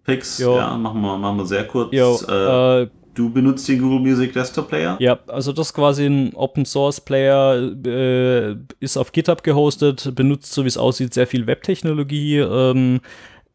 Picks, 0.04 0.38
ja, 0.38 0.76
machen 0.76 1.00
wir, 1.00 1.16
machen 1.16 1.38
wir 1.38 1.46
sehr 1.46 1.66
kurz. 1.66 1.94
Jo, 1.94 2.18
äh, 2.28 2.82
äh, 2.82 2.90
Du 3.14 3.30
benutzt 3.30 3.68
den 3.68 3.80
Google 3.80 4.00
Music 4.00 4.32
Desktop 4.32 4.68
Player? 4.68 4.96
Ja, 5.00 5.18
also 5.26 5.52
das 5.52 5.68
ist 5.68 5.74
quasi 5.74 6.06
ein 6.06 6.34
Open 6.34 6.64
Source 6.64 7.00
Player, 7.00 7.72
äh, 7.84 8.56
ist 8.78 8.96
auf 8.96 9.12
GitHub 9.12 9.42
gehostet, 9.42 10.14
benutzt, 10.14 10.52
so 10.52 10.64
wie 10.64 10.68
es 10.68 10.78
aussieht, 10.78 11.12
sehr 11.12 11.26
viel 11.26 11.46
Webtechnologie. 11.46 12.38
Ähm, 12.38 13.00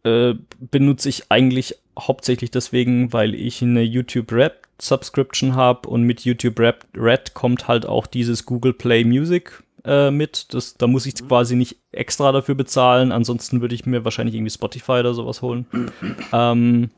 äh, 0.03 0.36
benutze 0.60 1.10
ich 1.10 1.32
eigentlich 1.32 1.76
hauptsächlich 1.98 2.52
deswegen, 2.52 3.14
weil 3.14 3.34
ich 3.34 3.61
eine 3.61 3.82
YouTube 3.82 4.32
Rap 4.32 4.68
Subscription 4.80 5.56
habe 5.56 5.88
und 5.88 6.03
mit 6.03 6.26
YouTube 6.26 6.60
Rap 6.60 6.86
Red 6.95 7.34
kommt 7.34 7.68
halt 7.68 7.86
auch 7.86 8.07
dieses 8.07 8.45
Google 8.45 8.73
Play 8.73 9.03
Music 9.06 9.64
äh, 9.86 10.11
mit. 10.11 10.53
Das, 10.53 10.76
da 10.76 10.88
muss 10.88 11.06
ich 11.06 11.15
quasi 11.15 11.56
nicht 11.56 11.77
extra 11.91 12.32
dafür 12.32 12.56
bezahlen. 12.56 13.11
Ansonsten 13.11 13.61
würde 13.61 13.73
ich 13.73 13.86
mir 13.86 14.03
wahrscheinlich 14.03 14.36
irgendwie 14.36 14.52
Spotify 14.52 14.99
oder 14.99 15.14
sowas 15.14 15.41
holen. 15.41 15.65
ähm, 16.34 16.90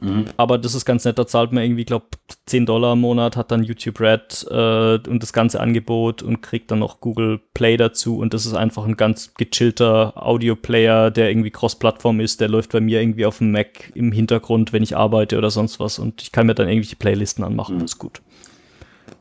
Mhm. 0.00 0.26
Aber 0.36 0.58
das 0.58 0.74
ist 0.74 0.84
ganz 0.84 1.04
nett, 1.04 1.18
da 1.18 1.26
zahlt 1.26 1.52
man 1.52 1.62
irgendwie, 1.62 1.84
glaube 1.84 2.06
10 2.46 2.66
Dollar 2.66 2.92
im 2.92 3.00
Monat, 3.00 3.36
hat 3.36 3.50
dann 3.50 3.62
YouTube 3.62 4.00
Red 4.00 4.46
äh, 4.50 4.98
und 5.08 5.22
das 5.22 5.32
ganze 5.32 5.60
Angebot 5.60 6.22
und 6.22 6.42
kriegt 6.42 6.70
dann 6.70 6.80
noch 6.80 7.00
Google 7.00 7.40
Play 7.54 7.76
dazu 7.76 8.18
und 8.18 8.34
das 8.34 8.46
ist 8.46 8.54
einfach 8.54 8.84
ein 8.84 8.96
ganz 8.96 9.34
gechillter 9.34 10.12
Audio-Player, 10.16 11.10
der 11.10 11.30
irgendwie 11.30 11.50
Cross-Plattform 11.50 12.20
ist, 12.20 12.40
der 12.40 12.48
läuft 12.48 12.72
bei 12.72 12.80
mir 12.80 13.00
irgendwie 13.00 13.26
auf 13.26 13.38
dem 13.38 13.52
Mac 13.52 13.90
im 13.94 14.12
Hintergrund, 14.12 14.72
wenn 14.72 14.82
ich 14.82 14.96
arbeite 14.96 15.38
oder 15.38 15.50
sonst 15.50 15.80
was 15.80 15.98
und 15.98 16.22
ich 16.22 16.32
kann 16.32 16.46
mir 16.46 16.54
dann 16.54 16.68
irgendwelche 16.68 16.96
Playlisten 16.96 17.44
anmachen, 17.44 17.76
mhm. 17.76 17.80
das 17.80 17.92
ist 17.92 17.98
gut. 17.98 18.20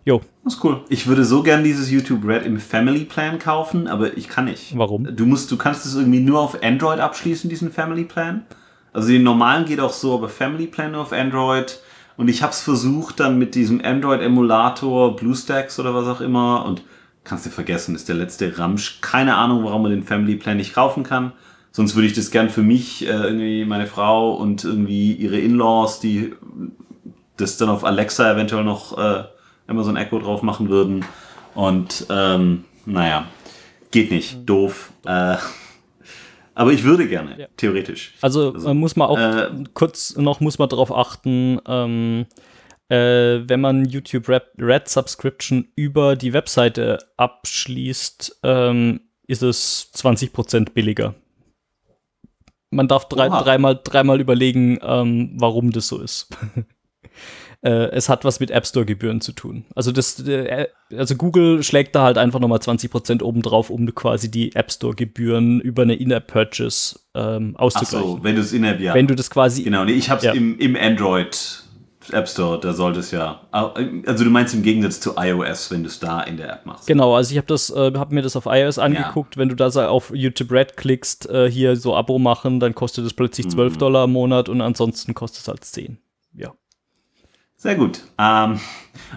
Jo. 0.05 0.21
Das 0.43 0.55
ist 0.55 0.63
cool. 0.63 0.81
Ich 0.89 1.07
würde 1.07 1.25
so 1.25 1.41
gern 1.41 1.63
dieses 1.63 1.89
YouTube 1.89 2.25
Red 2.25 2.45
im 2.45 2.59
Family 2.59 3.05
Plan 3.05 3.39
kaufen, 3.39 3.87
aber 3.87 4.15
ich 4.15 4.29
kann 4.29 4.45
nicht. 4.45 4.77
Warum? 4.77 5.15
Du 5.15 5.25
musst, 5.25 5.51
du 5.51 5.57
kannst 5.57 5.85
es 5.85 5.95
irgendwie 5.95 6.19
nur 6.19 6.39
auf 6.39 6.61
Android 6.63 6.99
abschließen, 6.99 7.49
diesen 7.49 7.71
Family 7.71 8.03
Plan. 8.03 8.45
Also 8.95 9.09
den 9.09 9.23
normalen 9.23 9.65
geht 9.65 9.81
auch 9.81 9.91
so, 9.91 10.13
aber 10.13 10.29
Family 10.29 10.67
Plan 10.67 10.95
auf 10.95 11.11
Android. 11.11 11.81
Und 12.15 12.29
ich 12.29 12.41
habe 12.41 12.53
es 12.53 12.61
versucht 12.61 13.19
dann 13.19 13.37
mit 13.37 13.53
diesem 13.53 13.83
Android-Emulator, 13.83 15.17
BlueStacks 15.17 15.79
oder 15.79 15.93
was 15.93 16.07
auch 16.07 16.21
immer. 16.21 16.63
Und 16.63 16.81
kannst 17.25 17.45
du 17.45 17.49
vergessen, 17.49 17.93
ist 17.93 18.07
der 18.07 18.15
letzte 18.15 18.57
Ramsch. 18.57 19.01
Keine 19.01 19.35
Ahnung, 19.35 19.65
warum 19.65 19.81
man 19.81 19.91
den 19.91 20.03
Family 20.03 20.37
Plan 20.37 20.55
nicht 20.55 20.73
kaufen 20.73 21.03
kann. 21.03 21.33
Sonst 21.73 21.95
würde 21.95 22.07
ich 22.07 22.13
das 22.13 22.31
gern 22.31 22.49
für 22.49 22.61
mich, 22.61 23.05
äh, 23.05 23.11
irgendwie 23.11 23.65
meine 23.65 23.85
Frau 23.85 24.33
und 24.33 24.63
irgendwie 24.63 25.11
ihre 25.11 25.39
In-Laws, 25.39 25.99
die 25.99 26.33
das 27.35 27.57
dann 27.57 27.67
auf 27.67 27.83
Alexa 27.83 28.31
eventuell 28.31 28.63
noch 28.63 28.97
äh, 28.97 29.25
Amazon 29.67 29.97
Echo 29.97 30.19
drauf 30.19 30.41
machen 30.41 30.69
würden. 30.69 31.03
Und 31.53 32.05
ähm, 32.09 32.63
naja, 32.85 33.25
geht 33.91 34.09
nicht. 34.09 34.49
Doof. 34.49 34.93
Äh, 35.05 35.35
aber 36.55 36.71
ich 36.71 36.83
würde 36.83 37.07
gerne, 37.07 37.37
ja. 37.37 37.47
theoretisch. 37.57 38.13
Also, 38.21 38.53
also 38.53 38.73
muss 38.73 38.95
man 38.95 39.09
auch 39.09 39.19
äh, 39.19 39.51
kurz 39.73 40.15
noch 40.15 40.39
muss 40.39 40.57
man 40.57 40.69
darauf 40.69 40.91
achten, 40.91 41.59
ähm, 41.67 42.25
äh, 42.89 43.41
wenn 43.47 43.61
man 43.61 43.85
YouTube 43.85 44.29
Red, 44.29 44.43
Red, 44.57 44.87
Subscription 44.87 45.67
über 45.75 46.15
die 46.15 46.33
Webseite 46.33 46.99
abschließt, 47.17 48.39
ähm, 48.43 49.01
ist 49.27 49.43
es 49.43 49.91
20% 49.95 50.71
billiger. 50.73 51.15
Man 52.69 52.87
darf 52.87 53.07
drei, 53.09 53.29
dreimal, 53.29 53.79
dreimal 53.83 54.21
überlegen, 54.21 54.79
ähm, 54.81 55.35
warum 55.37 55.71
das 55.71 55.87
so 55.87 55.99
ist. 56.01 56.29
äh, 57.65 57.89
es 57.91 58.09
hat 58.09 58.23
was 58.23 58.39
mit 58.39 58.51
App 58.51 58.67
Store 58.67 58.85
Gebühren 58.85 59.21
zu 59.21 59.31
tun. 59.31 59.65
Also 59.73 59.91
das, 59.91 60.19
äh, 60.27 60.67
also 60.95 61.15
Google 61.15 61.63
schlägt 61.63 61.95
da 61.95 62.03
halt 62.03 62.19
einfach 62.19 62.39
nochmal 62.39 62.59
20% 62.59 63.23
obendrauf, 63.23 63.71
um 63.71 63.93
quasi 63.95 64.29
die 64.29 64.55
App 64.55 64.71
Store 64.71 64.93
Gebühren 64.93 65.59
über 65.61 65.81
eine 65.81 65.95
In-App 65.95 66.27
Purchase 66.27 66.99
ähm, 67.15 67.55
auszugleichen. 67.57 67.99
Ach 67.99 68.17
so, 68.17 68.23
wenn 68.23 68.35
du 68.35 68.41
es 68.41 68.53
In-App, 68.53 68.79
ja. 68.79 68.93
Wenn 68.93 69.07
du 69.07 69.15
das 69.15 69.31
quasi. 69.31 69.63
Genau, 69.63 69.83
nee, 69.83 69.93
ich 69.93 70.11
habe 70.11 70.19
es 70.19 70.25
ja. 70.25 70.33
im, 70.33 70.59
im 70.59 70.75
Android 70.75 71.63
App 72.11 72.29
Store, 72.29 72.59
da 72.59 72.71
sollte 72.73 72.99
es 72.99 73.09
ja. 73.09 73.41
Also 73.51 74.23
du 74.23 74.29
meinst 74.29 74.53
im 74.53 74.61
Gegensatz 74.61 74.99
zu 74.99 75.13
iOS, 75.17 75.71
wenn 75.71 75.81
du 75.81 75.89
es 75.89 75.99
da 75.99 76.21
in 76.21 76.37
der 76.37 76.53
App 76.53 76.67
machst. 76.67 76.85
Genau, 76.85 77.15
also 77.15 77.31
ich 77.31 77.37
habe 77.37 77.47
das, 77.47 77.71
äh, 77.71 77.93
habe 77.95 78.13
mir 78.13 78.21
das 78.21 78.35
auf 78.35 78.45
iOS 78.45 78.77
angeguckt. 78.77 79.35
Ja. 79.35 79.39
Wenn 79.41 79.49
du 79.49 79.55
da 79.55 79.67
auf 79.87 80.11
YouTube 80.13 80.51
Red 80.51 80.77
klickst, 80.77 81.27
äh, 81.31 81.49
hier 81.49 81.75
so 81.77 81.95
Abo 81.95 82.19
machen, 82.19 82.59
dann 82.59 82.75
kostet 82.75 83.07
es 83.07 83.13
plötzlich 83.13 83.49
12 83.49 83.73
mhm. 83.73 83.77
Dollar 83.79 84.03
im 84.03 84.11
Monat 84.11 84.49
und 84.49 84.61
ansonsten 84.61 85.15
kostet 85.15 85.41
es 85.41 85.47
halt 85.47 85.63
10. 85.63 85.97
Ja. 86.33 86.53
Sehr 87.65 87.73
gut. 87.73 88.01
Ähm, 88.19 88.59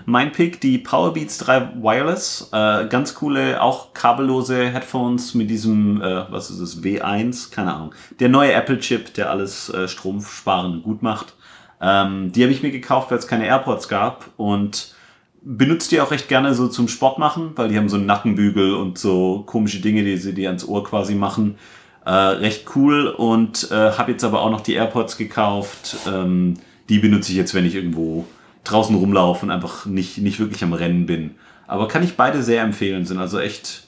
mein 0.07 0.33
Pick, 0.33 0.59
die 0.63 0.79
Powerbeats 0.79 1.37
3 1.37 1.83
Wireless. 1.83 2.49
Äh, 2.51 2.87
ganz 2.87 3.15
coole, 3.15 3.61
auch 3.61 3.93
kabellose 3.93 4.71
Headphones 4.71 5.35
mit 5.35 5.51
diesem, 5.51 6.01
äh, 6.01 6.25
was 6.33 6.49
ist 6.49 6.61
es, 6.61 6.83
W1, 6.83 7.51
keine 7.51 7.75
Ahnung. 7.75 7.95
Der 8.21 8.31
neue 8.31 8.55
Apple-Chip, 8.55 9.13
der 9.13 9.29
alles 9.29 9.69
äh, 9.69 9.87
stromsparend 9.87 10.83
gut 10.83 11.03
macht. 11.03 11.35
Ähm, 11.83 12.33
die 12.33 12.43
habe 12.43 12.51
ich 12.51 12.63
mir 12.63 12.71
gekauft, 12.71 13.11
weil 13.11 13.19
es 13.19 13.27
keine 13.27 13.45
AirPods 13.45 13.87
gab 13.87 14.31
und 14.39 14.95
benutzt 15.43 15.93
die 15.93 16.01
auch 16.01 16.11
recht 16.11 16.29
gerne 16.29 16.55
so 16.55 16.69
zum 16.69 16.89
Sport 16.89 17.19
machen, 17.19 17.53
weil 17.55 17.69
die 17.69 17.77
haben 17.77 17.91
so 17.91 17.97
einen 17.97 18.07
Nackenbügel 18.07 18.73
und 18.77 18.97
so 18.97 19.43
komische 19.45 19.81
Dinge, 19.81 20.05
die 20.05 20.17
sie 20.17 20.33
dir 20.33 20.49
ans 20.49 20.67
Ohr 20.67 20.85
quasi 20.85 21.15
machen. 21.15 21.59
Äh, 22.07 22.13
recht 22.13 22.65
cool 22.75 23.09
und 23.09 23.71
äh, 23.71 23.75
habe 23.75 24.13
jetzt 24.13 24.25
aber 24.25 24.41
auch 24.41 24.51
noch 24.51 24.63
die 24.63 24.73
AirPods 24.73 25.19
gekauft. 25.19 25.99
Ähm, 26.11 26.55
die 26.89 26.99
benutze 26.99 27.33
ich 27.33 27.37
jetzt, 27.37 27.53
wenn 27.53 27.67
ich 27.67 27.75
irgendwo 27.75 28.25
draußen 28.65 28.95
rumlaufe 28.97 29.47
und 29.47 29.51
einfach 29.51 29.87
nicht, 29.87 30.19
nicht 30.19 30.39
wirklich 30.39 30.63
am 30.63 30.73
Rennen 30.73 31.07
bin. 31.07 31.37
Aber 31.67 31.89
kann 31.89 32.03
ich 32.03 32.17
beide 32.17 32.43
sehr 32.43 32.63
empfehlen, 32.63 33.05
sind 33.05 33.19
also 33.19 33.39
echt 33.39 33.85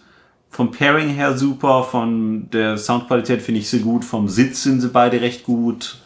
vom 0.51 0.73
Pairing 0.73 1.09
her 1.11 1.37
super, 1.39 1.85
von 1.85 2.51
der 2.51 2.77
Soundqualität 2.77 3.41
finde 3.41 3.61
ich 3.61 3.71
sie 3.71 3.81
gut, 3.81 4.05
vom 4.05 4.29
Sitz 4.29 4.65
sind 4.65 4.81
sie 4.81 4.89
beide 4.89 5.21
recht 5.21 5.45
gut. 5.45 5.99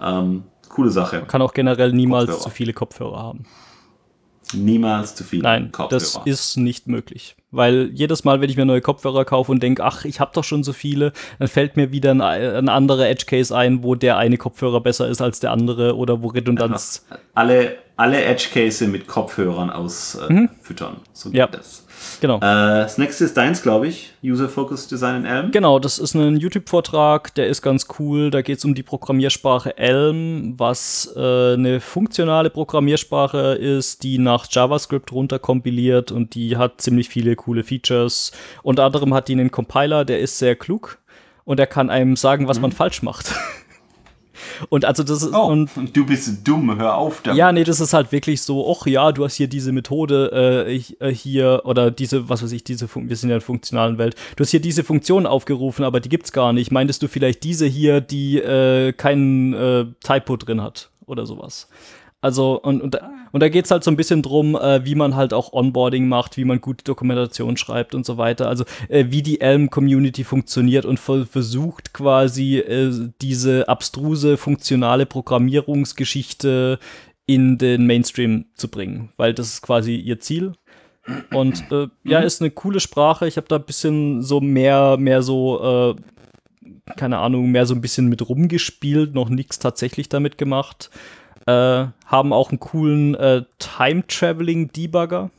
Ähm, 0.00 0.42
coole 0.68 0.90
Sache. 0.90 1.18
Man 1.20 1.28
kann 1.28 1.42
auch 1.42 1.54
generell 1.54 1.92
niemals 1.92 2.26
Kopfhörer. 2.26 2.42
zu 2.42 2.50
viele 2.50 2.72
Kopfhörer 2.72 3.18
haben. 3.18 3.44
Niemals 4.54 5.14
zu 5.14 5.24
viele 5.24 5.42
Nein, 5.42 5.72
Kopfhörer. 5.72 6.00
das 6.00 6.20
ist 6.24 6.56
nicht 6.56 6.86
möglich. 6.86 7.36
Weil 7.50 7.90
jedes 7.92 8.24
Mal, 8.24 8.40
wenn 8.40 8.48
ich 8.48 8.56
mir 8.56 8.64
neue 8.64 8.80
Kopfhörer 8.80 9.24
kaufe 9.24 9.52
und 9.52 9.62
denke, 9.62 9.84
ach, 9.84 10.04
ich 10.04 10.20
habe 10.20 10.32
doch 10.34 10.44
schon 10.44 10.64
so 10.64 10.72
viele, 10.72 11.12
dann 11.38 11.48
fällt 11.48 11.76
mir 11.76 11.92
wieder 11.92 12.12
ein, 12.12 12.22
ein 12.22 12.68
anderer 12.68 13.08
Edge 13.08 13.26
Case 13.26 13.54
ein, 13.54 13.82
wo 13.82 13.94
der 13.94 14.16
eine 14.16 14.38
Kopfhörer 14.38 14.80
besser 14.80 15.08
ist 15.08 15.20
als 15.20 15.40
der 15.40 15.50
andere 15.50 15.96
oder 15.96 16.22
wo 16.22 16.28
Redundanz. 16.28 17.06
Alle, 17.34 17.76
alle 17.96 18.24
Edge 18.24 18.48
Case 18.52 18.86
mit 18.88 19.06
Kopfhörern 19.06 19.70
ausfüttern. 19.70 20.94
Äh, 20.94 20.96
mhm. 20.96 21.02
So 21.12 21.30
geht 21.30 21.38
ja. 21.38 21.46
das. 21.46 21.81
Genau. 22.20 22.36
Äh, 22.36 22.40
das 22.40 22.98
nächste 22.98 23.24
ist 23.24 23.36
deins, 23.36 23.62
glaube 23.62 23.88
ich. 23.88 24.12
User 24.22 24.48
Focused 24.48 24.90
Design 24.90 25.16
in 25.16 25.24
Elm. 25.24 25.50
Genau, 25.50 25.78
das 25.78 25.98
ist 25.98 26.14
ein 26.14 26.36
YouTube-Vortrag, 26.36 27.34
der 27.34 27.48
ist 27.48 27.62
ganz 27.62 27.86
cool. 27.98 28.30
Da 28.30 28.42
geht 28.42 28.58
es 28.58 28.64
um 28.64 28.74
die 28.74 28.82
Programmiersprache 28.82 29.76
Elm, 29.76 30.54
was 30.58 31.12
äh, 31.16 31.54
eine 31.54 31.80
funktionale 31.80 32.50
Programmiersprache 32.50 33.54
ist, 33.54 34.02
die 34.02 34.18
nach 34.18 34.46
JavaScript 34.50 35.12
runterkompiliert 35.12 36.12
und 36.12 36.34
die 36.34 36.56
hat 36.56 36.80
ziemlich 36.80 37.08
viele 37.08 37.36
coole 37.36 37.64
Features. 37.64 38.32
Unter 38.62 38.84
anderem 38.84 39.14
hat 39.14 39.28
die 39.28 39.32
einen 39.32 39.50
Compiler, 39.50 40.04
der 40.04 40.20
ist 40.20 40.38
sehr 40.38 40.56
klug 40.56 40.98
und 41.44 41.58
der 41.58 41.66
kann 41.66 41.90
einem 41.90 42.16
sagen, 42.16 42.48
was 42.48 42.58
mhm. 42.58 42.62
man 42.62 42.72
falsch 42.72 43.02
macht. 43.02 43.34
Und 44.68 44.84
also 44.84 45.02
das 45.02 45.22
ist 45.22 45.32
Oh, 45.34 45.46
und 45.46 45.70
und 45.76 45.96
du 45.96 46.04
bist 46.06 46.46
dumm, 46.46 46.78
hör 46.78 46.96
auf 46.96 47.22
damit. 47.22 47.38
ja, 47.38 47.52
nee, 47.52 47.64
das 47.64 47.80
ist 47.80 47.92
halt 47.92 48.12
wirklich 48.12 48.42
so, 48.42 48.70
ach 48.70 48.86
ja, 48.86 49.12
du 49.12 49.24
hast 49.24 49.34
hier 49.34 49.48
diese 49.48 49.72
Methode 49.72 50.64
äh, 50.66 50.72
ich, 50.72 51.00
äh, 51.00 51.12
hier 51.12 51.62
oder 51.64 51.90
diese, 51.90 52.28
was 52.28 52.42
weiß 52.42 52.52
ich, 52.52 52.64
diese, 52.64 52.88
Fun 52.88 53.08
wir 53.08 53.16
sind 53.16 53.30
ja 53.30 53.36
in 53.36 53.40
der 53.40 53.46
funktionalen 53.46 53.98
Welt. 53.98 54.16
Du 54.36 54.42
hast 54.42 54.50
hier 54.50 54.60
diese 54.60 54.84
Funktion 54.84 55.26
aufgerufen, 55.26 55.84
aber 55.84 56.00
die 56.00 56.08
gibt's 56.08 56.32
gar 56.32 56.52
nicht. 56.52 56.70
Meintest 56.70 57.02
du 57.02 57.08
vielleicht 57.08 57.44
diese 57.44 57.66
hier, 57.66 58.00
die 58.00 58.38
äh, 58.38 58.92
keinen 58.92 59.52
äh, 59.54 59.86
Typo 60.04 60.36
drin 60.36 60.60
hat 60.62 60.90
oder 61.06 61.26
sowas? 61.26 61.68
Also, 62.22 62.58
und, 62.62 62.80
und, 62.80 62.94
da- 62.94 63.10
und 63.32 63.40
da 63.42 63.48
geht's 63.48 63.70
halt 63.70 63.82
so 63.84 63.90
ein 63.90 63.96
bisschen 63.96 64.22
drum, 64.22 64.54
äh, 64.54 64.84
wie 64.86 64.94
man 64.94 65.16
halt 65.16 65.34
auch 65.34 65.52
Onboarding 65.52 66.08
macht, 66.08 66.36
wie 66.36 66.44
man 66.44 66.60
gute 66.60 66.84
Dokumentation 66.84 67.56
schreibt 67.56 67.94
und 67.94 68.06
so 68.06 68.16
weiter. 68.16 68.48
Also, 68.48 68.64
äh, 68.88 69.06
wie 69.10 69.22
die 69.22 69.40
Elm-Community 69.40 70.22
funktioniert 70.24 70.86
und 70.86 70.98
ver 71.00 71.26
versucht 71.26 71.92
quasi 71.92 72.58
äh, 72.58 73.10
diese 73.20 73.68
abstruse, 73.68 74.36
funktionale 74.36 75.04
Programmierungsgeschichte 75.04 76.78
in 77.26 77.58
den 77.58 77.86
Mainstream 77.86 78.46
zu 78.54 78.68
bringen, 78.68 79.10
weil 79.16 79.34
das 79.34 79.48
ist 79.48 79.62
quasi 79.62 79.96
ihr 79.96 80.20
Ziel. 80.20 80.52
Und 81.32 81.64
äh, 81.72 81.88
ja, 82.04 82.20
ist 82.20 82.40
eine 82.40 82.52
coole 82.52 82.78
Sprache. 82.78 83.26
Ich 83.26 83.36
habe 83.36 83.48
da 83.48 83.56
ein 83.56 83.64
bisschen 83.64 84.22
so 84.22 84.40
mehr, 84.40 84.96
mehr 84.96 85.22
so, 85.22 85.96
äh, 85.96 86.92
keine 86.96 87.18
Ahnung, 87.18 87.50
mehr 87.50 87.66
so 87.66 87.74
ein 87.74 87.80
bisschen 87.80 88.08
mit 88.08 88.28
rumgespielt, 88.28 89.12
noch 89.12 89.28
nichts 89.28 89.58
tatsächlich 89.58 90.08
damit 90.08 90.38
gemacht. 90.38 90.90
Äh, 91.46 91.86
haben 92.06 92.32
auch 92.32 92.50
einen 92.50 92.60
coolen 92.60 93.14
äh, 93.14 93.42
Time-Traveling-Debugger. 93.58 95.30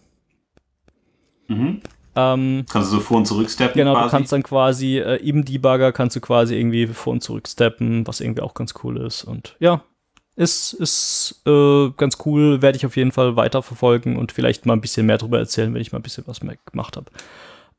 Mhm. 1.47 1.81
Ähm, 2.15 2.65
Kannst 2.69 2.91
du 2.91 2.97
so 2.97 3.01
vor 3.01 3.17
und 3.17 3.25
zurück 3.25 3.49
steppen 3.49 3.73
genau, 3.75 3.93
quasi? 3.93 4.05
du 4.05 4.11
kannst 4.11 4.31
dann 4.31 4.43
quasi 4.43 4.99
äh, 4.99 5.15
im 5.27 5.45
Debugger 5.45 5.91
kannst 5.91 6.15
du 6.15 6.21
quasi 6.21 6.55
irgendwie 6.55 6.85
vor 6.87 7.13
und 7.13 7.23
zurück 7.23 7.47
steppen, 7.47 8.05
was 8.05 8.21
irgendwie 8.21 8.41
auch 8.43 8.53
ganz 8.53 8.75
cool 8.83 8.97
ist. 8.97 9.23
Und 9.23 9.55
ja, 9.59 9.81
ist, 10.35 10.73
ist 10.73 11.41
äh, 11.47 11.89
ganz 11.97 12.17
cool, 12.25 12.61
werde 12.61 12.77
ich 12.77 12.85
auf 12.85 12.97
jeden 12.97 13.11
Fall 13.11 13.35
weiterverfolgen 13.35 14.17
und 14.17 14.31
vielleicht 14.31 14.65
mal 14.65 14.73
ein 14.73 14.81
bisschen 14.81 15.05
mehr 15.07 15.17
darüber 15.17 15.39
erzählen, 15.39 15.73
wenn 15.73 15.81
ich 15.81 15.91
mal 15.91 15.99
ein 15.99 16.03
bisschen 16.03 16.25
was 16.27 16.43
mehr 16.43 16.57
gemacht 16.71 16.97
habe. 16.97 17.07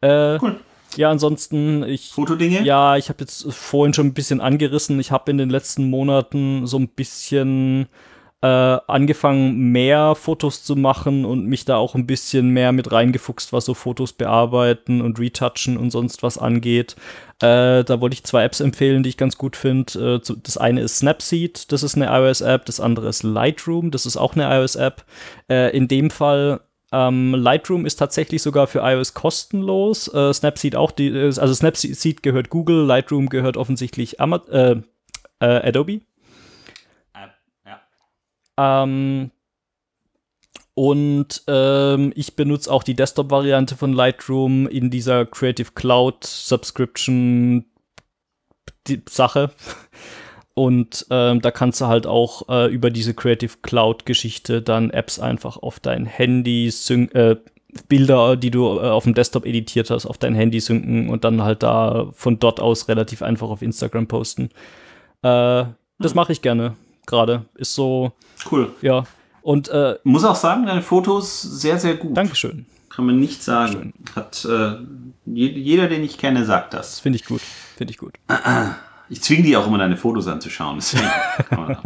Äh, 0.01 0.39
Cool. 0.43 0.57
Ja, 0.97 1.11
ansonsten, 1.11 1.83
ich. 1.83 2.11
Fotodinge? 2.11 2.63
Ja, 2.63 2.97
ich 2.97 3.09
habe 3.09 3.19
jetzt 3.21 3.53
vorhin 3.53 3.95
schon 3.95 4.07
ein 4.07 4.15
bisschen 4.15 4.41
angerissen. 4.41 5.01
Ich 5.01 5.11
habe 5.11 5.31
in 5.31 5.39
den 5.39 5.51
letzten 5.51 5.91
Monaten 5.91 6.67
so 6.69 6.79
ein 6.79 6.87
bisschen 6.87 7.89
äh, 8.45 8.79
angefangen, 8.89 9.73
mehr 9.73 10.15
Fotos 10.15 10.63
zu 10.63 10.77
machen 10.77 11.25
und 11.25 11.47
mich 11.47 11.65
da 11.65 11.77
auch 11.77 11.95
ein 11.95 12.07
bisschen 12.07 12.51
mehr 12.51 12.73
mit 12.73 12.93
reingefuchst, 12.93 13.55
was 13.55 13.65
so 13.65 13.73
Fotos 13.73 14.13
bearbeiten 14.13 15.01
und 15.01 15.19
retouchen 15.19 15.79
und 15.79 15.91
sonst 15.91 16.23
was 16.23 16.37
angeht. 16.37 16.95
Äh, 17.41 17.85
da 17.85 18.01
wollte 18.03 18.13
ich 18.13 18.25
zwei 18.25 18.45
Apps 18.45 18.61
empfehlen, 18.61 19.03
die 19.03 19.09
ich 19.09 19.17
ganz 19.17 19.39
gut 19.39 19.57
finde. 19.57 20.21
Äh, 20.23 20.35
das 20.43 20.59
eine 20.59 20.83
ist 20.83 20.99
Snapseed, 20.99 21.73
das 21.73 21.83
ist 21.83 21.97
eine 21.97 22.09
iOS-App. 22.09 22.67
Das 22.67 22.81
andere 22.81 23.09
ist 23.09 23.23
Lightroom, 23.23 23.91
das 23.91 24.05
ist 24.05 24.19
auch 24.19 24.35
eine 24.35 24.45
iOS-App. 24.55 25.07
Äh, 25.49 25.75
in 25.75 25.89
dem 25.89 26.11
Fall 26.11 26.61
ähm, 26.93 27.35
Lightroom 27.35 27.87
ist 27.87 27.97
tatsächlich 27.97 28.43
sogar 28.43 28.67
für 28.67 28.81
iOS 28.81 29.15
kostenlos. 29.15 30.13
Äh, 30.13 30.35
Snapseed 30.35 30.77
auch. 30.77 30.91
Die, 30.91 31.09
äh, 31.09 31.33
also 31.39 31.55
Snapseed 31.55 32.23
gehört 32.23 32.51
Google, 32.51 32.85
Lightroom 32.85 33.31
gehört 33.31 33.57
offensichtlich 33.57 34.21
Ama 34.21 34.43
äh, 34.51 34.77
äh, 35.41 35.69
Adobe. 35.69 36.03
Äh. 38.57 38.63
Ähm, 38.63 39.31
und 40.75 41.43
ähm, 41.47 42.13
ich 42.17 42.35
benutze 42.35 42.73
auch 42.73 42.83
die 42.83 42.95
Desktop-Variante 42.95 43.77
von 43.77 43.93
Lightroom 43.93 44.67
in 44.67 44.91
dieser 44.91 45.25
Creative 45.25 45.71
Cloud 45.75 46.25
Subscription 46.25 47.67
Sache. 49.09 49.51
Und 50.57 51.07
ähm, 51.11 51.41
da 51.41 51.51
kannst 51.51 51.81
du 51.81 51.87
halt 51.87 52.07
auch 52.07 52.49
äh, 52.49 52.73
über 52.73 52.91
diese 52.91 53.13
Creative 53.13 53.57
Cloud-Geschichte 53.63 54.63
dann 54.63 54.91
Apps 54.91 55.19
einfach 55.19 55.57
auf 55.57 55.81
dein 55.81 56.07
Handy 56.07 56.69
äh, 56.69 57.37
Bilder, 57.89 58.37
die 58.37 58.53
du 58.53 58.79
äh, 58.79 58.89
auf 58.89 59.03
dem 59.03 59.15
Desktop 59.15 59.47
editiert 59.47 59.91
hast, 59.91 60.07
auf 60.07 60.17
dein 60.17 60.37
Handy 60.37 60.61
synken 60.61 61.09
und 61.09 61.25
dann 61.25 61.43
halt 61.43 61.65
da 61.65 62.09
von 62.13 62.39
dort 62.39 62.61
aus 62.61 62.87
relativ 62.87 63.23
einfach 63.23 63.49
auf 63.49 63.63
Instagram 63.63 64.07
posten. 64.07 64.51
Äh, 65.23 65.65
das 65.99 66.15
mache 66.15 66.33
ich 66.33 66.41
gerne 66.41 66.77
gerade. 67.07 67.47
Ist 67.57 67.75
so, 67.75 68.13
Cool. 68.51 68.73
ja. 68.83 69.05
Und 69.43 69.69
äh, 69.69 69.97
Muss 70.05 70.25
auch 70.25 70.37
sagen, 70.37 70.65
deine 70.65 70.81
Fotos 70.81 71.43
sehr, 71.43 71.79
sehr 71.79 71.97
gut. 71.97 72.17
Dankeschön. 72.17 72.65
Kann 72.89 73.05
man 73.05 73.21
nicht 73.21 73.43
sagen. 73.43 73.93
Hat 74.17 74.45
äh, 74.47 74.77
je- 75.27 75.51
jeder, 75.59 75.89
den 75.89 76.03
ich 76.03 76.17
kenne, 76.17 76.47
sagt 76.47 76.73
das. 76.73 77.01
Finde 77.01 77.19
ich 77.19 77.27
gut. 77.27 77.43
Finde 77.77 77.91
ich 77.93 77.99
gut. 77.99 78.15
Ich 79.11 79.21
zwinge 79.21 79.43
die 79.43 79.55
auch 79.55 79.67
immer, 79.67 79.77
deine 79.77 79.99
Fotos 79.99 80.27
anzuschauen. 80.29 80.77
Deswegen 80.77 81.07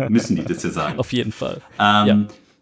müssen 0.08 0.36
die 0.36 0.44
das 0.44 0.62
ja 0.62 0.70
sagen. 0.70 0.98
Auf 1.00 1.12
jeden 1.12 1.32
Fall. 1.32 1.60
Ähm, 1.78 2.06
Ja. 2.06 2.18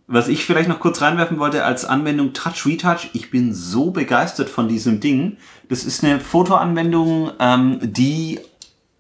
Was 0.06 0.28
ich 0.28 0.46
vielleicht 0.46 0.68
noch 0.68 0.80
kurz 0.80 1.02
reinwerfen 1.02 1.38
wollte 1.38 1.62
als 1.64 1.84
Anwendung 1.84 2.32
Touch 2.32 2.64
Retouch, 2.64 3.08
ich 3.12 3.30
bin 3.30 3.52
so 3.52 3.90
begeistert 3.90 4.48
von 4.48 4.66
diesem 4.66 5.00
Ding. 5.00 5.36
Das 5.68 5.84
ist 5.84 6.02
eine 6.02 6.20
Fotoanwendung, 6.20 7.32
ähm, 7.38 7.80
die 7.82 8.40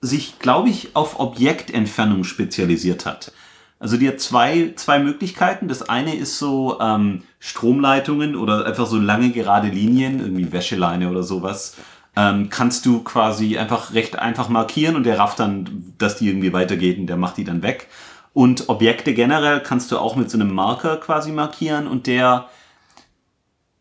sich, 0.02 0.38
glaube 0.40 0.68
ich, 0.68 0.90
auf 0.94 1.18
Objektentfernung 1.18 2.24
spezialisiert 2.24 3.06
hat. 3.06 3.32
Also 3.78 3.96
die 3.96 4.08
hat 4.08 4.20
zwei, 4.20 4.72
zwei 4.76 4.98
Möglichkeiten. 4.98 5.68
Das 5.68 5.88
eine 5.88 6.14
ist 6.14 6.38
so 6.38 6.80
ähm, 6.80 7.22
Stromleitungen 7.38 8.34
oder 8.34 8.64
einfach 8.64 8.86
so 8.86 8.98
lange 8.98 9.30
gerade 9.30 9.68
Linien, 9.68 10.20
irgendwie 10.20 10.50
Wäscheleine 10.52 11.10
oder 11.10 11.22
sowas. 11.22 11.76
Ähm, 12.16 12.48
kannst 12.48 12.86
du 12.86 13.02
quasi 13.02 13.58
einfach 13.58 13.92
recht 13.92 14.18
einfach 14.18 14.48
markieren 14.48 14.96
und 14.96 15.04
der 15.04 15.18
rafft 15.18 15.38
dann, 15.38 15.92
dass 15.98 16.16
die 16.16 16.28
irgendwie 16.28 16.54
weitergeht 16.54 16.98
und 16.98 17.06
der 17.06 17.18
macht 17.18 17.36
die 17.36 17.44
dann 17.44 17.62
weg. 17.62 17.88
Und 18.32 18.68
Objekte 18.68 19.12
generell 19.12 19.60
kannst 19.60 19.92
du 19.92 19.98
auch 19.98 20.16
mit 20.16 20.30
so 20.30 20.38
einem 20.38 20.54
Marker 20.54 20.96
quasi 20.96 21.30
markieren 21.32 21.86
und 21.86 22.06
der 22.06 22.48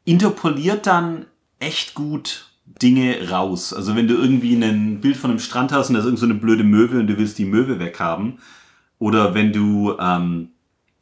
interpoliert 0.03 0.87
dann 0.87 1.25
echt 1.59 1.93
gut 1.93 2.51
Dinge 2.81 3.29
raus. 3.29 3.73
Also 3.73 3.95
wenn 3.95 4.07
du 4.07 4.15
irgendwie 4.15 4.55
ein 4.55 4.99
Bild 4.99 5.15
von 5.17 5.31
einem 5.31 5.39
Strand 5.39 5.71
hast 5.71 5.89
und 5.89 5.93
da 5.93 5.99
ist 5.99 6.05
irgend 6.05 6.19
so 6.19 6.27
blöde 6.27 6.63
Möwe 6.63 6.99
und 6.99 7.07
du 7.07 7.17
willst 7.17 7.37
die 7.37 7.45
Möwe 7.45 7.79
weghaben. 7.79 8.39
Oder 8.99 9.33
wenn 9.33 9.51
du, 9.51 9.95
ähm, 9.99 10.49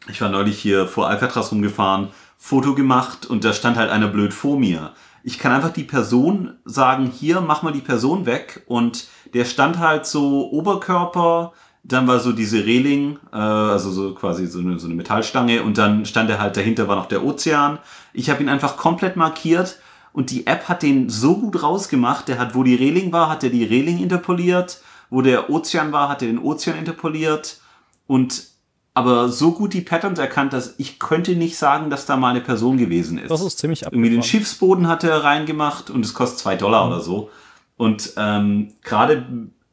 ich 0.08 0.22
war 0.22 0.30
neulich 0.30 0.60
hier 0.60 0.88
vor 0.88 1.08
Alcatraz 1.08 1.52
rumgefahren, 1.52 2.10
Foto 2.38 2.76
gemacht 2.76 3.26
und 3.26 3.46
da 3.46 3.54
stand 3.54 3.78
halt 3.78 3.90
einer 3.90 4.08
blöd 4.08 4.34
vor 4.34 4.60
mir. 4.60 4.92
Ich 5.24 5.40
kann 5.40 5.54
einfach 5.54 5.72
die 5.72 5.86
Person 5.86 6.56
sagen, 6.66 7.06
hier, 7.06 7.40
mach 7.40 7.64
mal 7.64 7.72
die 7.72 7.80
Person 7.80 8.26
weg 8.26 8.64
und 8.68 9.08
der 9.34 9.46
stand 9.46 9.80
halt 9.80 10.06
so 10.06 10.52
Oberkörper, 10.52 11.54
dann 11.84 12.08
war 12.08 12.20
so 12.20 12.32
diese 12.32 12.66
Reling, 12.66 13.18
äh, 13.32 13.38
also 13.38 13.92
so 13.92 14.14
quasi 14.14 14.48
so 14.48 14.60
eine, 14.60 14.80
so 14.80 14.88
eine 14.88 14.96
Metallstange 14.96 15.64
und 15.64 15.78
dann 15.78 16.06
stand 16.06 16.30
er 16.30 16.40
halt 16.40 16.58
dahinter 16.58 16.88
war 16.88 16.96
noch 16.96 17.08
der 17.08 17.24
Ozean. 17.24 17.80
Ich 18.14 18.30
habe 18.30 18.44
ihn 18.44 18.50
einfach 18.50 18.76
komplett 18.78 19.16
markiert 19.16 19.80
und 20.12 20.32
die 20.32 20.48
App 20.48 20.70
hat 20.70 20.84
den 20.84 21.10
so 21.10 21.38
gut 21.38 21.64
rausgemacht. 21.64 22.28
Der 22.28 22.40
hat, 22.40 22.56
wo 22.56 22.64
die 22.64 22.76
Reling 22.76 23.12
war, 23.12 23.30
hat 23.30 23.44
er 23.44 23.50
die 23.50 23.64
Reling 23.64 24.00
interpoliert, 24.00 24.82
wo 25.10 25.22
der 25.22 25.50
Ozean 25.50 25.92
war, 25.92 26.10
hat 26.10 26.22
er 26.22 26.28
den 26.28 26.40
Ozean 26.40 26.78
interpoliert 26.78 27.58
und 28.14 28.44
aber 28.94 29.30
so 29.30 29.54
gut 29.54 29.74
die 29.74 29.82
Patterns 29.82 30.20
erkannt, 30.20 30.54
dass 30.54 30.76
ich 30.78 31.00
könnte 31.00 31.36
nicht 31.36 31.58
sagen, 31.58 31.90
dass 31.90 32.06
da 32.06 32.16
mal 32.16 32.30
eine 32.30 32.42
Person 32.42 32.78
gewesen 32.78 33.18
ist. 33.18 33.32
Das 33.32 33.42
ist 33.42 33.58
ziemlich 33.58 33.82
Irgendwie 33.82 34.12
den 34.12 34.20
abgefahren. 34.20 34.24
Schiffsboden 34.24 34.88
hat 34.88 35.04
er 35.04 35.24
reingemacht 35.24 35.90
und 35.90 36.06
es 36.06 36.14
kostet 36.14 36.38
zwei 36.38 36.56
Dollar 36.56 36.86
oder 36.86 37.00
so. 37.00 37.32
Und 37.76 38.14
ähm, 38.18 38.74
gerade 38.84 39.26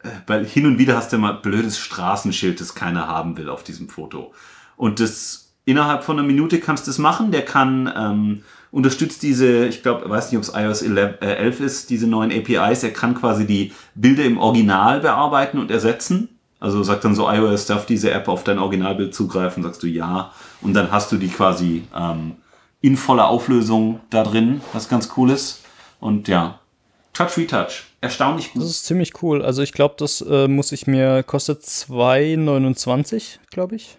äh, 0.02 0.08
weil 0.26 0.46
hin 0.46 0.64
und 0.64 0.78
wieder 0.78 0.96
hast 0.96 1.12
du 1.12 1.18
mal 1.18 1.32
blödes 1.32 1.78
Straßenschild, 1.78 2.62
das 2.62 2.74
keiner 2.74 3.08
haben 3.08 3.36
will 3.36 3.50
auf 3.50 3.62
diesem 3.62 3.90
Foto. 3.90 4.32
Und 4.78 5.00
das 5.00 5.52
innerhalb 5.66 6.02
von 6.02 6.18
einer 6.18 6.26
Minute 6.26 6.60
kannst 6.60 6.86
du 6.86 6.90
es 6.90 6.96
machen. 6.96 7.32
Der 7.32 7.44
kann 7.44 7.92
ähm, 7.94 8.42
unterstützt 8.70 9.22
diese, 9.22 9.66
ich 9.66 9.82
glaube, 9.82 10.08
weiß 10.08 10.32
nicht, 10.32 10.38
ob 10.38 10.44
es 10.44 10.54
iOS 10.54 10.80
11, 10.80 11.18
äh, 11.20 11.34
11 11.34 11.60
ist, 11.60 11.90
diese 11.90 12.06
neuen 12.06 12.32
APIs. 12.32 12.82
Er 12.84 12.94
kann 12.94 13.14
quasi 13.14 13.46
die 13.46 13.72
Bilder 13.94 14.24
im 14.24 14.38
Original 14.38 15.00
bearbeiten 15.00 15.58
und 15.58 15.70
ersetzen. 15.70 16.39
Also 16.61 16.82
sagt 16.82 17.05
dann 17.05 17.15
so 17.15 17.28
iOS, 17.31 17.66
darf 17.66 17.87
diese 17.87 18.11
App 18.11 18.28
auf 18.28 18.45
dein 18.45 18.59
Originalbild 18.59 19.15
zugreifen? 19.15 19.62
Sagst 19.62 19.82
du 19.82 19.87
ja. 19.87 20.31
Und 20.61 20.74
dann 20.74 20.93
hast 20.93 21.11
du 21.11 21.16
die 21.16 21.28
quasi 21.28 21.85
ähm, 21.97 22.37
in 22.82 22.97
voller 22.99 23.28
Auflösung 23.28 24.01
da 24.11 24.23
drin, 24.24 24.61
was 24.74 24.89
ganz 24.89 25.11
cool 25.16 25.31
ist. 25.31 25.62
Und 26.01 26.28
ja, 26.28 26.59
Touch 27.15 27.37
Retouch, 27.39 27.85
erstaunlich 28.01 28.53
gut. 28.53 28.62
Das 28.62 28.70
ist 28.70 28.85
ziemlich 28.87 29.23
cool. 29.23 29.43
Also 29.43 29.62
ich 29.62 29.73
glaube, 29.73 29.95
das 29.99 30.20
äh, 30.23 30.49
muss 30.49 30.70
ich 30.73 30.87
mir, 30.87 31.23
kostet 31.23 31.62
2,29, 31.62 33.39
glaube 33.51 33.77
ich. 33.77 33.97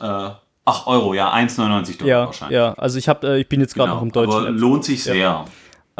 Äh, 0.00 0.30
ach, 0.64 0.86
Euro, 0.86 1.14
ja, 1.14 1.32
1,99 1.32 1.98
Dollar 1.98 2.06
Ja, 2.10 2.26
wahrscheinlich. 2.26 2.54
ja. 2.56 2.74
Also 2.74 2.98
ich 2.98 3.08
habe, 3.08 3.26
äh, 3.28 3.40
ich 3.40 3.48
bin 3.48 3.60
jetzt 3.60 3.74
gerade 3.74 3.88
Genau, 3.90 3.96
noch 3.96 4.02
im 4.02 4.12
deutschen. 4.12 4.34
aber 4.34 4.50
lohnt 4.50 4.84
sich 4.84 5.02
sehr. 5.04 5.44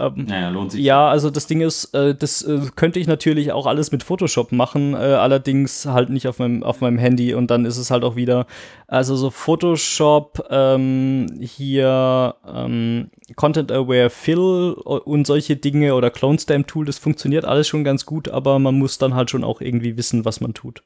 Ähm, 0.07 0.27
Naja, 0.27 0.49
lohnt 0.51 0.73
sich. 0.73 0.83
Ja, 0.83 1.09
also 1.09 1.31
das 1.31 1.47
Ding 1.47 1.61
ist, 1.61 1.95
äh, 1.95 2.15
das 2.15 2.43
äh, 2.43 2.61
könnte 2.77 2.99
ich 2.99 3.07
natürlich 3.07 3.53
auch 3.53 3.67
alles 3.67 3.93
mit 3.93 4.03
Photoshop 4.03 4.53
machen, 4.53 4.95
äh, 4.95 4.97
allerdings 4.97 5.87
halt 5.87 6.11
nicht 6.11 6.29
auf 6.29 6.39
meinem, 6.39 6.63
auf 6.63 6.81
meinem 6.81 6.99
Handy 6.99 7.35
und 7.35 7.51
dann 7.51 7.65
ist 7.65 7.77
es 7.79 7.91
halt 7.91 8.05
auch 8.05 8.17
wieder, 8.17 8.47
also 8.87 9.17
so 9.17 9.31
Photoshop, 9.31 10.47
ähm, 10.51 11.27
hier 11.41 12.35
ähm, 12.47 13.11
Content 13.37 13.73
Aware 13.73 14.11
Fill 14.11 14.73
und 14.73 15.27
solche 15.27 15.57
Dinge 15.57 15.95
oder 15.95 16.11
Clone 16.11 16.39
Stamp 16.39 16.67
Tool, 16.69 16.85
das 16.85 16.99
funktioniert 16.99 17.45
alles 17.45 17.69
schon 17.69 17.85
ganz 17.85 18.07
gut, 18.07 18.29
aber 18.29 18.59
man 18.59 18.79
muss 18.79 18.99
dann 18.99 19.15
halt 19.15 19.31
schon 19.31 19.45
auch 19.45 19.61
irgendwie 19.61 19.97
wissen, 19.97 20.25
was 20.25 20.41
man 20.41 20.55
tut. 20.55 20.83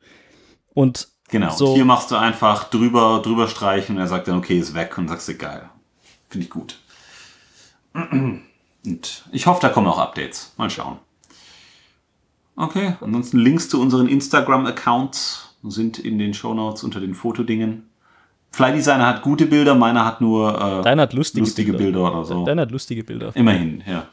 Und 0.74 1.08
Genau. 1.32 1.50
So. 1.50 1.70
Und 1.70 1.74
hier 1.76 1.84
machst 1.86 2.10
du 2.10 2.16
einfach 2.16 2.68
drüber, 2.68 3.22
drüber 3.24 3.48
streichen 3.48 3.96
und 3.96 4.02
er 4.02 4.06
sagt 4.08 4.28
dann, 4.28 4.36
okay, 4.36 4.58
ist 4.58 4.74
weg 4.74 4.96
und 4.98 5.08
sagst 5.08 5.28
du, 5.28 5.34
geil. 5.34 5.70
Finde 6.28 6.44
ich 6.44 6.50
gut. 6.50 6.78
Und 8.84 9.24
ich 9.32 9.46
hoffe, 9.46 9.60
da 9.60 9.68
kommen 9.68 9.86
auch 9.86 9.98
Updates. 9.98 10.52
Mal 10.56 10.70
schauen. 10.70 10.98
Okay, 12.56 12.94
ansonsten 13.00 13.38
Links 13.38 13.68
zu 13.68 13.80
unseren 13.80 14.08
Instagram-Accounts 14.08 15.54
sind 15.64 15.98
in 15.98 16.18
den 16.18 16.34
Shownotes 16.34 16.82
unter 16.84 17.00
den 17.00 17.14
Fotodingen. 17.14 17.88
Fly 18.50 18.72
Designer 18.72 19.06
hat 19.06 19.22
gute 19.22 19.46
Bilder, 19.46 19.74
meiner 19.74 20.04
hat 20.04 20.20
nur 20.20 20.54
äh, 20.60 20.82
Deiner 20.82 21.02
hat 21.02 21.14
lustige, 21.14 21.44
lustige 21.46 21.72
Bilder. 21.72 22.12
oder 22.12 22.24
so. 22.24 22.44
Deiner 22.44 22.62
hat 22.62 22.70
lustige 22.70 23.02
Bilder. 23.04 23.32
Immerhin, 23.34 23.82
ja. 23.86 24.06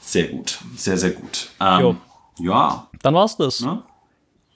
Sehr 0.00 0.28
gut. 0.28 0.58
Sehr, 0.74 0.98
sehr 0.98 1.10
gut. 1.10 1.50
Ähm, 1.60 1.98
ja, 2.40 2.88
Dann 3.02 3.14
war's 3.14 3.36
das. 3.36 3.60
ne? 3.60 3.82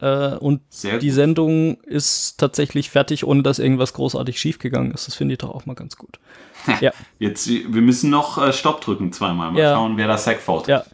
Äh, 0.00 0.34
und 0.38 0.62
Sehr 0.70 0.98
die 0.98 1.06
gut. 1.08 1.14
Sendung 1.14 1.74
ist 1.82 2.38
tatsächlich 2.38 2.90
fertig, 2.90 3.24
ohne 3.24 3.44
dass 3.44 3.60
irgendwas 3.60 3.92
großartig 3.92 4.40
schiefgegangen 4.40 4.90
ist. 4.90 5.06
Das 5.06 5.14
finde 5.14 5.34
ich 5.34 5.38
doch 5.38 5.50
auch 5.54 5.66
mal 5.66 5.74
ganz 5.74 5.96
gut. 5.96 6.18
ja. 6.80 6.92
Jetzt, 7.18 7.48
wir 7.48 7.82
müssen 7.82 8.10
noch 8.10 8.38
äh, 8.38 8.52
Stopp 8.52 8.80
drücken 8.80 9.12
zweimal. 9.12 9.52
Mal 9.52 9.60
Ja. 9.60 9.74
schauen, 9.74 9.96
wer 9.96 10.06
das 10.08 10.24
Sack 10.24 10.40
fault. 10.40 10.66
Ja. 10.66 10.84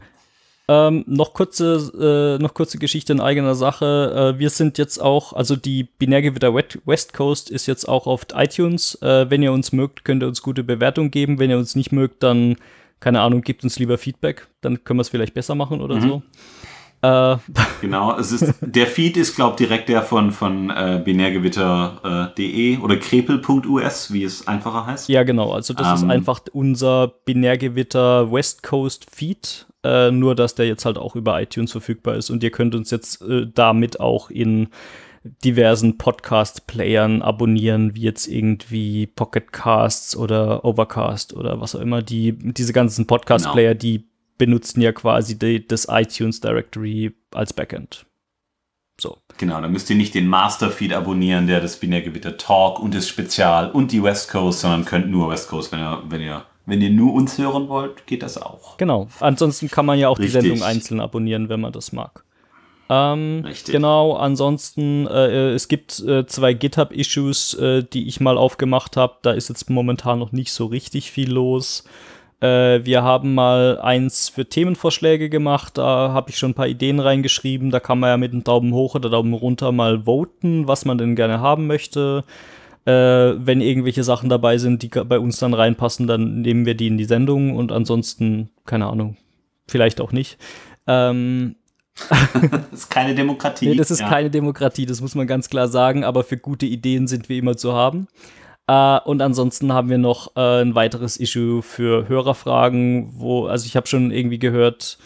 Ähm, 0.69 1.03
noch 1.09 1.35
kurze, 1.35 2.37
äh, 2.39 2.43
noch 2.43 2.55
kurze 2.55 2.79
Geschichte 2.79 3.13
in 3.13 3.21
eigener 3.21 3.57
Sache. 3.57 4.35
Äh, 4.37 4.39
wir 4.39 4.51
sind 4.51 4.79
jetzt 4.79 4.99
auch, 4.99 5.33
also 5.33 5.57
die 5.57 5.83
Binärgewitter 5.83 6.55
West 6.55 7.13
Coast 7.13 7.51
ist 7.51 7.67
jetzt 7.67 7.89
auch 7.89 8.07
auf 8.07 8.27
iTunes. 8.35 8.95
Äh, 9.03 9.29
wenn 9.31 9.43
ihr 9.43 9.53
uns 9.53 9.73
mögt, 9.73 10.05
könnt 10.05 10.23
ihr 10.23 10.29
uns 10.29 10.43
gute 10.43 10.63
Bewertung 10.63 11.11
geben. 11.11 11.41
Wenn 11.41 11.51
ihr 11.51 11.59
uns 11.59 11.75
nicht 11.75 11.91
mögt, 11.91 12.23
dann, 12.23 12.55
keine 13.01 13.21
Ahnung, 13.21 13.43
gebt 13.43 13.65
uns 13.65 13.81
lieber 13.81 13.99
Feedback. 13.99 14.47
Dann 14.61 14.85
können 14.85 14.99
wir 14.99 15.03
es 15.03 15.09
vielleicht 15.09 15.35
besser 15.35 15.57
machen 15.57 15.81
oder 15.81 16.01
so. 16.01 16.23
Äh, 17.03 17.37
Genau, 17.81 18.17
es 18.19 18.31
ist, 18.33 18.55
der 18.61 18.87
Feed 18.87 19.17
ist, 19.17 19.35
glaube 19.37 19.53
ich, 19.53 19.57
direkt 19.67 19.89
der 19.89 20.03
von, 20.03 20.33
von 20.33 20.71
äh, 20.71 21.01
binärgewitter.de 21.05 22.79
oder 22.79 22.97
krepel.us, 22.97 24.13
wie 24.13 24.25
es 24.25 24.47
einfacher 24.47 24.87
heißt. 24.87 25.09
ja, 25.09 25.23
genau. 25.23 25.53
Also 25.53 25.75
das 25.75 25.99
ist 25.99 26.03
Ähm. 26.03 26.11
einfach 26.11 26.41
unser 26.53 27.09
Binärgewitter 27.25 28.31
West 28.31 28.63
Coast 28.63 29.07
Feed. 29.11 29.67
Äh, 29.83 30.11
nur, 30.11 30.35
dass 30.35 30.55
der 30.55 30.67
jetzt 30.67 30.85
halt 30.85 30.99
auch 30.99 31.17
über 31.17 31.41
iTunes 31.41 31.73
verfügbar 31.73 32.17
ist. 32.17 32.29
Und 32.29 32.43
ihr 32.43 32.51
könnt 32.51 32.75
uns 32.75 32.91
jetzt 32.91 33.23
äh, 33.23 33.47
damit 33.53 33.99
auch 33.99 34.29
in 34.29 34.69
diversen 35.45 35.97
Podcast-Playern 35.99 37.23
abonnieren, 37.23 37.95
wie 37.95 38.03
jetzt 38.03 38.27
irgendwie 38.27 39.07
Pocket 39.07 39.53
Casts 39.53 40.17
oder 40.17 40.65
Overcast 40.65 41.35
oder 41.35 41.61
was 41.61 41.75
auch 41.75 41.81
immer. 41.81 42.03
Die, 42.03 42.33
diese 42.39 42.73
ganzen 42.75 43.07
Podcast-Player, 43.07 43.75
die 43.75 44.10
benutzen 44.41 44.81
ja 44.81 44.91
quasi 44.91 45.39
die, 45.39 45.69
das 45.69 45.87
iTunes 45.89 46.41
Directory 46.41 47.15
als 47.33 47.53
Backend. 47.53 48.07
So. 48.99 49.19
Genau, 49.37 49.61
da 49.61 49.69
müsst 49.69 49.91
ihr 49.91 49.97
nicht 49.97 50.15
den 50.15 50.27
Masterfeed 50.27 50.95
abonnieren, 50.95 51.47
der 51.47 51.61
das 51.61 51.77
Binärgewitter 51.77 52.39
Talk 52.39 52.81
und 52.81 52.95
das 52.95 53.07
Spezial 53.07 53.71
und 53.71 53.93
die 53.93 54.03
West 54.03 54.31
Coast, 54.31 54.61
sondern 54.61 54.87
könnt 54.87 55.11
nur 55.11 55.31
West 55.31 55.49
Coast, 55.49 55.73
wenn 55.73 55.81
ihr, 55.81 56.03
wenn 56.09 56.21
ihr, 56.23 56.43
wenn 56.65 56.81
ihr 56.81 56.91
nur 56.91 57.13
uns 57.13 57.37
hören 57.37 57.69
wollt, 57.69 58.07
geht 58.07 58.23
das 58.23 58.41
auch. 58.41 58.79
Genau. 58.79 59.09
Ansonsten 59.21 59.71
kann 59.71 59.85
man 59.85 59.99
ja 59.99 60.09
auch 60.09 60.19
Richtig. 60.19 60.41
die 60.41 60.49
Sendung 60.49 60.63
einzeln 60.67 61.01
abonnieren, 61.01 61.51
wenn 61.51 61.61
man 61.61 61.73
das 61.73 61.93
mag. 61.93 62.25
Ähm, 62.89 63.43
Richtig. 63.47 63.73
Genau, 63.73 64.15
ansonsten, 64.15 65.07
äh, 65.07 65.53
es 65.53 65.69
gibt 65.69 66.01
äh, 66.01 66.27
zwei 66.27 66.55
GitHub-Issues, 66.55 67.55
äh, 67.55 67.85
die 67.85 68.09
ich 68.09 68.21
mal 68.21 68.39
aufgemacht 68.39 68.97
habe. 68.97 69.17
Da 69.23 69.33
ist 69.33 69.49
jetzt 69.51 69.69
momentan 69.69 70.19
noch 70.19 70.33
nicht 70.33 70.53
so 70.53 70.67
richtig 70.67 71.11
viel 71.11 71.31
los. 71.31 71.85
Äh, 72.41 72.85
wir 72.85 73.03
haben 73.03 73.35
mal 73.35 73.79
eins 73.81 74.29
für 74.29 74.47
Themenvorschläge 74.47 75.29
gemacht. 75.29 75.77
Da 75.79 76.13
habe 76.13 76.31
ich 76.31 76.39
schon 76.39 76.53
ein 76.53 76.55
paar 76.55 76.69
Ideen 76.69 77.01
reingeschrieben. 77.01 77.71
Da 77.71 77.81
kann 77.81 77.99
man 78.01 78.09
ja 78.11 78.17
mit 78.17 78.33
einem 78.33 78.45
Daumen 78.45 78.73
hoch 78.73 78.95
oder 78.95 79.11
Daumen 79.11 79.35
runter 79.35 79.73
mal 79.73 80.05
voten, 80.07 80.67
was 80.67 80.85
man 80.85 80.99
denn 80.99 81.17
gerne 81.17 81.41
haben 81.41 81.67
möchte. 81.67 82.25
Äh, 82.87 82.93
wenn 82.93 83.61
irgendwelche 83.61 84.05
Sachen 84.05 84.31
dabei 84.31 84.57
sind, 84.57 84.83
die 84.83 84.89
bei 84.89 85.19
uns 85.19 85.39
dann 85.39 85.53
reinpassen, 85.53 86.07
dann 86.07 86.41
nehmen 86.41 86.65
wir 86.65 86.75
die 86.75 86.87
in 86.87 86.97
die 86.97 87.05
Sendung 87.05 87.55
und 87.57 87.73
ansonsten, 87.73 88.49
keine 88.65 88.87
Ahnung, 88.87 89.19
vielleicht 89.69 90.01
auch 90.01 90.13
nicht. 90.13 90.39
Ähm, 90.87 91.57
Das 92.71 92.85
ist 92.85 92.89
keine 92.91 93.15
Demokratie. 93.15 93.69
Nee, 93.69 93.75
das 93.75 93.91
ist 93.91 94.01
Ja. 94.01 94.09
keine 94.09 94.31
Demokratie, 94.31 94.87
das 94.87 95.03
muss 95.03 95.15
man 95.15 95.27
ganz 95.27 95.51
klar 95.51 95.69
sagen, 95.69 96.05
aber 96.05 96.25
für 96.25 96.39
gute 96.39 96.65
Ideen 96.65 97.07
sind 97.07 97.29
wir 97.29 97.37
immer 97.37 97.59
zu 97.59 97.75
haben. 97.75 98.09
Äh, 98.71 99.01
und 99.05 99.21
ansonsten 99.21 99.73
haben 99.73 99.91
wir 99.91 99.99
noch 99.99 100.37
äh, 100.37 100.63
ein 100.63 100.77
weiteres 100.77 101.17
Issue 101.17 101.61
für 101.61 102.09
Hörerfragen, 102.09 103.11
wo, 103.15 103.47
also 103.47 103.67
ich 103.67 103.75
habe 103.75 103.89
schon 103.89 104.13
irgendwie 104.13 104.39
gehört, 104.39 104.99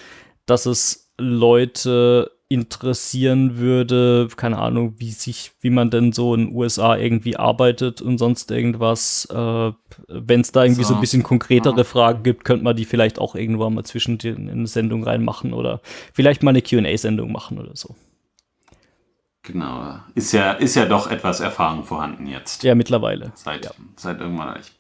dass 0.45 0.67
es 0.67 1.11
Leute 1.17 2.31
interessieren 2.49 3.57
würde, 3.57 4.29
keine 4.37 4.59
Ahnung, 4.59 4.97
wie 4.99 5.13
sich, 5.13 5.53
wie 5.61 5.71
man 5.71 5.89
denn 5.89 6.13
so 6.13 6.35
in 6.35 6.49
den 6.49 6.55
USA 6.55 6.95
irgendwie 6.99 7.37
arbeitet 7.39 8.03
und 8.03 8.19
sonst 8.19 8.51
irgendwas. 8.51 9.27
Äh, 9.33 9.73
Wenn 10.09 10.43
es 10.43 10.53
da 10.53 10.65
irgendwie 10.65 10.83
so. 10.83 10.91
So. 10.91 10.95
ein 10.97 11.01
bisschen 11.01 11.23
konkretere 11.23 11.79
Ja. 11.79 11.85
Fragen 11.85 12.23
gibt, 12.23 12.45
könnte 12.45 12.65
man 12.65 12.77
die 12.77 12.85
vielleicht 12.85 13.19
auch 13.19 13.35
irgendwann 13.35 13.73
mal 13.73 13.85
zwischen 13.85 14.19
den, 14.19 14.49
in 14.49 14.51
eine 14.51 14.67
Sendung 14.67 15.05
reinmachen 15.05 15.55
oder 15.55 15.81
vielleicht 16.13 16.43
mal 16.43 16.51
eine 16.51 16.61
QA-Sendung 16.61 17.33
machen 17.33 17.59
oder 17.59 17.75
so. 17.75 17.97
Genau. 19.45 19.97
Ist 20.15 20.33
ja, 20.33 20.53
ist 20.53 20.75
ja 20.75 20.87
doch 20.87 21.11
etwas 21.11 21.41
Erfahrung 21.41 21.85
vorhanden 21.85 22.27
jetzt. 22.27 22.63
Ja, 22.65 22.75
mittlerweile. 22.75 23.31
Seit, 23.35 23.65
Ja. 23.67 23.71
seit 23.97 24.21
irgendwann. 24.21 24.59
Ich. 24.59 24.73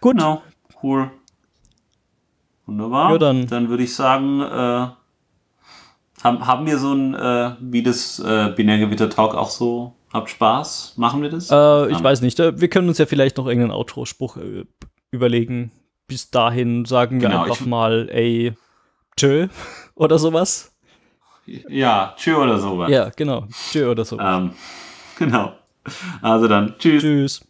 Gut. 0.00 0.16
Genau. 0.16 0.42
Cool. 0.82 1.10
Wunderbar. 2.66 3.12
Ja, 3.12 3.18
dann- 3.18 3.46
dann 3.46 3.68
würde 3.68 3.82
ich 3.82 3.94
sagen, 3.94 4.40
äh, 4.40 4.88
haben, 6.22 6.46
haben 6.46 6.66
wir 6.66 6.78
so 6.78 6.92
ein, 6.92 7.14
äh, 7.14 7.52
wie 7.60 7.82
das 7.82 8.18
äh, 8.20 8.52
Binärgewitter-Talk 8.54 9.34
auch 9.34 9.50
so, 9.50 9.94
habt 10.12 10.30
Spaß? 10.30 10.94
Machen 10.96 11.22
wir 11.22 11.30
das? 11.30 11.50
Äh, 11.50 11.90
ich 11.90 12.02
weiß 12.02 12.20
nicht. 12.20 12.38
äh, 12.40 12.60
Wir 12.60 12.68
können 12.68 12.88
uns 12.88 12.98
ja 12.98 13.06
vielleicht 13.06 13.38
noch 13.38 13.46
irgendeinen 13.46 13.72
Outro-Spruch 13.72 14.36
äh, 14.36 14.64
überlegen. 15.10 15.72
Bis 16.06 16.30
dahin 16.30 16.84
sagen 16.84 17.20
wir 17.20 17.28
Genau, 17.28 17.44
einfach 17.44 17.64
mal, 17.66 18.08
ey, 18.10 18.52
tschö 19.16 19.48
oder 19.94 20.18
sowas. 20.18 20.72
Ja, 21.68 22.14
tschö 22.16 22.36
oder 22.36 22.58
sowas. 22.58 22.90
Ja, 22.90 23.10
genau. 23.14 23.46
Tschö 23.70 23.90
oder 23.90 24.04
so. 24.04 24.18
Ähm, 24.18 24.52
genau. 25.18 25.52
Also 26.22 26.48
dann, 26.48 26.74
tschüss. 26.78 27.02
Tschüss. 27.02 27.40